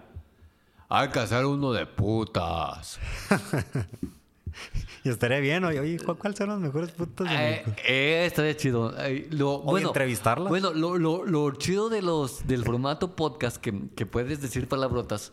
hay 0.89 1.09
que 1.11 1.19
hacer 1.21 1.45
uno 1.47 1.73
de 1.73 1.87
putas. 1.87 2.99
Y 5.05 5.09
estaría 5.09 5.39
bien, 5.39 5.65
oye, 5.65 5.79
oye, 5.79 5.99
¿cu- 5.99 6.17
¿cuáles 6.17 6.37
son 6.39 6.49
los 6.49 6.59
mejores 6.61 6.91
putos 6.91 7.29
de 7.29 7.35
Eh, 7.35 7.63
México? 7.67 7.83
eh, 7.87 8.25
estaría 8.27 8.57
chido. 8.57 8.93
Eh, 9.05 9.29
lo, 9.31 9.61
bueno, 9.61 9.89
entrevistarlas. 9.89 10.49
Bueno, 10.49 10.73
lo, 10.73 10.99
lo- 10.99 11.25
lo 11.25 11.53
chido 11.53 11.89
de 11.89 12.03
los 12.03 12.47
del 12.47 12.65
formato 12.65 13.15
podcast 13.15 13.59
que, 13.59 13.73
que 13.95 14.05
puedes 14.07 14.41
decir 14.41 14.67
palabrotas 14.69 15.33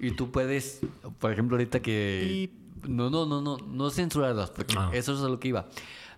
y 0.00 0.10
tú 0.12 0.30
puedes, 0.32 0.80
por 1.20 1.30
ejemplo, 1.32 1.56
ahorita 1.56 1.80
que 1.80 2.50
no, 2.88 3.10
no, 3.10 3.24
no, 3.26 3.40
no, 3.40 3.58
no 3.58 3.90
censurarlas, 3.90 4.50
porque 4.50 4.74
Ah. 4.76 4.90
eso 4.92 5.14
es 5.14 5.20
a 5.20 5.28
lo 5.28 5.38
que 5.38 5.48
iba. 5.48 5.68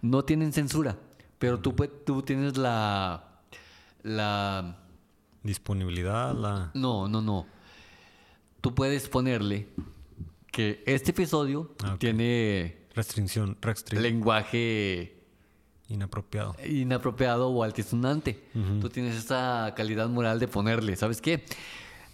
No 0.01 0.25
tienen 0.25 0.53
censura, 0.55 0.97
pero 1.39 1.59
tú 1.61 1.75
tú 2.07 2.23
tienes 2.23 2.57
la 2.57 3.25
la 4.03 4.79
Disponibilidad, 5.43 6.35
la... 6.35 6.71
no, 6.73 7.07
no, 7.09 7.21
no. 7.21 7.47
Tú 8.63 8.75
puedes 8.75 9.09
ponerle 9.11 9.69
que 10.55 10.83
este 10.87 11.11
episodio 11.11 11.75
Ah, 11.83 11.95
ok. 11.95 11.99
tiene 11.99 12.87
Restricción, 12.95 13.57
restricción. 13.61 14.03
lenguaje 14.03 15.21
Inapropiado. 15.89 16.55
inapropiado 16.65 17.49
o 17.49 17.63
altisonante. 17.65 18.45
Tú 18.81 18.89
tienes 18.89 19.17
esa 19.17 19.73
calidad 19.77 20.09
moral 20.09 20.39
de 20.39 20.49
ponerle, 20.49 20.97
¿sabes 20.97 21.21
qué? 21.21 21.45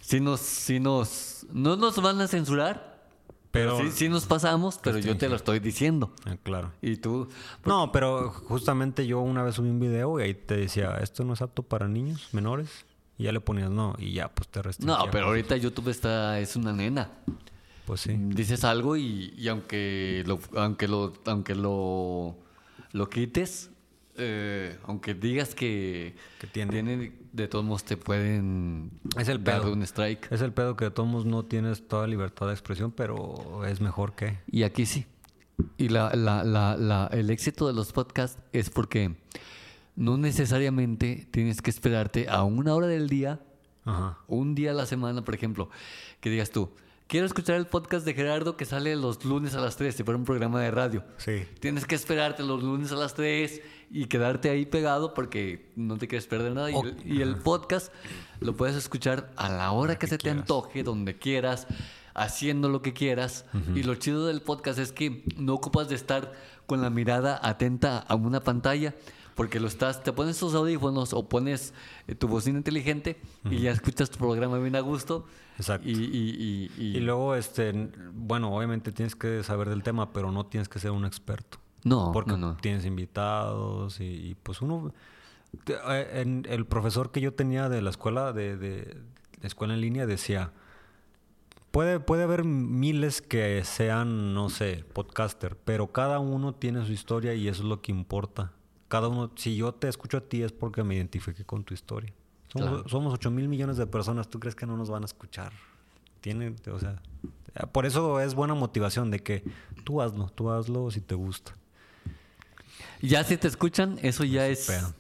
Si 0.01 0.18
nos, 0.20 0.41
si 0.41 0.80
nos, 0.80 1.47
no 1.53 1.76
nos 1.76 2.01
van 2.03 2.20
a 2.20 2.26
censurar, 2.26 3.07
pero 3.51 3.76
Pero- 3.76 3.91
sí, 3.91 3.97
sí 3.97 4.09
nos 4.09 4.26
pasamos, 4.26 4.78
pero 4.82 4.99
yo 4.99 5.16
te 5.16 5.28
lo 5.28 5.36
estoy 5.36 5.59
diciendo. 5.61 6.12
Ah, 6.24 6.36
claro. 6.43 6.72
Y 6.80 6.97
tú, 6.97 7.28
No, 7.66 7.93
pero 7.93 8.30
justamente 8.30 9.07
yo 9.07 9.20
una 9.20 9.43
vez 9.43 9.57
subí 9.57 9.68
un 9.68 9.80
video 9.80 10.18
y 10.18 10.22
ahí 10.22 10.34
te 10.34 10.57
decía, 10.57 10.97
esto 11.03 11.24
no 11.24 11.34
es 11.34 11.43
apto 11.43 11.62
para 11.62 11.86
niños 11.88 12.28
menores. 12.32 12.86
Y 13.18 13.24
ya 13.24 13.32
le 13.32 13.41
ponías 13.41 13.70
no, 13.70 13.95
y 13.99 14.14
ya 14.14 14.28
pues 14.28 14.49
te 14.49 14.62
restringía. 14.62 14.97
no, 15.05 15.11
pero 15.11 15.26
ahorita 15.26 15.55
YouTube 15.59 15.88
está, 15.91 16.41
es 16.41 16.57
una 16.57 16.72
nena. 16.72 17.11
Pues 17.91 18.03
sí. 18.03 18.16
Dices 18.16 18.62
algo 18.62 18.97
y, 18.97 19.34
y 19.36 19.49
aunque 19.49 20.22
lo, 20.24 20.38
aunque 20.57 20.86
lo, 20.86 21.12
aunque 21.26 21.57
lo, 21.57 22.36
lo 22.93 23.09
quites, 23.11 23.70
eh, 24.16 24.78
aunque 24.84 25.14
digas 25.14 25.57
que, 25.57 26.14
Que 26.38 26.47
tiene. 26.47 27.12
de 27.32 27.49
todos 27.49 27.64
modos 27.64 27.82
te 27.82 27.97
pueden 27.97 28.93
Es 29.18 29.26
el 29.28 29.43
dar 29.43 29.62
pedo. 29.62 29.72
un 29.72 29.82
strike. 29.82 30.30
Es 30.30 30.41
el 30.41 30.53
pedo 30.53 30.76
que 30.76 30.84
de 30.84 30.91
todos 30.93 31.09
modos 31.09 31.26
no 31.26 31.45
tienes 31.45 31.88
toda 31.88 32.07
libertad 32.07 32.47
de 32.47 32.53
expresión, 32.53 32.93
pero 32.93 33.64
es 33.66 33.80
mejor 33.80 34.14
que... 34.14 34.38
Y 34.53 34.62
aquí 34.62 34.86
sí. 34.86 35.07
Y 35.76 35.88
la, 35.88 36.14
la, 36.14 36.45
la, 36.45 36.76
la- 36.76 37.09
el 37.12 37.28
éxito 37.30 37.66
de 37.66 37.72
los 37.72 37.91
podcasts 37.93 38.38
es 38.53 38.70
porque 38.70 39.16
no 39.97 40.16
necesariamente 40.16 41.26
tienes 41.32 41.61
que 41.61 41.70
esperarte 41.70 42.28
a 42.28 42.45
una 42.45 42.72
hora 42.76 42.86
del 42.86 43.09
día, 43.09 43.41
Ajá. 43.84 44.18
un 44.28 44.55
día 44.55 44.70
a 44.70 44.74
la 44.74 44.86
semana, 44.86 45.24
por 45.24 45.34
ejemplo, 45.34 45.70
que 46.20 46.30
digas 46.30 46.51
tú, 46.53 46.70
quiero 47.11 47.26
escuchar 47.26 47.56
el 47.56 47.66
podcast 47.66 48.06
de 48.06 48.14
Gerardo 48.14 48.56
que 48.56 48.64
sale 48.64 48.94
los 48.94 49.24
lunes 49.24 49.56
a 49.56 49.61
las 49.61 49.76
3, 49.76 49.96
si 49.96 50.04
fuera 50.04 50.16
un 50.16 50.24
programa 50.24 50.61
de 50.61 50.70
radio. 50.70 51.02
Sí. 51.16 51.44
Tienes 51.58 51.84
que 51.84 51.96
esperarte 51.96 52.44
los 52.44 52.62
lunes 52.62 52.92
a 52.92 52.94
las 52.94 53.14
3 53.14 53.61
y 53.90 54.04
quedarte 54.06 54.48
ahí 54.48 54.64
pegado 54.64 55.12
porque 55.12 55.72
no 55.74 55.98
te 55.98 56.06
quieres 56.06 56.28
perder 56.28 56.52
nada. 56.52 56.70
Y, 56.70 57.20
el 57.20 57.34
podcast 57.34 57.92
lo 58.38 58.56
puedes 58.56 58.76
escuchar 58.76 59.32
a 59.34 59.48
la 59.48 59.72
hora 59.72 59.98
que, 59.98 60.06
se 60.06 60.18
te 60.18 60.30
antoje, 60.30 60.84
donde 60.84 61.18
quieras, 61.18 61.66
haciendo 62.14 62.68
lo 62.68 62.80
que 62.80 62.92
quieras. 62.92 63.44
Y 63.74 63.82
lo 63.82 63.96
chido 63.96 64.28
del 64.28 64.40
podcast 64.40 64.78
es 64.78 64.92
que 64.92 65.24
no 65.36 65.54
ocupas 65.54 65.88
de 65.88 65.96
estar 65.96 66.32
con 66.66 66.80
la 66.80 66.90
mirada 66.90 67.40
atenta 67.42 67.98
a 67.98 68.14
una 68.14 68.38
pantalla. 68.38 68.94
Porque 69.34 69.58
lo 69.58 69.66
estás, 69.66 70.04
te 70.04 70.12
pones 70.12 70.38
tus 70.38 70.54
audífonos 70.54 71.12
o 71.12 71.28
pones 71.28 71.72
eh, 72.06 72.14
tu 72.14 72.28
bocina 72.28 72.58
inteligente 72.58 73.18
y 73.49 73.61
ya 73.61 73.70
escuchas 73.70 74.11
tu 74.11 74.18
programa 74.18 74.58
bien 74.58 74.76
a 74.76 74.80
gusto. 74.80 75.24
Exacto. 75.61 75.88
Y, 75.88 75.92
y- 75.92 76.70
y- 76.76 76.82
y- 76.82 76.96
Y 76.96 77.00
luego, 77.00 77.34
este, 77.34 77.72
bueno, 78.12 78.54
obviamente 78.54 78.92
tienes 78.92 79.14
que 79.14 79.42
saber 79.45 79.68
del 79.68 79.82
tema, 79.82 80.12
pero 80.12 80.32
no 80.32 80.46
tienes 80.46 80.68
que 80.68 80.78
ser 80.78 80.91
un 80.91 81.04
experto. 81.04 81.58
no, 81.84 82.11
porque 82.12 82.32
no, 82.32 82.37
no. 82.37 82.57
tienes 82.57 82.84
invitados 82.84 84.00
y, 84.00 84.37
pues 84.42 84.61
uno... 84.62 84.92
eh, 85.66 86.11
en- 86.22 86.46
el 86.49 86.66
profesor 86.66 87.11
que 87.12 87.20
yo 87.20 87.32
tenía 87.34 87.68
de 87.68 87.80
la 87.82 87.91
escuela, 87.91 88.32
de, 88.32 88.57
de, 88.57 88.96
de 89.41 89.46
escuela 89.46 89.74
en 89.74 89.80
línea, 89.80 90.07
decía, 90.07 90.53
puede, 91.70 92.00
puede 92.00 92.22
haber 92.24 92.45
miles 92.45 93.22
que 93.22 93.62
sean, 93.64 94.34
no 94.34 94.49
sé, 94.50 94.84
podcaster, 94.92 95.57
pero 95.57 95.88
cada 95.92 96.18
uno 96.18 96.54
tiene 96.54 96.84
su 96.84 96.92
historia 96.92 97.34
y 97.34 97.49
eso 97.49 97.62
es 97.62 97.68
lo 97.68 97.80
que 97.80 97.92
importa. 97.92 98.53
Cada 98.88 99.08
uno, 99.08 99.30
si 99.37 99.57
yo 99.57 99.72
te 99.72 99.88
escucho 99.88 100.16
a 100.18 100.20
ti 100.20 100.42
es 100.42 100.53
porque 100.53 100.82
me 100.84 100.96
identifiqué 100.96 101.45
con 101.45 101.64
tu 101.64 101.74
historia. 101.74 102.12
Somos, 102.52 102.68
Claro. 102.68 102.88
somos 102.88 103.14
8 103.14 103.30
mil 103.30 103.48
millones 103.48 103.76
de 103.76 103.86
personas, 103.86 104.28
¿tú 104.28 104.40
crees 104.40 104.54
que 104.56 104.66
no 104.66 104.76
nos 104.76 104.90
van 104.90 105.02
a 105.02 105.06
escuchar? 105.06 105.52
Tiene, 106.20 106.54
o 106.72 106.78
sea, 106.78 107.00
por 107.72 107.86
eso 107.86 108.20
es 108.20 108.34
buena 108.34 108.54
motivación 108.54 109.10
de 109.10 109.20
que 109.20 109.44
tú 109.84 110.02
hazlo, 110.02 110.26
tú 110.30 110.50
hazlo 110.50 110.90
si 110.90 111.00
te 111.00 111.14
gusta. 111.14 111.54
Ya 113.02 113.24
si 113.24 113.36
te 113.36 113.48
escuchan, 113.48 113.98
eso 114.02 114.24
ya 114.24 114.46
es 114.48 114.66
pedo. 114.66 114.92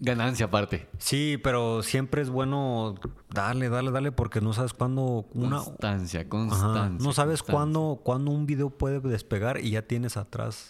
ganancia 0.00 0.46
aparte. 0.46 0.88
Sí, 0.98 1.38
pero 1.42 1.82
siempre 1.82 2.22
es 2.22 2.30
bueno 2.30 2.94
darle, 3.30 3.68
darle, 3.68 3.90
darle, 3.90 4.12
porque 4.12 4.40
no 4.40 4.52
sabes 4.52 4.72
cuándo 4.72 5.26
una... 5.34 5.58
Constancia, 5.58 6.20
Ajá, 6.20 6.28
constancia. 6.28 7.04
no 7.04 7.12
sabes 7.12 7.40
constancia. 7.42 7.52
cuándo, 7.52 8.00
cuándo 8.02 8.30
un 8.30 8.46
video 8.46 8.70
puede 8.70 9.00
despegar 9.00 9.60
y 9.62 9.70
ya 9.72 9.82
tienes 9.82 10.16
atrás 10.16 10.68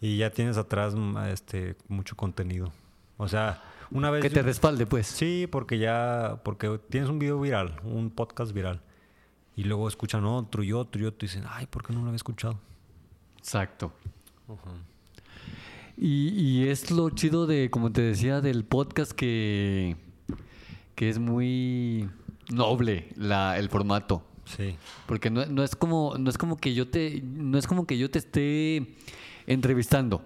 y 0.00 0.18
ya 0.18 0.30
tienes 0.30 0.58
atrás 0.58 0.94
este 1.32 1.76
mucho 1.88 2.14
contenido. 2.14 2.72
O 3.16 3.26
sea, 3.26 3.62
Una 3.94 4.10
vez 4.10 4.20
Que 4.22 4.28
te 4.28 4.36
yo- 4.36 4.42
respalde, 4.42 4.84
pues. 4.86 5.06
Sí, 5.06 5.46
porque 5.50 5.78
ya, 5.78 6.40
porque 6.44 6.78
tienes 6.90 7.08
un 7.08 7.18
video 7.18 7.40
viral, 7.40 7.80
un 7.84 8.10
podcast 8.10 8.52
viral, 8.52 8.82
y 9.56 9.64
luego 9.64 9.88
escuchan 9.88 10.24
otro 10.26 10.62
y 10.62 10.72
otro 10.72 11.00
y 11.00 11.06
otro 11.06 11.24
y 11.24 11.28
dicen, 11.28 11.44
ay, 11.48 11.66
¿por 11.66 11.82
qué 11.84 11.92
no 11.94 12.00
lo 12.00 12.06
había 12.06 12.16
escuchado? 12.16 12.58
Exacto. 13.38 13.92
y, 15.96 16.28
y 16.28 16.68
es 16.68 16.90
lo 16.90 17.08
chido 17.10 17.46
de, 17.46 17.70
como 17.70 17.92
te 17.92 18.02
decía, 18.02 18.40
del 18.40 18.64
podcast 18.64 19.12
que, 19.12 19.96
que 20.96 21.08
es 21.08 21.18
muy 21.18 22.08
noble 22.50 23.08
la, 23.16 23.58
el 23.58 23.68
formato. 23.68 24.24
Sí. 24.44 24.76
Porque 25.06 25.30
no, 25.30 25.46
no 25.46 25.62
es 25.62 25.76
como, 25.76 26.14
no 26.18 26.28
es 26.30 26.36
como 26.36 26.56
que 26.56 26.74
yo 26.74 26.88
te, 26.88 27.22
no 27.22 27.56
es 27.58 27.66
como 27.66 27.86
que 27.86 27.96
yo 27.96 28.10
te 28.10 28.18
esté 28.18 28.96
entrevistando. 29.46 30.22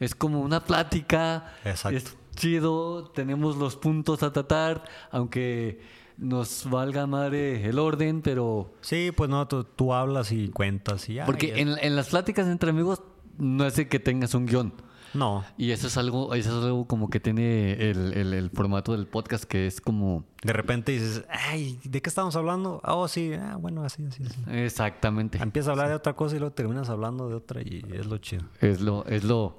Es 0.00 0.14
como 0.14 0.40
una 0.40 0.60
plática. 0.64 1.54
Exacto. 1.64 1.96
Es 1.98 2.16
chido, 2.36 3.04
tenemos 3.10 3.56
los 3.56 3.76
puntos 3.76 4.22
a 4.22 4.32
tratar, 4.32 4.84
aunque 5.10 5.80
nos 6.18 6.68
valga 6.70 7.06
madre 7.06 7.64
el 7.68 7.78
orden, 7.78 8.22
pero 8.22 8.74
Sí, 8.80 9.10
pues 9.16 9.28
no, 9.30 9.46
tú, 9.48 9.64
tú 9.64 9.92
hablas 9.94 10.30
y 10.32 10.48
cuentas 10.48 11.08
y 11.08 11.14
ya. 11.14 11.26
porque 11.26 11.60
en, 11.60 11.76
en 11.80 11.96
las 11.96 12.10
pláticas 12.10 12.46
entre 12.48 12.70
amigos 12.70 13.02
no 13.38 13.64
es 13.66 13.76
de 13.76 13.88
que 13.88 13.98
tengas 13.98 14.34
un 14.34 14.46
guion. 14.46 14.72
No, 15.14 15.44
Y 15.58 15.72
eso 15.72 15.88
es 15.88 15.98
algo, 15.98 16.32
eso 16.32 16.58
es 16.58 16.64
algo 16.64 16.86
como 16.86 17.10
que 17.10 17.20
tiene 17.20 17.72
el, 17.90 18.14
el- 18.14 18.32
el 18.32 18.48
formato 18.50 18.92
del 18.92 19.06
podcast, 19.06 19.44
que 19.44 19.66
es 19.66 19.82
como 19.82 20.24
de 20.42 20.54
repente 20.54 20.92
dices, 20.92 21.24
ay, 21.28 21.78
¿de 21.84 22.00
qué 22.00 22.08
estamos 22.08 22.34
hablando? 22.34 22.80
Ah, 22.82 22.94
Oh, 22.94 23.08
sí, 23.08 23.32
ah, 23.34 23.56
bueno, 23.60 23.84
así, 23.84 24.02
así, 24.06 24.22
así. 24.24 24.40
exactamente. 24.48 25.36
Empiezas 25.36 25.68
a 25.68 25.72
hablar 25.72 25.88
de 25.90 25.96
otra 25.96 26.14
cosa 26.14 26.36
y 26.36 26.38
luego 26.38 26.54
terminas 26.54 26.88
hablando 26.88 27.28
de 27.28 27.34
otra 27.34 27.60
y 27.60 27.84
es 27.92 28.06
lo 28.06 28.16
chido. 28.18 28.44
Es 28.62 28.80
lo, 28.80 29.04
es 29.04 29.22
lo, 29.24 29.58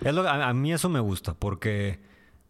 Es 0.00 0.12
lo, 0.12 0.22
a, 0.28 0.48
a 0.48 0.52
mí 0.52 0.72
eso 0.72 0.88
me 0.88 0.98
gusta 0.98 1.32
porque 1.34 2.00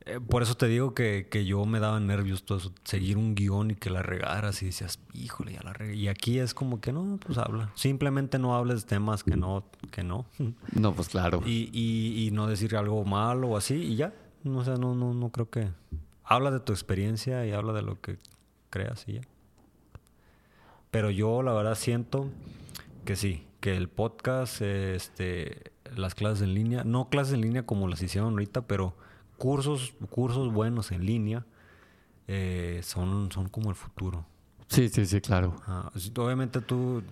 eh, 0.08 0.20
por 0.20 0.42
eso 0.42 0.56
te 0.56 0.66
digo 0.66 0.94
que, 0.94 1.28
que 1.30 1.44
yo 1.44 1.64
me 1.64 1.80
daba 1.80 2.00
nervios 2.00 2.44
todo 2.44 2.58
eso, 2.58 2.72
seguir 2.84 3.16
un 3.16 3.34
guion 3.34 3.72
y 3.72 3.74
que 3.74 3.90
la 3.90 4.02
regaras 4.02 4.62
y 4.62 4.66
decías, 4.66 4.98
híjole, 5.12 5.52
ya 5.52 5.62
la 5.62 5.72
regué. 5.72 5.94
Y 5.94 6.08
aquí 6.08 6.38
es 6.38 6.54
como 6.54 6.80
que 6.80 6.92
no, 6.92 7.18
pues 7.24 7.38
habla. 7.38 7.70
Simplemente 7.74 8.38
no 8.38 8.56
hables 8.56 8.82
de 8.82 8.88
temas 8.88 9.22
que 9.22 9.36
no, 9.36 9.64
que 9.90 10.02
no. 10.02 10.26
no, 10.72 10.94
pues 10.94 11.08
claro. 11.08 11.42
Y, 11.44 11.70
y, 11.72 12.26
y 12.26 12.30
no 12.30 12.46
decir 12.46 12.76
algo 12.76 13.04
malo 13.04 13.48
o 13.48 13.56
así 13.56 13.74
y 13.74 13.96
ya. 13.96 14.14
No, 14.44 14.58
o 14.58 14.64
sea, 14.64 14.76
no, 14.76 14.94
no, 14.94 15.14
no 15.14 15.30
creo 15.30 15.50
que... 15.50 15.68
Habla 16.24 16.50
de 16.50 16.60
tu 16.60 16.72
experiencia 16.72 17.46
y 17.46 17.52
habla 17.52 17.72
de 17.72 17.82
lo 17.82 18.00
que 18.00 18.18
creas 18.70 19.04
y 19.08 19.14
ya. 19.14 19.20
Pero 20.90 21.10
yo 21.10 21.42
la 21.42 21.52
verdad 21.52 21.74
siento 21.74 22.28
que 23.04 23.16
sí, 23.16 23.46
que 23.60 23.76
el 23.76 23.88
podcast, 23.88 24.60
este, 24.62 25.72
las 25.96 26.14
clases 26.14 26.42
en 26.42 26.54
línea, 26.54 26.84
no 26.84 27.08
clases 27.08 27.34
en 27.34 27.40
línea 27.40 27.64
como 27.64 27.88
las 27.88 28.02
hicieron 28.02 28.30
ahorita, 28.30 28.62
pero 28.66 28.94
cursos, 29.38 29.94
cursos 30.10 30.52
buenos 30.52 30.92
en 30.92 31.06
línea 31.06 31.46
eh, 32.26 32.80
son, 32.84 33.30
son 33.32 33.48
como 33.48 33.70
el 33.70 33.76
futuro. 33.76 34.26
Sí, 34.68 34.88
sí, 34.90 35.06
sí, 35.06 35.20
claro. 35.22 35.56
Ah, 35.66 35.90
obviamente 36.18 36.60
tú, 36.60 37.02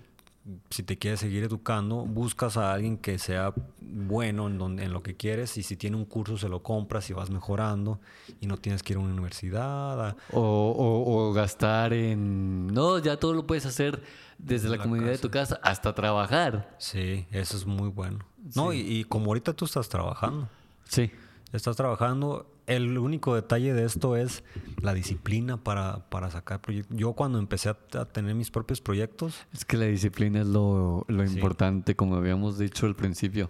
si 0.69 0.83
te 0.83 0.97
quieres 0.97 1.19
seguir 1.21 1.43
educando, 1.43 2.05
buscas 2.05 2.55
a 2.55 2.71
alguien 2.71 2.97
que 2.97 3.17
sea 3.17 3.51
bueno 3.81 4.47
en, 4.47 4.59
donde, 4.59 4.83
en 4.83 4.93
lo 4.93 5.01
que 5.01 5.15
quieres 5.15 5.57
y 5.57 5.63
si 5.63 5.75
tiene 5.75 5.97
un 5.97 6.05
curso 6.05 6.37
se 6.37 6.49
lo 6.49 6.61
compras 6.61 7.09
y 7.09 7.13
vas 7.13 7.31
mejorando 7.31 7.99
y 8.39 8.45
no 8.45 8.57
tienes 8.57 8.83
que 8.83 8.93
ir 8.93 8.97
a 8.97 9.01
una 9.01 9.11
universidad. 9.13 10.09
a- 10.09 10.15
O, 10.31 10.39
o- 10.41 11.29
o 11.29 11.33
gastar 11.33 11.93
en... 11.93 12.67
No, 12.67 12.99
ya 12.99 13.17
todo 13.17 13.33
lo 13.33 13.47
puedes 13.47 13.65
hacer 13.65 14.03
desde 14.37 14.69
la, 14.69 14.77
la 14.77 14.83
comunidad 14.83 15.09
de 15.09 15.17
tu 15.17 15.31
casa 15.31 15.59
hasta 15.63 15.95
trabajar. 15.95 16.75
Sí, 16.77 17.25
eso 17.31 17.57
es 17.57 17.65
muy 17.65 17.89
bueno. 17.89 18.19
No, 18.55 18.71
y, 18.71 18.79
y 18.81 19.03
como 19.03 19.27
ahorita 19.27 19.53
tú 19.53 19.65
estás 19.65 19.89
trabajando, 19.89 20.47
Sí. 20.85 21.09
Estás 21.53 21.75
trabajando, 21.77 22.51
el 22.67 22.97
único 22.97 23.33
detalle 23.35 23.73
de 23.73 23.85
esto 23.85 24.15
es 24.17 24.43
la 24.81 24.93
disciplina 24.93 25.57
para, 25.57 26.09
para 26.09 26.29
sacar 26.29 26.61
proyectos. 26.61 26.97
Yo 26.97 27.13
cuando 27.13 27.39
empecé 27.39 27.69
a, 27.69 27.77
a 27.97 28.05
tener 28.05 28.35
mis 28.35 28.51
propios 28.51 28.81
proyectos, 28.81 29.45
Es 29.53 29.63
que 29.63 29.77
la 29.77 29.85
disciplina 29.85 30.41
es 30.41 30.47
lo, 30.47 31.05
lo 31.07 31.25
Sí. 31.25 31.35
importante, 31.35 31.95
como 31.95 32.15
habíamos 32.15 32.57
dicho 32.57 32.85
al 32.85 32.95
principio. 32.95 33.49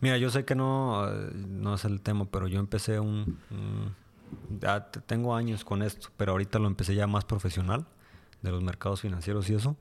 Mira, 0.00 0.18
yo 0.18 0.30
sé 0.30 0.44
que 0.44 0.54
no, 0.54 1.08
eh, 1.08 1.30
no 1.48 1.74
es 1.74 1.84
el 1.84 2.00
tema, 2.00 2.26
pero 2.26 2.46
yo 2.48 2.60
empecé 2.60 3.00
un... 3.00 3.38
un- 3.50 3.94
ya 4.60 4.90
te- 4.90 5.00
tengo 5.00 5.34
años 5.34 5.64
con 5.64 5.82
esto, 5.82 6.08
pero 6.18 6.32
ahorita 6.32 6.58
lo 6.58 6.66
empecé 6.66 6.94
ya 6.94 7.06
más 7.06 7.24
profesional, 7.24 7.86
de 8.42 8.50
los 8.50 8.62
mercados 8.62 9.00
financieros 9.00 9.48
y 9.48 9.54
eso, 9.54 9.76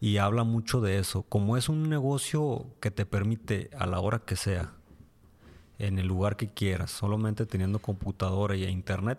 y 0.00 0.16
habla 0.16 0.42
mucho 0.42 0.80
de 0.80 0.98
eso. 0.98 1.22
Como 1.22 1.56
es 1.58 1.68
un 1.68 1.88
negocio 1.90 2.66
que 2.80 2.90
te 2.90 3.04
permite 3.06 3.68
a 3.78 3.86
la 3.86 4.00
hora 4.00 4.20
que 4.20 4.36
sea, 4.36 4.72
en 5.86 5.98
el 5.98 6.06
lugar 6.06 6.36
que 6.36 6.48
quieras, 6.48 6.90
solamente 6.90 7.46
teniendo 7.46 7.78
computadora 7.78 8.56
y 8.56 8.64
internet, 8.64 9.18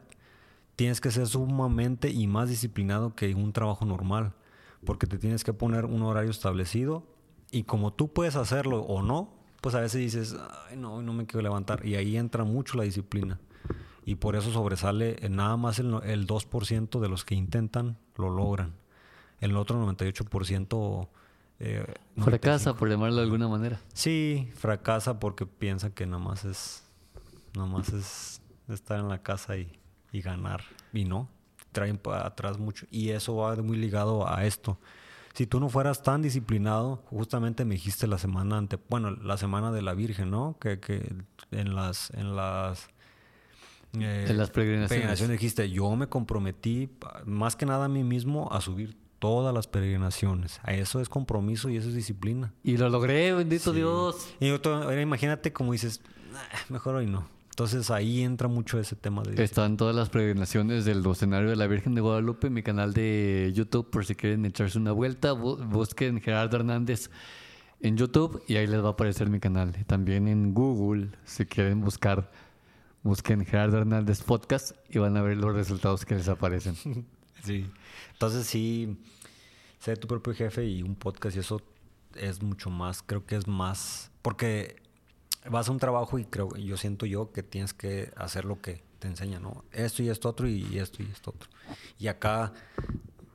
tienes 0.75 1.01
que 1.01 1.11
ser 1.11 1.27
sumamente 1.27 2.09
y 2.09 2.27
más 2.27 2.49
disciplinado 2.49 3.15
que 3.15 3.33
un 3.35 3.53
trabajo 3.53 3.85
normal, 3.85 4.33
porque 4.85 5.07
te 5.07 5.17
tienes 5.17 5.43
que 5.43 5.53
poner 5.53 5.85
un 5.85 6.01
horario 6.01 6.31
establecido 6.31 7.03
y 7.51 7.63
como 7.63 7.93
tú 7.93 8.11
puedes 8.11 8.35
hacerlo 8.35 8.81
o 8.81 9.01
no, 9.01 9.33
pues 9.61 9.75
a 9.75 9.79
veces 9.79 10.01
dices, 10.01 10.35
ay 10.69 10.77
no, 10.77 11.01
no 11.01 11.13
me 11.13 11.25
quiero 11.25 11.41
levantar 11.41 11.85
y 11.85 11.95
ahí 11.95 12.17
entra 12.17 12.43
mucho 12.43 12.77
la 12.77 12.83
disciplina 12.83 13.39
y 14.05 14.15
por 14.15 14.35
eso 14.35 14.51
sobresale 14.51 15.17
nada 15.29 15.57
más 15.57 15.79
el, 15.79 15.93
el 16.03 16.27
2% 16.27 16.99
de 16.99 17.09
los 17.09 17.25
que 17.25 17.35
intentan 17.35 17.97
lo 18.15 18.29
logran, 18.29 18.75
el 19.39 19.57
otro 19.57 19.83
98% 19.83 21.09
eh, 21.59 21.85
Fracasa, 22.17 22.75
por 22.75 22.89
llamarlo 22.89 23.17
de 23.17 23.23
alguna 23.23 23.47
manera. 23.47 23.79
Sí, 23.93 24.49
fracasa 24.55 25.19
porque 25.19 25.45
piensa 25.45 25.89
que 25.89 26.05
nada 26.05 26.23
más 26.23 26.45
es, 26.45 26.83
nada 27.55 27.67
más 27.67 27.89
es 27.89 28.41
estar 28.69 28.99
en 28.99 29.09
la 29.09 29.21
casa 29.21 29.57
y, 29.57 29.71
y 30.11 30.21
ganar. 30.21 30.61
Y 30.93 31.05
no, 31.05 31.29
traen 31.71 31.97
para 31.97 32.25
atrás 32.27 32.57
mucho. 32.57 32.85
Y 32.91 33.09
eso 33.09 33.35
va 33.35 33.55
muy 33.57 33.77
ligado 33.77 34.29
a 34.29 34.45
esto. 34.45 34.79
Si 35.33 35.45
tú 35.45 35.59
no 35.59 35.67
fueras 35.67 36.01
tan 36.01 36.21
disciplinado, 36.21 37.03
justamente 37.09 37.65
me 37.65 37.75
dijiste 37.75 38.07
la 38.07 38.17
semana 38.17 38.57
ante, 38.57 38.77
bueno, 38.89 39.11
la 39.11 39.35
semana 39.35 39.71
de 39.71 39.81
la 39.81 39.93
Virgen, 39.93 40.31
¿no? 40.31 40.57
Que, 40.61 40.79
que 40.79 41.13
en 41.51 41.75
las, 41.75 42.09
en 42.11 42.37
las, 42.37 42.87
eh, 43.99 44.27
En 44.29 44.37
las 44.37 44.49
peregrinaciones. 44.49 45.27
dijiste, 45.27 45.69
yo 45.69 45.93
me 45.95 46.07
comprometí 46.07 46.89
más 47.25 47.57
que 47.57 47.65
nada 47.65 47.85
a 47.85 47.89
mí 47.89 48.03
mismo 48.03 48.49
a 48.51 48.61
subir 48.61 48.97
todas 49.25 49.53
las 49.53 49.65
peregrinaciones. 49.67 50.59
Eso 50.67 50.99
es 51.01 51.09
compromiso 51.09 51.69
y 51.69 51.77
eso 51.77 51.89
es 51.89 51.95
disciplina. 51.95 52.53
Y 52.63 52.77
lo 52.77 52.89
logré, 52.89 53.33
bendito 53.33 53.71
Sí. 53.71 53.77
Dios. 53.77 54.27
Y 54.39 54.51
otro- 54.51 54.75
ahora 54.83 55.01
imagínate 55.01 55.51
como 55.51 55.71
dices, 55.71 56.01
"Nah, 56.31 56.39
mejor 56.69 56.95
hoy 56.95 57.07
no. 57.07 57.27
Entonces 57.49 57.89
ahí 57.89 58.21
entra 58.21 58.47
mucho 58.49 58.79
ese 58.79 58.95
tema 58.97 59.23
de... 59.23 59.41
Están 59.43 59.77
todas 59.77 59.95
las 59.95 60.09
peregrinaciones 60.09 60.83
del 60.85 61.03
escenario 61.09 61.49
de 61.49 61.55
la 61.55 61.67
Virgen 61.67 61.95
de 61.95 62.01
Guadalupe 62.01 62.47
en 62.47 62.53
mi 62.53 62.61
canal 62.63 62.93
de 62.93 63.51
YouTube 63.55 63.89
por 63.89 64.05
si 64.05 64.13
quieren 64.15 64.45
echarse 64.45 64.77
una 64.77 64.91
vuelta. 64.91 65.33
Bu- 65.33 65.65
Busquen 65.69 66.19
Gerardo 66.21 66.57
Hernández 66.57 67.09
en 67.79 67.95
YouTube 67.97 68.43
y 68.47 68.57
ahí 68.57 68.67
les 68.67 68.83
va 68.83 68.87
a 68.89 68.91
aparecer 68.91 69.29
mi 69.29 69.39
canal. 69.39 69.71
También 69.87 70.27
en 70.27 70.53
Google, 70.53 71.09
si 71.23 71.45
quieren 71.45 71.79
buscar, 71.81 72.29
busquen 73.03 73.45
Gerardo 73.45 73.77
Hernández 73.77 74.21
Podcast 74.21 74.73
y 74.89 74.99
van 74.99 75.15
a 75.15 75.21
ver 75.21 75.37
los 75.37 75.53
resultados 75.55 76.05
que 76.05 76.15
les 76.15 76.27
aparecen. 76.27 76.75
Sí. 77.43 77.63
Entonces 78.13 78.47
sí, 78.47 78.97
ser 79.85 79.99
tu 79.99 80.07
propio 80.07 80.33
jefe 80.33 80.65
y 80.65 80.81
un 80.81 80.95
podcast 80.95 81.35
y 81.35 81.39
eso 81.39 81.61
es 82.15 82.41
mucho 82.41 82.71
más, 82.71 83.03
creo 83.03 83.23
que 83.23 83.35
es 83.35 83.47
más, 83.47 84.09
porque 84.23 84.77
vas 85.47 85.69
a 85.69 85.71
un 85.71 85.77
trabajo 85.77 86.17
y 86.17 86.25
creo, 86.25 86.55
yo 86.55 86.75
siento 86.75 87.05
yo 87.05 87.31
que 87.31 87.43
tienes 87.43 87.73
que 87.75 88.11
hacer 88.15 88.45
lo 88.45 88.59
que 88.61 88.81
te 88.97 89.07
enseña, 89.07 89.39
¿no? 89.39 89.63
Esto 89.71 90.01
y 90.01 90.09
esto 90.09 90.27
otro 90.27 90.47
y 90.47 90.79
esto 90.79 91.03
y 91.03 91.05
esto 91.05 91.29
otro. 91.35 91.49
Y 91.99 92.07
acá, 92.07 92.53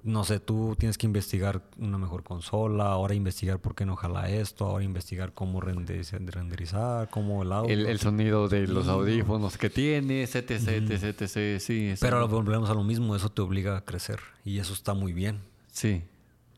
no 0.02 0.24
sé, 0.24 0.40
tú 0.40 0.74
tienes 0.77 0.98
que 0.98 1.06
investigar 1.06 1.62
una 1.78 1.98
mejor 1.98 2.24
consola, 2.24 2.86
ahora 2.86 3.14
investigar 3.14 3.60
por 3.60 3.77
qué 3.77 3.86
no 3.86 3.94
jala 3.94 4.28
esto, 4.28 4.66
ahora 4.66 4.82
investigar 4.82 5.32
cómo 5.32 5.60
renderizar, 5.60 7.10
cómo 7.10 7.44
el 7.44 7.52
audio. 7.52 7.72
El, 7.72 7.86
el 7.86 8.01
sonido 8.01 8.48
de 8.48 8.66
los 8.66 8.89
audífonos 8.89 9.56
que 9.56 9.70
tiene, 9.70 10.24
etc, 10.24 10.51
etc, 10.51 11.20
etc. 11.20 11.60
Sí, 11.60 11.94
Pero 12.01 12.27
volvemos 12.27 12.70
a 12.70 12.74
lo 12.74 12.82
mismo, 12.82 13.14
eso 13.14 13.31
te 13.31 13.40
obliga 13.40 13.77
a 13.77 13.85
crecer 13.85 14.18
y 14.44 14.59
eso 14.59 14.72
está 14.72 14.94
muy 14.94 15.12
bien. 15.12 15.39
Sí. 15.70 16.02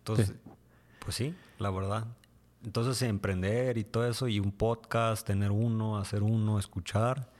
Entonces, 0.03 0.33
pues 1.05 1.17
sí, 1.17 1.35
la 1.59 1.71
verdad. 1.71 2.07
Entonces, 2.65 3.01
emprender 3.03 3.79
y 3.79 3.85
todo 3.85 4.07
eso, 4.09 4.29
y 4.29 4.39
un 4.41 4.53
podcast, 4.53 5.27
tener 5.27 5.51
uno, 5.51 5.97
hacer 5.99 6.23
uno, 6.23 6.59
escuchar, 6.59 7.31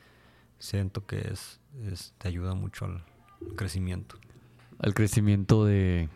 siento 0.59 1.07
que 1.07 1.29
es, 1.33 1.61
es- 1.85 2.13
te 2.19 2.29
ayuda 2.29 2.55
mucho 2.55 2.85
al 2.87 3.05
crecimiento. 3.57 4.17
Al 4.79 4.95
crecimiento 4.95 5.65
de... 5.65 6.09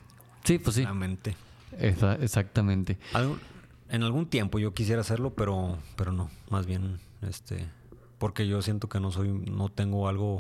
Sí, 0.44 0.58
pues 0.58 0.76
sí. 0.76 0.82
La 0.84 0.94
mente. 0.94 1.36
Esa- 1.78 2.14
exactamente. 2.16 2.98
En 3.88 4.02
algún 4.02 4.26
tiempo 4.26 4.58
yo 4.58 4.72
quisiera 4.74 5.00
hacerlo, 5.02 5.34
pero, 5.34 5.78
pero 5.96 6.10
no, 6.12 6.30
más 6.50 6.66
bien, 6.66 6.98
este, 7.22 7.68
porque 8.18 8.48
yo 8.48 8.60
siento 8.62 8.88
que 8.88 8.98
no 8.98 9.12
soy, 9.12 9.28
no 9.32 9.68
tengo 9.68 10.08
algo 10.08 10.38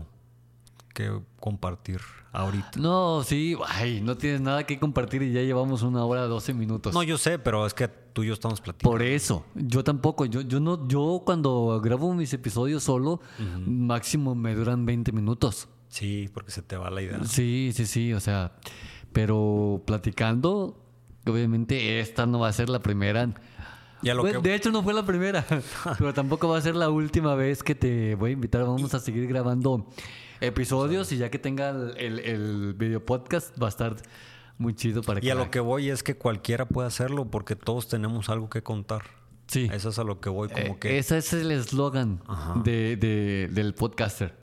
que 0.96 1.12
compartir 1.38 2.00
ahorita. 2.32 2.80
No, 2.80 3.22
sí, 3.22 3.54
ay, 3.68 4.00
no 4.00 4.16
tienes 4.16 4.40
nada 4.40 4.64
que 4.64 4.78
compartir 4.78 5.22
y 5.22 5.30
ya 5.30 5.42
llevamos 5.42 5.82
una 5.82 6.02
hora, 6.06 6.22
12 6.22 6.54
minutos. 6.54 6.94
No, 6.94 7.02
yo 7.02 7.18
sé, 7.18 7.38
pero 7.38 7.66
es 7.66 7.74
que 7.74 7.86
tú 7.86 8.24
y 8.24 8.28
yo 8.28 8.32
estamos 8.32 8.62
platicando. 8.62 8.90
Por 8.90 9.02
eso, 9.02 9.44
yo 9.54 9.84
tampoco, 9.84 10.24
yo, 10.24 10.40
yo 10.40 10.58
no, 10.58 10.88
yo 10.88 11.22
cuando 11.26 11.78
grabo 11.84 12.14
mis 12.14 12.32
episodios 12.32 12.82
solo, 12.82 13.20
máximo 13.66 14.34
me 14.34 14.54
duran 14.54 14.86
20 14.86 15.12
minutos. 15.12 15.68
Sí, 15.88 16.30
porque 16.32 16.50
se 16.50 16.62
te 16.62 16.78
va 16.78 16.88
la 16.88 17.02
idea. 17.02 17.22
Sí, 17.24 17.72
sí, 17.74 17.84
sí, 17.84 18.14
o 18.14 18.20
sea, 18.20 18.52
pero 19.12 19.82
platicando, 19.84 20.82
obviamente 21.26 22.00
esta 22.00 22.24
no 22.24 22.38
va 22.38 22.48
a 22.48 22.52
ser 22.54 22.70
la 22.70 22.80
primera. 22.80 23.34
Lo 24.02 24.22
Bueno, 24.22 24.42
que- 24.42 24.48
De 24.50 24.54
hecho, 24.54 24.70
no 24.70 24.82
fue 24.82 24.92
la 24.94 25.04
primera, 25.04 25.44
pero 25.98 26.12
tampoco 26.14 26.48
va 26.48 26.58
a 26.58 26.60
ser 26.60 26.76
la 26.76 26.90
última 26.90 27.34
vez 27.34 27.62
que 27.62 27.74
te 27.74 28.14
voy 28.14 28.30
a 28.30 28.32
invitar. 28.34 28.62
Vamos 28.62 28.92
a 28.94 29.00
seguir 29.00 29.26
grabando 29.26 29.86
episodios 30.40 31.10
y 31.12 31.16
ya 31.18 31.30
que 31.30 31.38
tenga 31.38 31.70
el, 31.70 31.94
el, 31.98 32.18
el 32.20 32.74
video 32.74 33.04
podcast 33.04 33.60
va 33.60 33.66
a 33.66 33.70
estar 33.70 33.96
muy 34.58 34.74
chido 34.74 35.02
para 35.02 35.24
Y 35.24 35.30
a 35.30 35.34
lo 35.34 35.50
que 35.50 35.60
voy 35.60 35.88
es 35.90 36.02
que 36.02 36.16
cualquiera 36.16 36.66
puede 36.66 36.88
hacerlo 36.88 37.26
porque 37.30 37.56
todos 37.56 37.88
tenemos 37.88 38.28
algo 38.28 38.48
que 38.50 38.62
contar. 38.62 39.02
Sí. 39.48 39.68
Eso 39.72 39.90
es 39.90 39.98
a 39.98 40.04
lo 40.04 40.20
que 40.20 40.28
voy, 40.28 40.48
como 40.48 40.74
Eh, 40.74 40.76
que 40.80 40.98
Ese 40.98 41.18
es 41.18 41.32
el 41.32 41.50
eslogan 41.52 42.20
de, 42.64 42.96
de- 42.96 43.48
del 43.52 43.74
podcaster. 43.74 44.34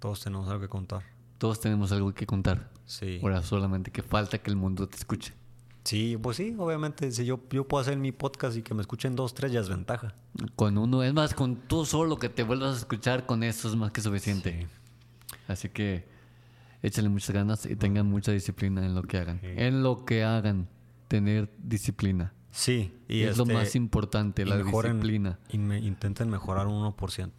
todos 0.00 0.20
tenemos 0.20 0.48
algo 0.48 0.60
que 0.60 0.68
contar. 0.68 1.02
Todos 1.38 1.60
tenemos 1.60 1.90
algo 1.92 2.12
que 2.14 2.26
contar. 2.26 2.70
Sí. 2.84 3.18
Ahora 3.22 3.42
solamente 3.42 3.90
que 3.90 4.02
falta 4.02 4.38
que 4.38 4.50
el 4.50 4.56
mundo 4.56 4.88
te 4.88 4.96
escuche. 4.96 5.32
Sí, 5.84 6.16
pues 6.20 6.38
sí, 6.38 6.54
obviamente, 6.58 7.10
si 7.12 7.26
yo, 7.26 7.40
yo 7.50 7.68
puedo 7.68 7.82
hacer 7.82 7.98
mi 7.98 8.10
podcast 8.10 8.56
y 8.56 8.62
que 8.62 8.72
me 8.72 8.80
escuchen 8.80 9.14
dos, 9.16 9.34
tres, 9.34 9.52
ya 9.52 9.60
es 9.60 9.68
ventaja. 9.68 10.14
Con 10.56 10.78
uno, 10.78 11.02
es 11.02 11.12
más, 11.12 11.34
con 11.34 11.56
tú 11.56 11.84
solo 11.84 12.16
que 12.18 12.30
te 12.30 12.42
vuelvas 12.42 12.74
a 12.74 12.78
escuchar, 12.78 13.26
con 13.26 13.42
eso 13.42 13.68
es 13.68 13.76
más 13.76 13.92
que 13.92 14.00
suficiente. 14.00 14.66
Así 15.46 15.68
que 15.68 16.06
échale 16.82 17.10
muchas 17.10 17.30
ganas 17.34 17.66
y 17.66 17.76
tengan 17.76 18.06
mucha 18.06 18.32
disciplina 18.32 18.84
en 18.84 18.94
lo 18.94 19.02
que 19.02 19.18
hagan. 19.18 19.40
En 19.42 19.82
lo 19.82 20.06
que 20.06 20.24
hagan, 20.24 20.68
tener 21.08 21.52
disciplina. 21.58 22.32
Sí, 22.50 22.94
y 23.08 23.22
es 23.22 23.36
lo 23.36 23.42
este, 23.42 23.54
más 23.54 23.74
importante, 23.76 24.46
la 24.46 24.56
mejoren- 24.56 24.94
disciplina. 24.94 25.38
Y 25.50 25.58
me, 25.58 25.80
intenten 25.80 26.30
mejorar 26.30 26.66
un 26.66 26.82
1%. 26.82 27.30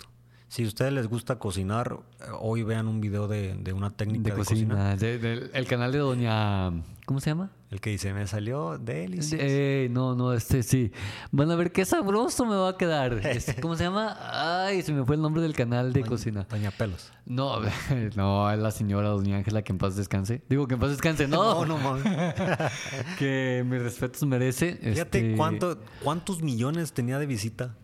Si 0.50 0.64
a 0.64 0.68
ustedes 0.68 0.94
les 0.94 1.08
gusta 1.08 1.40
cocinar, 1.40 2.00
eh, 2.20 2.26
hoy 2.40 2.62
vean 2.64 2.88
un 2.88 3.02
video 3.02 3.28
de, 3.28 3.56
de 3.56 3.74
una 3.74 3.90
técnica 3.90 4.24
De 4.26 4.30
de, 4.32 4.36
cocina. 4.38 4.76
cocina. 4.92 4.96
de- 4.98 5.50
el 5.54 5.66
canal 5.68 5.92
de 5.92 5.98
Doña. 5.98 6.72
¿Cómo 7.06 7.20
se 7.20 7.32
llama? 7.32 7.50
El 7.76 7.82
que 7.82 7.90
dice, 7.90 8.14
me 8.14 8.26
salió 8.26 8.78
delicioso. 8.78 9.36
Eh, 9.46 9.90
no, 9.92 10.16
no, 10.16 10.32
este 10.32 10.64
sí. 10.64 10.94
Van 11.34 11.52
a 11.52 11.58
ver 11.58 11.74
qué 11.74 11.84
sabroso 11.84 12.46
me 12.46 12.56
va 12.56 12.70
a 12.70 12.78
quedar. 12.78 13.16
Este, 13.28 13.56
¿Cómo 13.62 13.76
se 13.76 13.84
llama? 13.84 14.18
Ay, 14.64 14.82
se 14.82 14.94
me 14.94 15.04
fue 15.04 15.18
el 15.18 15.22
nombre 15.22 15.42
del 15.42 15.52
canal 15.52 15.92
de 15.92 16.02
cocina. 16.04 16.48
Doña 16.50 16.72
Pelos. 16.72 17.12
No, 17.26 17.60
no, 18.16 18.50
es 18.50 18.60
la 18.60 18.72
señora 18.72 19.10
Doña 19.10 19.36
Ángela 19.36 19.62
que 19.62 19.74
en 19.74 19.78
paz 19.78 19.98
descanse. 19.98 20.42
Digo 20.48 20.70
que 20.70 20.76
en 20.76 20.80
paz 20.80 20.92
descanse, 20.92 21.28
no. 21.28 21.66
No, 21.66 21.78
no 21.78 22.02
que 23.20 23.66
mis 23.68 23.82
respetos 23.82 24.24
merece. 24.24 24.76
Fíjate 24.76 25.18
este, 25.18 25.36
cuánto, 25.36 25.78
cuántos 26.02 26.42
millones 26.42 26.94
tenía 26.94 27.20
de 27.20 27.26
visita. 27.26 27.76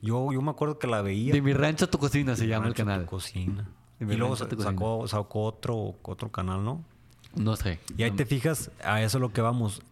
Yo, 0.00 0.32
yo 0.32 0.42
me 0.42 0.50
acuerdo 0.50 0.80
que 0.80 0.88
la 0.88 1.00
veía. 1.00 1.32
De 1.32 1.40
mi 1.40 1.52
rancho 1.52 1.84
a 1.84 1.88
tu 1.88 1.98
cocina 1.98 2.34
se 2.34 2.48
llama 2.48 2.66
el 2.66 2.72
Rancho 2.72 2.82
Tu 2.82 2.88
canal. 2.88 3.06
Cocina. 3.06 3.68
De 4.00 4.04
mi 4.04 4.14
Y 4.14 4.16
luego 4.16 4.34
sacó, 4.34 5.06
sacó 5.06 5.44
otro, 5.44 5.94
otro 6.02 6.32
canal, 6.32 6.64
¿no? 6.64 6.84
No 7.34 7.56
sé. 7.56 7.78
Y 7.96 8.02
ahí 8.02 8.10
te 8.10 8.26
fijas, 8.26 8.70
a 8.84 9.02
eso 9.02 9.18
es 9.18 9.20
lo 9.22 9.32
que 9.32 9.40
vamos. 9.40 9.82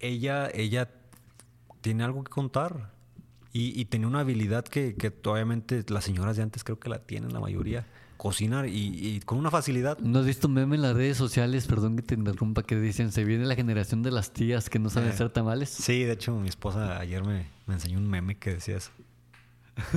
Ella, 0.00 0.48
ella 0.52 0.88
tiene 1.80 2.04
algo 2.04 2.24
que 2.24 2.30
contar. 2.30 2.90
Y, 3.54 3.78
y 3.78 3.84
tenía 3.84 4.06
una 4.06 4.20
habilidad 4.20 4.64
que, 4.64 4.94
que 4.94 5.12
obviamente 5.28 5.84
las 5.88 6.04
señoras 6.04 6.36
de 6.38 6.42
antes 6.42 6.64
creo 6.64 6.78
que 6.80 6.88
la 6.88 7.00
tienen 7.00 7.32
la 7.34 7.40
mayoría. 7.40 7.86
Cocinar 8.16 8.66
y, 8.68 8.72
y 9.16 9.20
con 9.20 9.36
una 9.36 9.50
facilidad. 9.50 9.98
¿No 9.98 10.20
has 10.20 10.26
visto 10.26 10.46
un 10.48 10.54
meme 10.54 10.76
en 10.76 10.82
las 10.82 10.94
redes 10.94 11.16
sociales? 11.18 11.66
Perdón 11.66 11.96
que 11.96 12.02
te 12.02 12.14
interrumpa, 12.14 12.62
que 12.62 12.76
dicen, 12.76 13.12
se 13.12 13.24
viene 13.24 13.44
la 13.44 13.54
generación 13.56 14.02
de 14.02 14.10
las 14.12 14.32
tías 14.32 14.70
que 14.70 14.78
no 14.78 14.88
saben 14.90 15.10
Eh. 15.10 15.12
hacer 15.12 15.28
tamales. 15.30 15.68
Sí, 15.70 16.04
de 16.04 16.12
hecho 16.12 16.34
mi 16.36 16.48
esposa 16.48 16.98
ayer 16.98 17.22
me, 17.24 17.46
me 17.66 17.74
enseñó 17.74 17.98
un 17.98 18.08
meme 18.08 18.36
que 18.38 18.54
decía 18.54 18.76
eso. 18.78 18.90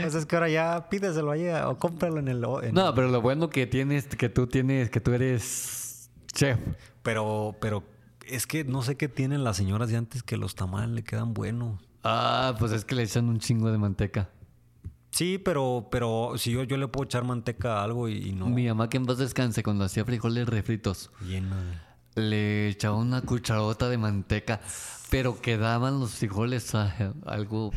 pues 0.00 0.14
es 0.14 0.26
que 0.26 0.36
ahora 0.36 0.48
ya 0.48 0.88
pídeselo 0.88 1.30
ahí 1.32 1.48
o 1.48 1.76
cómpralo 1.78 2.18
en 2.18 2.28
el... 2.28 2.44
en- 2.62 2.74
No, 2.74 2.94
pero 2.94 3.08
lo 3.08 3.20
bueno 3.20 3.50
que 3.50 3.66
tienes, 3.66 4.06
que 4.06 4.28
tú 4.28 4.46
tienes, 4.46 4.88
que 4.90 5.00
tú 5.00 5.12
eres 5.12 5.83
chef. 6.34 6.58
Pero, 7.02 7.56
pero 7.60 7.84
es 8.26 8.46
que 8.46 8.64
no 8.64 8.82
sé 8.82 8.96
qué 8.96 9.08
tienen 9.08 9.44
las 9.44 9.56
señoras 9.56 9.88
de 9.88 9.96
antes 9.96 10.22
que 10.22 10.36
los 10.36 10.54
tamales 10.54 10.90
le 10.90 11.02
quedan 11.02 11.34
buenos. 11.34 11.80
Ah, 12.02 12.54
pues 12.58 12.72
es 12.72 12.84
que 12.84 12.94
le 12.94 13.02
echan 13.02 13.28
un 13.28 13.38
chingo 13.38 13.70
de 13.70 13.78
manteca. 13.78 14.30
Sí, 15.10 15.38
pero, 15.38 15.88
pero 15.90 16.32
si 16.36 16.50
yo, 16.50 16.64
yo 16.64 16.76
le 16.76 16.88
puedo 16.88 17.04
echar 17.04 17.24
manteca 17.24 17.78
a 17.78 17.84
algo 17.84 18.08
y, 18.08 18.30
y 18.30 18.32
no 18.32 18.46
Mi 18.46 18.66
mamá 18.66 18.88
que 18.90 18.96
en 18.96 19.06
paz 19.06 19.18
descanse, 19.18 19.62
cuando 19.62 19.84
hacía 19.84 20.04
frijoles 20.04 20.48
refritos, 20.48 21.12
llena 21.24 21.56
de... 22.16 22.22
le 22.22 22.68
echaba 22.68 22.96
una 22.96 23.22
cucharota 23.22 23.88
de 23.88 23.96
manteca, 23.96 24.60
pero 25.10 25.40
quedaban 25.40 26.00
los 26.00 26.16
frijoles 26.16 26.74
ah, 26.74 27.12
algo 27.26 27.70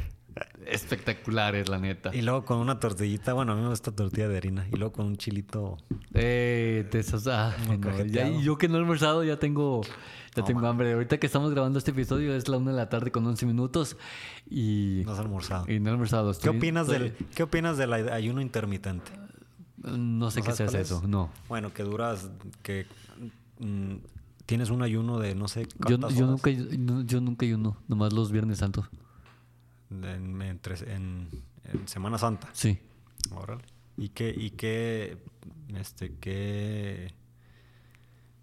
espectaculares, 0.66 1.70
la 1.70 1.80
neta. 1.80 2.14
Y 2.16 2.22
luego 2.22 2.46
con 2.46 2.58
una 2.60 2.80
tortillita, 2.80 3.34
bueno, 3.34 3.54
a 3.54 3.56
mí 3.56 3.62
me 3.62 3.70
gusta 3.70 3.92
tortilla 3.92 4.28
de 4.28 4.38
harina. 4.38 4.68
Y 4.72 4.76
luego 4.78 4.92
con 4.94 5.06
un 5.08 5.18
chilito. 5.18 5.78
Eh, 6.14 6.88
de 6.92 7.00
esos, 7.00 7.28
ah, 7.28 7.56
no, 7.68 8.06
ya- 8.06 8.30
yo 8.30 8.58
que 8.58 8.68
no 8.68 8.76
he 8.76 8.80
almorzado 8.80 9.24
ya 9.24 9.38
tengo, 9.40 9.82
ya 10.36 10.44
tengo 10.44 10.66
hambre. 10.68 10.94
Ahorita 10.94 11.20
que 11.20 11.28
estamos 11.28 11.52
grabando 11.52 11.80
este 11.80 11.92
episodio 11.92 12.34
es 12.36 12.48
la 12.48 12.58
una 12.58 12.72
de 12.72 12.78
la 12.78 12.90
tarde 12.90 13.12
con 13.12 13.26
11 13.26 13.46
minutos 13.46 13.98
y 14.50 15.04
No 15.06 15.14
has 15.14 15.20
almorzado. 15.20 15.72
y 15.72 15.80
no 15.80 15.90
he 15.90 15.92
almorzado. 15.94 16.34
¿Qué 16.40 16.50
opinas, 16.50 16.88
estoy- 16.88 17.10
del, 17.10 17.14
¿Qué 17.36 17.44
opinas 17.44 17.78
del 17.78 17.94
ay- 17.94 18.08
ayuno 18.12 18.42
intermitente? 18.42 19.12
No 19.78 20.32
sé 20.32 20.40
¿No 20.40 20.46
qué 20.46 20.52
sabes 20.54 20.58
se 20.58 20.64
hace 20.64 20.72
cuál 20.72 20.82
es? 20.82 20.88
eso, 20.92 21.08
no. 21.08 21.30
Bueno, 21.48 21.72
que 21.74 21.84
duras, 21.84 22.30
que 22.64 22.88
mm, 23.60 23.96
tienes 24.46 24.70
un 24.70 24.82
ayuno 24.82 25.20
de 25.20 25.36
no 25.36 25.48
sé 25.48 25.66
Yo, 25.88 25.98
cuántas 26.00 26.16
yo 26.16 26.26
horas 26.26 26.30
nunca, 26.30 26.50
yo, 26.50 27.02
yo 27.06 27.22
nunca 27.22 27.46
ayuno, 27.46 27.78
nomás 27.88 28.12
los 28.14 28.32
Viernes 28.32 28.58
Santos. 28.58 28.90
En, 29.92 30.42
entre- 30.42 30.94
en- 30.94 31.30
en 31.66 31.88
Semana 31.88 32.18
Santa. 32.18 32.50
Sí. 32.54 32.80
Órale. 33.32 33.64
¿Y 33.98 34.10
qué, 34.10 34.34
y 34.36 34.52
qué, 34.52 35.18
este, 35.76 36.14
qué, 36.20 37.14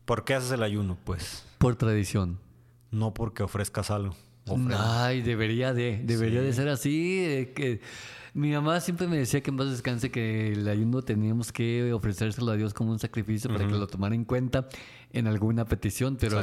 por 0.05 0.25
qué 0.25 0.35
haces 0.35 0.51
el 0.53 0.63
ayuno? 0.63 0.99
Pues 1.05 1.45
Por 1.59 1.77
tradición. 1.77 2.39
no 2.91 3.15
porque 3.15 3.43
ofrezcas 3.43 3.91
algo. 3.91 4.15
Ay, 4.79 5.23
debería 5.23 5.73
de, 5.73 6.01
debería 6.05 6.43
de 6.43 6.53
ser 6.53 6.69
así. 6.69 7.49
que 7.55 7.81
mi 8.35 8.53
mamá 8.53 8.81
siempre 8.81 9.07
me 9.07 9.17
decía 9.17 9.43
que 9.43 9.51
en 9.51 9.57
paz 9.57 9.71
descanse 9.71 10.11
que 10.11 10.53
el 10.53 10.67
ayuno 10.69 11.03
teníamos 11.03 11.53
que 11.53 11.93
ofrecérselo 11.93 12.51
a 12.53 12.57
Dios 12.57 12.75
como 12.75 12.91
un 12.91 12.99
sacrificio 12.99 13.51
para 13.51 13.67
que 13.67 13.73
lo 13.75 13.87
tomara 13.87 14.15
en 14.15 14.25
cuenta 14.25 14.69
en 15.13 15.27
alguna 15.29 15.65
petición, 15.65 16.17
pero 16.21 16.43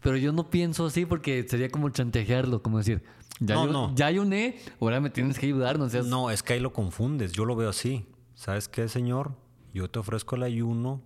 pero 0.00 0.18
yo 0.18 0.32
no 0.32 0.50
pienso 0.50 0.84
así 0.84 1.06
porque 1.06 1.46
sería 1.48 1.70
como 1.70 1.88
chantajearlo, 1.88 2.62
como 2.62 2.76
decir, 2.76 3.02
ya, 3.40 3.54
No, 3.54 3.64
ayu- 3.64 3.72
no. 3.72 3.94
ya 3.96 4.04
ayuné, 4.06 4.56
ahora 4.78 5.00
me 5.00 5.08
tienes 5.08 5.38
que 5.38 5.46
ayudar, 5.46 5.78
no 5.78 5.88
seas 5.88 6.04
No, 6.04 6.30
es 6.30 6.42
que 6.42 6.52
ahí 6.52 6.60
lo 6.60 6.74
confundes. 6.74 7.32
Yo 7.32 7.46
lo 7.46 7.56
veo 7.56 7.70
así. 7.70 8.04
¿Sabes 8.34 8.68
qué, 8.68 8.86
señor? 8.88 9.34
Yo 9.72 9.88
te 9.88 9.98
ofrezco 9.98 10.36
el 10.36 10.42
ayuno, 10.42 11.00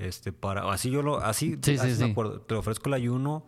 este, 0.00 0.32
para, 0.32 0.68
así 0.72 0.90
yo 0.90 1.02
lo, 1.02 1.18
así, 1.20 1.56
Sí, 1.62 1.76
así 1.76 1.94
sí, 1.94 2.04
me 2.04 2.10
acuerdo. 2.10 2.40
Te 2.40 2.54
ofrezco 2.56 2.88
el 2.88 2.94
ayuno, 2.94 3.46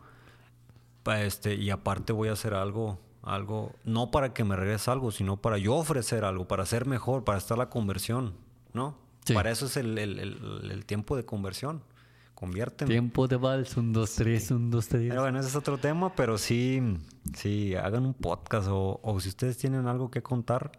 este, 1.07 1.55
y 1.55 1.71
aparte 1.71 2.13
voy 2.13 2.29
a 2.29 2.33
hacer 2.33 2.55
algo, 2.55 2.99
algo, 3.23 3.73
no 3.85 4.11
para 4.11 4.33
que 4.35 4.45
me 4.45 4.57
regreses 4.57 4.89
algo, 4.89 5.11
sino 5.11 5.37
para 5.37 5.59
yo 5.59 5.75
ofrecer 5.77 6.25
algo, 6.25 6.47
para 6.49 6.65
ser 6.67 6.87
mejor, 6.87 7.25
para 7.25 7.39
estar 7.39 7.57
la 7.59 7.69
conversión, 7.71 8.35
¿no? 8.73 8.97
Sí. 9.25 9.33
Para 9.35 9.51
eso 9.51 9.67
es 9.67 9.77
el, 9.77 9.97
el- 9.99 10.19
el- 10.19 10.71
el 10.71 10.85
tiempo 10.87 11.17
de 11.17 11.25
conversión. 11.25 11.83
Conviérteme. 12.35 12.91
tiempo 12.91 13.29
de 13.29 13.37
vals, 13.37 13.77
un, 13.77 13.93
dos, 13.93 14.17
tres, 14.17 14.51
un, 14.51 14.71
dos, 14.71 14.89
tres. 14.89 15.09
Pero 15.09 15.23
bueno, 15.23 15.39
ese 15.39 15.49
es 15.51 15.57
otro 15.57 15.79
tema, 15.79 16.15
pero 16.17 16.37
sí, 16.37 16.83
sí, 17.35 17.75
hagan 17.77 18.05
un 18.05 18.13
podcast 18.13 18.67
o, 18.71 19.01
o 19.03 19.21
si 19.21 19.29
ustedes 19.29 19.57
tienen 19.57 19.87
algo 19.87 20.11
que 20.11 20.21
contar, 20.23 20.73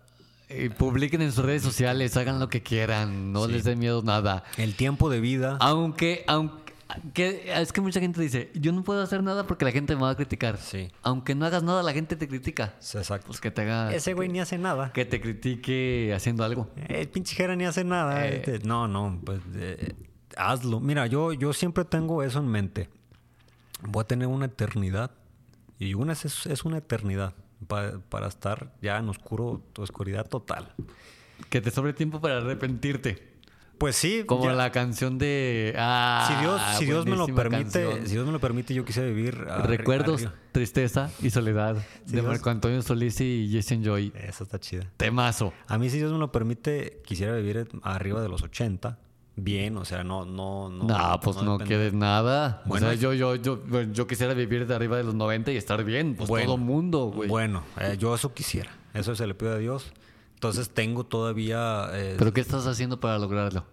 Eh, 0.50 0.70
publiquen 0.70 1.22
en 1.24 1.32
sus 1.32 1.44
redes 1.44 1.64
sociales, 1.64 2.18
hagan 2.18 2.40
lo 2.40 2.50
que 2.50 2.62
quieran, 2.62 3.32
no 3.32 3.48
les 3.48 3.64
dé 3.64 3.76
miedo 3.76 4.04
nada. 4.04 4.44
el 4.58 4.76
tiempo 4.76 5.10
de 5.10 5.20
vida. 5.22 5.58
Aunque, 5.60 6.24
aunque, 6.28 6.65
es 7.14 7.74
que 7.74 7.82
mucha 7.82 8.00
gente 8.00 8.22
dice, 8.22 8.52
yo 8.54 8.72
no 8.72 8.84
puedo 8.84 9.02
hacer 9.02 9.24
nada 9.24 9.48
porque 9.48 9.66
la 9.66 9.72
gente 9.72 9.96
me 9.96 10.02
va 10.04 10.12
a 10.12 10.16
criticar. 10.16 10.58
Sí. 10.58 10.90
Aunque 11.02 11.34
no 11.36 11.46
hagas 11.46 11.64
nada, 11.64 11.82
la 11.84 11.94
gente 11.94 12.16
te 12.16 12.28
critica. 12.28 12.76
Exacto. 12.80 13.28
Pues 13.28 13.42
que 13.42 13.52
te 13.52 13.64
haga, 13.64 13.94
Ese 13.94 14.14
güey 14.14 14.30
ni 14.30 14.40
hace 14.40 14.58
nada. 14.58 14.92
que 14.94 15.06
te 15.06 15.20
critique 15.20 16.14
haciendo 16.16 16.44
algo. 16.44 16.70
El 16.88 17.08
pinche 17.10 17.36
Jera 17.36 17.56
ni 17.56 17.66
hace 17.66 17.84
nada. 17.84 18.28
Eh. 18.28 18.38
Este, 18.38 18.60
No, 18.68 18.88
no, 18.88 19.20
pues 19.26 19.42
eh, 19.56 19.94
hazlo. 20.38 20.80
Mira, 20.80 21.08
yo, 21.08 21.34
yo 21.34 21.54
siempre 21.54 21.86
tengo 21.86 22.22
eso 22.24 22.40
en 22.40 22.48
mente. 22.48 22.90
Voy 23.82 24.02
a 24.02 24.08
tener 24.08 24.28
una 24.28 24.46
eternidad. 24.46 25.12
Y 25.80 25.94
una 25.96 26.14
es, 26.14 26.46
es 26.46 26.64
una 26.66 26.78
eternidad. 26.78 27.34
pa- 27.68 28.00
para 28.10 28.28
estar 28.28 28.74
ya 28.82 28.98
en 28.98 29.10
oscuro, 29.10 29.64
oscuridad 29.78 30.28
total. 30.28 30.74
Que 31.50 31.62
te 31.62 31.72
sobre 31.72 31.94
tiempo 31.94 32.22
para 32.22 32.38
arrepentirte. 32.38 33.35
Pues 33.78 33.96
sí, 33.96 34.24
Como 34.26 34.46
ya- 34.46 34.54
la 34.54 34.72
canción 34.72 35.18
de... 35.18 35.74
Ah, 35.78 36.26
si 36.30 36.42
Dios, 36.42 36.62
si 36.80 36.86
Dios 36.86 37.06
me 37.06 37.16
lo 37.16 37.28
permite, 37.28 37.84
canción. 37.84 38.06
si 38.08 38.14
Dios 38.14 38.26
me 38.26 38.32
lo 38.32 38.40
permite, 38.40 38.74
yo 38.74 38.86
quisiera 38.86 39.08
vivir 39.10 39.36
Recuerdos, 39.36 40.28
tristeza 40.52 41.10
y 41.22 41.30
soledad 41.30 41.76
Si 42.06 42.12
de 42.14 42.22
Dios- 42.22 42.26
Marco 42.28 42.50
Antonio 42.50 42.82
Solís 42.82 43.20
y 43.22 43.50
Jason 43.54 43.84
Joy. 43.84 44.14
Eso 44.16 44.44
está 44.46 44.60
chida. 44.60 44.86
Temazo. 44.98 45.52
A 45.68 45.78
mí, 45.78 45.90
si 45.90 45.98
Dios 45.98 46.12
me 46.12 46.18
lo 46.20 46.32
permite, 46.32 47.02
quisiera 47.06 47.36
vivir 47.36 47.68
arriba 47.84 48.22
de 48.22 48.30
los 48.30 48.42
80. 48.44 49.00
bien, 49.38 49.76
o 49.76 49.84
sea, 49.84 50.06
no, 50.06 50.24
no, 50.26 50.70
no. 50.70 50.86
No, 50.86 51.20
pues 51.22 51.36
no, 51.42 51.58
quieres 51.58 51.94
nada. 51.94 52.62
Bueno, 52.66 52.88
o 52.88 52.90
sea, 52.92 52.98
yo, 52.98 53.14
yo, 53.14 53.36
yo, 53.36 53.58
bueno, 53.68 53.92
yo 53.92 54.08
quisiera 54.08 54.34
vivir 54.34 54.66
de 54.66 54.74
arriba 54.74 54.96
de 54.96 55.04
los 55.04 55.14
90 55.14 55.52
y 55.52 55.58
estar 55.58 55.84
bien. 55.84 56.16
Pues 56.16 56.30
Bueno, 56.30 56.46
todo 56.46 56.58
mundo, 56.58 57.12
güey. 57.14 57.28
Bueno, 57.28 57.64
eh, 57.82 57.98
yo 58.00 58.16
eso 58.16 58.34
quisiera. 58.34 58.72
Eso 58.94 59.14
se 59.14 59.28
le 59.28 59.36
pide 59.36 59.50
a 59.50 59.58
Dios. 59.58 59.92
Entonces 60.50 60.74
tengo 60.74 61.06
todavía. 61.06 61.90
eh, 61.94 62.16
¿Pero 62.18 62.34
qué 62.34 62.42
estás 62.42 62.66
haciendo 62.68 63.00
para 63.00 63.18
lograrlo? 63.20 63.66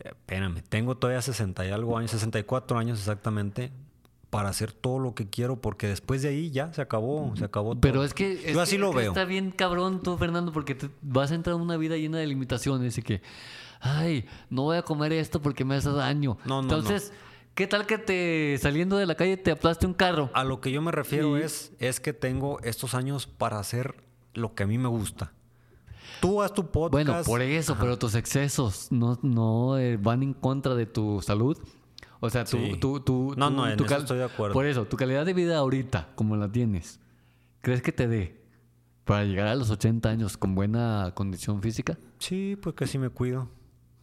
eh, 0.00 0.08
espérame, 0.08 0.62
tengo 0.68 0.96
todavía 0.96 1.20
60 1.22 1.66
y 1.66 1.70
algo 1.70 1.96
años, 1.98 2.10
64 2.12 2.78
años 2.78 2.98
exactamente, 2.98 3.70
para 4.30 4.48
hacer 4.48 4.72
todo 4.72 4.98
lo 4.98 5.14
que 5.14 5.28
quiero, 5.28 5.60
porque 5.60 5.88
después 5.88 6.22
de 6.22 6.28
ahí 6.28 6.50
ya 6.50 6.72
se 6.72 6.80
acabó, 6.80 7.34
se 7.36 7.44
acabó 7.44 7.72
todo. 7.72 7.80
Pero 7.80 8.04
es 8.04 8.14
que... 8.14 8.32
es 8.48 8.54
yo 8.54 8.60
así 8.60 8.76
que- 8.76 8.78
lo 8.78 8.88
es 8.90 8.92
que 8.94 9.00
veo. 9.00 9.10
Está 9.12 9.24
bien 9.24 9.50
cabrón 9.50 10.02
tú, 10.02 10.16
Fernando, 10.16 10.52
porque 10.52 10.74
te 10.74 10.88
vas 11.02 11.32
a 11.32 11.34
entrar 11.34 11.56
en 11.56 11.62
una 11.62 11.76
vida 11.76 11.96
llena 11.96 12.18
de 12.18 12.26
limitaciones 12.26 12.96
y 12.96 13.02
que... 13.02 13.20
Ay, 13.80 14.26
no 14.50 14.62
voy 14.64 14.76
a 14.76 14.82
comer 14.82 15.12
esto 15.12 15.40
porque 15.42 15.64
me 15.64 15.74
hace 15.74 15.90
daño. 15.90 16.36
No, 16.44 16.62
no, 16.62 16.62
Entonces, 16.62 17.12
¿qué 17.54 17.66
tal 17.66 17.86
que 17.86 17.98
te 17.98 18.56
saliendo 18.60 18.96
de 18.98 19.06
la 19.06 19.14
calle 19.16 19.36
te 19.38 19.50
aplaste 19.50 19.86
un 19.86 19.94
carro? 19.94 20.30
A 20.34 20.44
lo 20.44 20.60
que 20.60 20.70
yo 20.70 20.80
me 20.82 20.92
refiero 20.92 21.36
es, 21.38 21.72
es 21.78 21.98
que 21.98 22.12
tengo 22.12 22.60
estos 22.62 22.94
años 22.94 23.26
para 23.26 23.58
hacer 23.58 23.96
lo 24.34 24.54
que 24.54 24.62
a 24.62 24.66
mí 24.66 24.76
me 24.78 24.88
gusta. 24.88 25.32
Tú 26.20 26.42
haz 26.42 26.52
tu 26.52 26.66
podcast. 26.70 26.92
Bueno, 26.92 27.22
por 27.24 27.42
eso, 27.42 27.76
pero 27.78 27.98
tus 27.98 28.14
excesos 28.14 28.88
no, 28.90 29.18
no 29.22 29.78
eh, 29.78 29.96
van 29.96 30.22
en 30.22 30.34
contra 30.34 30.74
de 30.74 30.86
tu 30.86 31.20
salud. 31.22 31.56
O 32.20 32.28
sea, 32.28 32.44
tú, 32.44 32.58
Sí. 32.58 32.76
tú, 32.80 33.00
tú, 33.00 33.34
No, 33.36 33.50
no, 33.50 33.66
en 33.68 33.76
tu 33.76 33.84
eso 33.84 33.96
estoy 33.96 34.18
de 34.18 34.24
acuerdo. 34.24 34.52
Por 34.52 34.66
eso, 34.66 34.84
tu 34.84 34.96
calidad 34.96 35.24
de 35.24 35.32
vida 35.32 35.56
ahorita, 35.56 36.10
como 36.14 36.36
la 36.36 36.50
tienes, 36.52 37.00
¿crees 37.62 37.80
que 37.82 37.92
te 37.92 38.06
dé 38.08 38.42
para 39.04 39.24
llegar 39.24 39.46
a 39.46 39.54
los 39.54 39.70
80 39.70 40.08
años 40.10 40.36
con 40.36 40.54
buena 40.54 41.12
condición 41.14 41.62
física? 41.62 41.98
Sí, 42.18 42.56
porque 42.60 42.86
sí 42.86 42.98
me 42.98 43.08
cuido. 43.08 43.48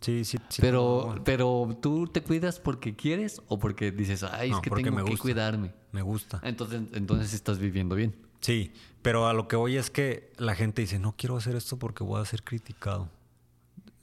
Sí, 0.01 0.25
sí, 0.25 0.37
sí. 0.49 0.61
pero, 0.61 1.13
no, 1.15 1.23
pero 1.23 1.77
tú 1.81 2.07
te 2.07 2.21
cuidas 2.21 2.59
porque 2.59 2.95
quieres 2.95 3.41
o 3.47 3.57
porque 3.59 3.91
dices, 3.91 4.23
ay, 4.23 4.51
No, 4.51 4.57
es 4.57 4.61
que 4.61 4.69
tengo 4.69 4.91
me 4.95 5.03
que 5.03 5.17
cuidarme. 5.17 5.73
Me 5.91 6.01
gusta. 6.01 6.39
Entonces, 6.43 6.81
entonces 6.93 7.33
estás 7.33 7.57
viviendo 7.59 7.95
bien. 7.95 8.15
Sí, 8.41 8.71
pero 9.01 9.27
a 9.27 9.33
lo 9.33 9.47
que 9.47 9.55
voy 9.55 9.77
es 9.77 9.89
que 9.89 10.31
la 10.37 10.55
gente 10.55 10.81
dice, 10.81 10.99
no 10.99 11.13
quiero 11.17 11.37
hacer 11.37 11.55
esto 11.55 11.77
porque 11.77 12.03
voy 12.03 12.21
a 12.21 12.25
ser 12.25 12.43
criticado. 12.43 13.09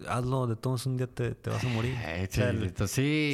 Hazlo, 0.08 0.46
de 0.46 0.56
todos 0.56 0.86
un 0.86 0.96
día 0.96 1.06
te, 1.06 1.34
te 1.34 1.50
vas 1.50 1.62
a 1.64 1.68
morir. 1.68 1.94
Eh, 2.04 2.28
O 2.28 2.34
sea, 2.34 2.52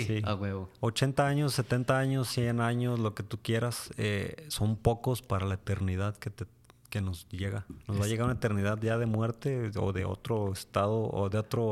sí, 0.06 0.22
a 0.24 0.34
huevo. 0.34 0.68
80 0.80 1.26
años, 1.26 1.54
70 1.54 1.98
años, 1.98 2.28
100 2.28 2.60
años, 2.60 2.98
lo 3.00 3.14
que 3.14 3.22
tú 3.22 3.38
quieras, 3.42 3.90
eh, 3.96 4.44
son 4.48 4.76
pocos 4.76 5.22
para 5.22 5.46
la 5.46 5.54
eternidad 5.54 6.16
que, 6.18 6.30
te, 6.30 6.44
que 6.90 7.00
nos 7.00 7.26
llega. 7.30 7.64
Nos 7.88 8.00
va 8.00 8.04
a 8.04 8.08
llegar 8.08 8.26
una 8.26 8.34
eternidad 8.34 8.78
ya 8.80 8.98
de 8.98 9.06
muerte 9.06 9.70
o 9.76 9.92
de 9.92 10.04
otro 10.04 10.52
estado 10.52 10.92
o 11.10 11.28
de 11.30 11.38
otra 11.38 11.62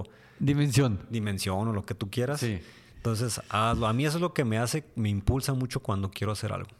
Dimensión. 0.40 1.00
dimensión 1.10 1.68
o 1.68 1.72
lo 1.72 1.84
que 1.84 1.94
tú 1.94 2.10
quieras. 2.10 2.40
Sí. 2.40 2.58
Entonces, 2.96 3.40
hazlo. 3.50 3.86
A 3.86 3.92
mí 3.92 4.06
eso 4.06 4.16
es 4.16 4.22
lo 4.22 4.32
que 4.32 4.44
me 4.44 4.58
hace, 4.58 4.84
me 4.96 5.10
impulsa 5.10 5.52
mucho 5.52 5.80
cuando 5.80 6.10
quiero 6.10 6.32
hacer 6.32 6.52
algo. 6.52 6.70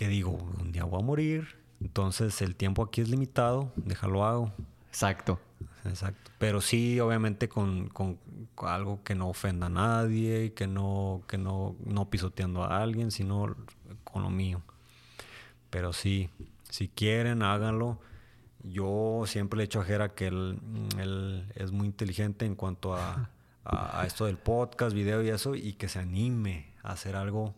Que 0.00 0.08
digo, 0.08 0.30
un 0.58 0.72
día 0.72 0.84
voy 0.84 0.98
a 1.02 1.04
morir, 1.04 1.58
entonces 1.82 2.40
el 2.40 2.56
tiempo 2.56 2.82
aquí 2.82 3.02
es 3.02 3.10
limitado, 3.10 3.70
déjalo 3.76 4.24
hago. 4.24 4.50
Exacto. 4.88 5.38
Exacto. 5.84 6.30
Pero 6.38 6.62
sí, 6.62 6.98
obviamente, 7.00 7.50
con, 7.50 7.88
con- 7.90 8.18
con 8.54 8.70
algo 8.70 9.02
que 9.04 9.14
no 9.14 9.28
ofenda 9.28 9.66
a 9.66 9.68
nadie, 9.68 10.54
que 10.54 10.66
no, 10.66 11.20
que 11.28 11.36
no, 11.36 11.76
no 11.84 12.08
pisoteando 12.08 12.64
a 12.64 12.82
alguien, 12.82 13.10
sino 13.10 13.54
con 14.02 14.22
lo 14.22 14.30
mío. 14.30 14.62
Pero 15.68 15.92
sí, 15.92 16.30
si 16.70 16.88
quieren, 16.88 17.42
háganlo. 17.42 18.00
Yo 18.62 19.24
siempre 19.26 19.58
le 19.58 19.64
echo 19.64 19.82
a 19.82 19.84
Jera 19.84 20.14
que 20.14 20.28
él, 20.28 20.58
él 20.98 21.44
es 21.56 21.72
muy 21.72 21.86
inteligente 21.86 22.46
en 22.46 22.54
cuanto 22.54 22.94
a, 22.94 23.28
a- 23.64 24.00
a 24.00 24.06
esto 24.06 24.24
del 24.24 24.38
podcast, 24.38 24.94
video 24.94 25.22
y 25.22 25.28
eso, 25.28 25.54
y 25.54 25.74
que 25.74 25.88
se 25.90 25.98
anime 25.98 26.72
a 26.82 26.92
hacer 26.92 27.16
algo. 27.16 27.54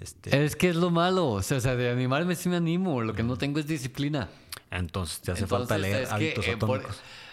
Este, 0.00 0.44
Es 0.44 0.56
que 0.56 0.70
es 0.70 0.76
lo 0.76 0.90
malo. 0.90 1.28
O 1.30 1.42
sea, 1.42 1.58
de 1.58 1.90
animarme 1.90 2.34
sí 2.34 2.48
me 2.48 2.56
animo. 2.56 3.02
Lo 3.02 3.14
que 3.14 3.22
no 3.22 3.36
tengo 3.36 3.58
es 3.58 3.66
disciplina. 3.66 4.28
entonces 4.70 5.20
te 5.20 5.32
hace 5.32 5.42
Entonces, 5.44 5.68
falta 5.68 5.78
leer 5.78 6.02
es 6.02 6.08
que, 6.08 6.14
hábitos 6.14 6.46
eh, 6.46 6.56
por-. 6.56 6.86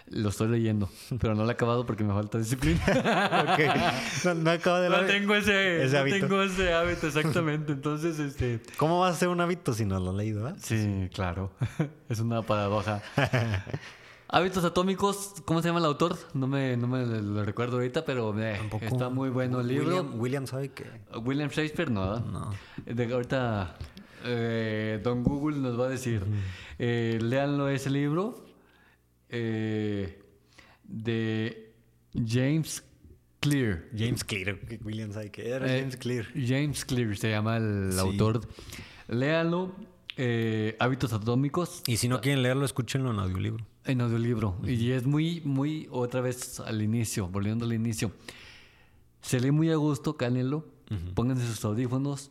Lo 0.07 0.29
estoy 0.29 0.49
leyendo, 0.49 0.87
pero 1.19 1.33
no 1.33 1.43
lo 1.45 1.49
he 1.49 1.53
acabado 1.53 1.83
porque 1.85 2.03
me 2.03 2.13
falta 2.13 2.37
disciplina. 2.37 2.79
Ok. 3.55 4.25
No, 4.25 4.33
no 4.35 4.51
acabo 4.51 4.77
de 4.77 4.89
no 4.89 4.97
leer 5.01 5.19
tengo 5.19 5.33
ese, 5.35 5.83
ese 5.83 5.93
no 5.95 5.99
hábito. 6.01 6.19
tengo 6.19 6.43
ese 6.43 6.73
hábito, 6.73 7.07
exactamente. 7.07 7.71
Entonces, 7.71 8.19
este... 8.19 8.59
¿Cómo 8.77 8.99
vas 8.99 9.13
a 9.13 9.15
hacer 9.15 9.29
un 9.29 9.41
hábito 9.41 9.73
si 9.73 9.83
no 9.85 9.99
lo 9.99 10.11
has 10.11 10.15
leído? 10.15 10.43
verdad? 10.43 10.59
Sí, 10.61 11.09
claro. 11.13 11.51
es 12.09 12.19
una 12.19 12.43
paradoja. 12.43 13.01
Hábitos 14.35 14.65
atómicos, 14.65 15.35
¿cómo 15.45 15.61
se 15.61 15.69
llama 15.69 15.79
el 15.79 15.85
autor? 15.85 16.17
No 16.33 16.45
me, 16.45 16.75
no 16.75 16.89
me 16.89 17.05
lo 17.05 17.45
recuerdo 17.45 17.77
ahorita, 17.77 18.03
pero 18.03 18.37
eh, 18.37 18.59
está 18.81 19.07
muy 19.07 19.29
bueno 19.29 19.61
el 19.61 19.67
libro. 19.69 19.85
William, 19.87 20.19
William 20.19 20.45
sabe. 20.45 20.71
William 21.23 21.49
Shakespeare, 21.49 21.89
no. 21.89 22.19
No. 22.19 22.51
De, 22.85 23.13
ahorita 23.13 23.77
eh, 24.25 24.99
Don 25.01 25.23
Google 25.23 25.59
nos 25.59 25.79
va 25.79 25.85
a 25.85 25.87
decir. 25.87 26.21
Eh, 26.77 27.17
léanlo 27.21 27.69
ese 27.69 27.89
libro 27.89 28.45
eh, 29.29 30.21
de 30.83 31.73
James 32.13 32.83
Clear. 33.39 33.85
James 33.97 34.25
Clear. 34.25 34.59
William 34.83 35.13
sabe 35.13 35.31
que 35.31 35.47
era 35.47 35.65
James 35.65 35.95
Clear. 35.95 36.27
James 36.33 36.83
Clear 36.83 37.15
se 37.15 37.29
llama 37.29 37.55
el 37.55 37.93
Sí. 37.93 37.99
autor. 37.99 38.41
Léanlo. 39.07 39.73
Hábitos 40.79 41.13
atómicos 41.13 41.83
Y 41.87 41.95
si 41.95 42.09
no 42.09 42.19
quieren 42.19 42.43
leerlo, 42.43 42.65
escúchenlo 42.65 43.11
en 43.11 43.19
audiolibro. 43.19 43.65
En 43.85 44.01
audiolibro. 44.01 44.57
Y 44.65 44.91
es 44.91 45.05
muy, 45.05 45.41
muy, 45.45 45.87
otra 45.91 46.21
vez 46.21 46.59
al 46.59 46.81
inicio, 46.81 47.27
volviendo 47.27 47.65
al 47.65 47.73
inicio. 47.73 48.11
Se 49.21 49.39
lee 49.39 49.51
muy 49.51 49.69
a 49.71 49.75
gusto, 49.75 50.17
cálenlo. 50.17 50.65
Pónganse 51.15 51.47
sus 51.47 51.65
audífonos, 51.65 52.29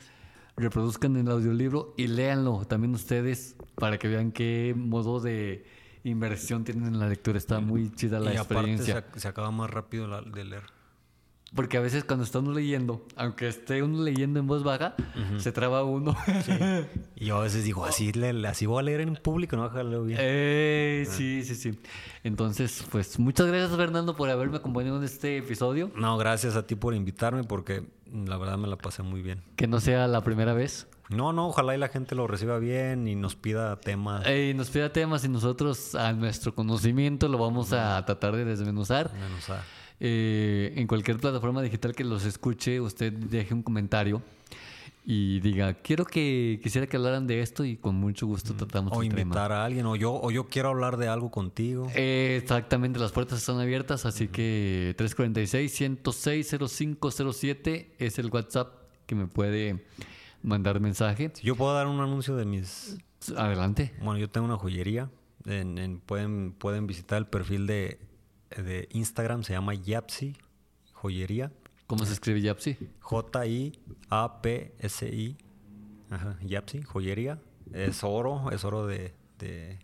reproduzcan 0.56 1.16
el 1.16 1.28
audiolibro 1.28 1.92
y 1.96 2.06
léanlo 2.06 2.64
también 2.66 2.94
ustedes 2.94 3.56
para 3.74 3.98
que 3.98 4.06
vean 4.06 4.30
qué 4.30 4.74
modo 4.76 5.18
de 5.20 5.66
inversión 6.04 6.62
tienen 6.64 6.86
en 6.86 6.98
la 7.00 7.08
lectura. 7.08 7.36
Está 7.38 7.58
muy 7.60 7.90
chida 7.90 8.20
la 8.20 8.32
y 8.32 8.36
aparte 8.36 8.54
experiencia. 8.72 9.04
se, 9.14 9.20
se 9.20 9.28
acaba 9.28 9.50
más 9.50 9.70
rápido 9.70 10.06
la- 10.06 10.22
de 10.22 10.44
leer. 10.44 10.62
Porque 11.54 11.76
a 11.76 11.80
veces 11.80 12.02
cuando 12.04 12.24
está 12.24 12.40
uno 12.40 12.52
leyendo, 12.52 13.06
aunque 13.16 13.46
esté 13.46 13.82
uno 13.82 14.02
leyendo 14.02 14.40
en 14.40 14.46
voz 14.46 14.64
baja, 14.64 14.94
se 15.38 15.52
traba 15.52 15.84
uno. 15.84 16.16
Y 17.16 17.26
yo 17.26 17.36
a 17.38 17.42
veces 17.42 17.62
digo, 17.64 17.84
así, 17.84 18.12
le- 18.12 18.46
así 18.48 18.66
voy 18.66 18.80
a 18.80 18.82
leer 18.82 19.00
en 19.02 19.14
público, 19.16 19.54
no 19.56 19.62
voy 19.62 19.70
a 19.70 19.72
dejarlo 19.72 20.04
bien. 20.04 20.18
Eh, 20.20 21.06
sí, 21.08 21.44
sí, 21.44 21.54
sí. 21.54 21.78
Entonces, 22.24 22.84
pues 22.90 23.18
muchas 23.18 23.46
gracias 23.46 23.76
Fernando 23.76 24.16
por 24.16 24.28
haberme 24.30 24.56
acompañado 24.56 24.98
en 24.98 25.04
este 25.04 25.38
episodio. 25.38 25.90
No, 25.96 26.16
gracias 26.18 26.56
a 26.56 26.66
ti 26.66 26.74
por 26.74 26.94
invitarme 26.94 27.44
porque 27.44 27.84
la 28.12 28.36
verdad 28.36 28.58
me 28.58 28.66
la 28.68 28.76
pasé 28.76 29.02
muy 29.02 29.22
bien. 29.22 29.42
Que 29.56 29.66
no 29.66 29.80
sea 29.80 30.08
la 30.08 30.22
primera 30.22 30.54
vez. 30.54 30.88
No, 31.10 31.32
no, 31.32 31.48
ojalá 31.48 31.74
y 31.74 31.78
la 31.78 31.88
gente 31.88 32.14
lo 32.14 32.26
reciba 32.26 32.58
bien 32.58 33.06
y 33.08 33.14
nos 33.14 33.34
pida 33.36 33.78
temas. 33.80 34.24
Eh, 34.26 34.52
nos 34.56 34.70
pida 34.70 34.90
temas 34.92 35.24
y 35.24 35.28
nosotros 35.28 35.94
a 35.94 36.12
nuestro 36.12 36.54
conocimiento 36.54 37.28
lo 37.28 37.36
vamos 37.38 37.72
a 37.74 38.02
tratar 38.06 38.34
de 38.36 38.44
desmenuzar. 38.44 39.10
a- 39.14 39.62
Eh, 40.00 40.72
en 40.76 40.86
cualquier 40.88 41.18
plataforma 41.18 41.62
digital 41.62 41.94
que 41.94 42.02
los 42.04 42.24
escuche, 42.24 42.80
usted 42.80 43.12
deje 43.12 43.54
un 43.54 43.62
comentario 43.62 44.22
y 45.06 45.38
diga, 45.40 45.74
quiero 45.74 46.04
que 46.06 46.58
quisiera 46.62 46.86
que 46.86 46.96
hablaran 46.96 47.26
de 47.28 47.40
esto 47.42 47.62
y 47.64 47.76
con 47.76 47.94
mucho 47.94 48.26
gusto 48.26 48.54
tratamos 48.54 48.92
o 48.96 49.02
el 49.02 49.08
tema. 49.10 49.20
invitar 49.20 49.52
a 49.52 49.62
alguien, 49.64 49.84
o 49.86 49.94
yo, 49.96 50.12
o 50.12 50.30
yo 50.30 50.48
quiero 50.48 50.70
hablar 50.70 50.96
de 50.96 51.08
algo 51.08 51.30
contigo. 51.30 51.88
Eh, 51.94 52.38
exactamente, 52.42 52.98
las 52.98 53.12
puertas 53.12 53.38
están 53.38 53.60
abiertas, 53.60 54.04
así 54.06 54.28
que 54.28 54.94
346-106-0507 54.98 57.86
es 57.98 58.18
el 58.18 58.30
WhatsApp 58.30 58.72
que 59.06 59.14
me 59.14 59.26
puede 59.26 59.84
mandar 60.44 60.78
mensaje. 60.80 61.32
Yo 61.42 61.56
puedo 61.56 61.74
dar 61.74 61.86
un 61.88 61.98
anuncio 62.00 62.36
de 62.36 62.44
mis 62.44 62.96
Adelante. 63.36 63.92
Bueno, 64.02 64.18
yo 64.18 64.28
tengo 64.30 64.46
una 64.46 64.56
joyería. 64.58 65.10
En, 65.46 65.78
en- 65.78 65.98
pueden, 66.00 66.52
pueden 66.52 66.86
visitar 66.86 67.18
el 67.18 67.26
perfil 67.26 67.66
de, 67.66 67.98
de 68.56 68.88
Instagram, 68.92 69.42
se 69.42 69.52
llama 69.54 69.74
Yapsi 69.74 70.36
Joyería. 70.92 71.50
¿Cómo 71.86 72.04
se 72.06 72.12
escribe 72.14 72.40
Yapsi? 72.40 72.76
J-I-A-P-S-I. 74.10 75.36
Ajá, 76.10 76.36
Yapsi, 76.42 76.82
joyería. 76.82 77.40
Es 77.72 78.04
oro, 78.04 78.50
es 78.52 78.64
oro 78.64 78.86
de. 78.86 79.14
de- 79.38 79.78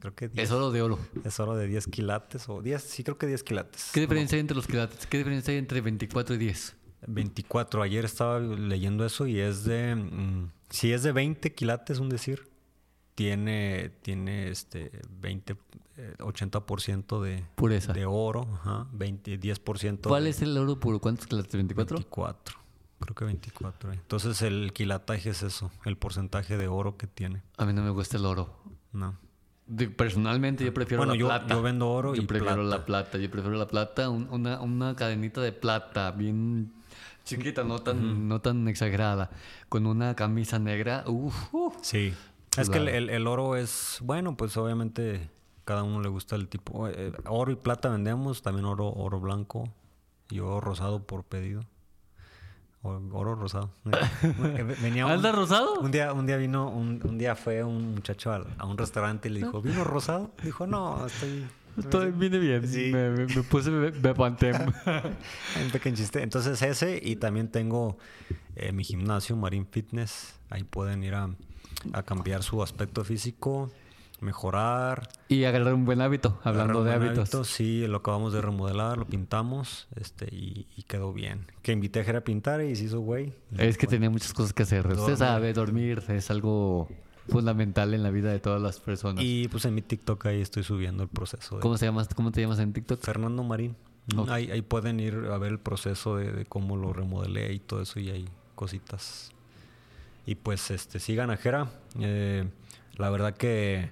creo 0.00 0.14
que 0.14 0.28
10, 0.28 0.44
Es 0.44 0.52
oro 0.52 0.70
de 0.70 0.82
oro. 0.82 0.98
es 1.24 1.38
oro 1.40 1.54
de 1.56 1.66
10 1.66 1.86
quilates. 1.88 2.48
O 2.48 2.62
10, 2.62 2.82
sí, 2.82 3.04
creo 3.04 3.18
que 3.18 3.26
10 3.26 3.42
quilates. 3.42 3.90
¿Qué 3.92 4.00
diferencia 4.00 4.36
hay 4.36 4.40
entre 4.40 4.56
los 4.56 4.66
quilates? 4.66 5.06
¿Qué 5.06 5.18
diferencia 5.18 5.52
hay 5.52 5.58
entre 5.58 5.80
24 5.80 6.34
y 6.34 6.38
10? 6.38 6.76
24. 7.06 7.82
Ayer 7.82 8.04
estaba 8.04 8.38
leyendo 8.40 9.04
eso 9.06 9.26
y 9.26 9.38
es 9.40 9.64
de. 9.64 9.94
mm, 9.94 10.50
si 10.70 10.92
es 10.92 11.02
de 11.02 11.12
20 11.12 11.54
quilates, 11.54 11.98
un 11.98 12.08
decir, 12.08 12.48
tiene, 13.14 13.90
tiene 14.02 14.48
este 14.48 14.90
20, 15.20 15.56
eh, 15.96 16.14
80% 16.18 17.20
de, 17.22 17.44
Pureza. 17.54 17.92
de 17.92 18.04
oro, 18.06 18.46
ajá, 18.54 18.86
20, 18.92 19.40
10%. 19.40 20.08
¿Cuál 20.08 20.24
de 20.24 20.30
es 20.30 20.42
el 20.42 20.56
oro 20.58 20.78
puro? 20.78 21.00
¿Cuántos 21.00 21.26
quilates? 21.26 21.54
¿24? 21.54 21.74
24. 21.94 22.56
Creo 22.98 23.14
que 23.14 23.24
24. 23.26 23.92
eh. 23.92 23.94
Entonces 23.94 24.42
el 24.42 24.72
quilataje 24.72 25.30
es 25.30 25.42
eso, 25.42 25.70
el 25.84 25.96
porcentaje 25.96 26.56
de 26.56 26.66
oro 26.68 26.96
que 26.96 27.06
tiene. 27.06 27.42
A 27.56 27.64
mí 27.66 27.72
no 27.72 27.82
me 27.82 27.90
gusta 27.90 28.16
el 28.16 28.26
oro. 28.26 28.54
No. 28.92 29.18
de- 29.68 29.88
personalmente 29.88 30.64
yo 30.64 30.72
prefiero 30.72 31.00
Bueno, 31.00 31.14
la 31.14 31.18
yo- 31.18 31.26
plata. 31.26 31.54
yo 31.54 31.60
vendo 31.60 31.88
oro 31.90 32.14
Yo 32.14 32.22
y 32.22 32.26
prefiero 32.26 32.62
plata. 32.62 32.68
la 32.78 32.84
plata. 32.86 33.18
Yo 33.18 33.28
prefiero 33.30 33.56
la 33.58 33.66
plata. 33.66 34.08
un- 34.08 34.28
una, 34.30 34.60
una 34.60 34.94
cadenita 34.94 35.40
de 35.40 35.50
plata 35.52 36.12
bien 36.12 36.72
chiquita, 37.26 37.62
no 37.64 37.80
tan, 37.80 38.26
no 38.28 38.40
tan 38.40 38.66
exagerada. 38.68 39.28
Con 39.68 39.86
una 39.86 40.14
camisa 40.16 40.58
negra. 40.58 41.04
Uf, 41.06 41.52
uf. 41.52 41.74
Sí. 41.82 42.14
Es 42.56 42.70
que 42.70 42.78
el, 42.78 42.88
el- 42.88 43.10
el 43.10 43.26
oro 43.26 43.56
es, 43.56 43.98
bueno, 44.02 44.34
pues 44.38 44.56
obviamente 44.56 45.28
cada 45.66 45.82
uno 45.82 46.00
le 46.00 46.08
gusta 46.08 46.36
el 46.36 46.48
tipo. 46.48 46.88
eh, 46.88 47.12
oro 47.28 47.52
y 47.52 47.56
plata 47.56 47.90
vendemos, 47.90 48.40
también 48.40 48.64
oro, 48.64 48.88
oro 48.90 49.20
blanco 49.20 49.68
y 50.30 50.38
oro 50.40 50.60
rosado 50.62 51.02
por 51.02 51.24
pedido. 51.24 51.64
Oro 52.82 53.34
rosado. 53.34 53.70
Eh, 54.22 54.76
Venía 54.80 55.06
un- 55.06 55.12
¿Anda 55.12 55.32
rosado? 55.32 55.80
Un 55.80 55.90
día, 55.90 56.12
un 56.12 56.24
día 56.26 56.36
vino, 56.36 56.68
un, 56.70 57.00
un 57.04 57.18
día 57.18 57.34
fue 57.34 57.64
un 57.64 57.94
muchacho 57.94 58.32
al- 58.32 58.46
a, 58.58 58.64
un 58.64 58.78
restaurante 58.78 59.28
y 59.28 59.32
le 59.32 59.40
dijo, 59.40 59.60
¿vino 59.60 59.82
rosado? 59.82 60.30
Dijo, 60.42 60.66
no, 60.68 61.04
estoy... 61.06 61.46
Estoy, 61.78 62.10
vine 62.12 62.38
bien. 62.38 62.66
Sí. 62.66 62.90
Me, 62.92 63.10
me- 63.10 63.26
me 63.26 63.42
puse 63.42 63.70
be- 63.70 63.90
Bepantem. 63.90 64.56
Un 65.64 65.70
pequeño 65.72 65.96
chiste. 65.96 66.22
Entonces 66.22 66.60
ese 66.62 67.00
y 67.02 67.16
también 67.16 67.48
tengo 67.48 67.98
eh, 68.56 68.72
mi 68.72 68.84
gimnasio, 68.84 69.36
Marine 69.36 69.66
Fitness. 69.70 70.34
Ahí 70.50 70.64
pueden 70.64 71.02
ir 71.04 71.14
a, 71.14 71.28
a 71.92 72.02
cambiar 72.02 72.42
su 72.42 72.62
aspecto 72.62 73.04
físico, 73.04 73.70
mejorar. 74.20 75.08
y 75.28 75.44
agarrar 75.44 75.74
un 75.74 75.84
buen 75.84 76.00
hábito, 76.00 76.38
hablando 76.42 76.82
de 76.84 76.92
hábitos. 76.94 77.18
hábito. 77.34 77.44
Sí, 77.44 77.86
lo 77.86 77.98
acabamos 77.98 78.32
de 78.32 78.40
remodelar, 78.40 78.96
lo 78.96 79.06
pintamos 79.06 79.88
este 79.96 80.26
y, 80.34 80.66
y 80.76 80.82
quedó 80.84 81.12
bien. 81.12 81.46
Que 81.62 81.72
invité 81.72 82.00
a 82.00 82.04
Jera 82.04 82.20
a 82.20 82.24
pintar 82.24 82.62
y 82.62 82.74
se 82.76 82.84
hizo 82.84 83.00
güey. 83.00 83.32
Es 83.58 83.76
que 83.76 83.86
tenía 83.86 84.08
muchas 84.08 84.32
cosas 84.32 84.52
que 84.52 84.62
hacer. 84.62 84.86
Usted 84.86 84.96
Dormir. 84.96 85.16
sabe, 85.18 85.52
dormir 85.52 86.02
es 86.08 86.30
algo 86.30 86.88
fundamental 87.28 87.94
en 87.94 88.02
la 88.02 88.10
vida 88.10 88.30
de 88.30 88.40
todas 88.40 88.60
las 88.60 88.80
personas. 88.80 89.22
Y 89.24 89.48
pues 89.48 89.64
en 89.64 89.74
mi 89.74 89.82
TikTok 89.82 90.26
ahí 90.26 90.40
estoy 90.40 90.62
subiendo 90.62 91.02
el 91.02 91.08
proceso. 91.08 91.56
De 91.56 91.62
¿Cómo, 91.62 91.76
se 91.76 91.86
llama, 91.86 92.06
¿Cómo 92.14 92.32
te 92.32 92.40
llamas 92.40 92.58
en 92.58 92.72
TikTok? 92.72 93.00
Fernando 93.00 93.42
Marín. 93.42 93.76
Ahí, 94.28 94.50
ahí 94.50 94.62
pueden 94.62 95.00
ir 95.00 95.14
a 95.32 95.38
ver 95.38 95.52
el 95.52 95.58
proceso 95.58 96.16
de, 96.16 96.30
de 96.30 96.44
cómo 96.44 96.76
lo 96.76 96.92
remodelé 96.92 97.52
y 97.52 97.58
todo 97.58 97.82
eso 97.82 97.98
y 97.98 98.10
hay 98.10 98.28
cositas. 98.54 99.32
Y 100.26 100.34
pues 100.34 100.70
este 100.72 100.98
sigan 100.98 101.30
a 101.30 101.36
Jera. 101.36 101.70
Eh, 102.00 102.48
la 102.96 103.10
verdad 103.10 103.36
que 103.36 103.90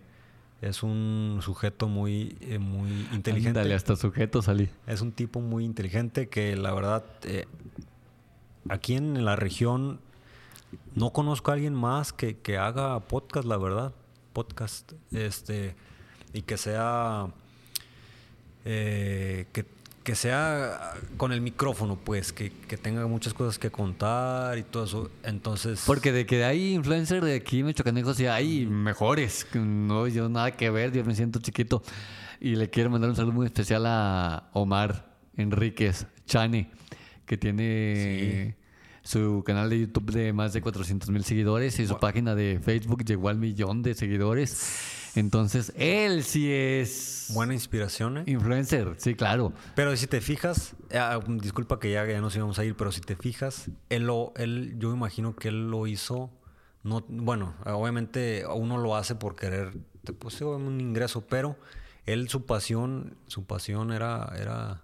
es 0.61 0.83
un 0.83 1.39
sujeto 1.43 1.89
muy, 1.89 2.37
eh, 2.41 2.59
muy 2.59 3.07
inteligente. 3.13 3.61
Dale, 3.61 3.75
hasta 3.75 3.95
sujeto 3.97 4.43
salí. 4.43 4.69
Es 4.87 5.01
un 5.01 5.13
tipo 5.13 5.41
muy 5.41 5.65
inteligente 5.65 6.29
que 6.29 6.57
la 6.57 6.73
verdad 6.75 7.05
eh, 7.23 7.47
aquí 8.69 8.95
en 8.95 9.25
la 9.25 9.37
región 9.37 10.01
no 10.95 11.13
conozco 11.13 11.51
a 11.51 11.55
alguien 11.55 11.75
más 11.75 12.13
que, 12.13 12.39
que 12.39 12.57
haga 12.59 12.99
podcast, 13.01 13.47
la 13.47 13.57
verdad. 13.57 13.93
Podcast. 14.33 14.93
Este. 15.13 15.75
Y 16.33 16.43
que 16.43 16.57
sea. 16.57 17.29
eh, 18.65 19.47
que, 19.53 19.65
que 20.03 20.15
sea 20.15 20.95
con 21.17 21.33
el 21.33 21.41
micrófono, 21.41 21.97
pues, 21.97 22.33
que, 22.33 22.51
que 22.51 22.77
tenga 22.77 23.07
muchas 23.07 23.33
cosas 23.33 23.59
que 23.59 23.71
contar 23.71 24.59
y 24.59 24.63
todo 24.63 24.85
eso. 24.85 25.11
Entonces. 25.23 25.83
Porque 25.87 26.13
de 26.13 26.27
que 26.27 26.45
hay 26.45 26.75
influencer 26.75 27.25
de 27.25 27.37
aquí, 27.37 27.63
Michoacanejos, 27.63 28.21
y 28.21 28.27
hay 28.27 28.67
mejores. 28.67 29.47
No, 29.55 30.07
yo 30.09 30.29
nada 30.29 30.51
que 30.51 30.69
ver, 30.71 30.93
yo 30.93 31.05
me 31.05 31.15
siento 31.15 31.41
chiquito. 31.41 31.83
Y 32.41 32.57
le 32.57 32.69
quiero 32.69 32.91
mandar 32.91 33.09
un 33.09 33.17
saludo 33.17 33.33
muy 33.33 33.47
especial 33.47 33.85
a 33.87 34.51
Omar 34.53 35.15
Enríquez 35.37 36.07
Chane, 36.27 36.71
que 37.25 37.39
tiene 37.39 38.57
su 39.05 39.43
canal 39.45 39.69
de 39.71 39.81
YouTube 39.81 40.11
de 40.11 40.33
más 40.33 40.55
de 40.55 40.63
400 40.63 41.11
mil 41.11 41.25
seguidores 41.25 41.79
y 41.79 41.87
su 41.87 41.99
página 41.99 42.35
de 42.35 42.59
Facebook 42.63 43.05
llegó 43.05 43.29
al 43.29 43.37
millón 43.39 43.83
de 43.83 43.95
seguidores. 43.95 45.13
Entonces, 45.15 45.73
él 45.77 46.25
sí 46.25 46.51
es 46.51 47.31
Buena 47.35 47.53
inspiración, 47.53 48.19
¿eh? 48.19 48.25
influencer, 48.27 48.95
sí, 48.97 49.15
claro. 49.15 49.53
Pero 49.77 49.97
si 49.97 50.07
te 50.07 50.21
fijas, 50.21 50.75
eh, 50.91 51.01
disculpa 51.29 51.79
que 51.79 51.93
ya, 51.93 52.05
ya 52.07 52.21
nos 52.21 52.35
íbamos 52.35 52.59
a 52.59 52.65
ir, 52.65 52.75
pero 52.77 52.91
si 52.91 53.01
te 53.01 53.15
fijas, 53.15 53.71
él 53.91 54.07
lo, 54.07 54.33
él, 54.37 54.75
yo 54.79 54.93
imagino 54.93 55.37
que 55.37 55.49
él 55.49 55.71
lo 55.71 55.87
hizo, 55.87 56.31
no, 56.83 57.05
bueno, 57.09 57.55
obviamente 57.65 58.45
uno 58.55 58.79
lo 58.79 58.97
hace 58.97 59.15
por 59.15 59.37
querer, 59.37 59.75
pues 60.19 60.41
un 60.41 60.81
ingreso, 60.81 61.27
pero 61.27 61.57
él 62.07 62.29
su 62.29 62.45
pasión, 62.45 63.17
su 63.27 63.45
pasión 63.45 63.93
era, 63.93 64.33
era 64.37 64.84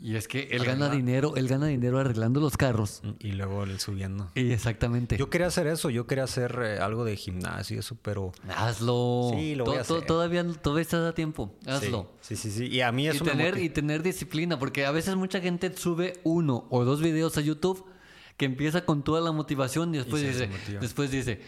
Y 0.00 0.14
es 0.14 0.28
que 0.28 0.48
él 0.52 0.64
gana 0.64 0.88
dinero, 0.90 1.34
él 1.36 1.48
gana 1.48 1.66
dinero 1.66 1.98
arreglando 1.98 2.40
los 2.40 2.56
carros. 2.56 3.02
y 3.18 3.32
luego 3.32 3.64
él 3.64 3.80
subiendo. 3.80 4.30
Y 4.34 4.52
exactamente. 4.52 5.16
Yo 5.16 5.28
quería 5.28 5.48
hacer 5.48 5.66
eso, 5.66 5.90
yo 5.90 6.06
quería 6.06 6.24
hacer 6.24 6.58
eh, 6.62 6.78
algo 6.78 7.04
de 7.04 7.16
gimnasio 7.16 7.76
y 7.76 7.80
eso, 7.80 7.96
pero 8.00 8.32
Hazlo. 8.56 9.30
Sí, 9.34 9.54
lo 9.54 9.64
voy 9.64 9.78
a 9.78 9.82
to-. 9.82 10.02
Todavía, 10.02 10.44
todavía 10.62 10.82
estás 10.82 11.04
a 11.08 11.14
tiempo. 11.14 11.54
Hazlo. 11.66 12.12
Sí, 12.20 12.36
sí, 12.36 12.50
sí, 12.50 12.58
sí. 12.58 12.66
Y 12.66 12.80
a 12.80 12.92
mí 12.92 13.04
Y 13.04 13.08
eso 13.08 13.24
me 13.24 13.32
tener, 13.32 13.46
motiva. 13.54 13.66
y 13.66 13.70
tener 13.70 14.02
disciplina, 14.02 14.58
porque 14.58 14.86
a 14.86 14.90
veces 14.92 15.16
mucha 15.16 15.40
gente 15.40 15.76
sube 15.76 16.14
uno 16.22 16.66
o 16.70 16.84
dos 16.84 17.00
videos 17.02 17.36
a 17.36 17.40
YouTube 17.40 17.84
que 18.36 18.44
empieza 18.44 18.84
con 18.84 19.02
toda 19.02 19.20
la 19.20 19.32
motivación 19.32 19.92
y 19.94 19.98
después 19.98 20.22
dice, 20.22 20.48
después 20.80 21.10
dice, 21.10 21.40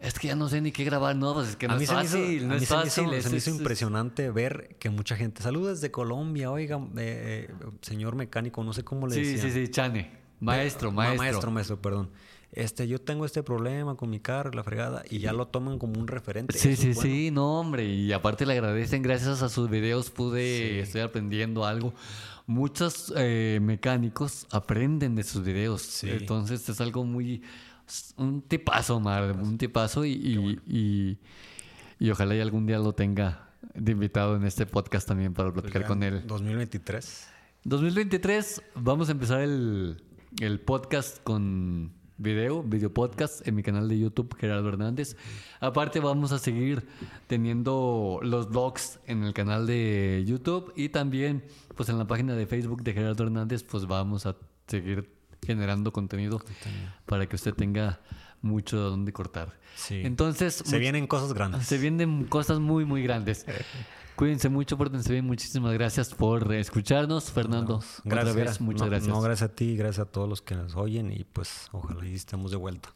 es 0.00 0.18
que 0.18 0.28
ya 0.28 0.34
no 0.36 0.48
sé 0.48 0.60
ni 0.60 0.72
qué 0.72 0.84
grabar, 0.84 1.14
no, 1.16 1.34
pues 1.34 1.48
es 1.50 1.56
que 1.56 1.68
no 1.68 1.74
a 1.74 1.76
mí 1.76 1.84
es 1.84 1.88
se 1.90 1.94
me 1.96 2.02
hizo- 2.04 2.16
fácil, 2.18 2.48
no 2.48 2.54
a 2.54 2.56
mí 2.56 2.62
es 2.62 2.68
se 2.68 2.74
me 2.76 2.82
hizo- 2.82 2.84
fácil. 3.02 3.10
se 3.10 3.18
es- 3.18 3.30
me 3.30 3.36
hizo 3.38 3.50
es- 3.50 3.56
impresionante 3.56 4.30
ver 4.30 4.76
que 4.78 4.90
mucha 4.90 5.16
gente, 5.16 5.42
saludos 5.42 5.80
desde 5.80 5.90
Colombia, 5.90 6.50
oiga, 6.50 6.76
eh, 6.96 7.48
eh, 7.50 7.54
señor 7.82 8.16
mecánico, 8.16 8.64
no 8.64 8.72
sé 8.72 8.82
cómo 8.84 9.06
le 9.06 9.14
Sí, 9.14 9.20
decían. 9.22 9.52
sí, 9.52 9.66
sí, 9.66 9.70
Chane. 9.70 10.10
Maestro, 10.40 10.90
Ma- 10.90 11.04
maestro. 11.04 11.18
Maestro, 11.22 11.50
maestro, 11.50 11.82
perdón. 11.82 12.10
Este, 12.52 12.88
yo 12.88 12.98
tengo 13.00 13.26
este 13.26 13.42
problema 13.44 13.94
con 13.94 14.10
mi 14.10 14.18
carro, 14.18 14.50
la 14.52 14.64
fregada, 14.64 15.04
y 15.08 15.18
ya 15.20 15.32
lo 15.32 15.46
toman 15.46 15.78
como 15.78 16.00
un 16.00 16.08
referente. 16.08 16.58
Sí, 16.58 16.70
Eso 16.70 16.82
sí, 16.82 16.88
bueno. 16.94 17.02
sí, 17.02 17.30
no, 17.30 17.60
hombre. 17.60 17.84
Y 17.84 18.12
aparte 18.12 18.44
le 18.44 18.54
agradecen, 18.54 19.02
gracias 19.02 19.40
a 19.42 19.48
sus 19.48 19.70
videos 19.70 20.10
pude, 20.10 20.80
estoy 20.80 21.02
aprendiendo 21.02 21.64
algo. 21.64 21.92
Muchos 22.46 23.12
eh, 23.16 23.60
mecánicos 23.62 24.46
aprenden 24.50 25.14
de 25.14 25.22
sus 25.22 25.44
videos. 25.44 25.82
Sí. 25.82 26.10
Entonces 26.10 26.68
es 26.68 26.80
algo 26.80 27.04
muy... 27.04 27.42
Un 28.16 28.42
tipazo, 28.42 28.96
Omar, 28.96 29.32
un 29.32 29.58
tipazo 29.58 30.04
y, 30.04 30.12
y, 30.12 30.58
y- 30.66 31.18
y 31.98 32.10
ojalá 32.10 32.34
y 32.34 32.40
algún 32.40 32.66
día 32.66 32.78
lo 32.78 32.94
tenga 32.94 33.50
de 33.74 33.92
invitado 33.92 34.36
en 34.36 34.44
este 34.44 34.64
podcast 34.66 35.06
también 35.06 35.34
para 35.34 35.52
platicar 35.52 35.82
Ya 35.82 35.88
con 35.88 36.02
él. 36.02 36.22
2023. 36.26 37.28
2023 37.64 38.62
vamos 38.76 39.08
a 39.08 39.12
empezar 39.12 39.40
el, 39.42 40.02
el 40.40 40.60
podcast 40.60 41.22
con 41.22 41.92
video, 42.16 42.62
video 42.62 42.92
podcast 42.92 43.46
en 43.46 43.54
mi 43.54 43.62
canal 43.62 43.86
de 43.88 43.98
YouTube, 43.98 44.34
Gerardo 44.38 44.68
Hernández. 44.68 45.16
Aparte 45.60 46.00
vamos 46.00 46.32
a 46.32 46.38
seguir 46.38 46.86
teniendo 47.26 48.18
los 48.22 48.48
vlogs 48.48 48.98
en 49.06 49.22
el 49.24 49.34
canal 49.34 49.66
de 49.66 50.24
YouTube 50.26 50.72
y 50.76 50.88
también 50.88 51.44
pues 51.76 51.88
en 51.90 51.98
la 51.98 52.06
página 52.06 52.34
de 52.34 52.46
Facebook 52.46 52.82
de 52.82 52.92
Gerardo 52.94 53.24
Hernández 53.24 53.62
pues 53.64 53.86
vamos 53.86 54.24
a 54.26 54.36
seguir 54.66 55.10
generando 55.44 55.92
contenido 55.92 56.40
para 57.06 57.26
que 57.26 57.36
usted 57.36 57.54
tenga 57.54 58.00
mucho 58.42 58.76
de 58.76 58.82
dónde 58.90 59.12
cortar. 59.12 59.58
Sí. 59.76 60.00
Entonces, 60.04 60.54
Se 60.64 60.78
vienen 60.78 61.06
cosas 61.06 61.32
grandes. 61.32 61.66
se 61.66 61.78
vienen 61.78 62.24
cosas 62.24 62.58
muy, 62.60 62.84
muy 62.84 63.02
grandes. 63.02 63.44
Cuídense 64.16 64.48
mucho, 64.50 64.76
pórtense 64.76 65.12
bien. 65.12 65.24
Muchísimas 65.26 65.72
gracias 65.72 66.12
por 66.14 66.52
escucharnos, 66.52 67.30
Fernando. 67.30 67.82
Gracias. 68.04 68.34
vez, 68.36 68.60
muchas 68.60 68.82
No- 68.82 68.90
gracias. 68.90 69.08
No, 69.08 69.20
gracias 69.22 69.50
a 69.50 69.54
ti, 69.54 69.76
gracias 69.76 70.06
a 70.06 70.10
todos 70.10 70.28
los 70.28 70.42
que 70.42 70.54
nos 70.54 70.76
oyen 70.76 71.10
y 71.10 71.24
pues 71.24 71.68
ojalá 71.72 72.06
y 72.06 72.14
estemos 72.14 72.50
de 72.50 72.58
vuelta. 72.58 72.90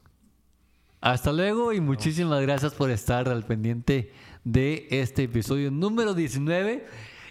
Hasta 1.01 1.33
luego 1.33 1.73
y 1.73 1.81
muchísimas 1.81 2.41
gracias 2.43 2.75
por 2.75 2.91
estar 2.91 3.29
al 3.29 3.45
pendiente 3.45 4.13
de 4.45 4.87
este 4.91 5.25
episodio 5.25 5.71
número 5.71 6.15
19 6.15 6.87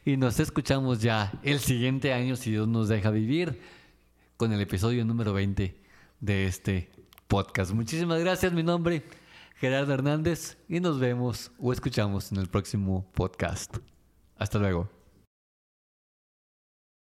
y 0.05 0.17
nos 0.17 0.39
escuchamos 0.39 1.01
ya 1.01 1.31
el 1.43 1.59
siguiente 1.59 2.13
año 2.13 2.35
si 2.35 2.51
Dios 2.51 2.67
nos 2.67 2.87
deja 2.87 3.09
vivir 3.09 3.59
con 4.43 4.51
el 4.51 4.59
episodio 4.59 5.05
número 5.05 5.31
20 5.31 5.73
de 6.19 6.47
este 6.47 6.91
podcast. 7.29 7.71
Muchísimas 7.71 8.19
gracias, 8.19 8.51
mi 8.51 8.61
nombre 8.61 9.01
Gerardo 9.55 9.93
Hernández 9.93 10.57
y 10.67 10.81
nos 10.81 10.99
vemos 10.99 11.53
o 11.57 11.71
escuchamos 11.71 12.29
en 12.33 12.39
el 12.39 12.49
próximo 12.49 13.09
podcast. 13.13 13.77
Hasta 14.35 14.59
luego. 14.59 14.92